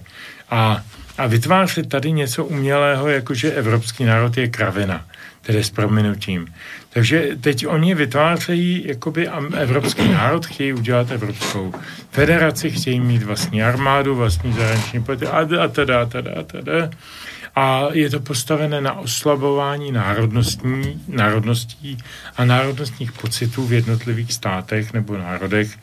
A, 0.49 0.83
a 1.17 1.27
vytvářet 1.27 1.89
tady 1.89 2.11
něco 2.11 2.45
umělého, 2.45 3.07
jakože 3.07 3.51
evropský 3.51 4.03
národ 4.03 4.37
je 4.37 4.47
kravina, 4.47 5.05
tedy 5.41 5.63
s 5.63 5.69
prominutím. 5.69 6.47
Takže 6.89 7.29
teď 7.41 7.67
oni 7.67 7.95
vytvářejí 7.95 8.83
jakoby 8.87 9.29
evropský 9.57 10.07
národ, 10.09 10.45
chtějí 10.45 10.73
udělat 10.73 11.11
evropskou 11.11 11.73
federaci, 12.11 12.71
chtějí 12.71 12.99
mít 12.99 13.23
vlastní 13.23 13.63
armádu, 13.63 14.15
vlastní 14.15 14.53
zahraniční 14.53 15.03
politiku 15.03 15.31
a 15.33 15.45
teda, 15.67 16.01
a 16.01 16.05
teda, 16.05 16.31
a 16.39 16.43
teda. 16.43 16.89
A 17.55 17.87
je 17.91 18.09
to 18.09 18.19
postavené 18.19 18.81
na 18.81 18.93
oslabování 18.93 19.91
národnostní, 19.91 21.03
národností 21.07 21.97
a 22.37 22.45
národnostních 22.45 23.11
pocitů 23.11 23.67
v 23.67 23.73
jednotlivých 23.73 24.33
státech 24.33 24.93
nebo 24.93 25.17
národech 25.17 25.77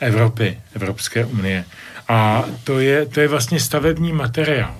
Evropy, 0.00 0.60
Evropské 0.74 1.24
unie. 1.24 1.64
A 2.08 2.44
to 2.64 2.78
je, 2.80 3.06
to 3.06 3.20
je 3.20 3.28
vlastně 3.28 3.60
stavební 3.60 4.12
materiál 4.12 4.74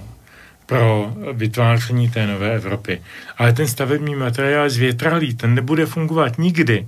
pro 0.67 1.15
vytváření 1.33 2.11
té 2.11 2.27
nové 2.27 2.55
Evropy. 2.55 3.03
Ale 3.39 3.53
ten 3.53 3.69
stavební 3.69 4.15
materiál 4.15 4.65
je 4.65 4.71
zvětralý, 4.71 5.35
ten 5.35 5.55
nebude 5.55 5.87
fungovat 5.87 6.39
nikdy, 6.39 6.87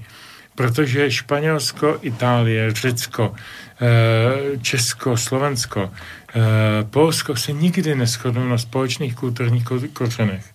protože 0.54 1.10
Španělsko, 1.10 1.98
Itálie, 2.02 2.72
Řecko, 2.72 3.34
eh, 3.80 4.58
Česko, 4.62 5.16
Slovensko, 5.16 5.90
Polsko 6.90 7.36
se 7.36 7.52
nikdy 7.52 7.94
neschodnou 7.94 8.48
na 8.48 8.58
společných 8.58 9.14
kulturních 9.14 9.64
kořenech. 9.92 10.46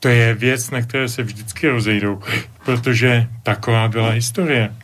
To 0.00 0.08
je 0.08 0.34
věc, 0.34 0.70
na 0.70 0.82
které 0.82 1.08
se 1.08 1.22
vždycky 1.22 1.68
rozejdou, 1.68 2.20
protože 2.64 3.28
taková 3.42 3.88
byla 3.88 4.10
historie. 4.10 4.76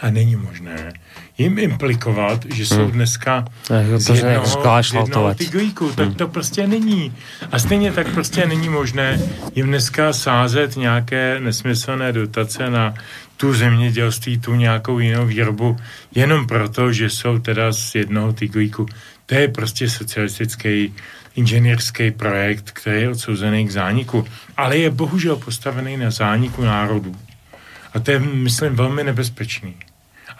A 0.00 0.10
není 0.10 0.36
možné, 0.36 0.92
jim 1.40 1.58
implikovat, 1.58 2.44
že 2.54 2.66
jsou 2.66 2.84
hmm. 2.84 2.90
dneska 2.90 3.44
z 3.96 4.08
jednoho, 4.08 4.82
z 4.82 4.92
jednoho 4.92 5.34
tyglíku. 5.34 5.92
Tak 5.92 6.06
hmm. 6.06 6.14
to 6.14 6.28
prostě 6.28 6.66
není. 6.66 7.12
A 7.52 7.58
stejně 7.58 7.92
tak 7.92 8.12
prostě 8.12 8.46
není 8.46 8.68
možné 8.68 9.20
jim 9.54 9.66
dneska 9.66 10.12
sázet 10.12 10.76
nějaké 10.76 11.40
nesmyslné 11.40 12.12
dotace 12.12 12.70
na 12.70 12.94
tu 13.36 13.54
zemědělství, 13.54 14.38
tu 14.38 14.54
nějakou 14.54 14.98
jinou 14.98 15.26
výrobu, 15.26 15.76
jenom 16.14 16.46
proto, 16.46 16.92
že 16.92 17.10
jsou 17.10 17.38
teda 17.38 17.72
z 17.72 17.94
jednoho 17.94 18.32
tyglíku. 18.32 18.86
To 19.26 19.34
je 19.34 19.48
prostě 19.48 19.88
socialistický 19.88 20.94
inženýrský 21.36 22.10
projekt, 22.10 22.70
který 22.70 23.00
je 23.02 23.10
odsouzený 23.10 23.66
k 23.66 23.70
zániku. 23.70 24.24
Ale 24.56 24.76
je 24.76 24.90
bohužel 24.90 25.36
postavený 25.36 25.96
na 25.96 26.10
zániku 26.10 26.62
národů. 26.62 27.16
A 27.94 28.00
to 28.00 28.10
je, 28.10 28.18
myslím, 28.18 28.76
velmi 28.76 29.04
nebezpečný 29.04 29.74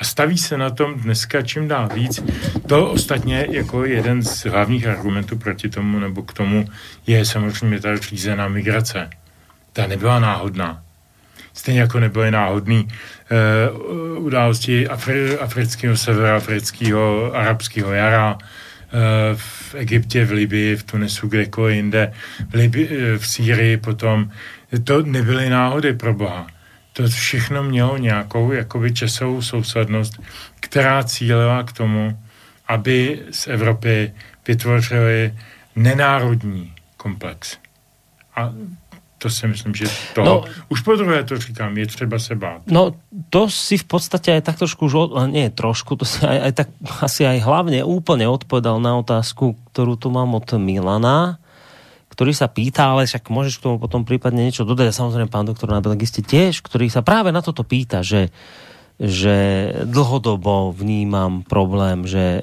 a 0.01 0.05
staví 0.05 0.39
se 0.39 0.59
na 0.59 0.70
tom 0.70 0.94
dneska 0.94 1.43
čím 1.43 1.68
dál 1.68 1.89
víc. 1.94 2.22
To 2.66 2.90
ostatně 2.90 3.47
jako 3.51 3.85
jeden 3.85 4.22
z 4.22 4.44
hlavních 4.44 4.86
argumentů 4.86 5.39
proti 5.39 5.68
tomu 5.68 5.98
nebo 5.98 6.22
k 6.22 6.32
tomu 6.32 6.68
je 7.06 7.24
samozřejmě 7.24 7.81
ta 7.81 7.97
řízená 7.97 8.48
migrace. 8.48 9.10
Ta 9.72 9.86
nebyla 9.86 10.20
náhodná. 10.20 10.82
Stejně 11.52 11.81
jako 11.81 12.01
nebyly 12.01 12.31
náhodný 12.31 12.89
uh, 14.16 14.24
události 14.24 14.89
Afri- 14.89 15.36
afrického, 15.40 15.97
severoafrického, 15.97 17.35
arabského 17.35 17.93
jara, 17.93 18.35
uh, 18.35 18.40
v 19.36 19.74
Egyptě, 19.74 20.24
v 20.24 20.31
Libii, 20.31 20.77
v 20.77 20.82
Tunisu, 20.82 21.28
kdekoliv 21.28 21.77
jinde, 21.77 22.12
v, 22.51 22.55
Libii, 22.55 22.89
uh, 22.89 23.18
v 23.18 23.27
Sýrii 23.27 23.77
potom. 23.77 24.31
To 24.85 25.02
nebyly 25.02 25.51
náhody 25.51 25.93
pro 25.93 26.14
Boha 26.14 26.47
to 27.02 27.09
všechno 27.09 27.62
mělo 27.62 27.97
nějakou 27.97 28.52
jakoby 28.52 28.93
časovou 28.93 29.43
sousadnost, 29.43 30.20
která 30.60 31.05
cílila 31.05 31.62
k 31.62 31.72
tomu, 31.72 32.18
aby 32.68 33.22
z 33.31 33.47
Evropy 33.47 34.12
vytvořili 34.47 35.35
nenárodní 35.77 36.72
komplex. 36.97 37.59
A 38.36 38.52
to 39.20 39.31
si 39.31 39.47
myslím, 39.47 39.74
že 39.74 39.85
to, 40.14 40.24
no, 40.24 40.44
už 40.68 40.81
po 40.81 40.97
druhé 40.97 41.24
to 41.24 41.39
říkám, 41.39 41.77
je 41.77 41.86
třeba 41.86 42.18
se 42.18 42.35
bát. 42.35 42.62
No, 42.66 42.97
to 43.31 43.51
si 43.52 43.77
v 43.77 43.85
podstate 43.85 44.32
aj 44.32 44.43
tak 44.48 44.56
trošku, 44.56 44.89
už, 44.89 45.12
nie 45.28 45.52
trošku, 45.52 45.97
to 45.97 46.09
si 46.09 46.24
aj, 46.24 46.39
aj 46.40 46.52
tak 46.56 46.68
asi 47.05 47.28
aj 47.28 47.44
hlavne 47.44 47.85
úplne 47.85 48.24
odpovedal 48.24 48.81
na 48.81 48.97
otázku, 48.97 49.60
ktorú 49.72 50.01
tu 50.01 50.09
mám 50.09 50.32
od 50.32 50.48
Milana, 50.56 51.36
ktorý 52.21 52.37
sa 52.37 52.53
pýta, 52.53 52.93
ale 52.93 53.09
však 53.09 53.33
môžeš 53.33 53.57
k 53.57 53.65
tomu 53.65 53.81
potom 53.81 54.05
prípadne 54.05 54.45
niečo 54.45 54.69
dodať. 54.69 54.93
A 54.93 54.99
samozrejme 55.01 55.33
pán 55.33 55.49
doktor 55.49 55.73
na 55.73 55.81
ste 55.81 56.21
tiež, 56.21 56.61
ktorý 56.61 56.93
sa 56.93 57.01
práve 57.01 57.33
na 57.33 57.41
toto 57.41 57.65
pýta, 57.65 58.05
že, 58.05 58.29
že 59.01 59.73
dlhodobo 59.89 60.69
vnímam 60.77 61.41
problém, 61.41 62.05
že 62.05 62.21
e, 62.21 62.43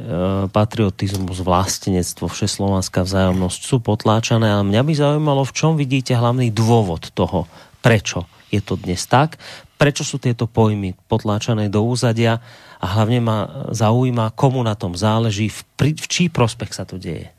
patriotizmus, 0.49 1.45
vlastenectvo, 1.45 2.26
všeslovanská 2.26 3.06
vzájomnosť 3.06 3.62
sú 3.62 3.78
potláčané, 3.78 4.49
ale 4.49 4.66
mňa 4.66 4.82
by 4.82 4.94
zaujímalo, 4.98 5.45
v 5.45 5.54
čom 5.54 5.78
vidíte 5.78 6.18
hlavný 6.18 6.49
dôvod 6.49 7.14
toho, 7.14 7.45
prečo 7.86 8.26
je 8.49 8.66
to 8.66 8.82
dnes 8.82 9.06
tak, 9.06 9.38
prečo 9.78 10.02
sú 10.02 10.18
tieto 10.18 10.49
pojmy 10.49 10.98
potláčané 11.06 11.70
do 11.70 11.86
úzadia 11.86 12.41
a 12.82 12.86
hlavne 12.98 13.22
ma 13.22 13.38
zaujíma, 13.70 14.34
komu 14.34 14.66
na 14.66 14.74
tom 14.74 14.98
záleží, 14.98 15.54
v, 15.54 15.62
v 15.78 16.08
čí 16.10 16.34
prospech 16.34 16.74
sa 16.74 16.82
to 16.82 16.98
deje. 16.98 17.36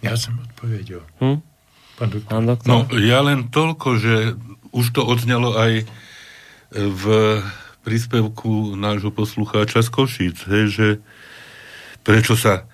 Ja 0.00 0.16
som 0.16 0.40
odpovedal. 0.40 1.04
Hm? 1.20 1.44
Pán 2.00 2.08
doktor. 2.08 2.30
Pán 2.32 2.46
doktor. 2.48 2.68
No, 2.68 2.76
ja 2.96 3.20
len 3.20 3.52
toľko, 3.52 3.88
že 4.00 4.14
už 4.72 4.86
to 4.96 5.04
odznelo 5.04 5.58
aj 5.58 5.84
v 6.72 7.04
príspevku 7.82 8.78
nášho 8.78 9.10
poslucháča 9.10 9.82
z 9.82 9.90
Košic, 9.90 10.38
hej, 10.46 10.64
že 10.70 10.88
prečo 12.06 12.38
sa 12.38 12.68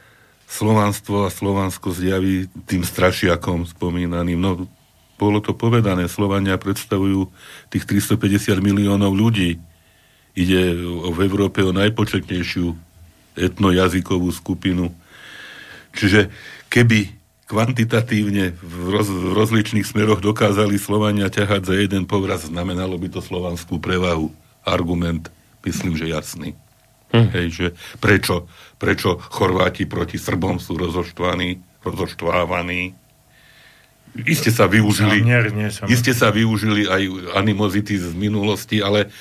slovanstvo 0.46 1.26
a 1.26 1.32
Slovansko 1.32 1.90
zjaví 1.90 2.46
tým 2.68 2.86
strašiakom 2.86 3.66
spomínaným. 3.66 4.38
No, 4.38 4.70
bolo 5.16 5.40
to 5.40 5.56
povedané, 5.56 6.06
Slovania 6.06 6.60
predstavujú 6.60 7.32
tých 7.72 7.88
350 7.88 8.60
miliónov 8.60 9.16
ľudí. 9.16 9.58
Ide 10.36 10.76
v 11.10 11.18
Európe 11.24 11.64
o 11.64 11.72
najpočetnejšiu 11.72 12.76
etnojazykovú 13.34 14.28
skupinu. 14.28 14.92
Čiže 15.96 16.28
keby 16.68 17.15
kvantitatívne 17.46 18.58
v, 18.58 18.84
roz, 18.90 19.06
v 19.06 19.32
rozličných 19.32 19.86
smeroch 19.86 20.18
dokázali 20.18 20.76
Slovania 20.82 21.30
ťahať 21.30 21.62
za 21.62 21.74
jeden 21.78 22.04
povraz, 22.04 22.50
znamenalo 22.50 22.98
by 22.98 23.08
to 23.08 23.20
slovanskú 23.22 23.78
prevahu. 23.78 24.34
Argument, 24.66 25.30
myslím, 25.62 25.94
že 25.94 26.10
jasný. 26.10 26.58
Hm. 27.14 27.28
Hej, 27.30 27.46
že 27.54 27.66
prečo, 28.02 28.50
prečo 28.82 29.22
Chorváti 29.30 29.86
proti 29.86 30.18
Srbom 30.18 30.58
sú 30.58 30.74
rozoštvaní, 30.74 31.62
rozoštvávaní. 31.86 32.98
Iste 34.26 34.50
sa 34.50 34.66
využili, 34.66 35.22
iste 35.86 36.10
sa 36.16 36.34
využili 36.34 36.90
aj 36.90 37.02
animozity 37.38 37.94
z 38.00 38.10
minulosti, 38.16 38.82
ale 38.82 39.12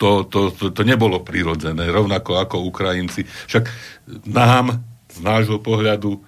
to, 0.00 0.24
to, 0.24 0.54
to, 0.56 0.72
to 0.72 0.82
nebolo 0.86 1.20
prirodzené, 1.20 1.90
rovnako 1.90 2.40
ako 2.40 2.64
Ukrajinci. 2.64 3.28
Však 3.50 3.68
nám, 4.24 4.80
z 5.10 5.18
nášho 5.20 5.58
pohľadu, 5.60 6.22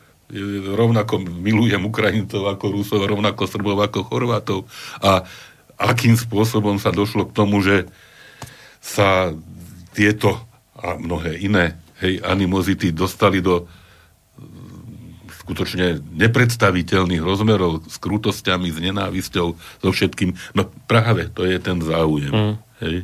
rovnako 0.76 1.24
milujem 1.24 1.80
Ukrajincov 1.88 2.52
ako 2.52 2.64
Rusov, 2.72 3.00
rovnako 3.09 3.48
Srbov 3.48 3.80
ako 3.88 4.05
Chorvátov. 4.05 4.68
A 5.00 5.24
akým 5.80 6.18
spôsobom 6.18 6.76
sa 6.76 6.92
došlo 6.92 7.28
k 7.28 7.36
tomu, 7.36 7.64
že 7.64 7.88
sa 8.82 9.32
tieto 9.96 10.36
a 10.78 10.94
mnohé 10.94 11.42
iné 11.42 11.74
hej, 11.98 12.22
animozity 12.22 12.94
dostali 12.94 13.42
do 13.42 13.66
skutočne 15.42 16.05
nepredstaviteľných 16.12 17.24
rozmerov 17.24 17.88
s 17.88 17.96
krutosťami, 17.96 18.68
s 18.68 18.78
nenávisťou, 18.84 19.46
so 19.56 19.90
všetkým. 19.90 20.36
No 20.52 20.68
práve 20.86 21.32
to 21.32 21.48
je 21.48 21.56
ten 21.56 21.80
záujem. 21.80 22.30
Mm. 22.30 22.55
Hej. 22.84 22.96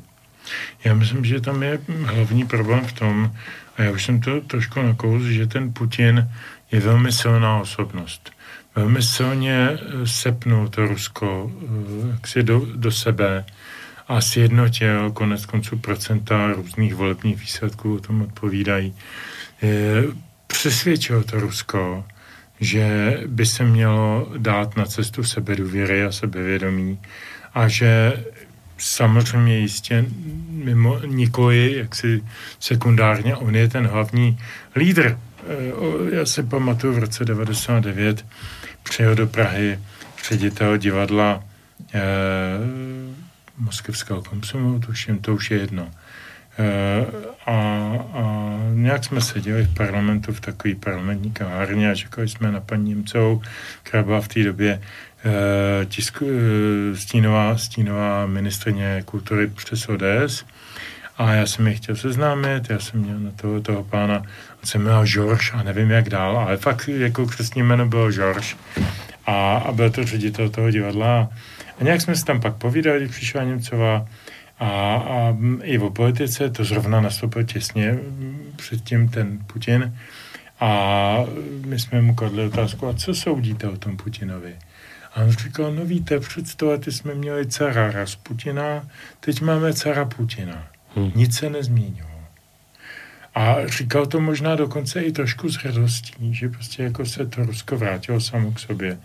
Já 0.85 0.95
myslím, 0.95 1.25
že 1.25 1.41
tam 1.41 1.63
je 1.63 1.81
hlavní 2.05 2.45
problém 2.45 2.85
v 2.85 2.93
tom, 2.93 3.33
a 3.77 3.83
já 3.83 3.91
už 3.91 4.05
jsem 4.05 4.21
to 4.21 4.41
trošku 4.41 4.83
nakous, 4.83 5.23
že 5.23 5.47
ten 5.47 5.73
Putin 5.73 6.31
je 6.73 6.81
velmi 6.81 7.13
silná 7.13 7.61
osobnost. 7.61 8.31
Velmi 8.77 9.03
silně 9.03 9.69
eh, 9.73 10.07
sepnul 10.07 10.69
to 10.69 10.87
Rusko 10.87 11.53
eh, 11.63 12.11
jaksi 12.13 12.43
do, 12.43 12.67
do 12.75 12.91
sebe 12.91 13.45
a 14.09 14.21
sjednotil 14.21 15.11
konec 15.11 15.47
konců 15.47 15.79
procenta 15.79 16.53
různých 16.53 16.95
volebních 16.95 17.41
výsledků 17.41 17.95
o 17.95 18.01
tom 18.01 18.23
odpovídají. 18.23 18.95
Přesvědčil 20.47 21.23
to 21.23 21.41
Rusko, 21.41 22.05
že 22.61 23.19
by 23.27 23.47
se 23.47 23.65
mělo 23.65 24.33
dát 24.39 24.77
na 24.77 24.85
cestu 24.85 25.25
sebedůvěry 25.25 26.05
a 26.05 26.13
sebevědomí 26.13 26.99
a 27.55 27.69
že 27.69 28.25
samozřejmě 28.79 29.59
jistě 29.59 30.05
mimo 30.49 30.99
nikoli, 31.07 31.75
jak 31.77 31.95
si 31.95 32.23
sekundárně, 32.61 33.37
on 33.37 33.57
je 33.57 33.69
ten 33.69 33.87
hlavní 33.87 34.39
lídr. 34.77 35.19
Já 36.13 36.27
se 36.27 36.43
pamatuju 36.43 36.93
v 36.93 36.99
roce 36.99 37.25
99 37.25 38.27
přijel 38.83 39.15
do 39.15 39.27
Prahy 39.27 39.79
ředitel 40.29 40.77
divadla 40.77 41.45
eh, 41.95 42.01
moskevského 43.59 44.23
konsumu, 44.23 44.79
tuším, 44.79 45.19
to 45.19 45.35
už 45.35 45.51
je 45.51 45.59
jedno. 45.59 45.91
Eh, 46.59 47.07
a, 47.47 47.53
a 48.13 48.57
nějak 48.75 49.05
jsme 49.05 49.21
seděli 49.21 49.63
v 49.63 49.75
parlamentu 49.75 50.33
v 50.33 50.41
takové 50.41 50.75
parlamentní 50.75 51.31
kavárně 51.33 51.91
a 51.91 51.95
čekali 51.95 52.29
jsme 52.29 52.53
na 52.53 52.61
paní 52.61 52.89
Němcovou, 52.89 53.43
která 53.83 54.03
byla 54.03 54.21
v 54.21 54.29
té 54.29 54.43
době 54.43 54.81
eh, 55.25 55.87
tisku, 55.87 56.27
eh, 56.29 56.97
stínová, 56.97 57.59
stínová 57.59 58.27
ministrině 58.27 59.03
kultury 59.05 59.47
přes 59.47 59.89
ODS. 59.89 60.45
A 61.19 61.33
já 61.33 61.47
jsem 61.47 61.67
je 61.67 61.75
chtěl 61.75 61.97
seznámit, 61.97 62.71
já 62.71 62.79
jsem 62.79 63.01
měl 63.01 63.19
na 63.19 63.31
toho, 63.31 63.61
toho 63.61 63.85
pána, 63.85 64.23
se 64.67 64.79
jmenoval 64.79 65.07
George 65.07 65.51
a 65.55 65.63
nevím 65.63 65.91
jak 65.91 66.09
dál, 66.09 66.39
ale 66.39 66.57
fakt 66.57 66.89
jako 66.89 67.27
křesní 67.27 67.63
jméno 67.63 67.87
bylo 67.87 68.11
George. 68.11 68.57
A, 69.27 69.57
a 69.57 69.73
byl 69.73 69.91
to 69.91 70.05
ředitel 70.05 70.49
toho 70.49 70.71
divadla. 70.71 71.29
A 71.81 71.85
nějak 71.85 72.01
jsme 72.01 72.17
se 72.17 72.25
tam 72.25 72.41
pak 72.41 72.55
povídali, 72.55 73.09
přišla 73.09 73.45
Němcová 73.45 74.07
a, 74.59 74.67
a 74.95 75.37
i 75.63 75.79
o 75.79 75.91
politice, 75.91 76.51
to 76.51 76.65
zrovna 76.65 77.01
nastoupil 77.01 77.45
těsně 77.45 77.99
předtím 78.57 79.09
ten 79.09 79.39
Putin. 79.47 79.97
A 80.61 81.19
my 81.67 81.79
jsme 81.79 82.03
mu 82.03 82.15
kladli 82.15 82.47
otázku, 82.47 82.89
a 82.89 82.95
co 82.95 83.15
soudíte 83.15 83.69
o 83.69 83.77
tom 83.77 83.97
Putinovi? 83.97 84.55
A 85.15 85.23
on 85.23 85.31
říkal, 85.31 85.73
no 85.73 85.85
víte, 85.85 86.21
před 86.21 86.49
sto 86.49 86.67
lety 86.67 86.93
jsme 86.93 87.15
měli 87.15 87.47
cara 87.47 87.91
Rasputina, 87.91 88.89
teď 89.21 89.41
máme 89.41 89.73
cara 89.73 90.05
Putina. 90.05 90.67
Hmm. 90.97 91.13
Nic 91.15 91.39
se 91.39 91.51
nezměnilo. 91.51 92.14
A 93.35 93.57
říkal 93.67 94.07
to 94.07 94.21
možná 94.21 94.57
dokonce 94.57 95.03
i 95.03 95.13
trošku 95.13 95.49
s 95.49 95.57
hrdostí, 95.57 96.35
že 96.35 96.49
prostě 96.49 96.83
jako 96.83 97.07
se 97.07 97.27
to 97.27 97.45
Rusko 97.45 97.77
vrátilo 97.77 98.21
samo 98.21 98.53
k 98.53 98.59
sobě. 98.59 98.99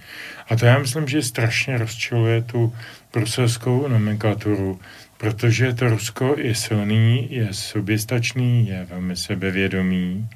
A 0.50 0.56
to 0.56 0.66
já 0.66 0.80
myslím, 0.80 1.08
že 1.08 1.22
strašně 1.22 1.78
rozčiluje 1.78 2.42
tu 2.42 2.74
bruselskou 3.14 3.88
nomenklaturu, 3.88 4.80
protože 5.18 5.74
to 5.74 5.90
Rusko 5.90 6.36
je 6.38 6.56
silný, 6.56 7.28
je 7.32 7.54
soběstačný, 7.54 8.68
je 8.68 8.88
velmi 8.90 9.16
sebevědomý 9.16 10.30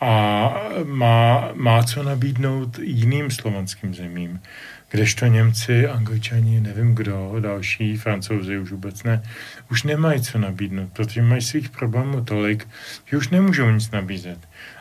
a 0.00 0.54
má, 0.84 1.50
má 1.54 1.82
co 1.82 2.02
nabídnout 2.02 2.78
jiným 2.78 3.30
slovanským 3.30 3.94
zemím. 3.94 4.40
Kdežto 4.90 5.26
Němci, 5.26 5.88
Angličani, 5.88 6.60
nevím 6.60 6.94
kdo, 6.94 7.36
další, 7.40 7.96
Francouzi 7.96 8.58
už 8.58 8.70
vůbec 8.70 9.02
ne, 9.02 9.22
už 9.70 9.82
nemají 9.82 10.22
co 10.22 10.38
nabídnout, 10.38 10.92
protože 10.92 11.22
mají 11.22 11.42
svých 11.42 11.70
problémů 11.70 12.24
tolik, 12.24 12.68
že 13.06 13.16
už 13.16 13.28
nemůžou 13.28 13.70
nic 13.70 13.90
nabízet. 13.90 14.38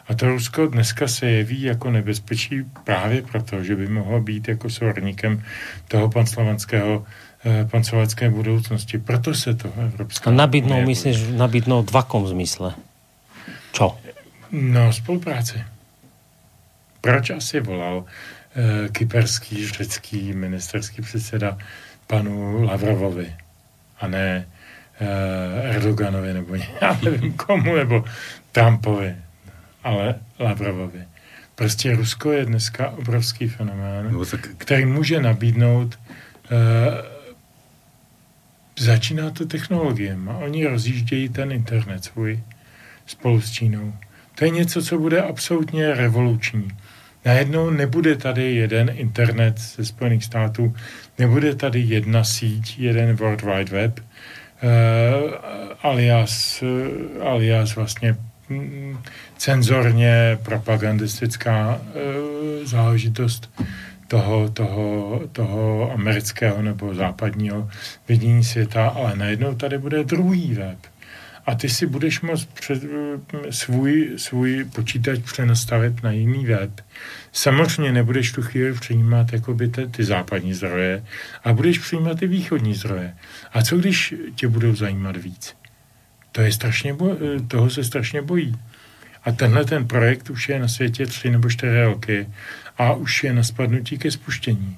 A 0.08 0.14
to 0.14 0.28
Rusko 0.28 0.68
dneska 0.68 1.08
se 1.08 1.26
jeví 1.26 1.62
jako 1.62 1.92
nebezpečí 1.92 2.64
právě 2.84 3.22
proto, 3.22 3.64
že 3.64 3.76
by 3.76 3.88
mohlo 3.88 4.22
být 4.22 4.48
jako 4.48 4.70
svorníkem 4.70 5.44
toho 5.88 6.10
panslovanského 6.10 7.06
Eh, 7.46 7.66
pancovacké 7.72 8.30
budoucnosti. 8.30 8.98
Proto 8.98 9.34
se 9.34 9.54
to 9.54 9.74
Evropská 9.86 10.30
A 10.30 10.34
nabídnou, 10.34 10.82
myslíš, 10.82 11.38
nabídnou 11.38 11.84
v 11.84 11.98
akom 11.98 12.28
zmysle? 12.28 12.74
Čo? 13.72 13.98
No, 14.52 14.94
spolupráci. 14.94 15.64
Proč 17.02 17.30
asi 17.30 17.60
volal 17.60 18.06
kyperský, 18.92 19.68
řecký 19.68 20.34
ministerský 20.34 21.02
předseda 21.02 21.58
panu 22.08 22.64
Lavrovovi 22.64 23.36
a 24.00 24.08
ne 24.08 24.48
e, 25.00 25.76
Erdoganovi 25.76 26.34
nebo 26.34 26.56
já 26.82 27.00
nevím 27.04 27.34
komu, 27.34 27.76
nebo 27.76 28.06
Trumpovi, 28.52 29.16
ale 29.84 30.16
Lavrovovi. 30.40 31.04
Prostě 31.56 31.96
Rusko 31.96 32.32
je 32.32 32.46
dneska 32.46 32.90
obrovský 32.90 33.48
fenomén, 33.48 34.12
no, 34.12 34.24
který 34.58 34.86
může 34.86 35.22
nabídnout 35.22 36.00
e, 36.52 37.18
začíná 38.80 39.32
to 39.32 39.46
technologiem 39.46 40.30
a 40.30 40.38
oni 40.38 40.66
rozjíždějí 40.66 41.30
ten 41.30 41.52
internet 41.52 42.04
svůj 42.04 42.44
spolu 43.06 43.42
s 43.42 43.52
Čínou. 43.52 43.94
To 44.36 44.46
je 44.46 44.52
něco, 44.52 44.82
co 44.82 44.98
bude 44.98 45.22
absolutně 45.22 45.94
revoluční. 45.94 46.68
Najednou 47.28 47.70
nebude 47.70 48.16
tady 48.16 48.56
jeden 48.56 48.92
internet 48.94 49.60
ze 49.60 49.86
Spojených 49.86 50.24
států, 50.24 50.76
nebude 51.20 51.56
tady 51.56 51.80
jedna 51.80 52.24
síť, 52.24 52.80
jeden 52.80 53.16
World 53.16 53.42
Wide 53.42 53.72
Web, 53.72 54.00
uh, 54.00 54.70
alias, 55.82 56.64
uh, 56.64 57.28
alias 57.28 57.76
vlastně 57.76 58.16
mm, 58.50 58.98
cenzorně 59.38 60.38
propagandistická 60.44 61.82
uh, 61.82 62.66
záležitost 62.66 63.62
toho, 64.08 64.50
toho, 64.50 65.22
toho 65.32 65.92
amerického 65.92 66.62
nebo 66.62 66.96
západního 66.96 67.70
vidění 68.08 68.44
světa, 68.44 68.88
ale 68.88 69.16
najednou 69.16 69.56
tady 69.56 69.78
bude 69.78 70.04
druhý 70.04 70.54
web. 70.54 70.78
A 71.48 71.56
ty 71.56 71.70
si 71.70 71.86
budeš 71.86 72.22
moct 72.22 72.46
před, 72.54 72.84
svůj, 73.50 74.14
svůj 74.18 74.66
počítač 74.76 75.20
přenastavit 75.20 76.04
na 76.04 76.12
jiný 76.12 76.46
web. 76.46 76.72
Samozřejmě 77.32 77.92
nebudeš 77.92 78.32
tu 78.32 78.42
chvíli 78.42 78.74
přijímat 78.74 79.34
jakoby 79.34 79.68
ty, 79.68 79.88
ty 79.88 80.04
západní 80.04 80.54
zdroje, 80.54 81.04
a 81.44 81.54
budeš 81.54 81.80
přijímat 81.80 82.20
ty 82.20 82.28
východní 82.28 82.76
zdroje. 82.76 83.16
A 83.54 83.62
co 83.62 83.78
když 83.78 84.14
tě 84.36 84.48
budou 84.48 84.76
zajímat 84.76 85.18
víc? 85.18 85.56
To 86.32 86.42
je 86.42 86.52
strašně 86.52 86.94
bo- 86.94 87.18
toho 87.48 87.70
se 87.70 87.84
strašně 87.84 88.22
bojí. 88.22 88.56
A 89.24 89.32
tenhle 89.32 89.66
ten 89.66 89.88
projekt 89.88 90.30
už 90.30 90.50
je 90.50 90.60
na 90.60 90.68
světě 90.68 91.06
tři 91.06 91.30
nebo 91.30 91.50
čtyři 91.50 91.84
roky 91.84 92.28
a 92.78 92.94
už 92.94 93.24
je 93.24 93.34
na 93.34 93.44
spadnutí 93.44 93.98
ke 93.98 94.12
spuštění. 94.12 94.78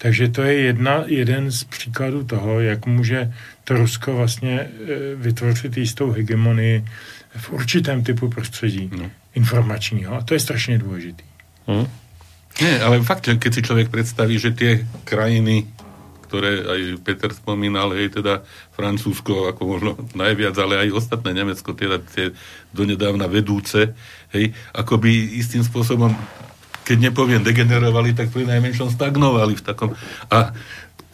Takže 0.00 0.28
to 0.28 0.42
je 0.42 0.54
jedna, 0.54 1.04
jeden 1.06 1.52
z 1.52 1.64
příkladů 1.64 2.24
toho, 2.24 2.60
jak 2.60 2.86
může 2.86 3.32
to 3.64 3.76
Rusko 3.76 4.16
vlastně 4.16 4.60
e, 4.60 4.68
vytvořit 5.14 5.76
jistou 5.76 6.10
hegemonii 6.10 6.84
v 7.36 7.50
určitém 7.50 8.04
typu 8.04 8.28
prostředí 8.28 8.90
no. 8.96 9.10
informačního. 9.34 10.14
A 10.14 10.22
to 10.22 10.34
je 10.34 10.40
strašně 10.40 10.78
důležitý. 10.78 11.24
Hmm. 11.66 11.86
Nie, 12.60 12.82
ale 12.82 13.00
fakt, 13.00 13.24
že 13.24 13.38
keď 13.38 13.52
si 13.54 13.62
človek 13.62 13.88
predstaví, 13.88 14.36
že 14.36 14.50
tie 14.50 14.84
krajiny, 15.06 15.70
ktoré 16.28 16.60
aj 16.66 16.80
Peter 17.00 17.30
spomínal, 17.32 17.94
hej, 17.94 18.10
teda 18.10 18.42
Francúzsko 18.74 19.48
ako 19.48 19.62
možno 19.64 19.90
najviac, 20.12 20.54
ale 20.58 20.82
aj 20.82 20.98
ostatné 20.98 21.30
Nemecko, 21.32 21.72
teda 21.72 22.02
tie 22.02 22.34
donedávna 22.74 23.30
vedúce, 23.30 23.94
hej, 24.34 24.52
ako 24.74 24.98
by 24.98 25.40
istým 25.40 25.62
spôsobom 25.62 26.12
keď 26.90 26.98
nepoviem 26.98 27.46
degenerovali, 27.46 28.18
tak 28.18 28.34
pri 28.34 28.50
najmenšom 28.50 28.90
stagnovali 28.90 29.54
v 29.54 29.62
takom. 29.62 29.94
A 30.26 30.50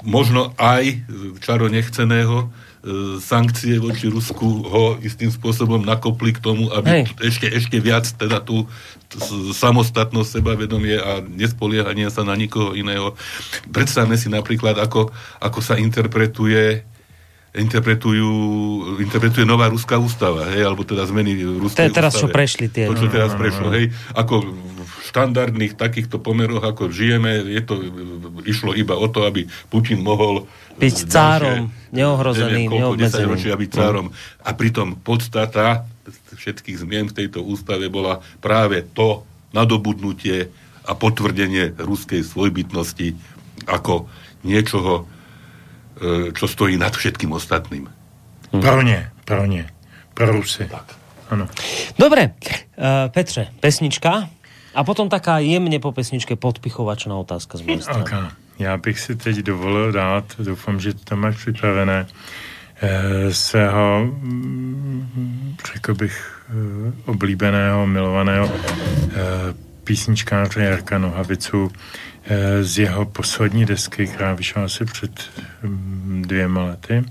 možno 0.01 0.57
aj 0.57 1.05
čaro 1.45 1.69
nechceného 1.69 2.49
e, 2.49 3.21
sankcie 3.21 3.77
voči 3.77 4.09
Rusku 4.09 4.65
ho 4.65 4.97
istým 5.05 5.29
spôsobom 5.29 5.85
nakopli 5.85 6.33
k 6.33 6.41
tomu, 6.41 6.73
aby 6.73 7.05
Hej. 7.05 7.05
ešte, 7.21 7.47
ešte 7.53 7.77
viac 7.77 8.09
teda 8.09 8.41
tú 8.41 8.65
samostatnosť, 9.53 10.41
sebavedomie 10.41 10.97
a 10.97 11.21
nespoliehanie 11.21 12.09
sa 12.09 12.25
na 12.25 12.33
nikoho 12.33 12.73
iného. 12.73 13.13
Predstavme 13.69 14.17
si 14.17 14.33
napríklad, 14.33 14.81
ako, 14.81 15.13
ako 15.45 15.59
sa 15.61 15.77
interpretuje 15.77 16.89
interpretujú, 17.57 18.31
interpretuje 19.01 19.49
nová 19.49 19.73
ruská 19.73 19.97
ústava, 19.97 20.47
hej, 20.53 20.69
alebo 20.69 20.85
teda 20.85 21.09
zmeny 21.09 21.41
ruskej 21.41 21.89
ústave. 21.89 21.97
teraz, 21.97 22.13
čo 22.21 22.29
prešli 22.29 22.69
tie. 22.69 22.85
To, 22.87 22.97
čo 22.97 23.09
teraz 23.09 23.33
prešlo, 23.33 23.73
hej, 23.73 23.91
ako 24.13 24.45
štandardných 25.07 25.79
takýchto 25.79 26.21
pomeroch, 26.21 26.61
ako 26.61 26.93
žijeme, 26.93 27.41
je 27.47 27.63
to, 27.65 27.75
išlo 28.45 28.77
iba 28.77 28.99
o 28.99 29.07
to, 29.09 29.25
aby 29.25 29.49
Putin 29.73 30.05
mohol 30.05 30.45
byť 30.77 30.97
cárom, 31.09 31.73
neohrozeným, 31.95 32.69
neobmedzeným. 32.69 33.41
byť 33.41 33.71
cárom. 33.73 34.13
A 34.45 34.53
pritom 34.53 35.01
podstata 35.01 35.89
všetkých 36.37 36.85
zmien 36.85 37.09
v 37.09 37.25
tejto 37.25 37.41
ústave 37.41 37.89
bola 37.89 38.21
práve 38.45 38.85
to 38.93 39.25
nadobudnutie 39.57 40.53
a 40.87 40.93
potvrdenie 40.93 41.75
ruskej 41.81 42.23
svojbytnosti 42.23 43.17
ako 43.67 44.07
niečoho, 44.47 45.03
e, 45.03 45.05
čo 46.33 46.45
stojí 46.49 46.77
nad 46.77 46.93
všetkým 46.97 47.33
ostatným. 47.33 47.89
Hm. 48.53 48.61
Pro 48.61 48.83
ne, 48.83 49.11
pro 49.25 49.47
ne. 49.47 49.65
Pro 50.15 50.33
Rusy. 50.33 50.69
Tak. 50.69 50.97
Ano. 51.31 51.49
Dobre, 51.99 52.31
uh, 52.31 53.11
Petře, 53.11 53.49
pesnička? 53.61 54.29
A 54.77 54.85
potom 54.85 55.09
taká 55.09 55.41
jemne 55.41 55.81
po 55.81 55.89
pesničke 55.89 56.37
podpichovačná 56.37 57.17
otázka 57.17 57.57
z 57.57 57.63
mojej 57.65 57.83
strany. 57.83 58.05
Okay. 58.05 58.29
Já 58.59 58.77
bych 58.77 59.01
si 59.01 59.17
teď 59.17 59.37
dovolil 59.37 59.93
dát, 59.93 60.25
doufám, 60.39 60.81
že 60.81 60.95
to 60.95 61.17
máš 61.17 61.37
připravené, 61.37 62.07
eh, 62.81 63.33
svého, 63.33 64.05
mm, 64.05 65.57
řekl 65.75 65.95
bych, 65.95 66.43
eh, 66.49 66.93
oblíbeného, 67.07 67.87
milovaného 67.87 68.51
písničkáře 69.85 70.61
Jarka 70.61 70.99
Nohavicu 70.99 71.73
z 72.61 72.79
jeho 72.79 73.05
poslední 73.05 73.65
desky, 73.65 74.07
která 74.07 74.35
vyšla 74.35 74.65
asi 74.65 74.85
před 74.85 75.31
mm, 75.63 76.25
dvěma 76.27 76.65
lety. 76.65 77.05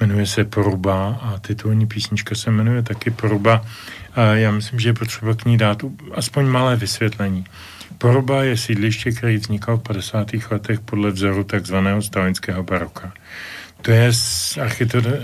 Jmenuje 0.00 0.26
se 0.26 0.44
Poruba 0.44 1.20
a 1.22 1.38
titulní 1.38 1.86
písnička 1.86 2.34
se 2.34 2.50
jmenuje 2.50 2.82
taky 2.82 3.10
Poruba. 3.10 3.64
A 4.14 4.22
já 4.22 4.50
myslím, 4.50 4.80
že 4.80 4.88
je 4.88 4.92
potřeba 4.92 5.34
k 5.34 5.44
ní 5.44 5.58
dát 5.58 5.82
aspoň 6.14 6.46
malé 6.46 6.76
vysvětlení. 6.76 7.44
Poruba 7.98 8.42
je 8.42 8.56
sídliště, 8.56 9.10
který 9.10 9.36
vznikal 9.36 9.76
v 9.76 9.82
50. 9.82 10.30
letech 10.50 10.80
podle 10.80 11.10
vzoru 11.10 11.44
takzvaného 11.44 12.02
stalinského 12.02 12.62
baroka. 12.62 13.12
To 13.86 13.94
je 13.94 14.10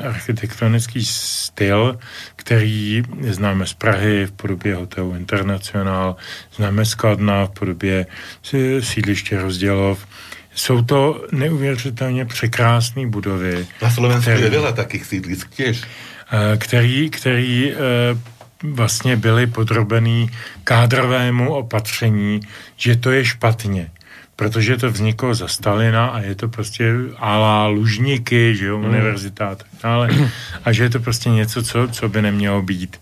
architektonický 0.07 1.03
styl, 1.05 1.99
který 2.37 3.03
známe 3.27 3.67
z 3.67 3.75
Prahy 3.75 4.27
v 4.27 4.33
podobě 4.33 4.75
hotelu 4.75 5.17
International, 5.19 6.17
známe 6.57 6.85
z 6.85 6.95
Kladna 6.95 7.47
v 7.47 7.51
podobě 7.51 8.07
sídliště 8.81 9.43
Rozdělov. 9.43 10.07
Jsou 10.55 10.83
to 10.83 11.27
neuvěřitelně 11.33 12.25
překrásné 12.25 13.07
budovy. 13.07 13.67
Na 13.83 13.91
Slovensku 13.91 14.31
který, 14.31 14.43
je 14.47 14.51
veľa 14.51 14.73
takých 14.79 15.05
sídlisk 15.07 15.51
těž. 15.51 15.83
Který, 16.59 17.11
který 17.11 17.75
vlastně 18.63 19.17
byly 19.17 19.47
podrobený 19.47 20.31
kádrovému 20.65 21.55
opatření, 21.55 22.41
že 22.77 22.97
to 22.97 23.11
je 23.11 23.25
špatně 23.25 23.91
protože 24.37 24.77
to 24.77 24.91
vzniklo 24.91 25.35
za 25.35 25.49
Stalina 25.49 26.07
a 26.07 26.21
je 26.21 26.35
to 26.35 26.49
prostě 26.49 26.95
ala 27.17 27.67
lužníky, 27.67 28.57
že 28.57 28.67
jo, 28.67 28.79
mm. 28.79 28.85
univerzita 28.85 29.49
a 29.49 29.55
tak 29.55 29.67
dále. 29.83 30.09
A 30.65 30.73
že 30.73 30.83
je 30.83 30.91
to 30.91 31.01
prostě 31.01 31.31
něco, 31.31 31.63
co, 31.63 31.89
co 31.89 32.09
by 32.09 32.23
nemělo 32.23 32.63
být. 32.63 33.01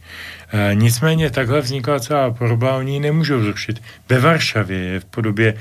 E, 0.53 0.75
nicméně 0.75 1.31
takhle 1.31 1.61
vznikla 1.61 2.01
celá 2.01 2.31
poroba, 2.31 2.77
oni 2.77 2.93
ji 2.93 3.01
nemůžou 3.01 3.43
zrušit. 3.43 3.83
Ve 4.09 4.21
Varšavě 4.21 4.79
je 4.79 5.01
v 5.01 5.05
podobě 5.05 5.55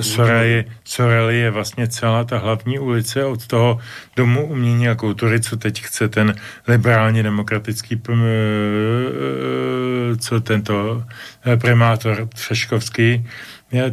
Sorely, 0.00 0.64
Sorely 0.84 1.38
je 1.38 1.50
vlastně 1.50 1.88
celá 1.88 2.24
ta 2.24 2.38
hlavní 2.38 2.78
ulice 2.78 3.24
od 3.24 3.46
toho 3.46 3.78
domu 4.16 4.46
umění 4.46 4.88
a 4.88 4.94
kultury, 4.94 5.40
co 5.40 5.56
teď 5.56 5.82
chce 5.82 6.08
ten 6.08 6.34
liberálně 6.68 7.22
demokratický 7.22 7.94
e, 7.94 8.20
co 10.16 10.40
tento 10.40 11.04
e, 11.46 11.56
primátor 11.56 12.28
Třeškovský, 12.34 13.26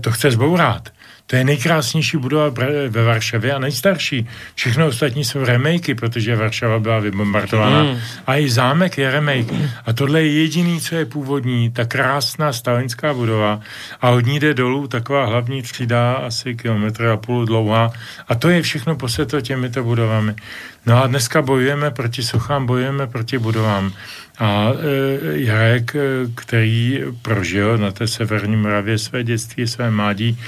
to 0.01 0.11
chce 0.11 0.31
zbourat. 0.31 0.89
To 1.27 1.35
je 1.35 1.43
nejkrásnější 1.43 2.17
budova 2.17 2.49
ve 2.89 3.03
Varšavě 3.03 3.53
a 3.53 3.59
nejstarší. 3.59 4.27
Všechno 4.55 4.87
ostatní 4.87 5.25
jsou 5.25 5.45
remakey, 5.45 5.95
protože 5.95 6.35
Varšava 6.35 6.79
byla 6.79 6.99
vybombardovaná. 6.99 7.83
Mm. 7.83 7.99
A 8.27 8.35
i 8.35 8.49
zámek 8.49 8.97
je 8.97 9.11
remake. 9.11 9.53
A 9.85 9.93
tohle 9.93 10.21
je 10.21 10.41
jediný, 10.41 10.81
co 10.81 10.95
je 10.95 11.05
původní, 11.05 11.71
ta 11.71 11.85
krásná 11.85 12.53
stalinská 12.53 13.13
budova. 13.13 13.59
A 14.01 14.09
od 14.09 14.25
ní 14.25 14.39
jde 14.39 14.53
dolů 14.53 14.87
taková 14.87 15.25
hlavní 15.25 15.61
třída, 15.61 16.13
asi 16.13 16.55
kilometr 16.55 17.05
a 17.05 17.17
půl 17.17 17.45
dlouhá. 17.45 17.91
A 18.27 18.35
to 18.35 18.49
je 18.49 18.61
všechno 18.61 18.95
poseto 18.95 19.41
těmito 19.41 19.83
budovami. 19.83 20.35
No 20.85 21.03
a 21.03 21.07
dneska 21.07 21.41
bojujeme 21.41 21.91
proti 21.91 22.23
suchám, 22.23 22.65
bojujeme 22.65 23.07
proti 23.07 23.37
budovám. 23.37 23.93
A 24.39 24.71
e, 24.71 25.39
Jarek, 25.39 25.95
e, 25.95 25.99
který 26.35 27.03
prožil 27.21 27.77
na 27.77 27.91
té 27.91 28.07
severní 28.07 28.55
Moravě 28.55 28.97
své 28.97 29.23
dětství, 29.23 29.67
své 29.67 29.91
mládí, 29.91 30.39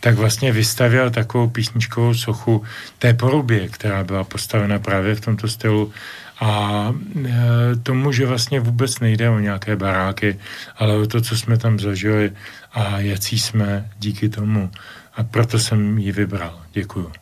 tak 0.00 0.14
vlastně 0.14 0.52
vystavil 0.52 1.10
takovou 1.10 1.48
písničkovou 1.48 2.14
sochu 2.14 2.64
té 2.98 3.14
porubě, 3.14 3.68
která 3.68 4.04
byla 4.04 4.24
postavena 4.24 4.78
právě 4.78 5.14
v 5.14 5.20
tomto 5.20 5.48
stylu. 5.48 5.92
A 6.40 6.92
e, 7.24 7.76
tomu, 7.82 8.12
že 8.12 8.26
vlastně 8.26 8.60
vůbec 8.60 9.00
nejde 9.00 9.30
o 9.30 9.38
nějaké 9.38 9.76
baráky, 9.76 10.38
ale 10.76 10.96
o 10.96 11.06
to, 11.06 11.20
co 11.20 11.36
jsme 11.36 11.58
tam 11.58 11.78
zažili 11.78 12.32
a 12.72 13.00
jací 13.00 13.38
jsme 13.38 13.90
díky 13.98 14.28
tomu. 14.28 14.70
A 15.14 15.22
proto 15.22 15.58
jsem 15.58 15.98
ji 15.98 16.12
vybral. 16.12 16.60
Děkuju. 16.72 17.12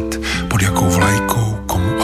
Narodit, 0.00 0.20
pod 0.48 0.62
jakou 0.62 0.88
vlajkou, 0.88 1.58
komu 1.66 1.99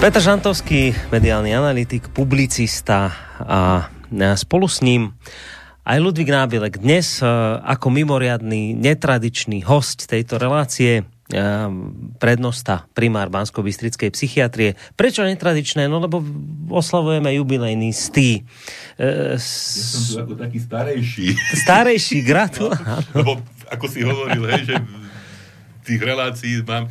Petr 0.00 0.16
Žantovský, 0.24 0.96
mediálny 1.12 1.52
analytik, 1.52 2.08
publicista 2.16 3.12
a 3.36 3.92
spolu 4.32 4.64
s 4.64 4.80
ním 4.80 5.12
aj 5.84 6.00
Ludvík 6.00 6.32
Nábilek. 6.32 6.80
Dnes 6.80 7.20
e, 7.20 7.28
ako 7.60 7.92
mimoriadný, 7.92 8.72
netradičný 8.80 9.60
host 9.60 10.08
tejto 10.08 10.40
relácie 10.40 11.04
e, 11.04 11.36
prednosta 12.16 12.88
primár 12.96 13.28
bansko 13.28 13.60
bystrickej 13.60 14.08
psychiatrie. 14.16 14.72
Prečo 14.96 15.20
netradičné? 15.20 15.84
No 15.84 16.00
lebo 16.00 16.24
oslavujeme 16.72 17.36
jubilejný 17.36 17.92
stý. 17.92 18.48
E. 18.96 19.36
Ja 19.36 19.36
som 19.36 20.00
tu 20.00 20.16
ako 20.16 20.34
taký 20.40 20.64
starejší. 20.64 21.26
Starejší, 21.60 22.24
gratulujem. 22.24 22.80
No, 22.88 23.20
lebo 23.20 23.32
ako 23.68 23.84
si 23.84 24.00
hovoril, 24.00 24.48
hej, 24.48 24.64
že 24.64 24.76
tých 25.84 26.00
relácií 26.00 26.64
mám 26.64 26.88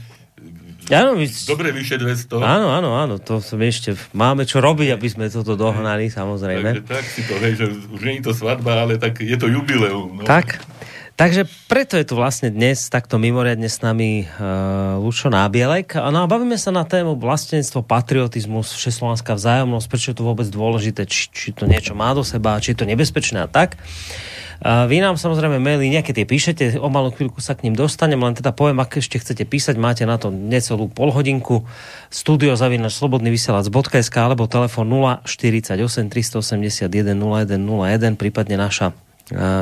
Áno, 0.89 1.13
my... 1.13 1.25
Dobre, 1.45 1.69
vyše 1.69 2.01
200. 2.01 2.41
Áno, 2.41 2.73
áno, 2.73 2.97
áno, 2.97 3.15
to 3.21 3.37
ešte 3.39 3.93
máme 4.17 4.49
čo 4.49 4.57
robiť, 4.57 4.97
aby 4.97 5.07
sme 5.07 5.25
toto 5.29 5.53
dohnali, 5.53 6.09
samozrejme. 6.09 6.81
Takže 6.81 6.85
tak 6.89 7.05
si 7.05 7.21
to, 7.29 7.33
hej, 7.37 7.53
že 7.61 7.65
už 7.93 8.01
nie 8.01 8.17
je 8.19 8.25
to 8.25 8.33
svadba, 8.33 8.89
ale 8.89 8.97
tak 8.97 9.21
je 9.21 9.37
to 9.37 9.45
jubileum. 9.45 10.19
No. 10.19 10.25
Tak, 10.25 10.65
takže 11.13 11.45
preto 11.69 11.93
je 11.93 12.09
tu 12.09 12.17
vlastne 12.17 12.49
dnes 12.49 12.89
takto 12.89 13.21
mimoriadne 13.21 13.69
s 13.69 13.85
nami 13.85 14.25
uh, 14.25 14.97
Lučo 14.97 15.29
Nábielek. 15.29 15.93
No 15.93 16.25
a 16.25 16.31
bavíme 16.31 16.57
sa 16.57 16.73
na 16.73 16.81
tému 16.81 17.13
vlastenstvo, 17.21 17.85
patriotizmus, 17.85 18.73
všeslovanská 18.73 19.37
vzájomnosť, 19.37 19.85
prečo 19.85 20.09
je 20.09 20.17
to 20.17 20.25
vôbec 20.25 20.49
dôležité, 20.49 21.05
či, 21.05 21.29
či 21.29 21.47
to 21.53 21.69
niečo 21.69 21.93
má 21.93 22.17
do 22.17 22.25
seba, 22.25 22.57
či 22.57 22.73
je 22.73 22.81
to 22.81 22.89
nebezpečné 22.89 23.45
a 23.45 23.49
tak. 23.49 23.77
Uh, 23.77 24.28
vy 24.63 24.97
nám 24.99 25.15
samozrejme 25.15 25.55
maily 25.55 25.87
nejaké 25.87 26.11
tie 26.11 26.27
píšete, 26.27 26.83
o 26.83 26.91
malú 26.91 27.15
chvíľku 27.15 27.39
sa 27.39 27.55
k 27.55 27.63
ním 27.67 27.79
dostanem, 27.79 28.19
len 28.19 28.35
teda 28.35 28.51
poviem, 28.51 28.83
ak 28.83 28.99
ešte 28.99 29.15
chcete 29.15 29.47
písať, 29.47 29.79
máte 29.79 30.03
na 30.03 30.19
to 30.19 30.27
necelú 30.35 30.91
polhodinku. 30.91 31.63
Studio 32.11 32.59
zavinač 32.59 32.99
slobodný 32.99 33.31
vysielač.sk 33.31 34.15
alebo 34.19 34.51
telefon 34.51 34.91
048 35.23 36.11
381 36.11 36.91
0101, 36.91 38.19
prípadne 38.19 38.59
naša 38.59 38.91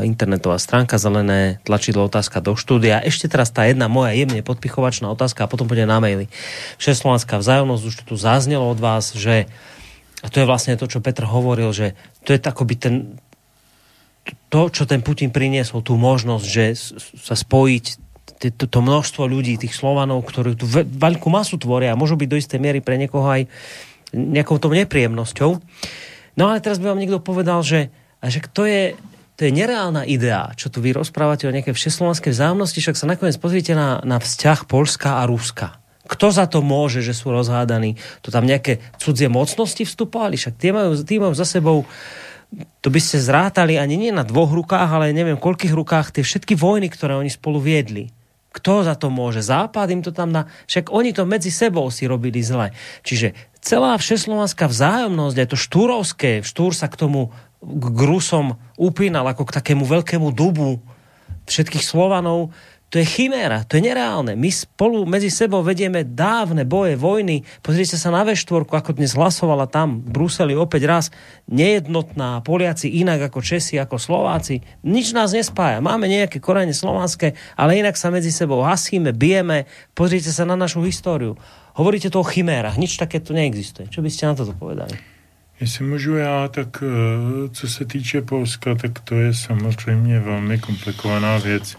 internetová 0.04 0.56
stránka, 0.58 0.96
zelené 0.96 1.60
tlačidlo 1.68 2.08
otázka 2.08 2.40
do 2.40 2.56
štúdia. 2.56 3.04
Ešte 3.04 3.28
teraz 3.28 3.52
tá 3.52 3.68
jedna 3.68 3.92
moja 3.92 4.16
jemne 4.16 4.40
podpichovačná 4.40 5.12
otázka 5.12 5.44
a 5.44 5.52
potom 5.52 5.68
pôjde 5.68 5.84
na 5.84 6.00
maily. 6.00 6.32
Všeslovanská 6.80 7.36
vzájomnosť, 7.38 7.84
už 7.84 7.96
tu 8.08 8.16
zaznelo 8.16 8.64
od 8.72 8.80
vás, 8.80 9.12
že 9.12 9.52
a 10.26 10.34
to 10.34 10.42
je 10.42 10.50
vlastne 10.50 10.74
to, 10.80 10.90
čo 10.90 11.04
Petr 11.04 11.30
hovoril, 11.30 11.70
že 11.76 11.94
to 12.26 12.34
je 12.34 12.42
akoby 12.42 12.74
ten, 12.74 13.22
to, 14.48 14.72
čo 14.72 14.84
ten 14.88 15.04
Putin 15.04 15.30
priniesol, 15.30 15.84
tú 15.84 16.00
možnosť, 16.00 16.46
že 16.48 16.66
sa 17.20 17.36
spojiť 17.36 18.08
to, 18.38 18.80
množstvo 18.80 19.26
ľudí, 19.26 19.58
tých 19.58 19.74
Slovanov, 19.74 20.22
ktorí 20.22 20.54
tú 20.54 20.70
veľkú 20.70 21.28
masu 21.28 21.58
tvoria 21.58 21.94
a 21.94 22.00
môžu 22.00 22.16
byť 22.16 22.30
do 22.30 22.38
istej 22.38 22.60
miery 22.62 22.80
pre 22.86 23.02
niekoho 23.02 23.26
aj 23.26 23.50
nejakou 24.14 24.62
tou 24.62 24.72
nepríjemnosťou. 24.72 25.58
No 26.38 26.44
ale 26.54 26.62
teraz 26.62 26.78
by 26.78 26.94
vám 26.94 27.02
niekto 27.02 27.18
povedal, 27.18 27.66
že, 27.66 27.90
že 28.22 28.40
to 28.54 28.70
je, 28.70 28.94
to 29.36 29.50
je 29.50 29.52
nereálna 29.52 30.06
idea, 30.06 30.54
čo 30.54 30.70
tu 30.70 30.86
vy 30.86 30.94
rozprávate 30.94 31.50
o 31.50 31.56
nejakej 31.56 31.74
všeslovanskej 31.74 32.32
vzájomnosti, 32.32 32.78
však 32.78 32.96
sa 32.96 33.10
nakoniec 33.10 33.36
pozrite 33.42 33.74
na, 33.74 34.00
na 34.06 34.22
vzťah 34.22 34.70
Polska 34.70 35.20
a 35.20 35.26
Ruska. 35.26 35.82
Kto 36.08 36.32
za 36.32 36.48
to 36.48 36.64
môže, 36.64 37.04
že 37.04 37.12
sú 37.12 37.36
rozhádaní? 37.36 38.00
To 38.24 38.32
tam 38.32 38.48
nejaké 38.48 38.80
cudzie 38.96 39.28
mocnosti 39.28 39.84
vstupovali, 39.84 40.40
však 40.40 40.56
tie 40.56 40.72
majú, 40.72 40.96
tí 41.04 41.20
majú 41.20 41.36
za 41.36 41.44
sebou 41.44 41.84
uh, 41.84 41.88
to 42.82 42.88
by 42.88 43.00
ste 43.04 43.20
zrátali 43.20 43.76
ani 43.76 44.00
nie 44.00 44.12
na 44.16 44.24
dvoch 44.24 44.56
rukách, 44.56 44.88
ale 44.88 45.12
neviem 45.12 45.36
koľkých 45.36 45.76
rukách 45.76 46.16
tie 46.16 46.24
všetky 46.24 46.56
vojny, 46.56 46.88
ktoré 46.88 47.20
oni 47.20 47.28
spolu 47.28 47.60
viedli. 47.60 48.10
Kto 48.56 48.88
za 48.88 48.98
to 48.98 49.12
môže? 49.14 49.46
Západ 49.46 49.92
im 49.94 50.02
to 50.02 50.16
tam 50.16 50.34
na... 50.34 50.50
Však 50.66 50.90
oni 50.90 51.14
to 51.14 51.28
medzi 51.28 51.54
sebou 51.54 51.92
si 51.94 52.08
robili 52.10 52.42
zle. 52.42 52.74
Čiže 53.06 53.38
celá 53.62 54.00
všeslovanská 54.00 54.66
vzájomnosť, 54.66 55.38
aj 55.38 55.48
to 55.52 55.58
štúrovské, 55.60 56.32
štúr 56.42 56.74
sa 56.74 56.90
k 56.90 56.98
tomu 56.98 57.36
k 57.62 57.86
Grusom 57.94 58.58
upínal 58.80 59.28
ako 59.30 59.46
k 59.46 59.56
takému 59.62 59.84
veľkému 59.86 60.30
dubu 60.34 60.82
všetkých 61.48 61.84
Slovanov, 61.84 62.54
to 62.88 63.04
je 63.04 63.06
chiméra, 63.06 63.68
to 63.68 63.76
je 63.76 63.84
nereálne. 63.84 64.40
My 64.40 64.48
spolu 64.48 65.04
medzi 65.04 65.28
sebou 65.28 65.60
vedieme 65.60 66.08
dávne 66.08 66.64
boje, 66.64 66.96
vojny. 66.96 67.44
Pozrite 67.60 68.00
sa 68.00 68.16
na 68.16 68.24
V4, 68.24 68.64
ako 68.64 68.96
dnes 68.96 69.12
hlasovala 69.12 69.68
tam 69.68 70.00
v 70.00 70.08
Bruseli 70.08 70.56
opäť 70.56 70.88
raz 70.88 71.06
nejednotná, 71.52 72.40
Poliaci 72.48 72.88
inak 72.88 73.28
ako 73.28 73.44
Česi, 73.44 73.76
ako 73.76 74.00
Slováci. 74.00 74.64
Nič 74.88 75.12
nás 75.12 75.36
nespája. 75.36 75.84
Máme 75.84 76.08
nejaké 76.08 76.40
korene 76.40 76.72
slovanské, 76.72 77.36
ale 77.60 77.76
inak 77.76 78.00
sa 78.00 78.08
medzi 78.08 78.32
sebou 78.32 78.64
hasíme, 78.64 79.12
bijeme. 79.12 79.68
Pozrite 79.92 80.32
sa 80.32 80.48
na 80.48 80.56
našu 80.56 80.80
históriu. 80.88 81.36
Hovoríte 81.76 82.08
to 82.08 82.24
o 82.24 82.26
chimérach, 82.26 82.80
nič 82.80 82.96
také 82.96 83.20
tu 83.20 83.36
neexistuje. 83.36 83.92
Čo 83.92 84.00
by 84.00 84.10
ste 84.10 84.32
na 84.32 84.34
toto 84.40 84.56
povedali? 84.56 84.96
Jestli 85.60 85.86
můžu 85.86 86.16
já, 86.16 86.48
tak 86.48 86.84
eh, 86.84 87.50
co 87.50 87.68
se 87.68 87.86
týče 87.86 88.22
Polska, 88.22 88.76
tak 88.76 89.00
to 89.00 89.16
je 89.16 89.34
samozřejmě 89.34 90.20
velmi 90.20 90.58
komplikovaná 90.60 91.38
věc 91.38 91.78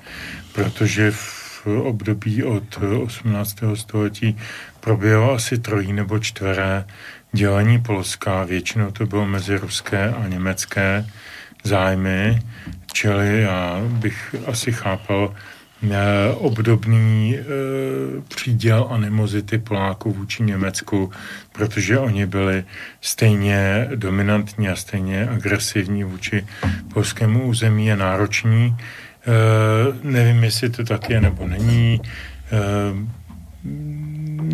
protože 0.59 1.11
v 1.11 1.67
období 1.67 2.45
od 2.45 2.79
18. 3.03 3.57
století 3.75 4.37
proběhlo 4.81 5.33
asi 5.33 5.59
trojí 5.59 5.93
nebo 5.93 6.19
čtveré 6.19 6.85
dělení 7.33 7.79
Polska. 7.79 8.45
Většinou 8.45 8.91
to 8.91 9.07
bylo 9.07 9.27
mezi 9.27 9.57
ruské 9.57 10.11
a 10.11 10.29
německé 10.29 11.07
zájmy, 11.65 12.43
čili 12.93 13.43
já 13.43 13.81
bych 13.89 14.35
asi 14.47 14.73
chápal 14.73 15.35
eh, 15.83 15.97
obdobný 16.35 17.37
e, 17.39 17.43
příděl 18.29 18.89
animozity 18.91 19.59
Poláků 19.59 20.13
vůči 20.13 20.43
Německu, 20.43 21.11
protože 21.53 21.99
oni 21.99 22.27
byli 22.27 22.65
stejně 23.01 23.89
dominantní 23.95 24.69
a 24.69 24.77
stejně 24.77 25.29
agresivní 25.29 26.05
vůči 26.05 26.47
polskému 26.93 27.47
území 27.47 27.93
a 27.93 27.97
nároční. 27.97 28.77
Eh, 29.29 29.93
nevím, 30.03 30.45
jestli 30.45 30.71
to 30.71 30.85
tak 30.85 31.11
je 31.11 31.21
nebo 31.21 31.47
není. 31.47 32.01
Eh, 32.53 33.19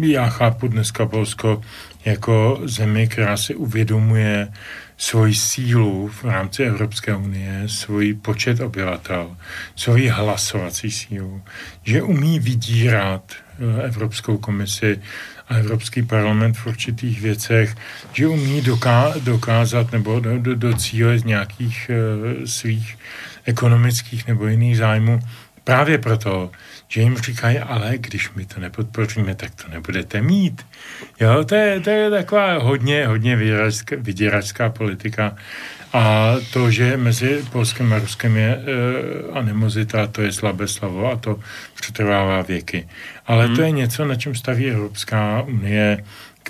já 0.00 0.28
chápu 0.28 0.68
dneska 0.68 1.06
Polsko 1.06 1.60
jako 2.04 2.60
zemi, 2.64 3.08
která 3.08 3.36
si 3.36 3.54
uvědomuje 3.54 4.48
svoji 4.96 5.34
sílu 5.34 6.08
v 6.08 6.24
rámci 6.24 6.62
Evropské 6.62 7.16
unie, 7.16 7.62
svůj 7.66 8.14
počet 8.14 8.60
obyvatel, 8.60 9.36
svoji 9.76 10.08
hlasovací 10.08 10.90
sílu, 10.90 11.42
že 11.82 12.02
umí 12.02 12.38
vydírat 12.38 13.32
eh, 13.32 13.82
Evropskou 13.82 14.38
komisi 14.38 15.00
a 15.48 15.54
Evropský 15.54 16.02
parlament 16.02 16.56
v 16.56 16.66
určitých 16.66 17.20
věcech, 17.20 17.76
že 18.12 18.28
umí 18.28 18.62
doká- 18.62 19.20
dokázat 19.20 19.92
nebo 19.92 20.20
do, 20.20 20.38
do, 20.38 20.54
docílit 20.54 21.24
nějakých 21.24 21.90
uh, 21.90 22.44
svých 22.44 22.98
ekonomických 23.44 24.26
nebo 24.26 24.46
jiných 24.46 24.76
zájmů. 24.76 25.20
Právě 25.64 25.98
proto, 25.98 26.50
že 26.88 27.00
jim 27.00 27.16
říkají, 27.16 27.58
ale 27.58 27.92
když 27.98 28.32
my 28.32 28.44
to 28.46 28.60
nepodpoříme, 28.60 29.34
tak 29.34 29.54
to 29.54 29.68
nebudete 29.68 30.20
mít. 30.20 30.66
Jo, 31.20 31.44
to 31.44 31.54
je, 31.54 31.80
to 31.80 31.90
je 31.90 32.10
taková 32.10 32.58
hodně, 32.58 33.06
hodně 33.06 33.36
vyděračská, 33.36 33.96
vyděračská 33.98 34.70
politika. 34.70 35.36
A 35.92 36.34
to, 36.52 36.70
že 36.70 36.96
mezi 36.96 37.44
Polskem 37.52 37.92
a 37.92 37.98
Ruskem 37.98 38.36
je 38.36 38.50
e, 38.50 38.62
animozita, 39.32 40.06
to 40.06 40.22
je 40.22 40.32
slabé 40.32 40.68
slovo 40.68 41.12
a 41.12 41.16
to 41.16 41.40
přetrvává 41.80 42.42
věky. 42.42 42.88
Ale 43.26 43.46
hmm. 43.46 43.56
to 43.56 43.62
je 43.62 43.70
něco, 43.70 44.04
na 44.04 44.14
čem 44.14 44.34
staví 44.34 44.70
Evropská 44.70 45.42
unie, 45.42 46.04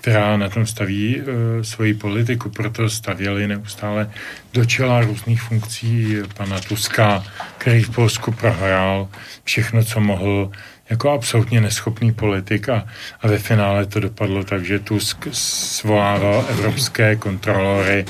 která 0.05 0.37
na 0.37 0.49
tom 0.49 0.67
staví 0.67 1.17
e, 1.17 1.65
svoji 1.65 1.95
politiku, 1.95 2.51
proto 2.51 2.91
stavěli 2.91 3.49
neustále 3.49 4.11
do 4.53 4.65
čela 4.65 5.01
různých 5.01 5.43
funkcí 5.43 6.17
pana 6.37 6.61
Tuska, 6.61 7.25
který 7.59 7.83
v 7.83 7.91
Polsku 7.91 8.33
prohrál 8.33 9.09
všechno, 9.45 9.85
co 9.85 10.01
mohl, 10.01 10.51
jako 10.91 11.11
absolutně 11.11 11.61
neschopný 11.61 12.13
politik 12.13 12.69
a, 12.69 12.85
a 13.21 13.29
ve 13.29 13.39
finále 13.39 13.87
to 13.87 14.01
dopadlo 14.01 14.45
tak, 14.45 14.65
že 14.65 14.79
Tusk 14.79 15.27
svolával 15.33 16.45
evropské 16.51 17.17
kontrolory 17.17 18.05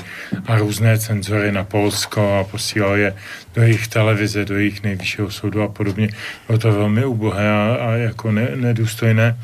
a 0.45 0.57
různé 0.57 0.99
cenzory 0.99 1.51
na 1.51 1.63
Polsko 1.63 2.39
a 2.39 2.43
posílal 2.43 2.95
je 2.95 3.15
do 3.55 3.61
jejich 3.61 3.87
televize, 3.87 4.45
do 4.45 4.57
jejich 4.57 4.83
nejvyššího 4.83 5.31
soudu 5.31 5.61
a 5.61 5.67
podobně. 5.67 6.09
Bylo 6.47 6.59
to 6.59 6.71
velmi 6.71 7.05
ubohé 7.05 7.51
a, 7.51 7.77
a 7.79 7.91
jako 7.91 8.31
ne, 8.31 8.49
nedůstojné. 8.55 9.39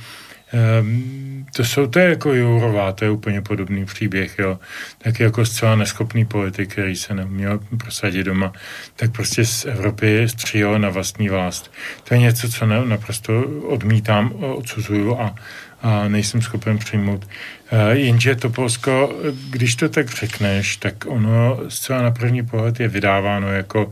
Um, 0.82 1.31
to 1.56 1.66
jsou, 1.66 1.88
to 1.88 2.00
je 2.00 2.10
jako 2.10 2.34
Jourová, 2.34 2.92
to 2.92 3.06
je 3.06 3.12
úplně 3.12 3.42
podobný 3.42 3.86
příběh, 3.86 4.40
jo. 4.40 4.60
Tak 4.98 5.20
jako 5.20 5.46
zcela 5.46 5.76
neschopný 5.76 6.26
politik, 6.26 6.72
který 6.72 6.96
se 6.96 7.14
neměl 7.14 7.60
prosadit 7.78 8.24
doma, 8.24 8.54
tak 8.96 9.12
prostě 9.12 9.46
z 9.46 9.66
Evropy 9.66 10.30
střílel 10.30 10.80
na 10.80 10.90
vlastní 10.90 11.30
vlast. 11.30 11.72
To 12.04 12.14
je 12.14 12.20
něco, 12.20 12.50
co 12.50 12.66
ne, 12.66 12.86
naprosto 12.86 13.44
odmítám, 13.64 14.32
odsuzuju 14.32 15.20
a, 15.20 15.36
a 15.82 16.08
nejsem 16.08 16.42
schopen 16.42 16.78
přijmout. 16.78 17.28
Uh, 17.72 17.80
jenže 17.92 18.36
to 18.36 18.50
Polsko, 18.50 19.16
když 19.50 19.76
to 19.76 19.90
tak 19.90 20.10
řekneš, 20.10 20.78
tak 20.78 20.94
ono 21.08 21.60
zcela 21.68 22.02
na 22.02 22.12
první 22.12 22.46
pohled 22.46 22.80
je 22.80 22.88
vydáváno 22.88 23.52
jako, 23.52 23.92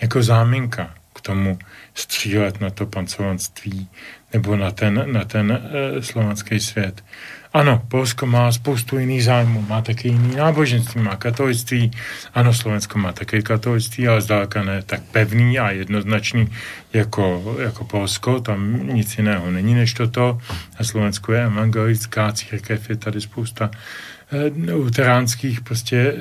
jako 0.00 0.22
záminka 0.22 0.94
k 1.14 1.20
tomu 1.20 1.58
střílet 1.94 2.60
na 2.60 2.70
to 2.70 2.86
pancovanství 2.86 3.88
nebo 4.36 4.56
na 4.56 4.70
ten, 4.70 4.92
na 5.12 5.24
ten 5.24 5.48
e, 5.48 6.02
slovanský 6.02 6.60
svět. 6.60 7.04
Ano, 7.52 7.82
Polsko 7.88 8.26
má 8.26 8.52
spoustu 8.52 8.98
jiných 8.98 9.24
zájmů, 9.24 9.64
má 9.68 9.80
také 9.80 10.08
jiný 10.08 10.36
náboženství, 10.36 11.00
má 11.00 11.16
katolictví. 11.16 11.90
Ano, 12.34 12.52
Slovensko 12.52 12.98
má 12.98 13.12
také 13.12 13.42
katolictví, 13.42 14.08
ale 14.08 14.20
zdaleka 14.20 14.62
ne 14.62 14.82
tak 14.82 15.00
pevný 15.08 15.58
a 15.58 15.70
jednoznačný 15.70 16.52
jako, 16.92 17.56
jako 17.60 17.84
Polsko. 17.84 18.40
Tam 18.40 18.86
nic 18.92 19.08
jiného 19.18 19.50
není 19.50 19.74
než 19.74 19.94
toto. 19.94 20.38
A 20.78 20.84
Slovensko 20.84 21.32
je 21.32 21.44
evangelická 21.44 22.32
církev, 22.32 22.90
je 22.90 22.96
tady 22.96 23.20
spousta 23.20 23.70
e, 23.72 24.72
luteránských 24.72 25.60
prostě 25.60 25.96
e, 25.96 26.12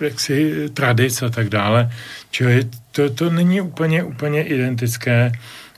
jaksi 0.00 0.70
tradic 0.74 1.22
a 1.22 1.28
tak 1.28 1.48
dále. 1.48 1.90
Čili 2.30 2.70
to, 2.92 3.10
to 3.10 3.30
není 3.30 3.60
úplně, 3.60 4.02
úplně 4.02 4.42
identické 4.42 5.32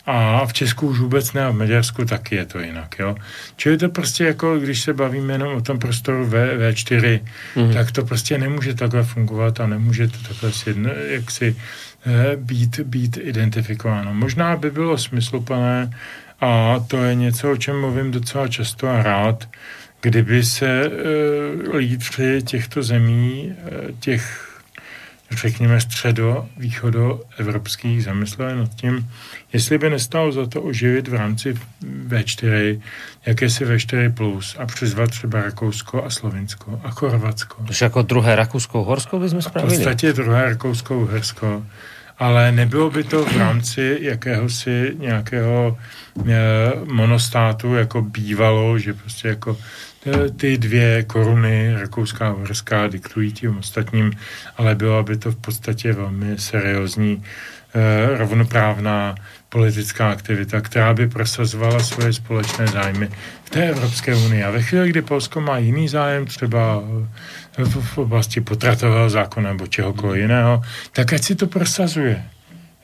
a 0.06 0.46
v 0.46 0.52
Česku 0.52 0.88
už 0.88 0.98
vůbec 0.98 1.32
ne, 1.32 1.44
a 1.44 1.50
v 1.50 1.54
Maďarsku 1.54 2.04
taky 2.04 2.34
je 2.34 2.46
to 2.46 2.58
jinak, 2.58 2.98
jo. 2.98 3.16
Čili 3.56 3.78
to 3.78 3.88
prostě 3.88 4.24
jako, 4.24 4.58
když 4.58 4.80
se 4.80 4.92
bavíme 4.92 5.32
jenom 5.32 5.54
o 5.54 5.60
tom 5.60 5.78
prostoru 5.78 6.26
v, 6.26 6.32
V4, 6.32 7.20
mm. 7.56 7.72
tak 7.72 7.92
to 7.92 8.04
prostě 8.04 8.38
nemůže 8.38 8.74
takhle 8.74 9.02
fungovat 9.02 9.60
a 9.60 9.66
nemůže 9.66 10.08
to 10.08 10.18
takhle 10.28 10.52
sjedno, 10.52 10.90
jaksi 11.08 11.56
eh, 12.06 12.36
být, 12.36 12.80
být 12.80 13.18
identifikováno. 13.22 14.14
Možná 14.14 14.56
by 14.56 14.70
bylo 14.70 14.98
smysluplné, 14.98 15.90
a 16.40 16.78
to 16.88 17.04
je 17.04 17.14
něco, 17.14 17.52
o 17.52 17.56
čem 17.56 17.80
mluvím 17.80 18.10
docela 18.10 18.48
často 18.48 18.88
a 18.88 19.02
rád, 19.02 19.48
kdyby 20.00 20.44
se 20.44 20.66
e, 20.66 20.90
lídři 21.76 22.42
těchto 22.42 22.82
zemí, 22.82 23.52
e, 23.58 23.92
těch 24.00 24.45
řekněme 25.30 25.80
středo, 25.80 26.46
východo 26.56 27.20
evropských 27.38 28.04
zamysleli 28.04 28.56
nad 28.56 28.74
tím, 28.74 29.10
jestli 29.52 29.78
by 29.78 29.90
nestalo 29.90 30.32
za 30.32 30.46
to 30.46 30.62
oživit 30.62 31.08
v 31.08 31.14
rámci 31.14 31.54
V4 32.08 32.80
jakési 33.26 33.66
V4 33.66 34.12
plus 34.14 34.56
a 34.58 34.66
přizvat 34.66 35.10
třeba 35.10 35.42
Rakousko 35.42 36.04
a 36.04 36.10
Slovinsko 36.10 36.80
a 36.84 36.90
Chorvatsko. 36.90 37.64
To 37.66 37.84
jako 37.84 38.02
druhé 38.02 38.36
Rakousko-Horsko 38.36 39.18
bychom 39.18 39.42
spravili? 39.42 39.74
V 39.74 39.78
podstatě 39.78 40.12
druhé 40.12 40.44
Rakousko-Uhersko. 40.44 41.66
Ale 42.18 42.52
nebylo 42.52 42.90
by 42.90 43.04
to 43.04 43.24
v 43.24 43.36
rámci 43.36 43.98
jakéhosi 44.00 44.96
nějakého 44.98 45.78
e, 46.28 46.34
monostátu, 46.84 47.74
jako 47.74 48.02
bývalo, 48.02 48.78
že 48.78 48.94
prostě 48.94 49.28
jako 49.28 49.56
Eh, 49.56 49.95
ty 50.36 50.58
dvě 50.58 51.02
koruny, 51.02 51.74
rakouská 51.74 52.28
a 52.28 52.32
uherská, 52.32 52.86
diktují 52.86 53.32
tím 53.32 53.58
ostatním, 53.58 54.12
ale 54.56 54.74
byla 54.74 55.02
by 55.02 55.16
to 55.16 55.30
v 55.32 55.36
podstatě 55.36 55.92
velmi 55.92 56.38
seriózní, 56.38 57.22
eh, 57.74 58.18
rovnoprávná 58.18 59.14
politická 59.48 60.10
aktivita, 60.10 60.60
která 60.60 60.94
by 60.94 61.08
prosazovala 61.08 61.80
svoje 61.80 62.12
společné 62.12 62.66
zájmy 62.66 63.08
v 63.44 63.50
té 63.50 63.68
Evropské 63.68 64.14
unii. 64.14 64.44
A 64.44 64.50
ve 64.50 64.62
chvíli, 64.62 64.88
kdy 64.88 65.02
Polsko 65.02 65.40
má 65.40 65.58
jiný 65.58 65.88
zájem, 65.88 66.26
třeba 66.26 66.82
v, 67.58 67.80
v 67.80 67.98
oblasti 67.98 68.40
potratového 68.40 69.10
zákona 69.10 69.52
nebo 69.52 69.66
čehokoliv 69.66 70.20
jiného, 70.20 70.62
tak 70.92 71.12
ať 71.12 71.22
si 71.22 71.34
to 71.34 71.46
prosazuje. 71.46 72.35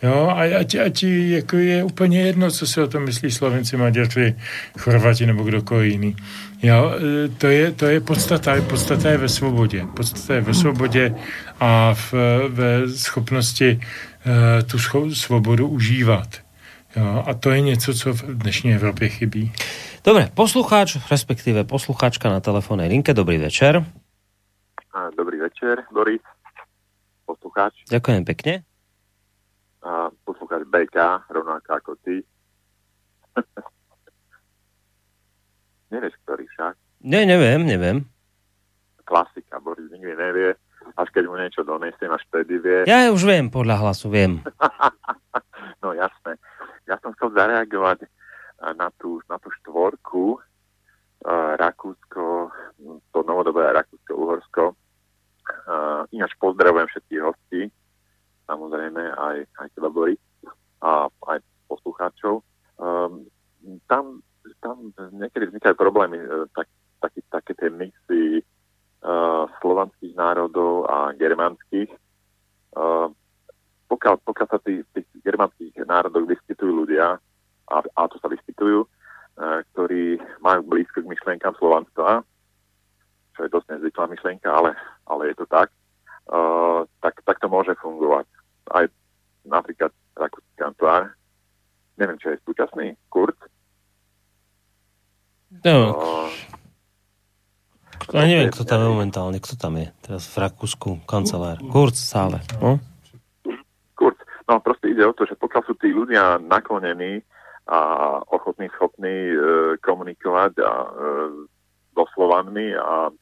Jo, 0.03 0.35
a 0.35 0.59
ať, 0.59 0.75
ať 0.75 1.03
jako 1.39 1.57
je 1.57 1.85
úplně 1.85 2.23
jedno, 2.23 2.51
co 2.51 2.67
si 2.67 2.81
o 2.81 2.89
tom 2.89 3.05
myslí 3.05 3.31
Slovenci, 3.31 3.77
Maďaři, 3.77 4.35
Chorvati 4.79 5.27
nebo 5.27 5.43
kdokoliv 5.43 5.93
jiný. 5.93 6.17
Jo, 6.63 6.91
e, 6.91 7.29
to 7.29 7.47
je, 7.47 7.73
to 7.73 7.87
je 7.87 8.01
podstata, 8.01 8.55
podstata 8.69 9.11
je 9.11 9.19
ve 9.19 9.29
svobodě. 9.29 9.87
Podstata 9.97 10.35
je 10.35 10.41
ve 10.41 10.55
svobodě 10.55 11.15
a 11.61 11.95
v, 11.95 12.15
ve 12.49 12.89
schopnosti 12.89 13.79
uh, 13.79 14.69
tu 14.71 14.77
scho- 14.79 15.15
svobodu 15.15 15.69
užívat. 15.69 16.29
Jo, 16.97 17.25
a 17.27 17.35
to 17.35 17.51
je 17.51 17.61
něco, 17.61 17.95
co 17.95 18.13
v 18.13 18.23
dnešní 18.23 18.75
Evropě 18.75 19.09
chybí. 19.09 19.53
Dobre, 20.05 20.29
poslucháč, 20.35 20.99
respektíve 21.11 21.65
poslucháčka 21.65 22.27
na 22.27 22.41
telefónnej 22.41 22.91
linke, 22.91 23.15
dobrý 23.15 23.39
večer. 23.39 23.87
Dobrý 25.17 25.39
večer, 25.39 25.87
Boris, 25.95 26.21
poslucháč. 27.27 27.87
Ďakujem 27.87 28.27
pekne 28.27 28.67
a 29.83 30.15
poslúchať 30.23 30.63
BK, 30.71 31.27
rovnako 31.27 31.71
ako 31.75 31.93
ty. 32.07 32.23
Nevieš, 35.93 36.15
ktorý 36.23 36.47
však? 36.55 36.75
Ne, 37.03 37.27
neviem, 37.27 37.67
neviem. 37.67 38.07
Klasika, 39.03 39.59
Boris 39.59 39.91
nikdy 39.91 40.15
nevie. 40.15 40.51
Až 40.95 41.09
keď 41.11 41.25
mu 41.27 41.35
niečo 41.39 41.67
donesiem, 41.67 42.11
až 42.15 42.23
vtedy 42.31 42.63
vie. 42.63 42.79
Ja 42.87 43.11
už 43.11 43.27
viem, 43.27 43.51
podľa 43.51 43.83
hlasu 43.83 44.07
viem. 44.11 44.39
no 45.83 45.95
jasné. 45.95 46.39
Ja 46.87 46.99
som 47.03 47.15
chcel 47.19 47.35
zareagovať 47.35 48.07
na 48.79 48.89
tú, 48.99 49.19
na 49.27 49.39
tú 49.43 49.51
štvorku 49.63 50.39
uh, 50.39 51.53
Rakúsko, 51.59 52.51
to 53.11 53.19
novodobé 53.27 53.67
Rakúsko-Uhorsko. 53.75 54.75
Uh, 55.67 56.07
ináč 56.15 56.39
pozdravujem 56.39 56.87
všetkých 56.87 57.23
hostí 57.23 57.63
samozrejme 58.47 59.03
aj, 59.15 59.37
aj 59.59 59.69
teba 59.75 59.89
Boris 59.89 60.21
a 60.83 61.07
aj 61.31 61.39
poslucháčov. 61.71 62.43
Um, 62.77 63.31
tam, 63.87 64.21
tam 64.59 64.91
niekedy 65.15 65.49
vznikajú 65.49 65.75
problémy, 65.79 66.19
e, 66.19 66.51
tak, 66.53 66.67
taký, 66.99 67.21
také 67.31 67.53
tie 67.55 67.71
mixy 67.71 68.43
uh, 69.03 69.47
slovanských 69.63 70.15
národov 70.19 70.87
a 70.91 71.15
germánskych. 71.15 71.91
Uh, 72.75 73.11
pokiaľ, 73.87 74.15
pokiaľ 74.25 74.49
sa 74.49 74.59
tých, 74.63 74.83
tých 74.95 75.07
germánskych 75.23 75.77
národoch 75.87 76.27
vyskytujú 76.27 76.73
ľudia, 76.87 77.19
a, 77.71 77.77
a 77.79 78.01
to 78.11 78.17
sa 78.19 78.27
vyskytujú, 78.31 78.87
uh, 78.87 79.61
ktorí 79.75 80.19
majú 80.43 80.61
blízko 80.67 81.03
k 81.03 81.11
myšlienkám 81.11 81.55
slovanstva, 81.59 82.27
čo 83.39 83.41
je 83.47 83.53
dosť 83.53 83.79
nezvyklá 83.79 84.07
myšlienka, 84.11 84.49
ale, 84.49 84.75
ale 85.09 85.33
je 85.33 85.37
to 85.39 85.47
tak, 85.51 85.69
uh, 86.31 86.87
tak, 87.03 87.19
tak 87.27 87.37
to 87.39 87.47
môže 87.51 87.75
fungovať. 87.81 88.27
Aj 88.73 88.87
napríklad 89.43 89.91
rakúsky 90.17 90.53
kancelár, 90.55 91.13
neviem, 91.99 92.19
čo 92.21 92.33
je 92.33 92.43
súčasný, 92.47 92.95
Kurt. 93.11 93.37
No. 95.63 95.95
Uh, 95.95 96.31
ja 98.13 98.27
neviem, 98.27 98.51
kto 98.51 98.67
tam 98.67 98.83
je 98.83 98.89
momentálne, 98.93 99.39
kto 99.39 99.55
tam 99.57 99.79
je 99.79 99.89
teraz 100.03 100.27
v 100.29 100.37
Rakúsku, 100.43 101.07
kancelár. 101.09 101.63
Kurt 101.71 101.97
stále. 101.97 102.43
No? 102.61 102.83
Kurt. 103.97 104.19
No 104.51 104.59
proste 104.59 104.91
ide 104.91 105.07
o 105.07 105.15
to, 105.17 105.25
že 105.25 105.39
pokiaľ 105.39 105.63
sú 105.65 105.75
tí 105.79 105.95
ľudia 105.95 106.37
naklonení 106.43 107.23
a 107.71 107.79
ochotní, 108.27 108.67
schopní 108.75 109.33
e, 109.33 109.37
komunikovať 109.81 110.53
a 110.61 110.73
e, 110.83 110.89
so 111.95 112.05
Slovanmi 112.11 112.75
a 112.75 113.09
e, 113.09 113.13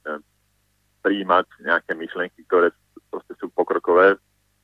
prijímať 1.04 1.46
nejaké 1.60 1.92
myšlienky, 1.92 2.40
ktoré 2.48 2.72
proste 3.12 3.36
sú 3.36 3.52
pokrokové, 3.52 4.16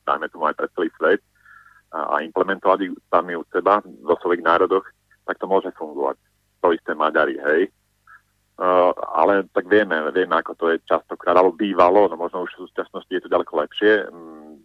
dajme 0.09 0.27
tomu 0.33 0.49
aj 0.49 0.57
pre 0.57 0.67
celý 0.73 0.89
svet, 0.97 1.21
a, 1.93 2.19
a 2.19 2.25
implementovať 2.25 2.89
ich 2.89 2.93
sami 3.07 3.37
u 3.37 3.45
seba 3.53 3.79
vo 3.85 4.17
svojich 4.19 4.43
národoch, 4.43 4.83
tak 5.29 5.37
to 5.37 5.45
môže 5.45 5.69
fungovať. 5.77 6.17
To 6.65 6.73
isté 6.73 6.91
Maďari, 6.97 7.37
hej. 7.37 7.69
Uh, 8.57 8.89
ale 9.13 9.45
tak 9.53 9.69
vieme, 9.87 10.11
vieme, 10.11 10.35
ako 10.35 10.53
to 10.55 10.65
je 10.71 10.83
častokrát, 10.85 11.35
alebo 11.35 11.55
bývalo, 11.55 12.07
no 12.07 12.15
možno 12.15 12.43
už 12.45 12.51
v 12.55 12.69
súčasnosti 12.69 13.09
je 13.09 13.21
to 13.23 13.31
ďaleko 13.31 13.53
lepšie. 13.63 13.91
Mm, 14.11 14.61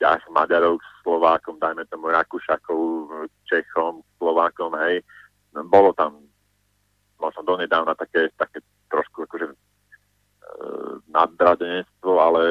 ja 0.00 0.16
Maďarov, 0.28 0.80
Slovákom, 1.02 1.56
dajme 1.58 1.88
tomu 1.88 2.12
Rakúšakov, 2.12 3.10
Čechom, 3.48 4.04
Slovákom, 4.20 4.76
hej, 4.86 5.00
no, 5.56 5.64
bolo 5.64 5.92
tam 5.96 6.20
možno 7.16 7.42
donedávna 7.48 7.96
také, 7.96 8.28
také 8.36 8.60
trošku 8.92 9.24
akože 9.24 9.48
e, 9.48 9.56
nadradenectvo, 11.08 12.12
ale 12.20 12.42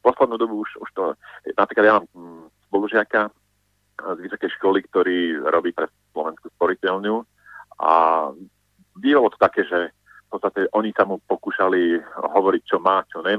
poslednú 0.00 0.36
dobu 0.40 0.64
už, 0.64 0.80
už 0.80 0.90
to, 0.96 1.02
napríklad 1.54 1.84
ja 1.84 1.94
mám 2.00 2.06
mm, 2.16 2.44
spolužiaka 2.72 3.28
z 4.02 4.18
vysokej 4.18 4.50
školy, 4.58 4.78
ktorý 4.88 5.18
robí 5.46 5.70
pre 5.70 5.86
Slovenskú 6.10 6.50
sporiteľňu 6.56 7.22
a 7.78 7.92
bývalo 8.98 9.30
to 9.30 9.38
také, 9.38 9.62
že 9.68 9.92
v 9.92 10.28
podstate 10.32 10.66
oni 10.72 10.90
sa 10.96 11.04
mu 11.04 11.20
pokúšali 11.28 12.00
hovoriť, 12.16 12.62
čo 12.64 12.80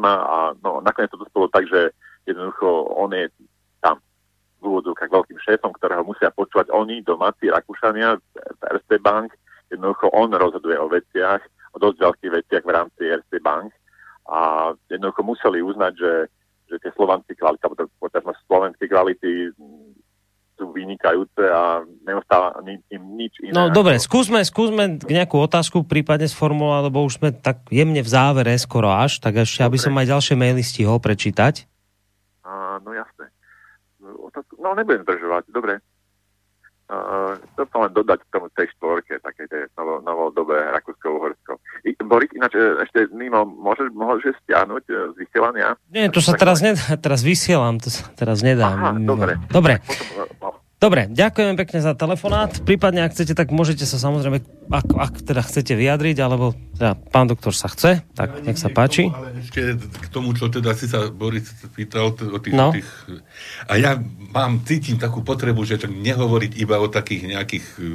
nemá 0.03 0.19
a 0.27 0.37
no, 0.59 0.83
nakoniec 0.83 1.07
to 1.15 1.23
dospelo 1.23 1.47
tak, 1.47 1.63
že 1.71 1.95
jednoducho 2.27 2.67
on 2.99 3.15
je 3.15 3.31
tam 3.79 4.03
v 4.59 4.67
úvodzovkách 4.67 5.07
veľkým 5.07 5.39
šéfom, 5.39 5.71
ktorého 5.79 6.03
musia 6.03 6.27
počúvať 6.35 6.67
oni, 6.75 6.99
domáci 7.07 7.47
Rakúšania, 7.47 8.19
RST 8.59 8.99
Bank, 8.99 9.31
jednoducho 9.71 10.11
on 10.11 10.35
rozhoduje 10.35 10.75
o 10.75 10.91
veciach, 10.91 11.39
o 11.71 11.77
dosť 11.79 12.03
veľkých 12.03 12.31
veciach 12.43 12.63
v 12.67 12.75
rámci 12.75 13.01
RST 13.07 13.39
Bank 13.39 13.71
a 14.27 14.71
jednoducho 14.91 15.23
museli 15.23 15.63
uznať, 15.63 15.93
že 15.95 16.13
že 16.63 16.79
tie 16.79 16.91
slovanské 16.97 17.37
kvality, 17.37 17.61
alebo 17.69 17.85
povedzme 18.01 18.33
slovenské 18.49 18.89
kvality 18.89 19.53
sú 20.57 20.65
vynikajúce 20.73 21.43
a 21.45 21.85
neostáva 22.07 22.57
No 23.53 23.69
dobre, 23.69 24.01
skúsme, 24.01 24.41
skúsme 24.41 24.97
nejakú 25.05 25.37
otázku 25.37 25.85
prípadne 25.85 26.25
sformulovať, 26.25 26.81
lebo 26.89 27.05
už 27.05 27.21
sme 27.21 27.29
tak 27.29 27.69
jemne 27.69 28.01
v 28.01 28.09
závere 28.09 28.57
skoro 28.57 28.89
až, 28.89 29.21
tak 29.21 29.45
ešte, 29.45 29.61
dobre. 29.61 29.69
aby 29.69 29.77
som 29.77 29.93
aj 29.93 30.09
ďalšie 30.09 30.35
maily 30.35 30.65
stihol 30.65 30.97
prečítať. 30.97 31.69
A, 32.41 32.81
no 32.81 32.91
jasné. 32.97 33.29
No 34.57 34.73
nebudem 34.73 35.05
zdržovať, 35.05 35.43
dobre. 35.53 35.77
Uh, 36.83 37.39
to 37.55 37.63
len 37.79 37.95
dodať 37.95 38.19
k 38.27 38.31
tomu 38.35 38.51
tej 38.53 38.67
štvorke, 38.75 39.15
také 39.23 39.47
tej 39.47 39.71
novo, 39.79 40.03
novodobé 40.03 40.61
Rakúsko-Uhorsko. 40.77 41.57
Boris, 42.03 42.29
ináč 42.35 42.59
e, 42.59 42.85
ešte 42.85 43.07
mimo, 43.15 43.47
môže, 43.47 43.87
môže 43.95 44.35
stiahnuť 44.43 44.83
e, 44.91 44.93
z 45.15 45.15
vysielania? 45.15 45.79
Nie, 45.89 46.11
to 46.11 46.19
sa 46.19 46.35
teraz 46.35 46.59
nedá, 46.59 46.83
teraz 47.05 47.23
vysielam, 47.23 47.79
to 47.79 47.87
sa 47.87 48.11
teraz 48.13 48.43
nedá. 48.43 48.75
Aha, 48.75 48.99
dobre. 48.99 49.39
Dobre. 49.47 49.79
Potom, 49.79 50.53
e. 50.59 50.62
Dobre, 50.83 51.07
ďakujem 51.07 51.55
pekne 51.55 51.79
za 51.79 51.95
telefonát. 51.95 52.59
Prípadne, 52.67 53.07
ak 53.07 53.15
chcete, 53.15 53.31
tak 53.39 53.55
môžete 53.55 53.87
sa 53.87 53.95
samozrejme, 53.95 54.43
ak, 54.67 54.87
ak 54.91 55.13
teda 55.23 55.39
chcete 55.39 55.79
vyjadriť, 55.79 56.19
alebo 56.19 56.59
teda 56.75 56.99
pán 57.07 57.31
doktor 57.31 57.55
sa 57.55 57.71
chce, 57.71 58.03
tak 58.11 58.43
nech 58.43 58.59
sa 58.59 58.67
páči. 58.67 59.07
Ale 59.07 59.31
ešte 59.39 59.79
k 59.79 60.07
tomu, 60.11 60.35
čo 60.35 60.51
teda 60.51 60.75
si 60.75 60.91
sa 60.91 61.07
Boris 61.07 61.47
pýtal 61.71 62.11
o 62.11 62.35
tých, 62.35 62.51
no. 62.51 62.75
tých... 62.75 62.89
A 63.71 63.79
ja 63.79 63.95
mám, 64.35 64.59
cítim 64.67 64.99
takú 64.99 65.23
potrebu, 65.23 65.63
že 65.63 65.79
nehovoriť 65.87 66.59
iba 66.59 66.75
o 66.83 66.91
takých 66.91 67.31
nejakých 67.31 67.65
uh, 67.79 67.87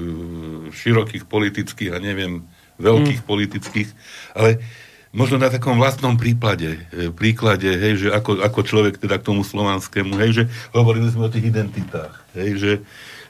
širokých 0.72 1.28
politických 1.28 1.92
a 1.92 2.00
neviem, 2.00 2.48
veľkých 2.80 3.20
hmm. 3.20 3.28
politických, 3.28 3.88
ale 4.32 4.64
možno 5.12 5.40
na 5.40 5.48
takom 5.48 5.80
vlastnom 5.80 6.20
príklade, 6.20 6.84
e, 6.92 7.08
príklade, 7.08 7.68
hej, 7.68 8.06
že 8.06 8.08
ako, 8.12 8.44
ako 8.44 8.60
človek 8.60 9.00
teda 9.00 9.16
k 9.16 9.26
tomu 9.32 9.40
slovanskému, 9.40 10.20
hej, 10.20 10.30
že 10.32 10.44
hovorili 10.76 11.08
sme 11.08 11.28
o 11.28 11.32
tých 11.32 11.48
identitách, 11.48 12.14
hej, 12.36 12.50
že, 12.60 12.72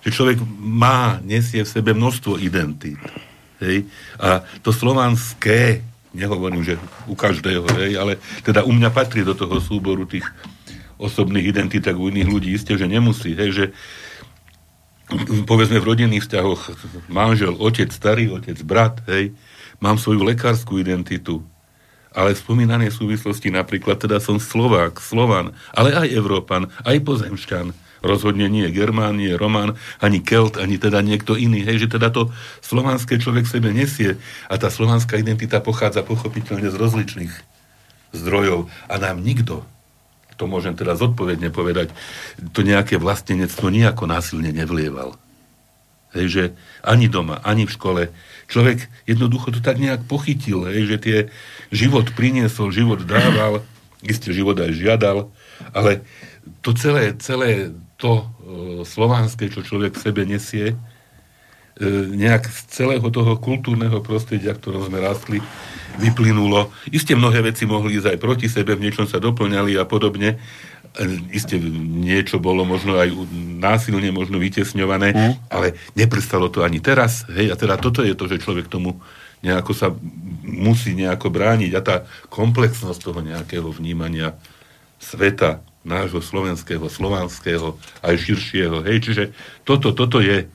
že 0.02 0.10
človek 0.10 0.42
má, 0.58 1.22
nesie 1.22 1.62
v 1.62 1.70
sebe 1.70 1.94
množstvo 1.94 2.42
identít, 2.42 2.98
hej, 3.62 3.86
a 4.18 4.42
to 4.66 4.74
slovanské, 4.74 5.86
nehovorím, 6.10 6.66
že 6.66 6.74
u 7.06 7.14
každého, 7.14 7.66
hej, 7.78 7.94
ale 7.94 8.18
teda 8.42 8.66
u 8.66 8.74
mňa 8.74 8.90
patrí 8.90 9.22
do 9.22 9.38
toho 9.38 9.62
súboru 9.62 10.02
tých 10.02 10.26
osobných 10.98 11.54
identít, 11.54 11.86
tak 11.86 11.94
u 11.94 12.10
iných 12.10 12.26
ľudí 12.26 12.50
isté, 12.58 12.74
že 12.74 12.90
nemusí, 12.90 13.38
hej, 13.38 13.50
že 13.54 13.64
povedzme 15.46 15.78
v 15.78 15.88
rodinných 15.88 16.26
vzťahoch 16.26 16.74
manžel, 17.06 17.54
otec, 17.54 17.88
starý 17.94 18.34
otec, 18.34 18.58
brat, 18.66 18.98
hej, 19.06 19.30
mám 19.78 19.94
svoju 19.94 20.26
lekárskú 20.26 20.82
identitu, 20.82 21.46
ale 22.12 22.32
v 22.34 22.42
spomínanej 22.42 22.90
súvislosti 22.94 23.52
napríklad 23.52 24.00
teda 24.00 24.18
som 24.18 24.40
Slovák, 24.40 25.00
Slovan, 25.00 25.52
ale 25.74 25.92
aj 25.94 26.08
Európan, 26.12 26.72
aj 26.84 27.04
pozemšťan. 27.04 27.72
Rozhodne 27.98 28.46
nie 28.46 28.70
Germán, 28.70 29.18
nie 29.18 29.34
Román, 29.34 29.74
ani 29.98 30.22
Kelt, 30.22 30.54
ani 30.54 30.78
teda 30.78 31.02
niekto 31.02 31.34
iný. 31.34 31.66
Hej, 31.66 31.86
že 31.86 31.98
teda 31.98 32.14
to 32.14 32.30
slovanské 32.62 33.18
človek 33.18 33.42
sebe 33.42 33.74
nesie 33.74 34.22
a 34.46 34.54
tá 34.54 34.70
slovanská 34.70 35.18
identita 35.18 35.58
pochádza 35.58 36.06
pochopiteľne 36.06 36.70
z 36.70 36.78
rozličných 36.78 37.34
zdrojov 38.14 38.70
a 38.86 38.94
nám 39.02 39.18
nikto, 39.20 39.66
to 40.38 40.46
môžem 40.46 40.78
teda 40.78 40.94
zodpovedne 40.94 41.50
povedať, 41.50 41.90
to 42.54 42.62
nejaké 42.62 42.96
vlastenectvo 42.96 43.66
nejako 43.74 44.06
násilne 44.06 44.54
nevlieval. 44.54 45.18
Hej, 46.14 46.26
že 46.30 46.44
ani 46.80 47.10
doma, 47.10 47.42
ani 47.44 47.68
v 47.68 47.74
škole, 47.74 48.02
človek 48.48 48.88
jednoducho 49.04 49.52
to 49.52 49.60
tak 49.60 49.76
nejak 49.76 50.08
pochytil, 50.08 50.66
hej, 50.66 50.88
že 50.88 50.96
tie 50.98 51.18
život 51.68 52.10
priniesol, 52.16 52.72
život 52.72 53.04
dával, 53.04 53.60
isté 54.02 54.32
život 54.32 54.56
aj 54.56 54.72
žiadal, 54.72 55.28
ale 55.76 56.02
to 56.64 56.72
celé, 56.72 57.12
celé 57.20 57.70
to 58.00 58.22
e, 58.22 58.24
slovanské, 58.88 59.52
čo 59.52 59.60
človek 59.60 59.94
v 59.94 60.02
sebe 60.02 60.22
nesie, 60.24 60.66
e, 60.72 60.76
nejak 62.08 62.48
z 62.48 62.58
celého 62.72 63.04
toho 63.12 63.36
kultúrneho 63.36 64.00
prostredia, 64.00 64.56
ktorom 64.56 64.88
sme 64.88 65.02
rastli, 65.02 65.38
vyplynulo. 65.98 66.70
Isté 66.94 67.18
mnohé 67.18 67.42
veci 67.42 67.66
mohli 67.66 67.98
ísť 67.98 68.16
aj 68.16 68.18
proti 68.22 68.46
sebe, 68.46 68.78
v 68.78 68.86
niečom 68.86 69.10
sa 69.10 69.18
doplňali 69.18 69.74
a 69.76 69.84
podobne, 69.84 70.38
Isté 71.30 71.62
niečo 71.62 72.42
bolo 72.42 72.66
možno 72.66 72.98
aj 72.98 73.14
násilne 73.58 74.10
možno 74.10 74.42
vytesňované, 74.42 75.14
mm. 75.14 75.34
ale 75.50 75.78
neprestalo 75.94 76.50
to 76.50 76.66
ani 76.66 76.82
teraz. 76.82 77.22
Hej, 77.30 77.54
a 77.54 77.56
teda 77.58 77.78
toto 77.78 78.02
je 78.02 78.18
to, 78.18 78.26
že 78.26 78.42
človek 78.42 78.66
tomu 78.66 78.98
nejako 79.42 79.72
sa 79.74 79.88
musí 80.42 80.98
nejako 80.98 81.30
brániť 81.30 81.72
a 81.78 81.80
tá 81.80 81.96
komplexnosť 82.26 82.98
toho 82.98 83.20
nejakého 83.22 83.70
vnímania 83.70 84.34
sveta, 84.98 85.62
nášho 85.86 86.18
slovenského, 86.18 86.90
slovanského, 86.90 87.78
aj 88.02 88.14
širšieho. 88.18 88.82
Hej, 88.82 88.98
čiže 89.06 89.24
toto, 89.62 89.94
toto 89.94 90.18
je 90.18 90.50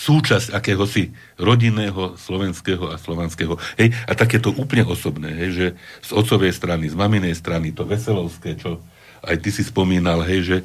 súčasť 0.00 0.56
akéhosi 0.56 1.12
rodinného, 1.36 2.16
slovenského 2.16 2.88
a 2.88 2.96
slovanského. 2.96 3.60
Hej, 3.76 3.92
a 4.08 4.16
takéto 4.16 4.48
úplne 4.48 4.88
osobné, 4.88 5.28
hej, 5.28 5.50
že 5.52 5.66
z 6.00 6.10
otcovej 6.16 6.56
strany, 6.56 6.88
z 6.88 6.96
maminej 6.96 7.36
strany, 7.36 7.76
to 7.76 7.84
veselovské, 7.84 8.56
čo 8.56 8.80
aj 9.20 9.36
ty 9.44 9.52
si 9.52 9.60
spomínal, 9.60 10.24
hej, 10.24 10.40
že 10.40 10.56
e, 10.60 10.64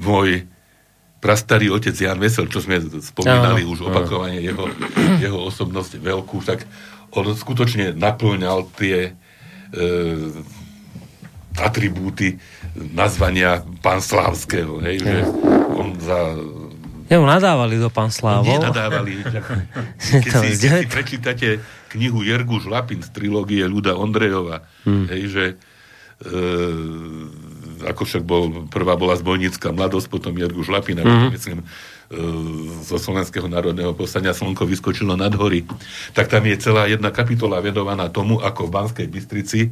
môj 0.00 0.48
prastarý 1.20 1.68
otec 1.68 1.92
Jan 1.92 2.16
Vesel, 2.16 2.48
čo 2.48 2.64
sme 2.64 2.80
spomínali 2.80 3.68
no, 3.68 3.76
už 3.76 3.92
opakovane, 3.92 4.40
jeho, 4.40 4.64
jeho 5.20 5.40
osobnosť 5.52 6.00
veľkú, 6.00 6.40
tak 6.48 6.64
on 7.12 7.28
skutočne 7.28 7.92
naplňal 7.92 8.72
tie 8.72 9.12
e, 9.12 9.82
atribúty 11.60 12.40
nazvania 12.76 13.64
pán 13.84 14.00
Slávského, 14.00 14.80
hej, 14.80 15.04
že 15.04 15.18
on 15.76 15.96
za 16.00 16.36
Jemu 17.06 17.22
nadávali 17.22 17.78
do 17.78 17.86
pán 17.86 18.10
Slávo. 18.10 18.50
Nie 18.50 18.58
nadávali. 18.58 19.22
Keď 20.24 20.32
si, 20.42 20.50
keď 20.58 20.72
si 20.82 20.86
prečítate 20.90 21.48
knihu 21.94 22.26
Jergu 22.26 22.58
Žlapin 22.58 23.02
z 23.02 23.10
trilógie 23.14 23.62
Ľuda 23.64 23.94
Ondrejova, 23.94 24.66
hmm. 24.84 25.06
hej, 25.10 25.22
že 25.30 25.44
e, 26.22 26.34
ako 27.86 28.02
však 28.04 28.22
bol, 28.26 28.68
prvá 28.68 28.98
bola 28.98 29.14
zbojnícka 29.14 29.70
mladosť, 29.70 30.06
potom 30.10 30.34
Jergu 30.34 30.66
Žlapin, 30.66 30.98
hmm. 31.00 31.30
myslím, 31.32 31.58
e, 31.62 31.64
zo 32.82 32.98
Slovenského 32.98 33.46
národného 33.46 33.94
povstania 33.94 34.34
Slnko 34.34 34.66
vyskočilo 34.66 35.14
nad 35.14 35.32
hory, 35.34 35.64
tak 36.12 36.26
tam 36.28 36.44
je 36.44 36.58
celá 36.58 36.90
jedna 36.90 37.14
kapitola 37.14 37.62
vedovaná 37.62 38.10
tomu, 38.10 38.42
ako 38.42 38.68
v 38.68 38.74
Banskej 38.74 39.06
Bystrici 39.08 39.70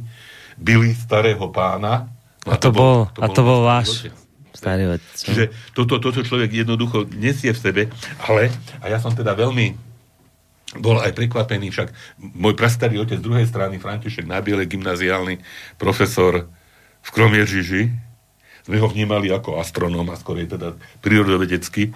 byli 0.55 0.95
starého 0.95 1.51
pána. 1.51 2.07
A, 2.47 2.55
a 2.55 2.57
to, 2.57 2.71
bol, 2.71 3.11
to 3.11 3.19
bol, 3.19 3.23
a 3.23 3.27
to 3.29 3.41
bol 3.43 3.59
váš. 3.67 4.07
Otec. 4.07 4.24
Starý 4.55 4.95
otec. 4.95 5.15
Čiže 5.19 5.43
toto, 5.75 5.99
toto 5.99 6.23
človek 6.23 6.65
jednoducho 6.65 7.05
nesie 7.13 7.51
v 7.51 7.59
sebe, 7.59 7.83
ale, 8.23 8.49
a 8.79 8.87
ja 8.87 8.97
som 9.03 9.11
teda 9.11 9.35
veľmi 9.35 9.75
bol 10.79 10.99
aj 10.99 11.15
prekvapený, 11.15 11.71
však 11.71 11.91
môj 12.35 12.55
prastarý 12.55 12.99
otec 12.99 13.19
z 13.19 13.25
druhej 13.25 13.47
strany, 13.47 13.79
František 13.79 14.27
Nabiele, 14.27 14.67
gymnaziálny 14.67 15.39
profesor 15.79 16.47
v 17.05 17.09
Kromieržiži, 17.11 17.83
sme 18.65 18.81
ho 18.81 18.89
vnímali 18.89 19.29
ako 19.29 19.61
astronóm 19.61 20.09
a 20.09 20.17
skorej 20.17 20.49
teda 20.49 20.73
prírodovedecky 21.05 21.83
e, 21.85 21.91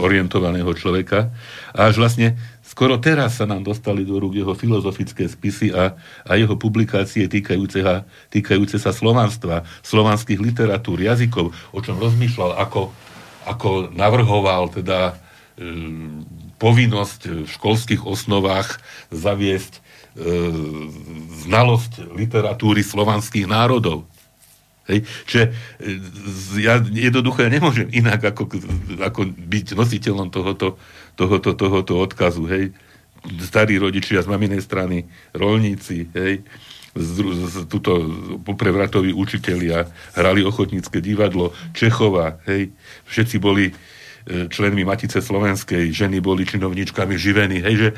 orientovaného 0.00 0.72
človeka. 0.72 1.28
A 1.76 1.92
až 1.92 2.00
vlastne 2.00 2.40
Skoro 2.74 2.98
teraz 2.98 3.38
sa 3.38 3.46
nám 3.46 3.62
dostali 3.62 4.02
do 4.02 4.18
rúk 4.18 4.34
jeho 4.34 4.50
filozofické 4.50 5.30
spisy 5.30 5.70
a, 5.70 5.94
a 6.26 6.34
jeho 6.34 6.58
publikácie 6.58 7.30
týkajúce, 7.30 7.86
týkajúce 8.34 8.82
sa 8.82 8.90
slovanstva, 8.90 9.62
slovanských 9.86 10.42
literatúr, 10.42 10.98
jazykov, 11.06 11.54
o 11.70 11.78
čom 11.78 12.02
rozmýšľal, 12.02 12.58
ako, 12.58 12.90
ako 13.46 13.94
navrhoval 13.94 14.74
teda 14.74 15.14
e, 15.54 15.62
povinnosť 16.58 17.46
v 17.46 17.50
školských 17.54 18.02
osnovách 18.02 18.82
zaviesť 19.14 19.78
e, 19.78 19.80
znalosť 21.46 22.10
literatúry 22.10 22.82
slovanských 22.82 23.46
národov. 23.46 24.02
Hej. 24.90 25.06
Čiže 25.30 25.44
e, 25.46 25.52
ja 26.58 26.82
jednoducho 26.82 27.38
ja 27.40 27.54
nemôžem 27.54 27.88
inak 27.94 28.34
ako, 28.34 28.50
ako 28.98 29.30
byť 29.30 29.78
nositeľom 29.78 30.28
tohoto, 30.28 30.76
tohoto, 31.14 31.54
tohoto 31.54 31.98
odkazu. 31.98 32.44
Hej. 32.46 32.64
Starí 33.40 33.80
rodičia 33.80 34.20
z 34.20 34.28
maminej 34.28 34.60
strany, 34.60 35.08
rolníci, 35.32 36.12
hej. 36.12 36.44
Z, 36.94 37.14
z, 37.26 37.54
tuto 37.66 38.06
poprevratoví 38.46 39.10
učitelia 39.10 39.90
hrali 40.14 40.46
ochotnícke 40.46 41.02
divadlo, 41.02 41.50
Čechova, 41.74 42.38
hej. 42.46 42.70
Všetci 43.10 43.36
boli 43.42 43.70
e, 43.70 43.72
členmi 44.46 44.86
Matice 44.86 45.18
Slovenskej, 45.18 45.90
ženy 45.90 46.22
boli 46.22 46.46
činovničkami 46.46 47.18
živení, 47.18 47.64
hej, 47.64 47.74
že 47.74 47.88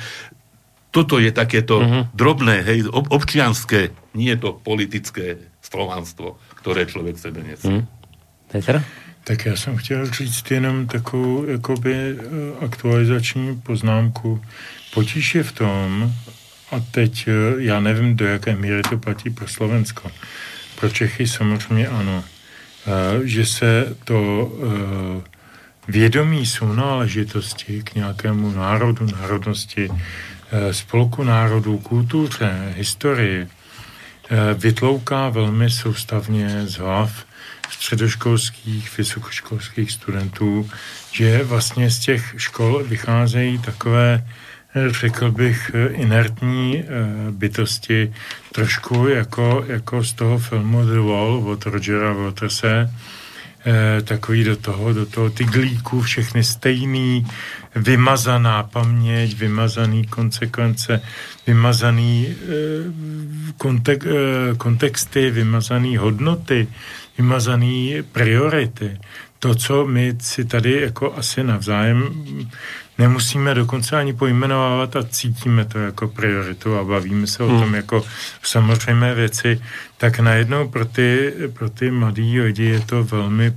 toto 0.94 1.20
je 1.20 1.28
takéto 1.28 1.76
uh-huh. 1.76 2.08
drobné, 2.16 2.64
hej, 2.64 2.88
ob, 2.88 3.12
občianské, 3.12 3.92
nie 4.16 4.32
je 4.32 4.40
to 4.40 4.56
politické 4.56 5.44
slovanstvo 5.60 6.40
které 6.66 6.86
člověk 6.86 7.18
sebe 7.18 7.46
nesie. 7.46 7.70
Hmm. 7.70 7.86
Petr? 8.50 8.82
Tak 9.28 9.46
já 9.46 9.56
jsem 9.56 9.76
chtěl 9.76 10.10
říct 10.10 10.50
jenom 10.50 10.86
takovou 10.86 11.44
jakoby 11.46 11.94
eh, 11.94 12.64
aktualizační 12.64 13.56
poznámku. 13.56 14.42
Potíž 14.94 15.34
je 15.34 15.42
v 15.42 15.52
tom, 15.52 16.12
a 16.70 16.80
teď 16.90 17.28
eh, 17.28 17.32
já 17.58 17.80
nevím, 17.80 18.16
do 18.16 18.26
jaké 18.26 18.56
míry 18.56 18.82
to 18.82 18.98
platí 18.98 19.30
pro 19.30 19.48
Slovensko. 19.48 20.10
Pro 20.80 20.88
Čechy 20.88 21.26
samozřejmě 21.26 21.88
ano. 21.88 22.24
Eh, 22.86 23.26
že 23.26 23.46
se 23.46 23.96
to 24.04 24.52
vědomí 25.88 26.46
sounáležitosti 26.46 27.82
k 27.82 27.94
nějakému 27.94 28.50
národu, 28.50 29.06
národnosti, 29.20 29.88
spolku 30.70 31.24
národů, 31.24 31.78
kultuře, 31.78 32.74
historii, 32.76 33.48
vytlouká 34.54 35.28
velmi 35.28 35.70
soustavně 35.70 36.66
z 36.66 36.74
hlav 36.74 37.26
středoškolských, 37.70 38.98
vysokoškolských 38.98 39.92
studentů, 39.92 40.70
že 41.12 41.44
vlastně 41.44 41.90
z 41.90 41.98
těch 41.98 42.34
škol 42.36 42.84
vycházejí 42.84 43.58
takové, 43.58 44.24
eh, 44.74 44.92
řekl 44.92 45.30
bych, 45.30 45.70
eh, 45.74 45.88
inertní 45.88 46.84
bytosti, 47.30 48.12
trošku 48.52 49.08
jako, 49.08 49.64
jako 49.66 50.04
z 50.04 50.12
toho 50.12 50.38
filmu 50.38 50.84
The 50.84 50.98
Wall 50.98 51.42
od 51.46 51.66
Rogera 51.66 52.12
Waterse, 52.12 52.90
takový 54.04 54.44
do 54.44 54.56
toho, 54.56 54.92
do 54.92 55.06
toho 55.06 55.30
tyglíku, 55.30 56.00
všechny 56.00 56.44
stejný, 56.44 57.26
vymazaná 57.76 58.62
paměť, 58.62 59.36
vymazaný 59.36 60.06
konsekvence, 60.06 61.02
vymazaný 61.46 62.26
eh, 62.28 62.36
kontek, 63.56 64.06
eh, 64.06 64.54
kontexty, 64.56 65.30
vymazaný 65.30 65.96
hodnoty, 65.96 66.68
vymazaný 67.18 67.94
priority. 68.12 68.98
To, 69.38 69.54
co 69.54 69.86
my 69.86 70.14
si 70.20 70.44
tady 70.44 70.80
jako 70.82 71.14
asi 71.14 71.44
navzájem 71.44 72.24
nemusíme 72.98 73.54
dokonce 73.54 73.96
ani 73.96 74.12
pojmenovávat 74.12 74.96
a 74.96 75.02
cítíme 75.02 75.64
to 75.64 75.78
jako 75.78 76.08
prioritu 76.08 76.78
a 76.78 76.84
bavíme 76.84 77.26
se 77.26 77.42
o 77.42 77.48
hmm. 77.48 77.60
tom 77.60 77.74
jako 77.74 78.04
samozřejmé 78.42 79.14
věci, 79.14 79.60
tak 79.96 80.18
najednou 80.18 80.68
pro 80.68 80.84
ty, 80.84 81.32
pro 81.52 81.70
ty 81.70 81.90
mladí 81.90 82.40
lidi 82.40 82.64
je 82.64 82.80
to 82.80 83.04
velmi 83.04 83.52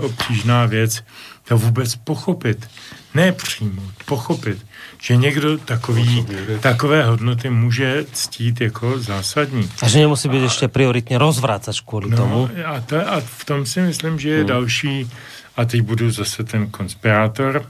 obtížná 0.00 0.66
věc 0.66 1.04
to 1.44 1.58
vůbec 1.58 1.96
pochopit 1.96 2.68
ne 3.14 3.32
přijmout, 3.32 3.94
pochopit, 4.04 4.66
že 5.02 5.16
někdo 5.16 5.58
takový, 5.58 6.26
takové 6.60 7.04
hodnoty 7.04 7.50
může 7.50 8.04
ctít 8.12 8.60
jako 8.60 8.98
zásadní. 8.98 9.70
A 9.82 9.88
že 9.88 9.98
nemusí 9.98 10.28
být 10.28 10.42
ještě 10.42 10.68
prioritně 10.68 11.18
rozvrácač 11.18 11.80
kvůli 11.80 12.10
no, 12.10 12.16
tomu. 12.16 12.50
A, 12.64 12.80
to, 12.80 13.12
a 13.12 13.20
v 13.20 13.44
tom 13.44 13.66
si 13.66 13.80
myslím, 13.80 14.18
že 14.18 14.28
je 14.28 14.38
hmm. 14.38 14.46
další, 14.46 15.10
a 15.56 15.64
teď 15.64 15.80
budu 15.80 16.10
zase 16.10 16.44
ten 16.44 16.70
konspirátor, 16.70 17.66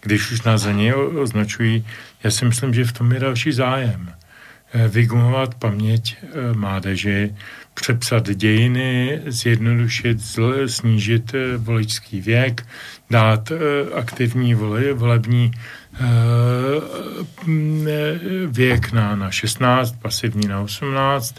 když 0.00 0.30
už 0.30 0.42
nás 0.42 0.60
za 0.60 0.72
něj 0.72 0.94
označují, 0.94 1.86
já 2.24 2.30
si 2.30 2.44
myslím, 2.44 2.74
že 2.74 2.84
v 2.84 2.92
tom 2.92 3.12
je 3.12 3.20
další 3.20 3.52
zájem. 3.52 4.12
Eh, 4.72 4.88
vygumovat 4.88 5.54
paměť 5.54 6.16
eh, 6.22 6.52
mládeži, 6.54 7.34
přepsat 7.80 8.30
dějiny, 8.30 9.20
zjednodušit, 9.26 10.18
snížit 10.66 11.34
eh, 11.34 11.56
voličský 11.56 12.20
věk, 12.20 12.66
dát 13.10 13.52
aktivní 13.94 14.54
vole, 14.54 14.92
volební 14.92 15.50
věk 18.46 18.92
na, 18.92 19.16
na 19.16 19.30
16, 19.30 19.94
pasivní 20.02 20.48
na 20.48 20.60
18 20.60 21.34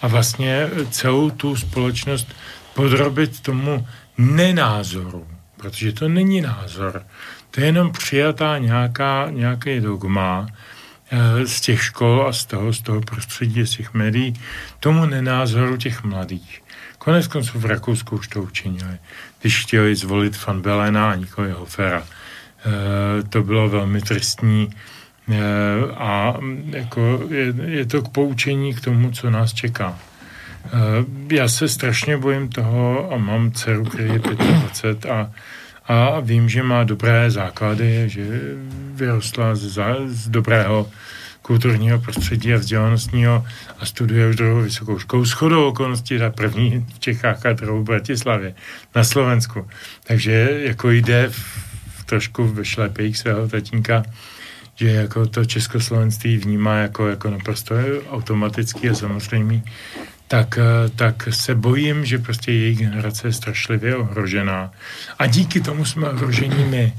a 0.00 0.08
vlastně 0.08 0.68
celou 0.90 1.30
tu 1.30 1.56
společnost 1.56 2.34
podrobit 2.74 3.40
tomu 3.40 3.86
nenázoru, 4.18 5.26
protože 5.56 5.92
to 5.92 6.08
není 6.08 6.40
názor, 6.40 7.02
to 7.50 7.60
je 7.60 7.66
jenom 7.66 7.92
přijatá 7.92 8.58
nějaká, 8.58 9.26
nějaké 9.30 9.80
dogma, 9.80 10.46
Eh, 10.46 10.71
z 11.44 11.60
těch 11.60 11.82
škol 11.82 12.26
a 12.28 12.32
z 12.32 12.44
toho, 12.44 12.72
z 12.72 12.80
toho 12.80 13.00
prostředí, 13.00 13.66
z 13.66 13.70
těch 13.70 13.94
médií, 13.94 14.40
tomu 14.80 15.06
nenázoru 15.06 15.76
těch 15.76 16.04
mladých. 16.04 16.62
Konec 16.98 17.26
konců 17.26 17.58
v 17.58 17.64
Rakousku 17.64 18.16
už 18.16 18.28
to 18.28 18.42
učinili. 18.42 18.98
Když 19.40 19.60
chtěli 19.60 19.96
zvolit 19.96 20.46
Van 20.46 20.60
Belena 20.60 21.10
a 21.10 21.14
nikoli 21.14 21.50
Hofera. 21.50 22.02
E, 22.02 23.22
to 23.22 23.42
bylo 23.42 23.68
velmi 23.68 24.00
tristní 24.00 24.70
e, 25.30 25.40
a 25.94 26.36
jako 26.70 27.22
je, 27.30 27.54
je 27.66 27.86
to 27.86 28.02
k 28.02 28.08
poučení 28.08 28.74
k 28.74 28.80
tomu, 28.80 29.10
co 29.10 29.30
nás 29.30 29.52
čeká. 29.52 29.98
E, 30.66 31.34
já 31.34 31.48
se 31.48 31.68
strašně 31.68 32.16
bojím 32.16 32.48
toho 32.48 33.12
a 33.12 33.16
mám 33.16 33.52
dceru, 33.52 33.84
který 33.84 34.08
je 34.08 34.18
25 34.18 35.10
a 35.10 35.30
a 35.86 36.20
vím, 36.20 36.48
že 36.48 36.62
má 36.62 36.84
dobré 36.84 37.30
základy, 37.30 38.04
že 38.06 38.40
vyrostla 38.94 39.54
z, 39.54 39.78
z 40.06 40.28
dobrého 40.28 40.90
kulturního 41.42 41.98
prostředí 41.98 42.54
a 42.54 42.56
vzdělanostního 42.56 43.46
a 43.78 43.86
studuje 43.86 44.28
už 44.28 44.36
druhou 44.36 44.62
vysokou 44.62 44.98
školu. 44.98 45.24
S 45.24 45.32
chodou 45.32 45.68
okolností 45.68 46.18
ta 46.18 46.30
první 46.30 46.86
v 46.94 46.98
Čechách 46.98 47.46
a 47.46 47.52
druhou 47.52 47.82
v 47.82 47.86
Bratislavě 47.86 48.54
na 48.94 49.04
Slovensku. 49.04 49.68
Takže 50.04 50.60
jako 50.62 50.90
jde 50.90 51.28
v 51.30 52.04
trošku 52.04 52.48
ve 52.48 52.64
šlepejích 52.64 53.18
svého 53.18 53.48
tatínka, 53.48 54.02
že 54.74 54.88
jako 54.88 55.26
to 55.26 55.44
českoslovenství 55.44 56.36
vnímá 56.36 56.76
jako, 56.76 57.08
jako 57.08 57.30
naprosto 57.30 57.74
automatický 58.10 58.90
a 58.90 58.94
samozřejmý 58.94 59.62
tak, 60.32 60.56
eh, 60.56 60.88
tak 60.96 61.28
se 61.30 61.52
bojím, 61.54 62.08
že 62.08 62.18
prostě 62.18 62.52
její 62.52 62.88
generace 62.88 63.28
je 63.28 63.32
strašlivě 63.32 63.96
ohrožená. 63.96 64.72
A 65.18 65.26
díky 65.26 65.60
tomu 65.60 65.84
jsme 65.84 66.08
ohrožení 66.08 66.64
my. 66.64 66.92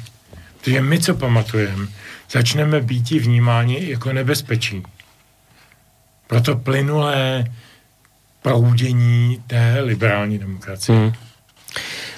Protože 0.61 0.81
my, 0.81 0.99
co 0.99 1.13
pamatujeme, 1.15 1.87
začneme 2.29 2.81
být 2.81 3.11
vnímáni 3.11 3.89
jako 3.89 4.13
nebezpečí. 4.13 4.83
Proto 6.27 6.55
plynulé 6.55 7.45
proudění 8.41 9.41
té 9.47 9.81
liberální 9.81 10.37
demokracie. 10.37 10.93
Hmm. 10.93 11.11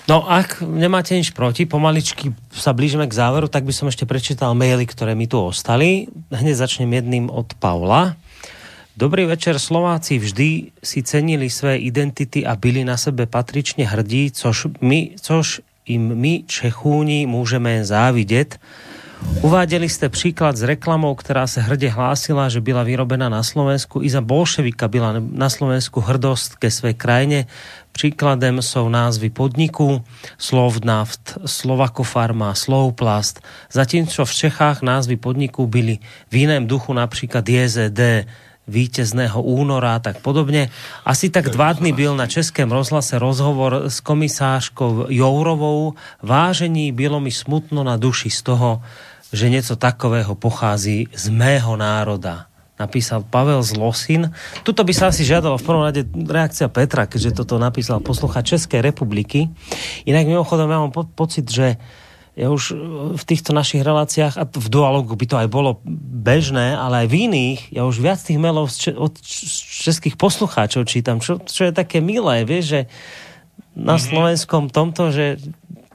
No 0.05 0.21
ak 0.27 0.61
nemáte 0.61 1.17
nič 1.17 1.33
proti, 1.33 1.65
pomaličky 1.65 2.29
sa 2.53 2.77
blížime 2.77 3.09
k 3.09 3.17
záveru, 3.17 3.49
tak 3.49 3.65
by 3.65 3.73
som 3.73 3.89
ešte 3.89 4.05
prečítal 4.05 4.53
maily, 4.53 4.85
ktoré 4.85 5.17
mi 5.17 5.25
tu 5.25 5.41
ostali. 5.41 6.05
Hneď 6.29 6.61
začnem 6.61 6.93
jedným 6.93 7.25
od 7.31 7.57
Paula. 7.57 8.13
Dobrý 8.95 9.27
večer, 9.27 9.59
Slováci 9.59 10.15
vždy 10.15 10.71
si 10.79 11.03
cenili 11.03 11.51
své 11.51 11.83
identity 11.83 12.47
a 12.47 12.55
byli 12.55 12.87
na 12.87 12.95
sebe 12.95 13.27
patrične 13.27 13.83
hrdí, 13.83 14.31
což, 14.31 14.71
my, 14.79 15.19
což 15.19 15.59
im 15.91 16.15
my, 16.15 16.47
Čechúni, 16.47 17.27
môžeme 17.27 17.83
závidět. 17.83 18.55
Uváděli 19.43 19.91
ste 19.91 20.07
príklad 20.07 20.55
s 20.55 20.63
reklamou, 20.63 21.11
ktorá 21.11 21.43
sa 21.43 21.59
hrde 21.59 21.91
hlásila, 21.91 22.47
že 22.47 22.63
byla 22.63 22.87
vyrobená 22.87 23.27
na 23.27 23.43
Slovensku. 23.43 23.99
I 23.99 24.07
za 24.07 24.23
bolševika 24.23 24.87
byla 24.87 25.19
na 25.19 25.49
Slovensku 25.51 25.99
hrdost 25.99 26.55
ke 26.55 26.71
své 26.71 26.95
krajine. 26.95 27.51
Příkladem 27.91 28.61
jsou 28.63 28.87
názvy 28.89 29.29
podniku, 29.29 30.03
Slovnaft, 30.39 31.35
Slovakofarma, 31.45 32.55
Slovplast. 32.55 33.43
Zatímco 33.71 34.25
v 34.25 34.33
Čechách 34.33 34.81
názvy 34.81 35.19
podniku 35.19 35.67
byli 35.67 35.99
v 36.31 36.35
iném 36.47 36.67
duchu 36.67 36.93
napríklad 36.93 37.43
JZD, 37.43 37.99
vítězného 38.67 39.41
února 39.41 39.95
a 39.95 39.99
tak 39.99 40.19
podobně. 40.19 40.69
Asi 41.05 41.29
tak 41.29 41.49
dva 41.49 41.73
dny 41.73 41.91
byl 41.93 42.15
na 42.15 42.27
Českém 42.27 42.71
rozhlase 42.71 43.19
rozhovor 43.19 43.83
s 43.87 43.99
komisářkou 43.99 45.05
Jourovou. 45.09 45.93
Vážení, 46.21 46.91
bylo 46.91 47.19
mi 47.19 47.31
smutno 47.31 47.83
na 47.83 47.97
duši 47.97 48.29
z 48.29 48.41
toho, 48.41 48.81
že 49.33 49.49
něco 49.49 49.75
takového 49.75 50.35
pochází 50.35 51.07
z 51.15 51.29
mého 51.29 51.77
národa 51.77 52.45
napísal 52.79 53.23
Pavel 53.23 53.63
Zlosin. 53.63 54.31
Tuto 54.63 54.83
by 54.83 54.91
sa 54.91 55.07
asi 55.07 55.23
žiadalo 55.23 55.55
v 55.55 55.63
prvom 55.63 55.83
rade 55.87 56.03
reakcia 56.11 56.67
Petra, 56.67 57.07
keďže 57.07 57.43
toto 57.43 57.55
napísal 57.55 58.03
poslucha 58.03 58.43
Českej 58.43 58.83
republiky. 58.83 59.47
Inak 60.03 60.27
mimochodom 60.27 60.67
ja 60.67 60.83
mám 60.83 60.91
po- 60.91 61.07
pocit, 61.07 61.47
že 61.47 61.79
ja 62.35 62.51
už 62.51 62.75
v 63.15 63.23
týchto 63.23 63.55
našich 63.55 63.79
reláciách, 63.79 64.35
a 64.35 64.43
v 64.43 64.67
dualogu 64.67 65.15
by 65.15 65.25
to 65.25 65.35
aj 65.39 65.47
bolo 65.47 65.79
bežné, 66.19 66.75
ale 66.75 67.03
aj 67.03 67.07
v 67.07 67.15
iných, 67.31 67.61
ja 67.71 67.87
už 67.87 68.03
viac 68.03 68.19
tých 68.19 68.39
mailov 68.39 68.67
od 68.99 69.13
českých 69.83 70.19
poslucháčov 70.19 70.83
čítam, 70.83 71.23
čo, 71.23 71.39
čo 71.39 71.67
je 71.67 71.71
také 71.71 72.03
milé, 72.03 72.43
vieš, 72.43 72.65
že 72.75 72.81
na 73.75 73.95
mm-hmm. 73.95 74.03
slovenskom 74.03 74.63
tomto, 74.71 75.15
že 75.15 75.39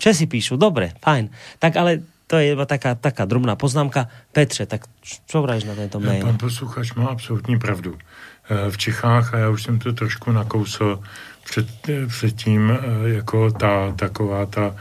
Česi 0.00 0.24
píšu, 0.24 0.56
dobre, 0.56 0.96
fajn. 1.04 1.28
Tak 1.60 1.76
ale 1.76 2.00
to 2.24 2.40
je 2.40 2.56
iba 2.56 2.64
taká, 2.64 2.96
taká 2.96 3.28
drobná 3.28 3.52
poznámka. 3.52 4.08
Petře, 4.32 4.64
tak 4.64 4.88
čo 5.04 5.44
vraješ 5.44 5.68
na 5.68 5.76
tento 5.76 6.00
mail? 6.00 6.24
Pan 6.24 6.40
posluchač 6.40 6.96
má 6.96 7.12
absolutní 7.12 7.60
pravdu. 7.60 8.00
E, 8.48 8.70
v 8.70 8.76
Čechách, 8.78 9.34
a 9.34 9.38
já 9.38 9.48
už 9.48 9.62
jsem 9.62 9.78
to 9.78 9.92
trošku 9.92 10.32
nakousl 10.32 11.02
před, 11.44 11.68
předtím, 12.08 12.70
e, 12.70 13.08
jako 13.20 13.50
ta 13.50 13.92
taková 13.92 14.46
ta 14.46 14.74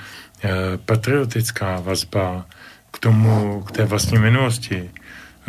patriotická 0.85 1.79
vazba 1.79 2.45
k 2.91 2.99
tomu, 2.99 3.63
k 3.67 3.71
té 3.71 3.85
vlastní 3.85 4.17
minulosti, 4.17 4.89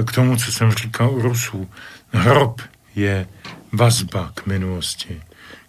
k 0.05 0.13
tomu, 0.13 0.37
co 0.37 0.53
jsem 0.53 0.73
říkal 0.73 1.11
u 1.11 1.23
Rusů. 1.23 1.71
Hrob 2.13 2.61
je 2.95 3.27
vazba 3.73 4.31
k 4.35 4.47
minulosti, 4.47 5.23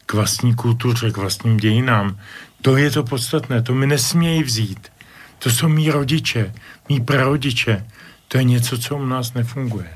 k 0.06 0.14
vlastní 0.14 0.56
kultuře, 0.56 1.12
k 1.12 1.18
vlastním 1.18 1.58
dějinám. 1.58 2.20
To 2.62 2.78
je 2.78 2.92
to 2.92 3.04
podstatné, 3.04 3.62
to 3.62 3.74
mi 3.74 3.88
nesmějí 3.88 4.44
vzít. 4.44 4.92
To 5.40 5.50
jsou 5.50 5.70
mý 5.70 5.92
rodiče, 5.92 6.54
mý 6.90 7.02
prarodiče. 7.02 7.86
To 8.28 8.38
je 8.38 8.44
něco, 8.44 8.78
co 8.78 8.98
u 8.98 9.06
nás 9.06 9.34
nefunguje. 9.34 9.90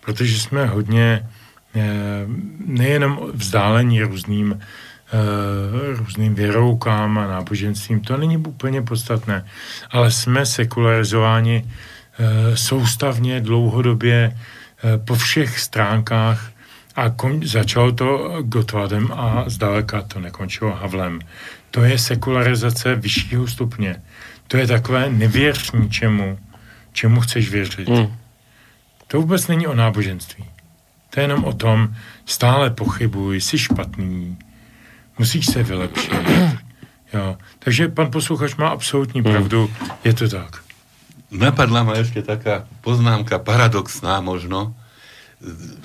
Protože 0.00 0.40
jsme 0.40 0.66
hodně 0.66 1.28
eh, 1.74 2.26
nejenom 2.66 3.30
vzdálení 3.32 4.02
různým 4.02 4.60
různým 5.96 6.34
věroukám 6.34 7.18
a 7.18 7.26
náboženstvím. 7.26 8.00
To 8.00 8.16
není 8.16 8.36
úplně 8.36 8.82
podstatné. 8.82 9.46
Ale 9.90 10.10
jsme 10.10 10.46
sekularizováni 10.46 11.64
eh, 11.64 12.56
soustavně, 12.56 13.40
dlouhodobě, 13.40 14.36
eh, 14.36 14.98
po 14.98 15.14
všech 15.14 15.58
stránkách 15.58 16.50
a 16.96 17.10
kon, 17.10 17.46
začalo 17.46 17.92
to 17.92 18.36
Gotwaldem 18.42 19.08
a 19.12 19.44
zdaleka 19.46 20.02
to 20.02 20.20
nekončilo 20.20 20.74
Havlem. 20.74 21.20
To 21.70 21.84
je 21.84 21.98
sekularizace 21.98 22.94
vyššího 22.94 23.46
stupně. 23.46 24.02
To 24.48 24.56
je 24.56 24.66
takové 24.66 25.10
nevěř 25.10 25.72
ničemu, 25.72 26.38
čemu 26.92 27.20
chceš 27.20 27.50
věřit. 27.50 27.88
Mm. 27.88 28.16
To 29.06 29.20
vůbec 29.20 29.48
není 29.48 29.66
o 29.66 29.74
náboženství. 29.74 30.44
To 31.10 31.20
je 31.20 31.24
jenom 31.24 31.44
o 31.44 31.52
tom, 31.52 31.94
stále 32.26 32.70
pochybuj, 32.70 33.40
jsi 33.40 33.58
špatný, 33.58 34.36
musíš 35.18 35.46
se 35.46 35.62
vylepšit. 35.62 36.12
Jo. 37.14 37.38
Takže 37.58 37.94
pan 37.94 38.10
posluchač 38.10 38.58
má 38.58 38.74
absolutní 38.74 39.22
hmm. 39.22 39.30
pravdu, 39.30 39.70
je 40.04 40.12
to 40.12 40.26
tak. 40.28 40.66
Napadla 41.30 41.82
ma 41.82 41.94
ešte 41.98 42.22
taká 42.22 42.66
poznámka, 42.82 43.38
paradoxná 43.38 44.18
možno. 44.22 44.74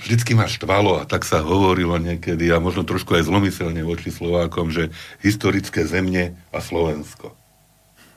Vždycky 0.02 0.38
máš 0.38 0.62
štvalo 0.62 1.02
a 1.02 1.04
tak 1.10 1.26
sa 1.26 1.42
hovorilo 1.42 1.98
niekedy 1.98 2.50
a 2.54 2.62
možno 2.62 2.86
trošku 2.86 3.18
aj 3.18 3.28
zlomyselne 3.28 3.82
voči 3.82 4.14
Slovákom, 4.14 4.70
že 4.70 4.94
historické 5.26 5.86
zemne 5.86 6.38
a 6.54 6.62
Slovensko. 6.62 7.34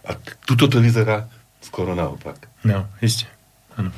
A 0.05 0.16
tuto 0.44 0.68
to 0.68 0.78
vyzerá 0.78 1.28
skoro 1.64 1.97
naopak. 1.97 2.48
No, 2.64 2.86
isté. 3.01 3.26
Ano. 3.80 3.90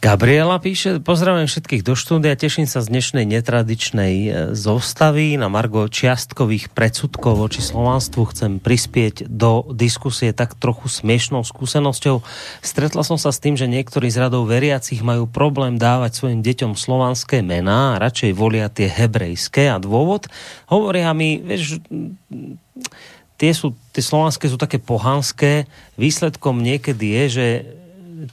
Gabriela 0.00 0.56
píše, 0.56 0.96
pozdravujem 0.96 1.44
všetkých 1.44 1.84
do 1.84 1.92
štúdia, 1.92 2.32
teším 2.32 2.64
sa 2.64 2.80
z 2.80 2.88
dnešnej 2.88 3.28
netradičnej 3.28 4.14
e, 4.16 4.28
zostavy 4.56 5.36
na 5.36 5.52
Margo 5.52 5.92
čiastkových 5.92 6.72
predsudkov 6.72 7.36
voči 7.36 7.60
slovanstvu. 7.60 8.32
Chcem 8.32 8.64
prispieť 8.64 9.28
do 9.28 9.60
diskusie 9.76 10.32
tak 10.32 10.56
trochu 10.56 10.88
smiešnou 10.88 11.44
skúsenosťou. 11.44 12.24
Stretla 12.64 13.04
som 13.04 13.20
sa 13.20 13.28
s 13.28 13.44
tým, 13.44 13.60
že 13.60 13.68
niektorí 13.68 14.08
z 14.08 14.24
radov 14.24 14.48
veriacich 14.48 15.04
majú 15.04 15.28
problém 15.28 15.76
dávať 15.76 16.16
svojim 16.16 16.40
deťom 16.40 16.80
slovanské 16.80 17.44
mená 17.44 17.92
a 17.92 18.00
radšej 18.00 18.32
volia 18.32 18.72
tie 18.72 18.88
hebrejské 18.88 19.68
a 19.68 19.76
dôvod 19.76 20.32
hovoria 20.72 21.12
mi, 21.12 21.44
vieš, 21.44 21.76
tie, 23.36 23.52
sú, 23.52 23.76
tie 23.92 24.00
slovanské 24.00 24.48
sú 24.48 24.56
také 24.56 24.80
pohanské. 24.80 25.68
Výsledkom 26.00 26.64
niekedy 26.64 27.04
je, 27.04 27.24
že 27.28 27.46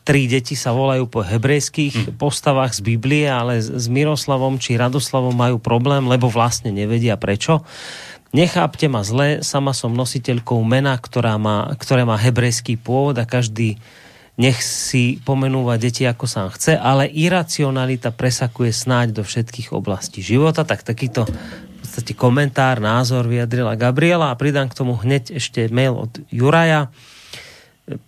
tri 0.04 0.28
deti 0.28 0.58
sa 0.58 0.74
volajú 0.76 1.08
po 1.08 1.24
hebrejských 1.24 1.94
hmm. 1.94 2.08
postavách 2.20 2.76
z 2.78 2.82
Biblie, 2.84 3.28
ale 3.28 3.60
s 3.62 3.86
Miroslavom 3.88 4.60
či 4.60 4.80
Radoslavom 4.80 5.36
majú 5.36 5.58
problém, 5.62 6.06
lebo 6.08 6.28
vlastne 6.28 6.74
nevedia 6.74 7.16
prečo. 7.16 7.64
Nechápte 8.36 8.92
ma 8.92 9.08
zle, 9.08 9.40
sama 9.40 9.72
som 9.72 9.96
nositeľkou 9.96 10.60
mena, 10.68 11.00
ktorá 11.00 11.40
má, 11.40 11.72
ktoré 11.80 12.04
má 12.04 12.20
hebrejský 12.20 12.76
pôvod 12.76 13.16
a 13.16 13.24
každý 13.24 13.80
nech 14.38 14.62
si 14.62 15.18
pomenúva 15.26 15.82
deti 15.82 16.06
ako 16.06 16.30
sám 16.30 16.54
chce, 16.54 16.78
ale 16.78 17.10
iracionalita 17.10 18.14
presakuje 18.14 18.70
snáď 18.70 19.18
do 19.18 19.24
všetkých 19.26 19.74
oblastí 19.74 20.22
života. 20.22 20.62
Tak 20.62 20.86
takýto 20.86 21.26
v 21.26 21.76
podstate 21.82 22.14
komentár, 22.14 22.78
názor 22.78 23.26
vyjadrila 23.26 23.74
Gabriela 23.74 24.30
a 24.30 24.38
pridám 24.38 24.70
k 24.70 24.78
tomu 24.78 24.94
hneď 24.94 25.42
ešte 25.42 25.66
mail 25.74 25.98
od 25.98 26.14
Juraja 26.30 26.94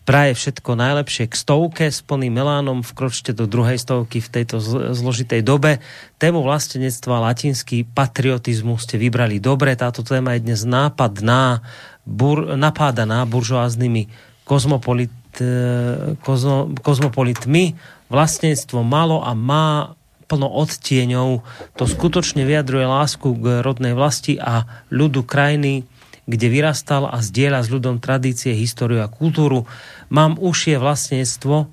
praje 0.04 0.36
všetko 0.36 0.76
najlepšie 0.76 1.32
k 1.32 1.36
stovke 1.40 1.86
s 1.88 2.04
plným 2.04 2.36
melánom, 2.36 2.84
vkročte 2.84 3.32
do 3.32 3.48
druhej 3.48 3.80
stovky 3.80 4.20
v 4.20 4.28
tejto 4.28 4.60
zložitej 4.92 5.40
dobe. 5.40 5.80
Tému 6.20 6.44
vlastenectva 6.44 7.24
latinský 7.24 7.88
patriotizmus 7.88 8.84
ste 8.84 9.00
vybrali 9.00 9.40
dobre, 9.40 9.72
táto 9.80 10.04
téma 10.04 10.36
je 10.36 10.52
dnes 10.52 10.68
nápadná, 10.68 11.64
bur, 12.04 12.60
napádaná 12.60 13.24
buržoáznymi 13.24 14.12
kozmopolit, 14.44 15.16
e, 15.40 16.18
kozmo, 16.28 16.76
kozmopolitmi. 16.84 17.80
Vlastnenstvo 18.12 18.84
malo 18.84 19.24
a 19.24 19.32
má 19.32 19.96
plno 20.26 20.50
odtieňov. 20.50 21.46
To 21.78 21.84
skutočne 21.88 22.44
vyjadruje 22.44 22.86
lásku 22.86 23.30
k 23.38 23.66
rodnej 23.66 23.96
vlasti 23.96 24.36
a 24.36 24.66
ľudu 24.92 25.24
krajiny, 25.24 25.88
kde 26.30 26.48
vyrastal 26.54 27.10
a 27.10 27.18
zdieľa 27.26 27.66
s 27.66 27.74
ľudom 27.74 27.98
tradície, 27.98 28.54
históriu 28.54 29.02
a 29.02 29.10
kultúru. 29.10 29.66
Mám 30.14 30.38
užšie 30.38 30.78
vlastníctvo, 30.78 31.66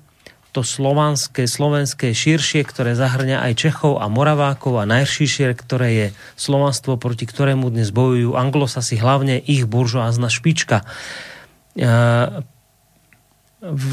to 0.57 0.65
slovanské, 0.65 1.45
slovenské 1.45 2.17
širšie, 2.17 2.65
ktoré 2.65 2.97
zahrňa 2.97 3.45
aj 3.45 3.53
Čechov 3.61 4.01
a 4.01 4.09
Moravákov 4.09 4.81
a 4.81 4.89
najširšie, 4.89 5.53
ktoré 5.53 5.87
je 5.93 6.07
slovanstvo, 6.33 6.97
proti 6.97 7.29
ktorému 7.29 7.69
dnes 7.69 7.93
bojujú 7.93 8.33
anglosasi, 8.33 8.97
hlavne 8.97 9.37
ich 9.37 9.69
buržoázna 9.69 10.33
špička. 10.33 10.81
E, 10.81 10.85
v, 13.61 13.89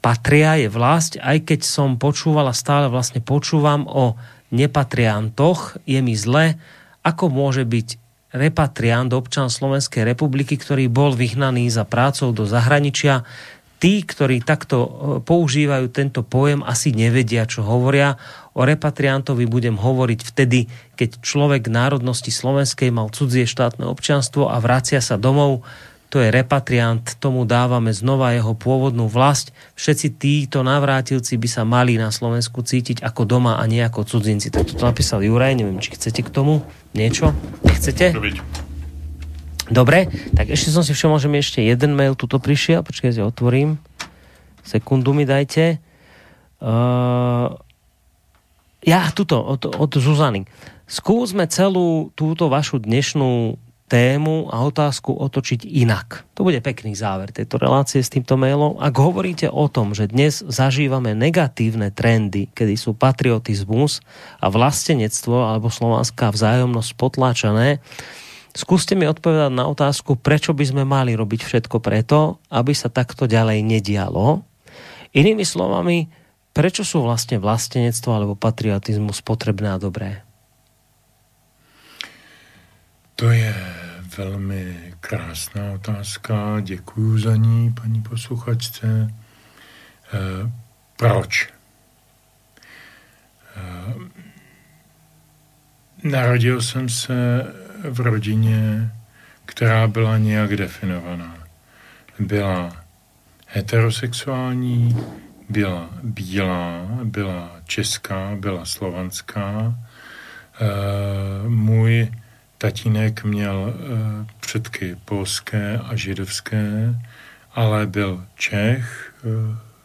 patria 0.00 0.56
je 0.56 0.72
vlast, 0.72 1.20
aj 1.20 1.44
keď 1.44 1.60
som 1.68 2.00
počúval 2.00 2.48
a 2.48 2.56
stále 2.56 2.88
vlastne 2.88 3.20
počúvam 3.20 3.84
o 3.84 4.16
nepatriantoch, 4.48 5.76
je 5.84 6.00
mi 6.00 6.16
zle, 6.16 6.56
ako 7.04 7.28
môže 7.28 7.68
byť 7.68 8.09
repatriant, 8.30 9.10
občan 9.10 9.50
Slovenskej 9.50 10.06
republiky, 10.06 10.54
ktorý 10.54 10.86
bol 10.86 11.14
vyhnaný 11.14 11.70
za 11.70 11.82
prácou 11.82 12.30
do 12.30 12.46
zahraničia. 12.46 13.26
Tí, 13.80 14.04
ktorí 14.04 14.44
takto 14.44 14.76
e, 14.76 14.88
používajú 15.24 15.88
tento 15.88 16.20
pojem, 16.20 16.60
asi 16.60 16.92
nevedia, 16.92 17.48
čo 17.48 17.64
hovoria. 17.64 18.20
O 18.52 18.62
repatriantovi 18.68 19.48
budem 19.48 19.80
hovoriť 19.80 20.20
vtedy, 20.20 20.68
keď 21.00 21.24
človek 21.24 21.72
národnosti 21.72 22.28
slovenskej 22.28 22.92
mal 22.92 23.08
cudzie 23.08 23.48
štátne 23.48 23.88
občanstvo 23.88 24.52
a 24.52 24.60
vracia 24.60 25.00
sa 25.00 25.16
domov 25.16 25.64
to 26.10 26.18
je 26.18 26.34
repatriant, 26.34 27.06
tomu 27.22 27.46
dávame 27.46 27.94
znova 27.94 28.34
jeho 28.34 28.58
pôvodnú 28.58 29.06
vlast. 29.06 29.54
Všetci 29.78 30.18
títo 30.18 30.66
navrátilci 30.66 31.38
by 31.38 31.48
sa 31.48 31.62
mali 31.62 31.94
na 31.94 32.10
Slovensku 32.10 32.66
cítiť 32.66 33.06
ako 33.06 33.22
doma 33.30 33.62
a 33.62 33.64
nie 33.70 33.78
ako 33.78 34.02
cudzinci. 34.02 34.50
Tak 34.50 34.74
to 34.74 34.82
napísal 34.82 35.22
Juraj, 35.22 35.54
neviem, 35.54 35.78
či 35.78 35.94
chcete 35.94 36.26
k 36.26 36.34
tomu 36.34 36.66
niečo? 36.98 37.30
Nechcete? 37.62 38.10
Dobre, 39.70 40.10
tak 40.34 40.50
ešte 40.50 40.74
som 40.74 40.82
si 40.82 40.90
všimol, 40.90 41.22
že 41.22 41.30
mi 41.30 41.38
ešte 41.38 41.62
jeden 41.62 41.94
mail 41.94 42.18
tuto 42.18 42.42
prišiel. 42.42 42.82
Počkajte, 42.82 43.22
otvorím. 43.22 43.78
Sekundu 44.66 45.14
mi 45.14 45.22
dajte. 45.22 45.78
Uh, 46.58 47.54
ja, 48.82 49.14
tuto, 49.14 49.38
od, 49.38 49.62
od 49.62 49.90
Zuzany. 49.94 50.42
Skúsme 50.90 51.46
celú 51.46 52.10
túto 52.18 52.50
vašu 52.50 52.82
dnešnú 52.82 53.62
tému 53.90 54.46
a 54.54 54.62
otázku 54.62 55.10
otočiť 55.18 55.66
inak. 55.66 56.22
To 56.38 56.46
bude 56.46 56.62
pekný 56.62 56.94
záver 56.94 57.34
tejto 57.34 57.58
relácie 57.58 57.98
s 57.98 58.14
týmto 58.14 58.38
mailom. 58.38 58.78
Ak 58.78 58.94
hovoríte 58.94 59.50
o 59.50 59.66
tom, 59.66 59.90
že 59.98 60.06
dnes 60.06 60.46
zažívame 60.46 61.18
negatívne 61.18 61.90
trendy, 61.90 62.46
kedy 62.54 62.78
sú 62.78 62.94
patriotizmus 62.94 63.98
a 64.38 64.46
vlastenectvo 64.46 65.42
alebo 65.42 65.74
slovanská 65.74 66.30
vzájomnosť 66.30 66.90
potláčané, 66.94 67.82
skúste 68.54 68.94
mi 68.94 69.10
odpovedať 69.10 69.50
na 69.50 69.66
otázku, 69.66 70.14
prečo 70.14 70.54
by 70.54 70.64
sme 70.70 70.82
mali 70.86 71.18
robiť 71.18 71.42
všetko 71.42 71.82
preto, 71.82 72.38
aby 72.54 72.70
sa 72.70 72.86
takto 72.86 73.26
ďalej 73.26 73.66
nedialo. 73.66 74.46
Inými 75.10 75.42
slovami, 75.42 76.06
prečo 76.54 76.86
sú 76.86 77.02
vlastne 77.02 77.42
vlastenectvo 77.42 78.14
alebo 78.14 78.38
patriotizmus 78.38 79.18
potrebné 79.26 79.74
a 79.74 79.82
dobré? 79.82 80.29
To 83.20 83.30
je 83.30 83.54
velmi 84.16 84.76
krásná 85.00 85.72
otázka, 85.72 86.60
děkuji 86.60 87.18
za 87.18 87.36
ní, 87.36 87.72
paní 87.72 88.02
posluchačce. 88.02 88.86
E, 88.86 89.08
proč? 90.96 91.48
E, 93.56 93.62
narodil 96.08 96.62
jsem 96.62 96.88
se 96.88 97.46
v 97.90 98.00
rodině, 98.00 98.92
která 99.46 99.86
byla 99.86 100.18
nějak 100.18 100.56
definovaná. 100.56 101.46
Byla 102.18 102.76
heterosexuální, 103.46 104.96
byla 105.48 105.90
bílá, 106.02 106.88
byla 107.04 107.56
česká, 107.64 108.36
byla 108.36 108.64
slovanská. 108.64 109.74
E, 110.60 111.48
můj 111.48 112.10
tatínek 112.60 113.24
měl 113.24 113.74
e, 113.74 114.26
předky 114.40 114.96
polské 115.04 115.78
a 115.78 115.96
židovské, 115.96 116.94
ale 117.54 117.86
byl 117.86 118.24
Čech 118.36 119.14
e, 119.24 119.28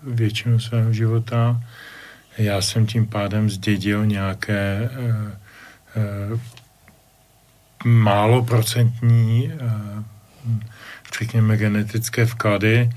většinu 0.04 0.60
svého 0.60 0.94
života. 0.94 1.62
Já 2.38 2.62
jsem 2.62 2.86
tím 2.86 3.08
pádem 3.08 3.50
zdědil 3.50 4.06
nějaké 4.06 4.90
e, 4.92 5.30
málo 7.86 8.44
procentní, 8.44 9.52
e, 9.52 9.58
řekněme, 11.20 11.58
genetické 11.58 12.26
vklady 12.26 12.90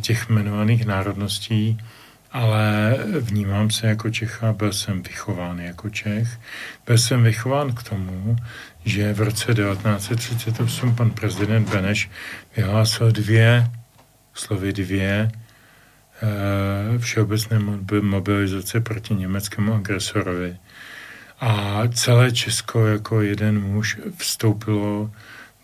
těch 0.00 0.30
jmenovaných 0.30 0.86
národností, 0.86 1.78
ale 2.32 2.96
vnímám 3.20 3.70
se 3.70 3.86
jako 3.86 4.10
Čecha, 4.10 4.52
byl 4.52 4.72
jsem 4.72 5.02
vychován 5.02 5.58
jako 5.58 5.90
Čech. 5.90 6.40
Byl 6.86 6.98
jsem 6.98 7.22
vychován 7.22 7.74
k 7.74 7.82
tomu, 7.82 8.36
že 8.86 9.12
v 9.12 9.20
roce 9.20 9.54
1938 9.54 10.94
pan 10.94 11.10
prezident 11.10 11.68
Beneš 11.68 12.10
vyhlásil 12.56 13.12
dvě, 13.12 13.70
slovy 14.34 14.72
dvě, 14.72 15.30
e, 16.22 16.98
všeobecné 16.98 17.58
mobilizace 18.00 18.80
proti 18.80 19.14
německému 19.14 19.74
agresorovi. 19.74 20.56
A 21.40 21.82
celé 21.94 22.32
Česko 22.32 22.86
jako 22.86 23.20
jeden 23.20 23.60
muž 23.60 23.98
vstoupilo 24.16 25.10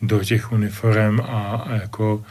do 0.03 0.24
těch 0.24 0.53
uniform 0.53 1.20
a, 1.20 1.65
a 1.66 1.74
jako 1.74 2.24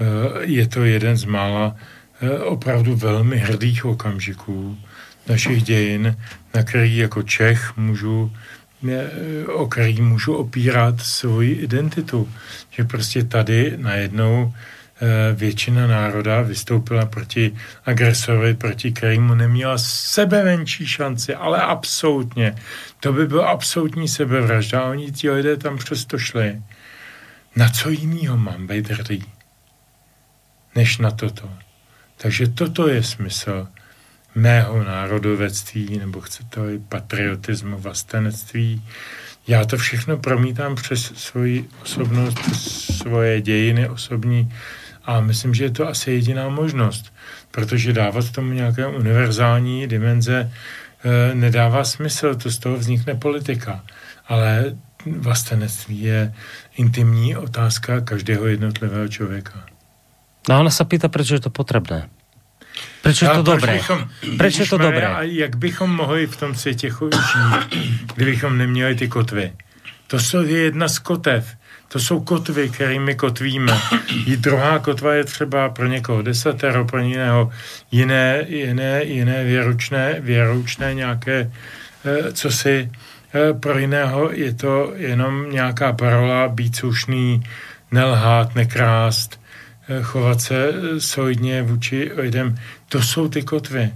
e, 0.00 0.44
je 0.44 0.66
to 0.66 0.84
jeden 0.84 1.16
z 1.16 1.24
mála 1.24 1.76
e, 2.20 2.38
opravdu 2.38 2.96
velmi 2.96 3.36
hrdých 3.36 3.84
okamžiků 3.84 4.78
našich 5.28 5.62
dějin, 5.62 6.16
na 6.54 6.62
který 6.62 6.96
jako 6.96 7.22
Čech 7.22 7.76
můžu 7.76 8.32
o 9.52 9.66
který 9.66 10.02
můžu 10.02 10.34
opírat 10.34 11.00
svoji 11.00 11.52
identitu. 11.52 12.28
Že 12.70 12.84
prostě 12.84 13.24
tady 13.24 13.74
najednou 13.76 14.54
většina 15.34 15.86
národa 15.86 16.42
vystoupila 16.42 17.06
proti 17.06 17.56
agresorovi, 17.84 18.54
proti 18.54 18.92
kterému 18.92 19.34
neměla 19.34 19.78
sebevenčí 19.78 20.86
šanci, 20.86 21.34
ale 21.34 21.62
absolutně. 21.62 22.54
To 23.00 23.12
by 23.12 23.26
byl 23.26 23.48
absolutní 23.48 24.08
sebevražda 24.08 24.80
a 24.80 24.90
oni 24.90 25.12
ti 25.12 25.30
lidé 25.30 25.56
tam 25.56 25.78
přesto 25.78 26.18
šli. 26.18 26.62
Na 27.56 27.68
co 27.68 27.90
jinýho 27.90 28.36
mám 28.36 28.66
být 28.66 28.90
hrdý, 28.90 29.24
než 30.74 30.98
na 30.98 31.10
toto. 31.10 31.50
Takže 32.16 32.48
toto 32.48 32.88
je 32.88 33.02
smysl 33.02 33.68
mého 34.38 34.84
národovectví, 34.84 35.98
nebo 35.98 36.20
chcete 36.20 36.74
i 36.74 36.78
patriotismu, 36.78 37.78
vlastenectví. 37.78 38.82
Já 39.48 39.64
to 39.64 39.76
všechno 39.76 40.16
promítám 40.16 40.74
přes 40.74 41.12
svoji 41.16 41.68
osobnost, 41.82 42.38
svoje 43.02 43.40
dějiny 43.40 43.88
osobní 43.88 44.52
a 45.04 45.20
myslím, 45.20 45.54
že 45.54 45.64
je 45.64 45.70
to 45.70 45.88
asi 45.88 46.10
jediná 46.10 46.48
možnost, 46.48 47.12
protože 47.50 47.92
dávat 47.92 48.30
tomu 48.30 48.52
nějaké 48.52 48.86
univerzální 48.86 49.86
dimenze 49.86 50.52
e, 51.04 51.34
nedává 51.34 51.84
smysl, 51.84 52.34
to 52.34 52.50
z 52.50 52.58
toho 52.58 52.76
vznikne 52.76 53.14
politika. 53.14 53.84
Ale 54.28 54.76
vlastenectví 55.06 56.02
je 56.02 56.34
intimní 56.76 57.36
otázka 57.36 58.00
každého 58.00 58.46
jednotlivého 58.46 59.08
člověka. 59.08 59.64
No 60.48 60.60
ona 60.60 60.72
sa 60.72 60.88
pýta, 60.88 61.12
prečo 61.12 61.36
je 61.36 61.44
to 61.44 61.52
potrebné. 61.52 62.08
Prečo 63.02 63.24
je 63.24 63.30
to 63.30 63.42
dobré? 63.42 63.72
Bychom, 63.72 64.08
Prečo 64.38 64.62
je 64.62 64.68
to 64.68 64.78
dobré? 64.78 65.06
A 65.06 65.22
jak 65.22 65.56
bychom 65.56 65.90
mohli 65.90 66.26
v 66.26 66.36
tom 66.36 66.54
světě 66.54 66.90
žít, 66.90 68.12
kdybychom 68.14 68.58
neměli 68.58 68.94
ty 68.94 69.08
kotvy? 69.08 69.52
To 70.06 70.20
jsou 70.20 70.42
jedna 70.42 70.88
z 70.88 70.98
kotev. 70.98 71.58
To 71.88 72.00
jsou 72.00 72.20
kotvy, 72.20 72.68
kterými 72.68 73.14
kotvíme. 73.14 73.78
I 74.26 74.36
druhá 74.36 74.78
kotva 74.78 75.14
je 75.14 75.24
třeba 75.24 75.68
pro 75.68 75.86
někoho 75.86 76.22
desatero, 76.22 76.84
pro 76.84 76.98
jiného 76.98 77.50
jiné, 77.90 78.44
jiné, 78.48 79.04
jiné 79.04 79.44
věručné, 79.44 80.16
věručné 80.20 80.94
nějaké, 80.94 81.50
eh, 82.04 82.32
co 82.32 82.50
si 82.50 82.90
eh, 83.34 83.54
pro 83.54 83.78
jiného 83.78 84.30
je 84.32 84.54
to 84.54 84.92
jenom 84.96 85.50
nějaká 85.50 85.92
parola, 85.92 86.48
být 86.48 86.76
slušný, 86.76 87.42
nelhát, 87.90 88.54
nekrást, 88.54 89.40
chovat 90.02 90.40
se 90.40 90.72
solidně 90.98 91.62
vůči 91.62 92.10
lidem. 92.14 92.58
To 92.88 93.02
jsou 93.02 93.28
ty 93.28 93.42
kotvy. 93.42 93.90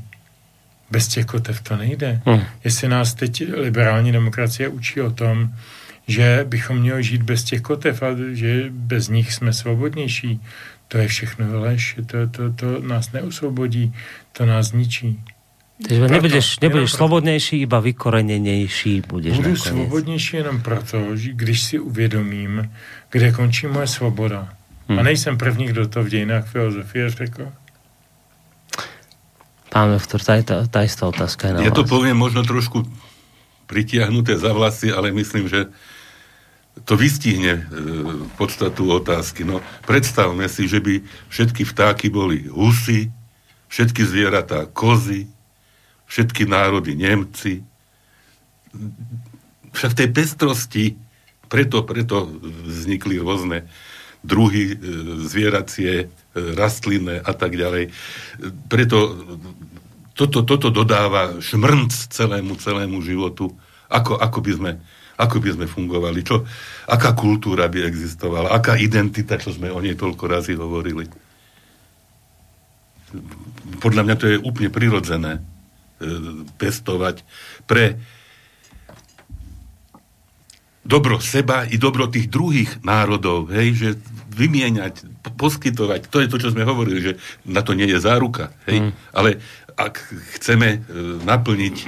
Bez 0.90 1.08
těch 1.08 1.26
kotev 1.26 1.60
to 1.60 1.76
nejde. 1.76 2.20
Hmm. 2.26 2.40
Jestli 2.64 2.88
nás 2.88 3.14
teď 3.14 3.42
liberální 3.54 4.12
demokracie 4.12 4.68
učí 4.68 5.00
o 5.00 5.10
tom, 5.10 5.48
že 6.08 6.44
bychom 6.48 6.76
měli 6.76 7.04
žít 7.04 7.22
bez 7.22 7.44
těch 7.44 7.60
kotev 7.60 8.02
a 8.02 8.06
že 8.32 8.64
bez 8.70 9.08
nich 9.08 9.32
jsme 9.32 9.52
svobodnější, 9.52 10.40
to 10.88 10.98
je 10.98 11.08
všechno 11.08 11.60
lež. 11.60 11.96
To, 12.06 12.26
to, 12.26 12.52
to 12.52 12.82
nás 12.82 13.12
neusvobodí, 13.12 13.94
to 14.32 14.46
nás 14.46 14.66
zničí. 14.66 15.20
Takže 15.88 16.08
nebudeš, 16.08 16.60
nebudeš 16.60 16.92
slobodnější, 16.92 17.60
iba 17.60 17.80
vykoreněnější 17.80 19.02
budeš 19.08 19.36
Budu 19.36 19.48
nakonec. 19.48 19.62
svobodnější 19.62 20.36
jenom 20.36 20.60
proto, 20.60 21.16
že 21.16 21.32
když 21.32 21.62
si 21.62 21.78
uvědomím, 21.78 22.70
kde 23.10 23.32
končí 23.32 23.66
moje 23.66 23.86
svoboda. 23.86 24.54
Hmm. 24.88 24.98
A 24.98 25.02
nejsem 25.02 25.38
první, 25.38 25.66
kdo 25.66 25.88
to 25.88 26.02
v 26.02 26.08
dějinách 26.08 26.46
filozofie 26.48 27.10
řekl. 27.10 27.52
Pán 29.72 29.88
doktor, 29.88 30.20
tá, 30.20 30.36
tá, 30.44 30.68
tá 30.68 30.84
istá 30.84 31.08
otázka 31.08 31.48
je 31.48 31.52
na 31.56 31.60
Ja 31.64 31.72
vás. 31.72 31.80
to 31.80 31.88
poviem 31.88 32.12
možno 32.12 32.44
trošku 32.44 32.84
pritiahnuté 33.64 34.36
za 34.36 34.52
vlasy, 34.52 34.92
ale 34.92 35.16
myslím, 35.16 35.48
že 35.48 35.72
to 36.84 36.92
vystihne 36.92 37.52
e, 37.56 37.62
podstatu 38.36 38.84
otázky. 38.92 39.48
No, 39.48 39.64
predstavme 39.88 40.44
si, 40.52 40.68
že 40.68 40.76
by 40.76 41.00
všetky 41.32 41.64
vtáky 41.64 42.12
boli 42.12 42.52
husy, 42.52 43.08
všetky 43.72 44.04
zvieratá 44.04 44.68
kozy, 44.68 45.24
všetky 46.04 46.44
národy 46.44 46.92
Nemci. 46.92 47.64
Však 49.72 49.96
tej 49.96 50.08
pestrosti, 50.12 51.00
preto, 51.48 51.80
preto 51.80 52.28
vznikli 52.68 53.16
rôzne 53.16 53.64
druhy 54.22 54.72
e, 54.72 54.76
zvieracie, 55.26 55.92
e, 56.02 56.06
rastlinné 56.54 57.18
a 57.22 57.32
tak 57.34 57.58
ďalej. 57.58 57.90
Preto 58.70 58.98
toto, 60.12 60.44
toto 60.44 60.68
dodáva 60.68 61.40
šmrnc 61.40 61.92
celému, 62.12 62.54
celému 62.60 63.00
životu. 63.00 63.48
Ako, 63.88 64.20
ako, 64.20 64.38
by 64.44 64.52
sme, 64.54 64.70
ako 65.16 65.36
by 65.40 65.50
sme 65.56 65.66
fungovali? 65.68 66.20
Čo, 66.20 66.44
aká 66.88 67.16
kultúra 67.16 67.68
by 67.68 67.88
existovala? 67.88 68.52
Aká 68.52 68.76
identita, 68.76 69.40
čo 69.40 69.52
sme 69.52 69.72
o 69.72 69.80
nej 69.80 69.96
toľko 69.96 70.24
razy 70.28 70.52
hovorili? 70.56 71.08
Podľa 73.80 74.02
mňa 74.04 74.16
to 74.16 74.26
je 74.28 74.36
úplne 74.40 74.68
prirodzené 74.68 75.32
e, 75.36 75.40
pestovať 76.60 77.24
pre 77.64 77.96
dobro 80.82 81.22
seba 81.22 81.64
i 81.64 81.78
dobro 81.78 82.10
tých 82.10 82.26
druhých 82.26 82.82
národov, 82.82 83.50
hej, 83.54 83.68
že 83.74 83.88
vymieňať, 84.32 85.06
poskytovať, 85.38 86.08
to 86.10 86.18
je 86.24 86.28
to, 86.28 86.36
čo 86.40 86.48
sme 86.50 86.66
hovorili, 86.66 86.98
že 86.98 87.12
na 87.46 87.62
to 87.62 87.76
nie 87.76 87.86
je 87.86 88.02
záruka, 88.02 88.50
hej, 88.66 88.88
mm. 88.88 88.92
ale 89.14 89.38
ak 89.76 89.94
chceme 90.38 90.68
e, 90.68 90.78
naplniť 91.24 91.76
e, 91.80 91.86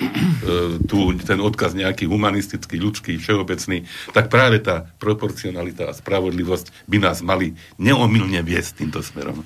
tu, 0.89 1.13
ten 1.21 1.41
odkaz 1.41 1.77
nejaký 1.77 2.09
humanistický, 2.09 2.81
ľudský, 2.81 3.21
všeobecný, 3.21 3.85
tak 4.17 4.33
práve 4.33 4.61
tá 4.65 4.89
proporcionalita 4.97 5.93
a 5.93 5.97
spravodlivosť 5.97 6.89
by 6.89 6.99
nás 7.01 7.21
mali 7.21 7.53
neomilne 7.77 8.41
viesť 8.41 8.85
týmto 8.85 9.05
smerom. 9.05 9.45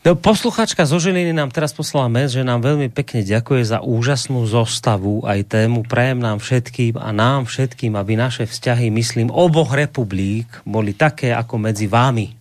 No, 0.00 0.16
posluchačka 0.16 0.88
zo 0.88 0.96
Žiliny 0.96 1.36
nám 1.36 1.52
teraz 1.52 1.76
poslala 1.76 2.08
mes, 2.08 2.32
že 2.32 2.40
nám 2.40 2.64
veľmi 2.64 2.88
pekne 2.88 3.20
ďakuje 3.20 3.68
za 3.68 3.78
úžasnú 3.84 4.48
zostavu 4.48 5.20
aj 5.28 5.52
tému. 5.52 5.84
Prajem 5.84 6.24
nám 6.24 6.40
všetkým 6.40 6.96
a 6.96 7.12
nám 7.12 7.44
všetkým, 7.44 7.92
aby 7.92 8.16
naše 8.16 8.48
vzťahy, 8.48 8.88
myslím, 8.88 9.28
oboch 9.28 9.76
republik 9.76 10.48
boli 10.64 10.96
také 10.96 11.36
ako 11.36 11.60
medzi 11.60 11.84
vámi. 11.84 12.32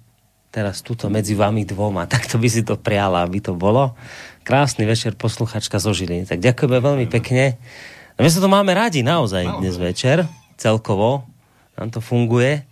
Teraz 0.56 0.80
tuto 0.80 1.12
medzi 1.12 1.36
vami 1.36 1.68
dvoma. 1.68 2.08
Takto 2.16 2.40
by 2.40 2.48
si 2.48 2.64
to 2.64 2.80
priala, 2.80 3.28
aby 3.28 3.44
to 3.44 3.52
bolo. 3.52 3.92
Krásny 4.48 4.88
večer, 4.88 5.20
posluchačka 5.20 5.84
zo 5.84 5.92
Žiliny. 5.92 6.32
Tak 6.32 6.40
ďakujeme 6.40 6.80
veľmi 6.80 7.12
pekne. 7.12 7.60
A 8.16 8.24
my 8.24 8.30
sa 8.32 8.40
to 8.40 8.48
máme 8.48 8.72
radi 8.72 9.04
naozaj 9.04 9.60
dnes 9.60 9.76
večer, 9.76 10.24
celkovo. 10.56 11.28
Nám 11.76 11.92
to 11.92 12.00
funguje. 12.00 12.69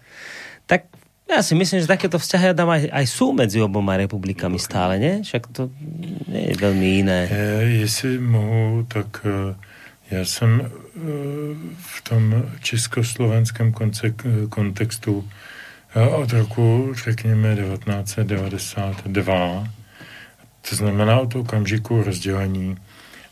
Ja 1.28 1.44
si 1.44 1.60
myslím, 1.60 1.84
že 1.84 1.92
takéto 1.92 2.16
vzťahy 2.16 2.56
Adam 2.56 2.72
aj, 2.72 2.88
aj 2.88 3.06
sú 3.06 3.36
medzi 3.36 3.60
oboma 3.60 4.00
republikami 4.00 4.56
stále, 4.56 4.96
nie? 4.96 5.28
Však 5.28 5.52
to 5.52 5.68
nie 6.32 6.52
je 6.52 6.56
veľmi 6.56 6.88
iné. 7.04 7.28
Je, 7.28 7.84
jestli 7.84 8.16
mohu, 8.16 8.88
tak 8.88 9.28
uh, 9.28 9.52
já 10.12 10.26
jsem 10.26 10.60
uh, 10.60 10.68
v 11.78 12.02
tom 12.02 12.44
československém 12.64 13.72
konce, 13.72 14.14
kontextu 14.50 15.30
od 15.96 16.34
roku, 16.34 16.94
řekněme, 17.04 17.56
1992, 17.56 19.68
to 20.70 20.76
znamená 20.76 21.20
od 21.20 21.36
okamžiku 21.36 22.04
rozdělení, 22.04 22.78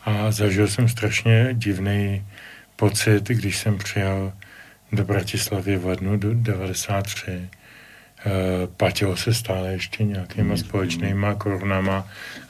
a 0.05 0.31
zažil 0.31 0.67
jsem 0.67 0.87
strašně 0.87 1.49
divný 1.53 2.25
pocit, 2.75 3.27
když 3.27 3.57
jsem 3.57 3.77
přijel 3.77 4.33
do 4.91 5.03
Bratislavy 5.03 5.77
v 5.77 5.85
lednu 5.85 6.17
do 6.17 6.33
93 6.33 7.49
Eh, 8.25 8.67
platilo 8.77 9.17
se 9.17 9.33
stále 9.33 9.71
ještě 9.71 10.03
nějakýma 10.03 10.49
mm. 10.49 10.57
společnýma 10.57 11.35
korunama. 11.35 12.07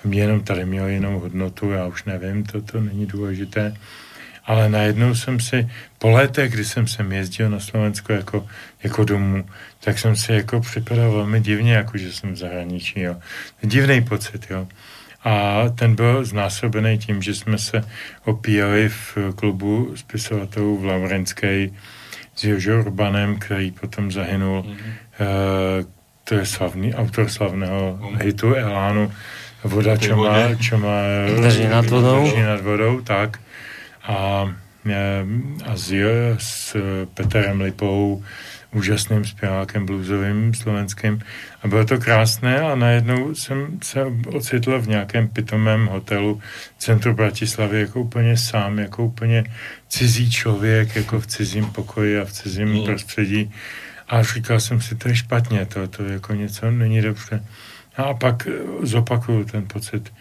Jenom 0.10 0.44
tady 0.44 0.66
měl 0.66 0.88
jinou 0.88 1.20
hodnotu, 1.20 1.72
já 1.72 1.86
už 1.86 2.04
nevím, 2.04 2.44
to, 2.44 2.62
to 2.62 2.82
není 2.82 3.06
důležité. 3.06 3.76
Ale 4.46 4.70
najednou 4.70 5.16
jsem 5.16 5.40
si, 5.40 5.70
po 6.00 6.10
letech, 6.10 6.52
kdy 6.52 6.66
jsem 6.66 6.88
sem 6.88 7.12
jezdil 7.12 7.50
na 7.50 7.60
Slovensko 7.60 8.14
jako, 8.14 8.48
jako 8.84 9.04
domů, 9.04 9.46
tak 9.80 10.00
jsem 10.00 10.16
si 10.16 10.34
jako 10.34 10.60
připadal 10.60 11.12
velmi 11.12 11.42
divně, 11.42 11.74
jako 11.74 11.98
že 11.98 12.14
jsem 12.14 12.34
v 12.34 12.38
zahraničí, 12.38 13.02
jo. 13.02 13.16
Divný 13.62 14.02
pocit, 14.04 14.48
jo. 14.50 14.68
A 15.24 15.64
ten 15.76 15.96
byl 15.96 16.26
znásobený 16.26 16.98
tím, 16.98 17.22
že 17.22 17.36
jsme 17.36 17.58
se 17.58 17.84
opíjeli 18.26 18.90
v 18.90 19.18
klubu 19.36 19.92
spisovatelů 19.96 20.78
v 20.78 20.86
Laurenské 20.86 21.70
s 22.36 22.44
Jožo 22.44 22.80
Urbanem, 22.80 23.40
který 23.40 23.72
potom 23.72 24.12
zahynul 24.12 24.62
mm-hmm 24.62 24.94
to 26.26 26.36
je 26.36 26.46
slavný, 26.46 26.90
autor 26.94 27.30
slavného 27.30 28.02
hitu 28.18 28.58
Elánu, 28.58 29.14
voda, 29.64 29.94
čo 29.98 30.18
má, 30.18 30.58
čo 30.58 30.82
má 30.82 31.30
drží 31.42 31.70
nad 31.70 31.86
vodou. 31.86 32.26
Drží 32.26 32.42
nad 32.42 32.62
vodou, 32.62 33.02
tak. 33.02 33.38
A, 34.10 34.50
eh, 34.90 35.22
a 35.66 35.72
s, 35.78 35.94
s 36.38 36.78
Peterem 37.14 37.62
Lipou, 37.62 38.26
úžasným 38.76 39.26
zpěvákem 39.26 39.86
bluesovým 39.86 40.54
slovenským. 40.54 41.22
A 41.64 41.68
bylo 41.68 41.86
to 41.86 41.98
krásné 41.98 42.60
a 42.60 42.76
najednou 42.76 43.36
jsem 43.36 43.80
se 43.84 44.04
ocitl 44.28 44.80
v 44.80 44.88
nějakém 44.88 45.28
pitomém 45.28 45.86
hotelu 45.86 46.42
v 46.78 46.80
centru 46.80 47.14
Bratislavy 47.14 47.80
jako 47.80 48.02
úplně 48.02 48.38
sám, 48.38 48.80
jako 48.80 49.06
úplně 49.06 49.44
cizí 49.88 50.32
člověk, 50.32 50.96
jako 50.96 51.20
v 51.20 51.28
cizím 51.28 51.66
pokoji 51.66 52.20
a 52.20 52.26
v 52.26 52.32
cizím 52.32 52.68
mm. 52.68 52.84
prostředí. 52.86 53.52
A 54.08 54.24
říkal 54.24 54.60
jsem 54.60 54.82
si, 54.82 54.96
to 54.96 55.08
je 55.08 55.16
špatně, 55.16 55.66
to, 55.66 55.88
to 55.88 56.04
jako 56.04 56.34
něco 56.34 56.72
není 56.72 57.02
dobře. 57.02 57.44
A 57.98 58.14
pak 58.14 58.48
eh, 58.48 58.52
zopakuju 58.86 59.46
ten 59.46 59.66
pocit. 59.68 60.14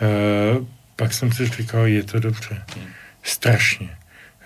E, 0.00 0.08
pak 0.96 1.14
jsem 1.14 1.32
si 1.32 1.46
říkal, 1.48 1.86
je 1.86 2.02
to 2.02 2.20
dobře. 2.20 2.62
Strašně. 3.22 3.90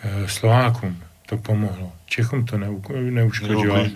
E, 0.03 0.29
Slovákům 0.29 1.06
to 1.27 1.37
pomohlo. 1.37 1.93
Čechům 2.07 2.45
to 2.45 2.59
neu, 2.59 2.83
neuškodilo. 3.11 3.89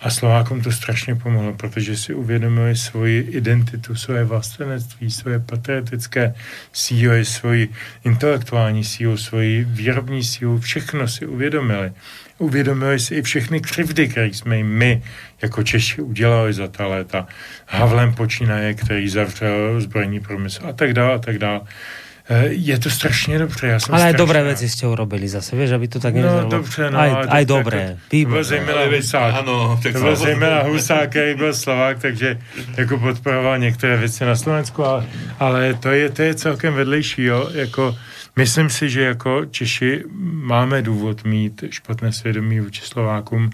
A 0.00 0.10
Slovákům 0.10 0.62
to 0.62 0.72
strašně 0.72 1.14
pomohlo, 1.14 1.52
protože 1.52 1.96
si 1.96 2.14
uvědomili 2.14 2.76
svoji 2.76 3.20
identitu, 3.20 3.94
svoje 3.94 4.24
vlastenectví, 4.24 5.10
svoje 5.10 5.38
patriotické 5.38 6.34
síly, 6.72 7.24
svoji 7.24 7.68
intelektuální 8.04 8.84
sílu, 8.84 9.16
svoji 9.16 9.64
výrobní 9.64 10.24
sílu, 10.24 10.58
všechno 10.58 11.08
si 11.08 11.26
uvědomili 11.26 11.92
uvědomili 12.40 13.00
si 13.00 13.14
i 13.14 13.22
všechny 13.22 13.60
křivdy, 13.60 14.08
které 14.08 14.26
jsme 14.26 14.56
jim 14.56 14.66
my 14.66 15.02
jako 15.42 15.62
Češi 15.62 16.02
udělali 16.02 16.52
za 16.52 16.68
ta 16.68 16.86
léta. 16.86 17.26
Havlem 17.66 18.14
počínaje, 18.14 18.74
který 18.74 19.08
zavřel 19.08 19.80
zbrojní 19.80 20.20
průmysl 20.20 20.66
a 20.66 20.72
tak 20.72 20.92
dále 20.92 21.14
a 21.14 21.18
tak 21.18 21.38
dále. 21.38 21.60
Eh, 22.30 22.46
je 22.50 22.78
to 22.78 22.90
strašně 22.90 23.38
dobře. 23.38 23.66
Já 23.66 23.80
jsem 23.80 23.94
ale 23.94 24.04
aj 24.04 24.14
dobré 24.14 24.42
věci 24.42 24.68
jste 24.68 24.86
urobili 24.86 25.28
zase, 25.28 25.56
víš, 25.56 25.70
aby 25.70 25.88
to 25.88 26.00
tak 26.00 26.14
nevyzeralo. 26.14 26.42
No 26.42 26.50
dobře, 26.50 26.90
no. 26.90 26.98
Aj, 26.98 27.10
aj 27.28 27.44
dobré. 27.44 27.96
To, 28.10 28.16
to 28.22 28.28
byl 28.28 28.44
zejména 28.44 28.80
Husák. 28.96 29.34
Ano, 29.34 29.80
to 29.92 30.00
byl 30.00 30.16
zejména 30.16 30.62
Husák, 30.62 31.10
který 31.10 31.34
byl 31.34 31.54
Slovák, 31.54 31.98
takže 31.98 32.38
jako 32.76 32.98
podporoval 32.98 33.58
některé 33.58 33.96
věci 33.96 34.24
na 34.24 34.36
Slovensku, 34.36 34.84
ale, 34.84 35.06
ale 35.38 35.74
to, 35.74 35.90
je, 35.90 36.10
to 36.10 36.22
je 36.22 36.34
celkem 36.34 36.74
vedlejší, 36.74 37.24
jo, 37.24 37.50
jako 37.54 37.96
Myslím 38.36 38.70
si, 38.70 38.90
že 38.90 39.02
jako 39.02 39.44
Češi 39.50 40.04
máme 40.32 40.82
důvod 40.82 41.24
mít 41.24 41.64
špatné 41.70 42.12
svědomí 42.12 42.60
vůči 42.60 42.82
Slovákům. 42.82 43.50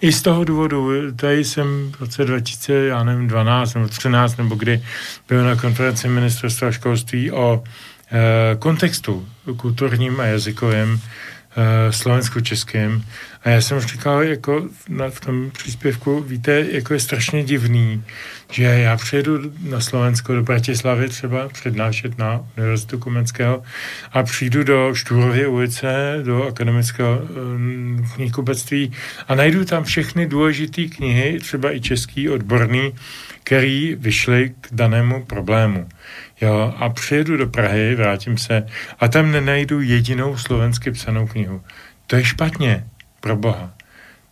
I 0.00 0.12
z 0.12 0.22
toho 0.22 0.44
důvodu, 0.44 1.12
tady 1.12 1.44
jsem 1.44 1.92
v 1.92 2.00
roce 2.00 2.24
2012 2.24 3.74
nebo 3.74 3.88
13 3.88 4.36
nebo 4.36 4.54
kdy 4.54 4.82
byl 5.28 5.44
na 5.44 5.56
konferenci 5.56 6.08
ministerstva 6.08 6.72
školství 6.72 7.30
o 7.30 7.62
e, 7.64 7.89
kontextu 8.58 9.28
kulturním 9.56 10.20
a 10.20 10.24
jazykovém 10.24 11.00
e, 11.56 11.92
slovensko-českém 11.92 13.02
a 13.44 13.48
já 13.48 13.60
jsem 13.60 13.80
říkal, 13.80 14.22
jako 14.22 14.68
na, 14.88 15.10
v 15.10 15.20
tom 15.20 15.50
příspěvku, 15.50 16.20
víte, 16.20 16.66
jako 16.70 16.94
je 16.94 17.00
strašně 17.00 17.44
divný, 17.44 18.04
že 18.50 18.62
já 18.62 18.96
přijedu 18.96 19.52
na 19.70 19.80
Slovensko 19.80 20.34
do 20.34 20.42
Bratislavy 20.42 21.08
třeba 21.08 21.48
přednášet 21.48 22.18
na 22.18 22.46
Univerzitu 22.56 22.98
Komenského 22.98 23.62
a 24.12 24.22
přijdu 24.22 24.64
do 24.64 24.94
Štúrově 24.94 25.48
ulice, 25.48 26.18
do 26.22 26.48
akademického 26.48 27.18
um, 27.18 28.08
knihkupectví 28.14 28.92
a 29.28 29.34
najdu 29.34 29.64
tam 29.64 29.84
všechny 29.84 30.26
důležité 30.26 30.84
knihy, 30.84 31.38
třeba 31.40 31.74
i 31.74 31.80
český, 31.80 32.28
odborný, 32.28 32.92
který 33.44 33.94
vyšly 33.94 34.52
k 34.60 34.68
danému 34.72 35.24
problému. 35.24 35.88
Jo, 36.40 36.74
a 36.76 36.88
přijedu 36.88 37.36
do 37.36 37.46
Prahy, 37.46 37.94
vrátím 37.94 38.38
se 38.38 38.66
a 39.00 39.08
tam 39.08 39.32
nenajdu 39.32 39.80
jedinou 39.80 40.36
slovensky 40.36 40.90
psanou 40.90 41.26
knihu. 41.26 41.62
To 42.06 42.16
je 42.16 42.24
špatně 42.24 42.84
pro 43.20 43.36
Boha. 43.36 43.72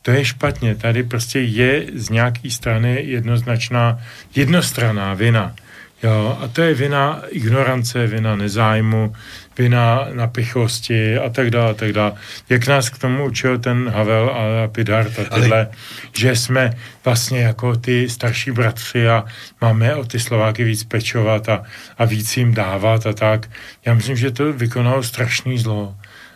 To 0.03 0.11
je 0.11 0.25
špatně. 0.25 0.75
Tady 0.75 1.03
prostě 1.03 1.41
je 1.41 1.87
z 1.95 2.11
nějaké 2.11 2.51
strany 2.51 3.03
jednoznačná, 3.03 3.99
jednostranná 4.35 5.15
vina. 5.15 5.55
Jo, 6.03 6.39
a 6.41 6.49
to 6.49 6.63
je 6.63 6.75
vina 6.75 7.23
ignorance, 7.29 8.07
vina 8.07 8.37
nezájmu, 8.37 9.15
vina 9.59 10.07
napichosti 10.13 11.19
a 11.19 11.29
tak 11.29 11.51
dále, 11.51 11.71
a 11.71 11.75
tak 11.75 11.93
dále. 11.93 12.13
Jak 12.49 12.67
nás 12.67 12.91
k 12.91 12.99
tomu 12.99 13.25
učil 13.25 13.59
ten 13.59 13.89
Havel 13.89 14.31
a 14.31 14.69
Pidart 14.69 15.19
a 15.19 15.25
tyhle, 15.35 15.57
Ale... 15.57 15.69
že 16.13 16.37
jsme 16.37 16.77
vlastně 17.05 17.41
jako 17.41 17.77
ty 17.77 18.09
starší 18.09 18.51
bratři 18.51 19.09
a 19.09 19.25
máme 19.61 19.95
o 19.95 20.05
ty 20.05 20.21
Slováky 20.21 20.65
víc 20.65 20.85
pečovat 20.85 21.49
a, 21.49 21.63
a 21.99 22.05
víc 22.05 22.37
jim 22.37 22.55
dávat 22.55 23.07
a 23.07 23.13
tak. 23.13 23.51
Já 23.85 23.95
myslím, 23.95 24.17
že 24.17 24.31
to 24.31 24.53
vykonalo 24.53 25.03
strašný 25.03 25.59
zlo. 25.59 25.95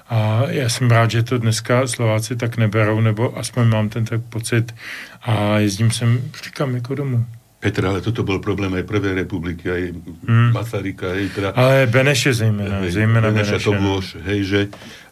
A 0.08 0.42
já 0.48 0.68
jsem 0.68 0.90
rád, 0.90 1.10
že 1.10 1.22
to 1.22 1.38
dneska 1.38 1.86
Slováci 1.86 2.36
tak 2.36 2.56
neberou, 2.56 3.00
nebo 3.00 3.38
aspoň 3.38 3.68
mám 3.68 3.88
ten 3.88 4.04
tak 4.04 4.20
pocit 4.28 4.74
a 5.22 5.58
jezdím 5.58 5.90
sem, 5.90 6.20
říkám, 6.44 6.74
jako 6.74 6.94
domů. 6.94 7.26
Petr, 7.62 7.86
ale 7.86 8.00
toto 8.02 8.26
byl 8.26 8.42
problém 8.42 8.74
aj 8.74 8.82
Prvej 8.82 9.14
republiky, 9.14 9.70
aj 9.70 9.82
hmm. 10.26 10.50
Masaryka, 10.50 11.14
hej, 11.14 11.30
teda... 11.30 11.54
Ale 11.54 11.86
Beneše 11.86 12.34
zejména, 12.34 12.82
hej, 12.82 12.90
zejména 12.90 13.30
Beneše. 13.30 13.54
Beneša 13.54 13.70
to 13.70 13.72
bolo, 13.78 14.02
hej, 14.26 14.40
že 14.42 14.60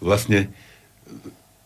vlastne 0.02 0.50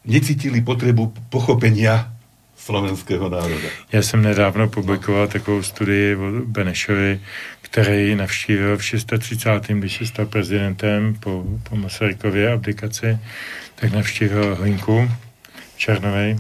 necítili 0.05 0.61
potrebu 0.61 1.09
pochopenia 1.33 2.13
slovenského 2.61 3.29
národa. 3.29 3.69
Já 3.93 4.03
jsem 4.03 4.23
nedávno 4.23 4.69
publikoval 4.69 5.29
takovou 5.29 5.63
studii 5.63 6.17
o 6.17 6.45
Benešovi, 6.47 7.21
který 7.61 8.15
navštívil 8.15 8.77
v 8.77 8.85
630. 8.85 9.69
když 9.69 9.97
se 9.97 10.07
stal 10.07 10.27
prezidentem 10.27 11.15
po, 11.21 11.45
po 11.69 11.77
Masarykově 11.77 12.53
abdikaci, 12.53 13.19
tak 13.75 13.93
navštívil 13.93 14.55
Hlinku 14.55 15.11
Černovej 15.77 16.37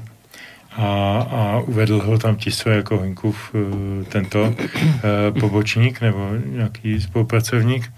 a, 0.76 1.18
a 1.30 1.58
uvedl 1.66 2.02
ho 2.02 2.18
tam 2.18 2.36
tiso 2.36 2.70
jako 2.70 2.98
Hlinkův 2.98 3.54
eh, 3.54 4.04
tento 4.04 4.54
eh, 4.58 5.40
pobočník 5.40 6.00
nebo 6.00 6.30
nějaký 6.46 7.00
spolupracovník 7.00 7.92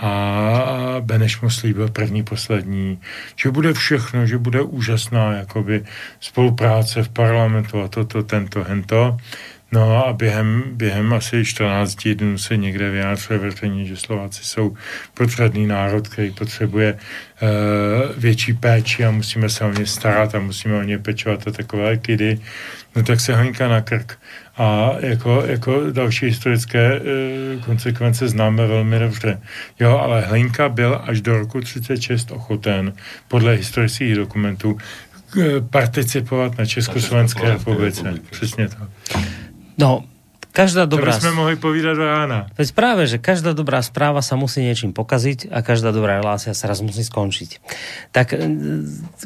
a 0.00 0.96
Beneš 1.00 1.40
mu 1.40 1.50
slíbil 1.50 1.88
první, 1.88 2.22
poslední, 2.22 3.00
že 3.36 3.50
bude 3.50 3.72
všechno, 3.72 4.26
že 4.26 4.38
bude 4.38 4.62
úžasná 4.62 5.32
jakoby 5.32 5.84
spolupráce 6.20 7.02
v 7.02 7.08
parlamentu 7.08 7.82
a 7.82 7.88
toto, 7.88 8.22
tento, 8.22 8.64
hento. 8.64 9.16
No 9.72 10.06
a 10.06 10.12
během, 10.12 10.62
během 10.72 11.14
asi 11.14 11.44
14 11.44 12.08
dnů 12.08 12.38
se 12.38 12.56
někde 12.56 12.90
vyjádřuje 12.90 13.38
veřejně, 13.38 13.84
že 13.84 13.96
Slováci 13.96 14.44
jsou 14.44 14.76
potřebný 15.14 15.66
národ, 15.66 16.08
který 16.08 16.30
potřebuje 16.30 16.92
uh, 16.92 17.48
větší 18.16 18.52
péči 18.52 19.04
a 19.04 19.10
musíme 19.10 19.48
se 19.48 19.64
o 19.64 19.72
ně 19.72 19.86
starat 19.86 20.34
a 20.34 20.38
musíme 20.38 20.78
o 20.78 20.82
ně 20.82 20.98
pečovat 20.98 21.48
a 21.48 21.50
takové 21.50 21.96
kidy. 21.96 22.40
No 22.96 23.02
tak 23.02 23.20
se 23.20 23.36
honka 23.36 23.68
na 23.68 23.80
krk. 23.80 24.18
A 24.56 24.92
jako, 25.00 25.42
jako 25.46 25.90
další 25.90 26.26
historické 26.26 27.00
uh, 27.00 27.64
konsekvence 27.64 28.28
známe 28.28 28.66
velmi 28.66 28.98
dobře. 28.98 29.40
Jo, 29.80 29.98
ale 29.98 30.20
Hlinka 30.20 30.68
byl 30.68 31.00
až 31.04 31.20
do 31.20 31.38
roku 31.38 31.60
36 31.60 32.30
ochoten, 32.30 32.92
podle 33.28 33.54
historických 33.54 34.14
dokumentů, 34.14 34.78
participovat 35.70 36.58
na 36.58 36.66
Československé 36.66 37.48
republice. 37.48 38.14
Přesně 38.30 38.68
tak. 38.68 38.88
No, 39.78 40.02
každá 40.50 40.90
dobrá... 40.90 41.14
To 41.14 41.22
by 41.22 41.24
sme 41.30 41.38
mohli 41.38 41.54
povídať 41.54 41.94
do 41.94 42.02
rána. 42.02 42.50
Veď 42.58 42.68
práve, 42.74 43.06
že 43.06 43.22
každá 43.22 43.54
dobrá 43.54 43.78
správa 43.78 44.18
sa 44.26 44.34
musí 44.34 44.66
niečím 44.66 44.90
pokaziť 44.90 45.54
a 45.54 45.62
každá 45.62 45.94
dobrá 45.94 46.18
relácia 46.18 46.50
sa 46.50 46.66
raz 46.66 46.82
musí 46.82 47.06
skončiť. 47.06 47.62
Tak 48.10 48.26
e, 48.34 48.38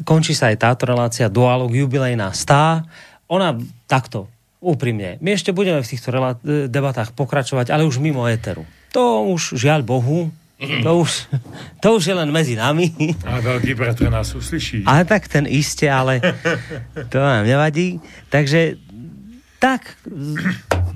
končí 0.05 0.37
sa 0.37 0.53
aj 0.53 0.61
táto 0.61 0.85
relácia, 0.85 1.33
duálog 1.33 1.73
jubilejná 1.73 2.29
stá. 2.37 2.85
Ona 3.33 3.57
takto, 3.89 4.29
úprimne. 4.61 5.17
My 5.25 5.33
ešte 5.33 5.49
budeme 5.49 5.81
v 5.81 5.89
týchto 5.89 6.13
relá- 6.13 6.37
e, 6.45 6.69
debatách 6.69 7.17
pokračovať, 7.17 7.73
ale 7.73 7.83
už 7.89 7.97
mimo 7.97 8.29
éteru. 8.29 8.69
To 8.93 9.25
už, 9.33 9.57
žiaľ 9.57 9.81
Bohu, 9.81 10.29
to 10.61 10.91
už, 11.01 11.11
to 11.83 11.97
už 11.97 12.03
je 12.07 12.15
len 12.15 12.29
medzi 12.29 12.53
nami. 12.53 12.93
A 13.25 13.41
veľký 13.41 13.73
bratr 13.73 14.07
nás 14.07 14.31
uslyší. 14.37 14.85
Ale 14.85 15.03
tak 15.03 15.25
ten 15.25 15.49
iste, 15.49 15.89
ale 15.89 16.21
to 17.11 17.17
nám 17.17 17.43
nevadí. 17.49 17.97
Takže 18.29 18.92
tak, 19.63 19.95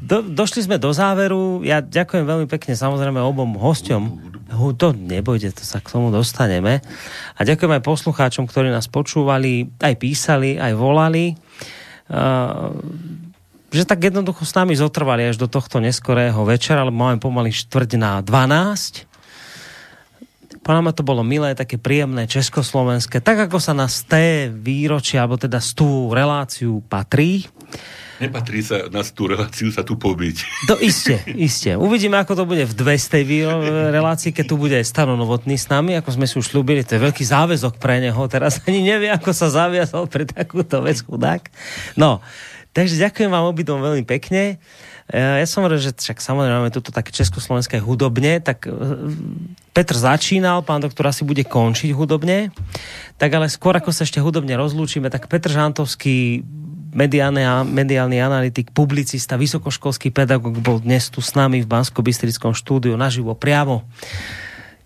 do, 0.04 0.28
došli 0.28 0.68
sme 0.68 0.76
do 0.76 0.92
záveru. 0.92 1.64
Ja 1.64 1.80
ďakujem 1.80 2.28
veľmi 2.28 2.48
pekne 2.52 2.76
samozrejme 2.76 3.16
obom 3.24 3.56
hosťom. 3.56 4.36
To 4.52 4.92
nebojde, 4.92 5.56
to 5.56 5.64
sa 5.64 5.80
k 5.80 5.96
tomu 5.96 6.12
dostaneme. 6.12 6.84
A 7.40 7.48
ďakujem 7.48 7.80
aj 7.80 7.88
poslucháčom, 7.88 8.44
ktorí 8.44 8.68
nás 8.68 8.92
počúvali, 8.92 9.72
aj 9.80 9.96
písali, 9.96 10.60
aj 10.60 10.76
volali. 10.76 11.40
Uh, 12.12 12.76
že 13.72 13.88
tak 13.88 14.04
jednoducho 14.04 14.44
s 14.44 14.56
nami 14.56 14.76
zotrvali 14.76 15.32
až 15.32 15.40
do 15.40 15.48
tohto 15.48 15.80
neskorého 15.80 16.40
večera, 16.44 16.84
ale 16.84 16.92
máme 16.92 17.24
pomaly 17.24 17.56
štvrť 17.56 17.96
na 17.96 18.20
12. 18.20 19.08
Podľa 20.64 20.82
mňa 20.84 20.94
to 20.96 21.08
bolo 21.08 21.24
milé, 21.24 21.56
také 21.56 21.80
príjemné 21.80 22.28
československé, 22.28 23.24
tak 23.24 23.48
ako 23.48 23.64
sa 23.64 23.72
na 23.72 23.88
z 23.88 24.00
té 24.08 24.26
výročia, 24.52 25.24
alebo 25.24 25.40
teda 25.40 25.64
z 25.64 25.72
tú 25.72 26.12
reláciu 26.12 26.84
patrí. 26.88 27.48
Nepatrí 28.18 28.66
sa 28.66 28.90
na 28.90 29.06
tú 29.06 29.30
reláciu 29.30 29.70
sa 29.70 29.86
tu 29.86 29.94
pobiť. 29.94 30.68
To 30.70 30.76
iste, 30.82 31.22
iste. 31.38 31.78
Uvidíme, 31.78 32.18
ako 32.18 32.34
to 32.34 32.44
bude 32.50 32.66
v 32.66 32.74
200. 32.74 33.94
relácii, 33.94 34.34
keď 34.34 34.46
tu 34.50 34.56
bude 34.58 34.78
Stano 34.82 35.14
Novotný 35.14 35.54
s 35.54 35.70
nami, 35.70 35.94
ako 35.94 36.18
sme 36.18 36.26
si 36.26 36.42
už 36.42 36.50
ľúbili, 36.58 36.82
to 36.82 36.98
je 36.98 37.06
veľký 37.06 37.22
záväzok 37.22 37.78
pre 37.78 38.02
neho, 38.02 38.22
teraz 38.26 38.62
ani 38.66 38.82
nevie, 38.82 39.14
ako 39.14 39.30
sa 39.38 39.54
zaviazal 39.54 40.10
pre 40.10 40.26
takúto 40.26 40.82
vec 40.82 40.98
chudák. 41.06 41.46
No, 41.94 42.26
takže 42.74 42.98
ďakujem 42.98 43.30
vám 43.30 43.54
obidvom 43.54 43.86
veľmi 43.86 44.02
pekne. 44.10 44.58
Ja 45.08 45.48
som 45.48 45.64
hovoril, 45.64 45.80
že 45.80 45.96
však 45.96 46.20
samozrejme 46.20 46.68
máme 46.68 46.76
toto 46.76 46.92
také 46.92 47.16
československé 47.16 47.80
hudobne, 47.80 48.44
tak 48.44 48.68
e, 48.68 48.76
Petr 49.72 49.96
začínal, 49.96 50.68
pán 50.68 50.84
doktor 50.84 51.08
asi 51.08 51.24
bude 51.24 51.48
končiť 51.48 51.96
hudobne, 51.96 52.52
tak 53.16 53.32
ale 53.32 53.48
skôr 53.48 53.72
ako 53.80 53.96
sa 53.96 54.04
ešte 54.04 54.20
hudobne 54.20 54.60
rozlúčime, 54.60 55.08
tak 55.08 55.32
Petr 55.32 55.48
Žantovský 55.56 56.44
mediálny, 56.94 57.44
mediálny 57.68 58.18
analytik, 58.22 58.72
publicista, 58.72 59.40
vysokoškolský 59.40 60.12
pedagóg 60.12 60.60
bol 60.60 60.80
dnes 60.80 61.12
tu 61.12 61.20
s 61.20 61.34
nami 61.34 61.64
v 61.64 61.68
bansko 61.68 62.00
bystrickom 62.00 62.56
štúdiu 62.56 62.96
naživo 62.96 63.36
priamo. 63.36 63.84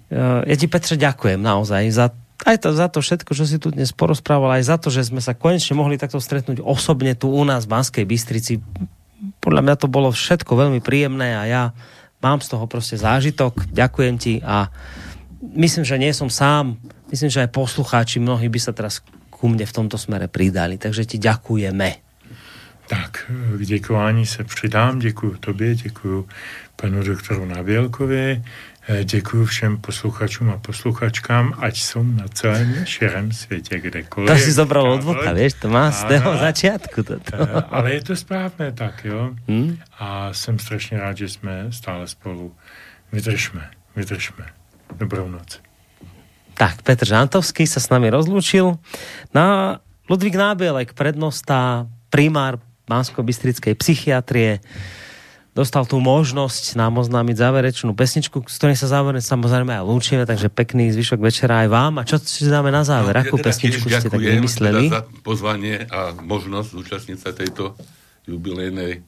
E, 0.07 0.17
ja 0.47 0.55
ti 0.55 0.65
Petre 0.65 0.97
ďakujem 0.97 1.41
naozaj 1.41 1.83
za 1.93 2.05
aj 2.41 2.57
to, 2.57 2.73
za 2.73 2.89
to 2.89 3.05
všetko, 3.05 3.31
čo 3.37 3.45
si 3.45 3.61
tu 3.61 3.69
dnes 3.69 3.93
porozprával, 3.93 4.57
aj 4.57 4.65
za 4.65 4.77
to, 4.81 4.89
že 4.89 5.13
sme 5.13 5.21
sa 5.21 5.37
konečne 5.37 5.77
mohli 5.77 6.01
takto 6.01 6.17
stretnúť 6.17 6.65
osobne 6.65 7.13
tu 7.13 7.29
u 7.29 7.43
nás 7.45 7.69
v 7.69 7.77
Banskej 7.77 8.05
Bystrici. 8.09 8.57
Podľa 9.37 9.61
mňa 9.61 9.75
to 9.77 9.85
bolo 9.85 10.09
všetko 10.09 10.49
veľmi 10.57 10.81
príjemné 10.81 11.37
a 11.37 11.45
ja 11.45 11.63
mám 12.17 12.41
z 12.41 12.49
toho 12.49 12.65
proste 12.65 12.97
zážitok. 12.97 13.69
Ďakujem 13.69 14.15
ti 14.17 14.41
a 14.41 14.73
myslím, 15.53 15.85
že 15.85 16.01
nie 16.01 16.09
som 16.17 16.33
sám. 16.33 16.81
Myslím, 17.13 17.29
že 17.29 17.45
aj 17.45 17.53
poslucháči 17.53 18.17
mnohí 18.17 18.49
by 18.49 18.59
sa 18.61 18.73
teraz 18.73 19.05
ku 19.41 19.49
mne 19.49 19.65
v 19.65 19.73
tomto 19.73 19.97
smere 19.97 20.29
pridali. 20.29 20.77
Takže 20.77 21.09
ti 21.09 21.17
ďakujeme. 21.17 21.97
Tak, 22.85 23.31
k 23.57 23.61
děkování 23.65 24.25
se 24.25 24.43
přidám. 24.43 24.99
Děkuji 24.99 25.35
tobě, 25.39 25.75
děkuji 25.75 26.27
panu 26.75 27.03
doktoru 27.03 27.45
Navělkovi, 27.45 28.43
děkuji 29.03 29.45
všem 29.45 29.77
posluchačům 29.77 30.49
a 30.49 30.57
posluchačkám, 30.57 31.53
ať 31.57 31.77
jsou 31.77 32.03
na 32.03 32.27
celém 32.27 32.85
širém 32.85 33.31
světě, 33.31 33.79
kdekoliv. 33.79 34.29
To 34.29 34.37
si 34.37 34.51
zobral 34.51 34.91
od 34.91 35.03
voka, 35.03 35.31
vieš, 35.33 35.53
to 35.53 35.69
má 35.69 35.91
z 35.91 36.03
toho 36.03 36.37
začiatku. 36.37 37.03
Toto. 37.03 37.37
Ale 37.73 37.93
je 37.93 38.01
to 38.03 38.15
správné 38.15 38.71
tak, 38.71 39.05
jo. 39.05 39.33
Hmm? 39.47 39.77
A 39.99 40.33
jsem 40.33 40.59
strašně 40.59 40.99
rád, 40.99 41.17
že 41.17 41.29
jsme 41.29 41.67
stále 41.69 42.07
spolu. 42.07 42.55
Vydržme, 43.11 43.69
vydržme. 43.95 44.45
Dobrou 44.97 45.29
noc. 45.29 45.61
Tak, 46.61 46.85
Petr 46.85 47.09
Žantovský 47.09 47.65
sa 47.65 47.81
s 47.81 47.89
nami 47.89 48.13
rozlúčil. 48.13 48.77
Na 49.33 49.81
Ludvík 50.05 50.37
Nábielek, 50.37 50.93
prednosta, 50.93 51.89
primár 52.13 52.61
Bansko-Bystrickej 52.85 53.73
psychiatrie, 53.81 54.61
dostal 55.57 55.89
tú 55.89 55.97
možnosť 55.97 56.77
nám 56.77 57.01
oznámiť 57.01 57.33
záverečnú 57.33 57.97
pesničku, 57.97 58.45
s 58.45 58.61
ktorej 58.61 58.77
sa 58.77 58.93
záverečne 58.93 59.25
samozrejme 59.25 59.73
aj 59.73 59.89
lúčime, 59.89 60.21
takže 60.29 60.53
pekný 60.53 60.93
zvyšok 60.93 61.17
večera 61.25 61.65
aj 61.65 61.69
vám. 61.73 61.93
A 61.97 62.05
čo 62.05 62.21
si 62.21 62.45
dáme 62.45 62.69
na 62.69 62.85
záver? 62.85 63.17
No, 63.17 63.25
Akú 63.25 63.41
ja 63.41 63.49
teda 63.49 63.49
pesničku 63.57 63.87
ste 63.89 64.09
tak 64.13 64.21
vymysleli? 64.21 64.85
Teda 64.93 65.01
za 65.01 65.03
pozvanie 65.25 65.89
a 65.89 66.13
možnosť 66.13 66.77
zúčastniť 66.77 67.17
sa 67.17 67.33
tejto 67.33 67.73
jubilejnej 68.29 69.01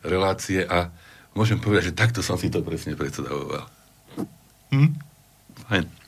relácie 0.00 0.64
a 0.64 0.88
môžem 1.36 1.60
povedať, 1.60 1.92
že 1.92 1.98
takto 1.98 2.24
som 2.24 2.40
si 2.40 2.48
to 2.48 2.64
presne 2.64 2.96
predstavoval. 2.96 3.68
Hm? 4.72 4.96
Fajn. 5.68 6.05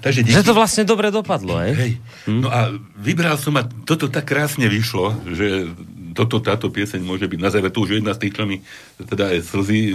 Takže 0.00 0.22
díky. 0.22 0.36
Že 0.36 0.46
to 0.46 0.54
vlastne 0.54 0.84
dobre 0.84 1.08
dopadlo, 1.08 1.56
hej? 1.62 1.72
hej. 1.72 1.92
Hm? 2.28 2.40
No 2.44 2.48
a 2.52 2.72
vybral 3.00 3.40
som 3.40 3.56
a 3.56 3.64
toto 3.64 4.12
tak 4.12 4.28
krásne 4.28 4.68
vyšlo, 4.68 5.16
že 5.32 5.72
toto, 6.16 6.40
táto 6.40 6.72
pieseň 6.72 7.04
môže 7.04 7.28
byť 7.28 7.40
na 7.40 7.52
záver. 7.52 7.68
To 7.68 7.84
už 7.84 8.00
jedna 8.00 8.16
z 8.16 8.24
tých, 8.26 8.34
čo 8.40 8.48
mi 8.48 8.64
teda 8.96 9.36
aj 9.36 9.38
slzy 9.44 9.80
e, 9.84 9.92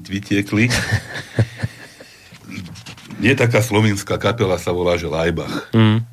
vytiekli. 0.00 0.64
Je 3.16 3.32
taká 3.32 3.64
slovinská 3.64 4.20
kapela, 4.20 4.60
sa 4.60 4.76
volá, 4.76 5.00
že 5.00 5.08
Lajbach. 5.08 5.72
Mm. 5.72 6.04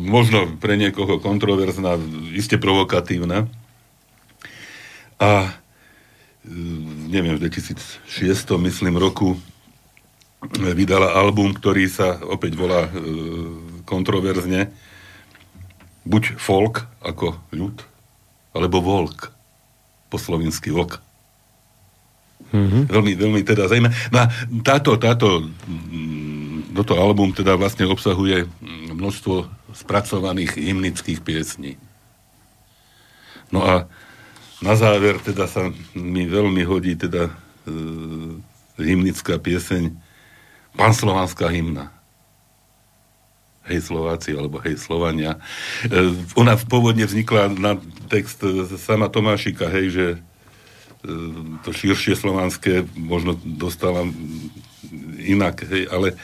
Možno 0.00 0.52
pre 0.60 0.76
niekoho 0.76 1.16
kontroverzná, 1.20 1.96
iste 2.32 2.60
provokatívna. 2.60 3.48
A 5.20 5.52
e, 6.44 6.52
neviem, 7.12 7.36
v 7.36 7.44
2006, 7.44 8.04
myslím, 8.56 8.96
roku 8.96 9.36
vydala 10.48 11.12
album, 11.12 11.52
ktorý 11.52 11.84
sa 11.86 12.16
opäť 12.24 12.56
volá 12.56 12.88
e, 12.88 12.92
kontroverzne 13.84 14.72
buď 16.08 16.40
folk 16.40 16.88
ako 17.04 17.36
ľud, 17.52 17.84
alebo 18.56 18.80
volk 18.80 19.28
po 20.08 20.16
slovinsky 20.16 20.72
vlk. 20.72 20.96
Mm-hmm. 22.50 22.82
Veľmi, 22.90 23.12
veľmi 23.14 23.40
teda 23.44 23.68
zaujímavé. 23.68 23.94
No 24.10 24.26
táto, 24.64 24.96
táto, 24.96 25.44
mm, 25.44 26.74
toto 26.74 26.98
album 26.98 27.30
teda 27.36 27.54
vlastne 27.54 27.86
obsahuje 27.86 28.48
množstvo 28.96 29.46
spracovaných 29.76 30.56
hymnických 30.56 31.20
piesní. 31.22 31.78
No 33.54 33.62
a 33.62 33.86
na 34.64 34.74
záver 34.74 35.20
teda 35.22 35.46
sa 35.46 35.68
mi 35.94 36.26
veľmi 36.26 36.64
hodí 36.66 36.96
teda 36.96 37.28
e, 37.28 37.32
hymnická 38.82 39.38
pieseň 39.38 40.09
panslovanská 40.74 41.50
hymna. 41.50 41.94
Hej 43.68 43.92
Slováci, 43.92 44.34
alebo 44.34 44.58
hej 44.64 44.80
Slovania. 44.80 45.38
E, 45.86 46.14
ona 46.34 46.58
pôvodne 46.58 47.06
vznikla 47.06 47.54
na 47.54 47.78
text 48.10 48.42
sama 48.82 49.06
Tomášika, 49.06 49.70
hej, 49.70 49.86
že 49.94 50.06
e, 50.14 50.18
to 51.62 51.70
širšie 51.70 52.18
slovanské 52.18 52.88
možno 52.98 53.38
dostala 53.38 54.02
inak, 55.22 55.62
hej, 55.70 55.86
ale 55.86 56.18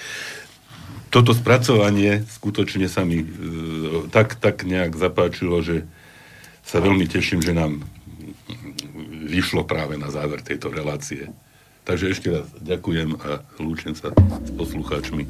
toto 1.14 1.31
spracovanie 1.32 2.27
skutočne 2.27 2.90
sa 2.90 3.06
mi 3.06 3.23
e, 3.23 3.27
tak, 4.10 4.36
tak 4.43 4.66
nejak 4.66 4.98
zapáčilo, 4.98 5.62
že 5.62 5.86
sa 6.66 6.82
veľmi 6.82 7.06
teším, 7.06 7.47
že 7.47 7.55
nám 7.55 7.86
vyšlo 9.27 9.62
práve 9.62 9.94
na 9.94 10.10
záver 10.10 10.43
tejto 10.43 10.70
relácie. 10.70 11.31
Takže 11.87 12.11
ešte 12.11 12.29
raz 12.35 12.51
ďakujem 12.59 13.15
a 13.23 13.47
lúčim 13.63 13.95
sa 13.95 14.11
s 14.43 14.51
poslucháčmi 14.59 15.23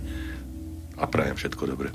a 0.97 1.05
prajem 1.05 1.37
všetko 1.37 1.63
dobré. 1.69 1.93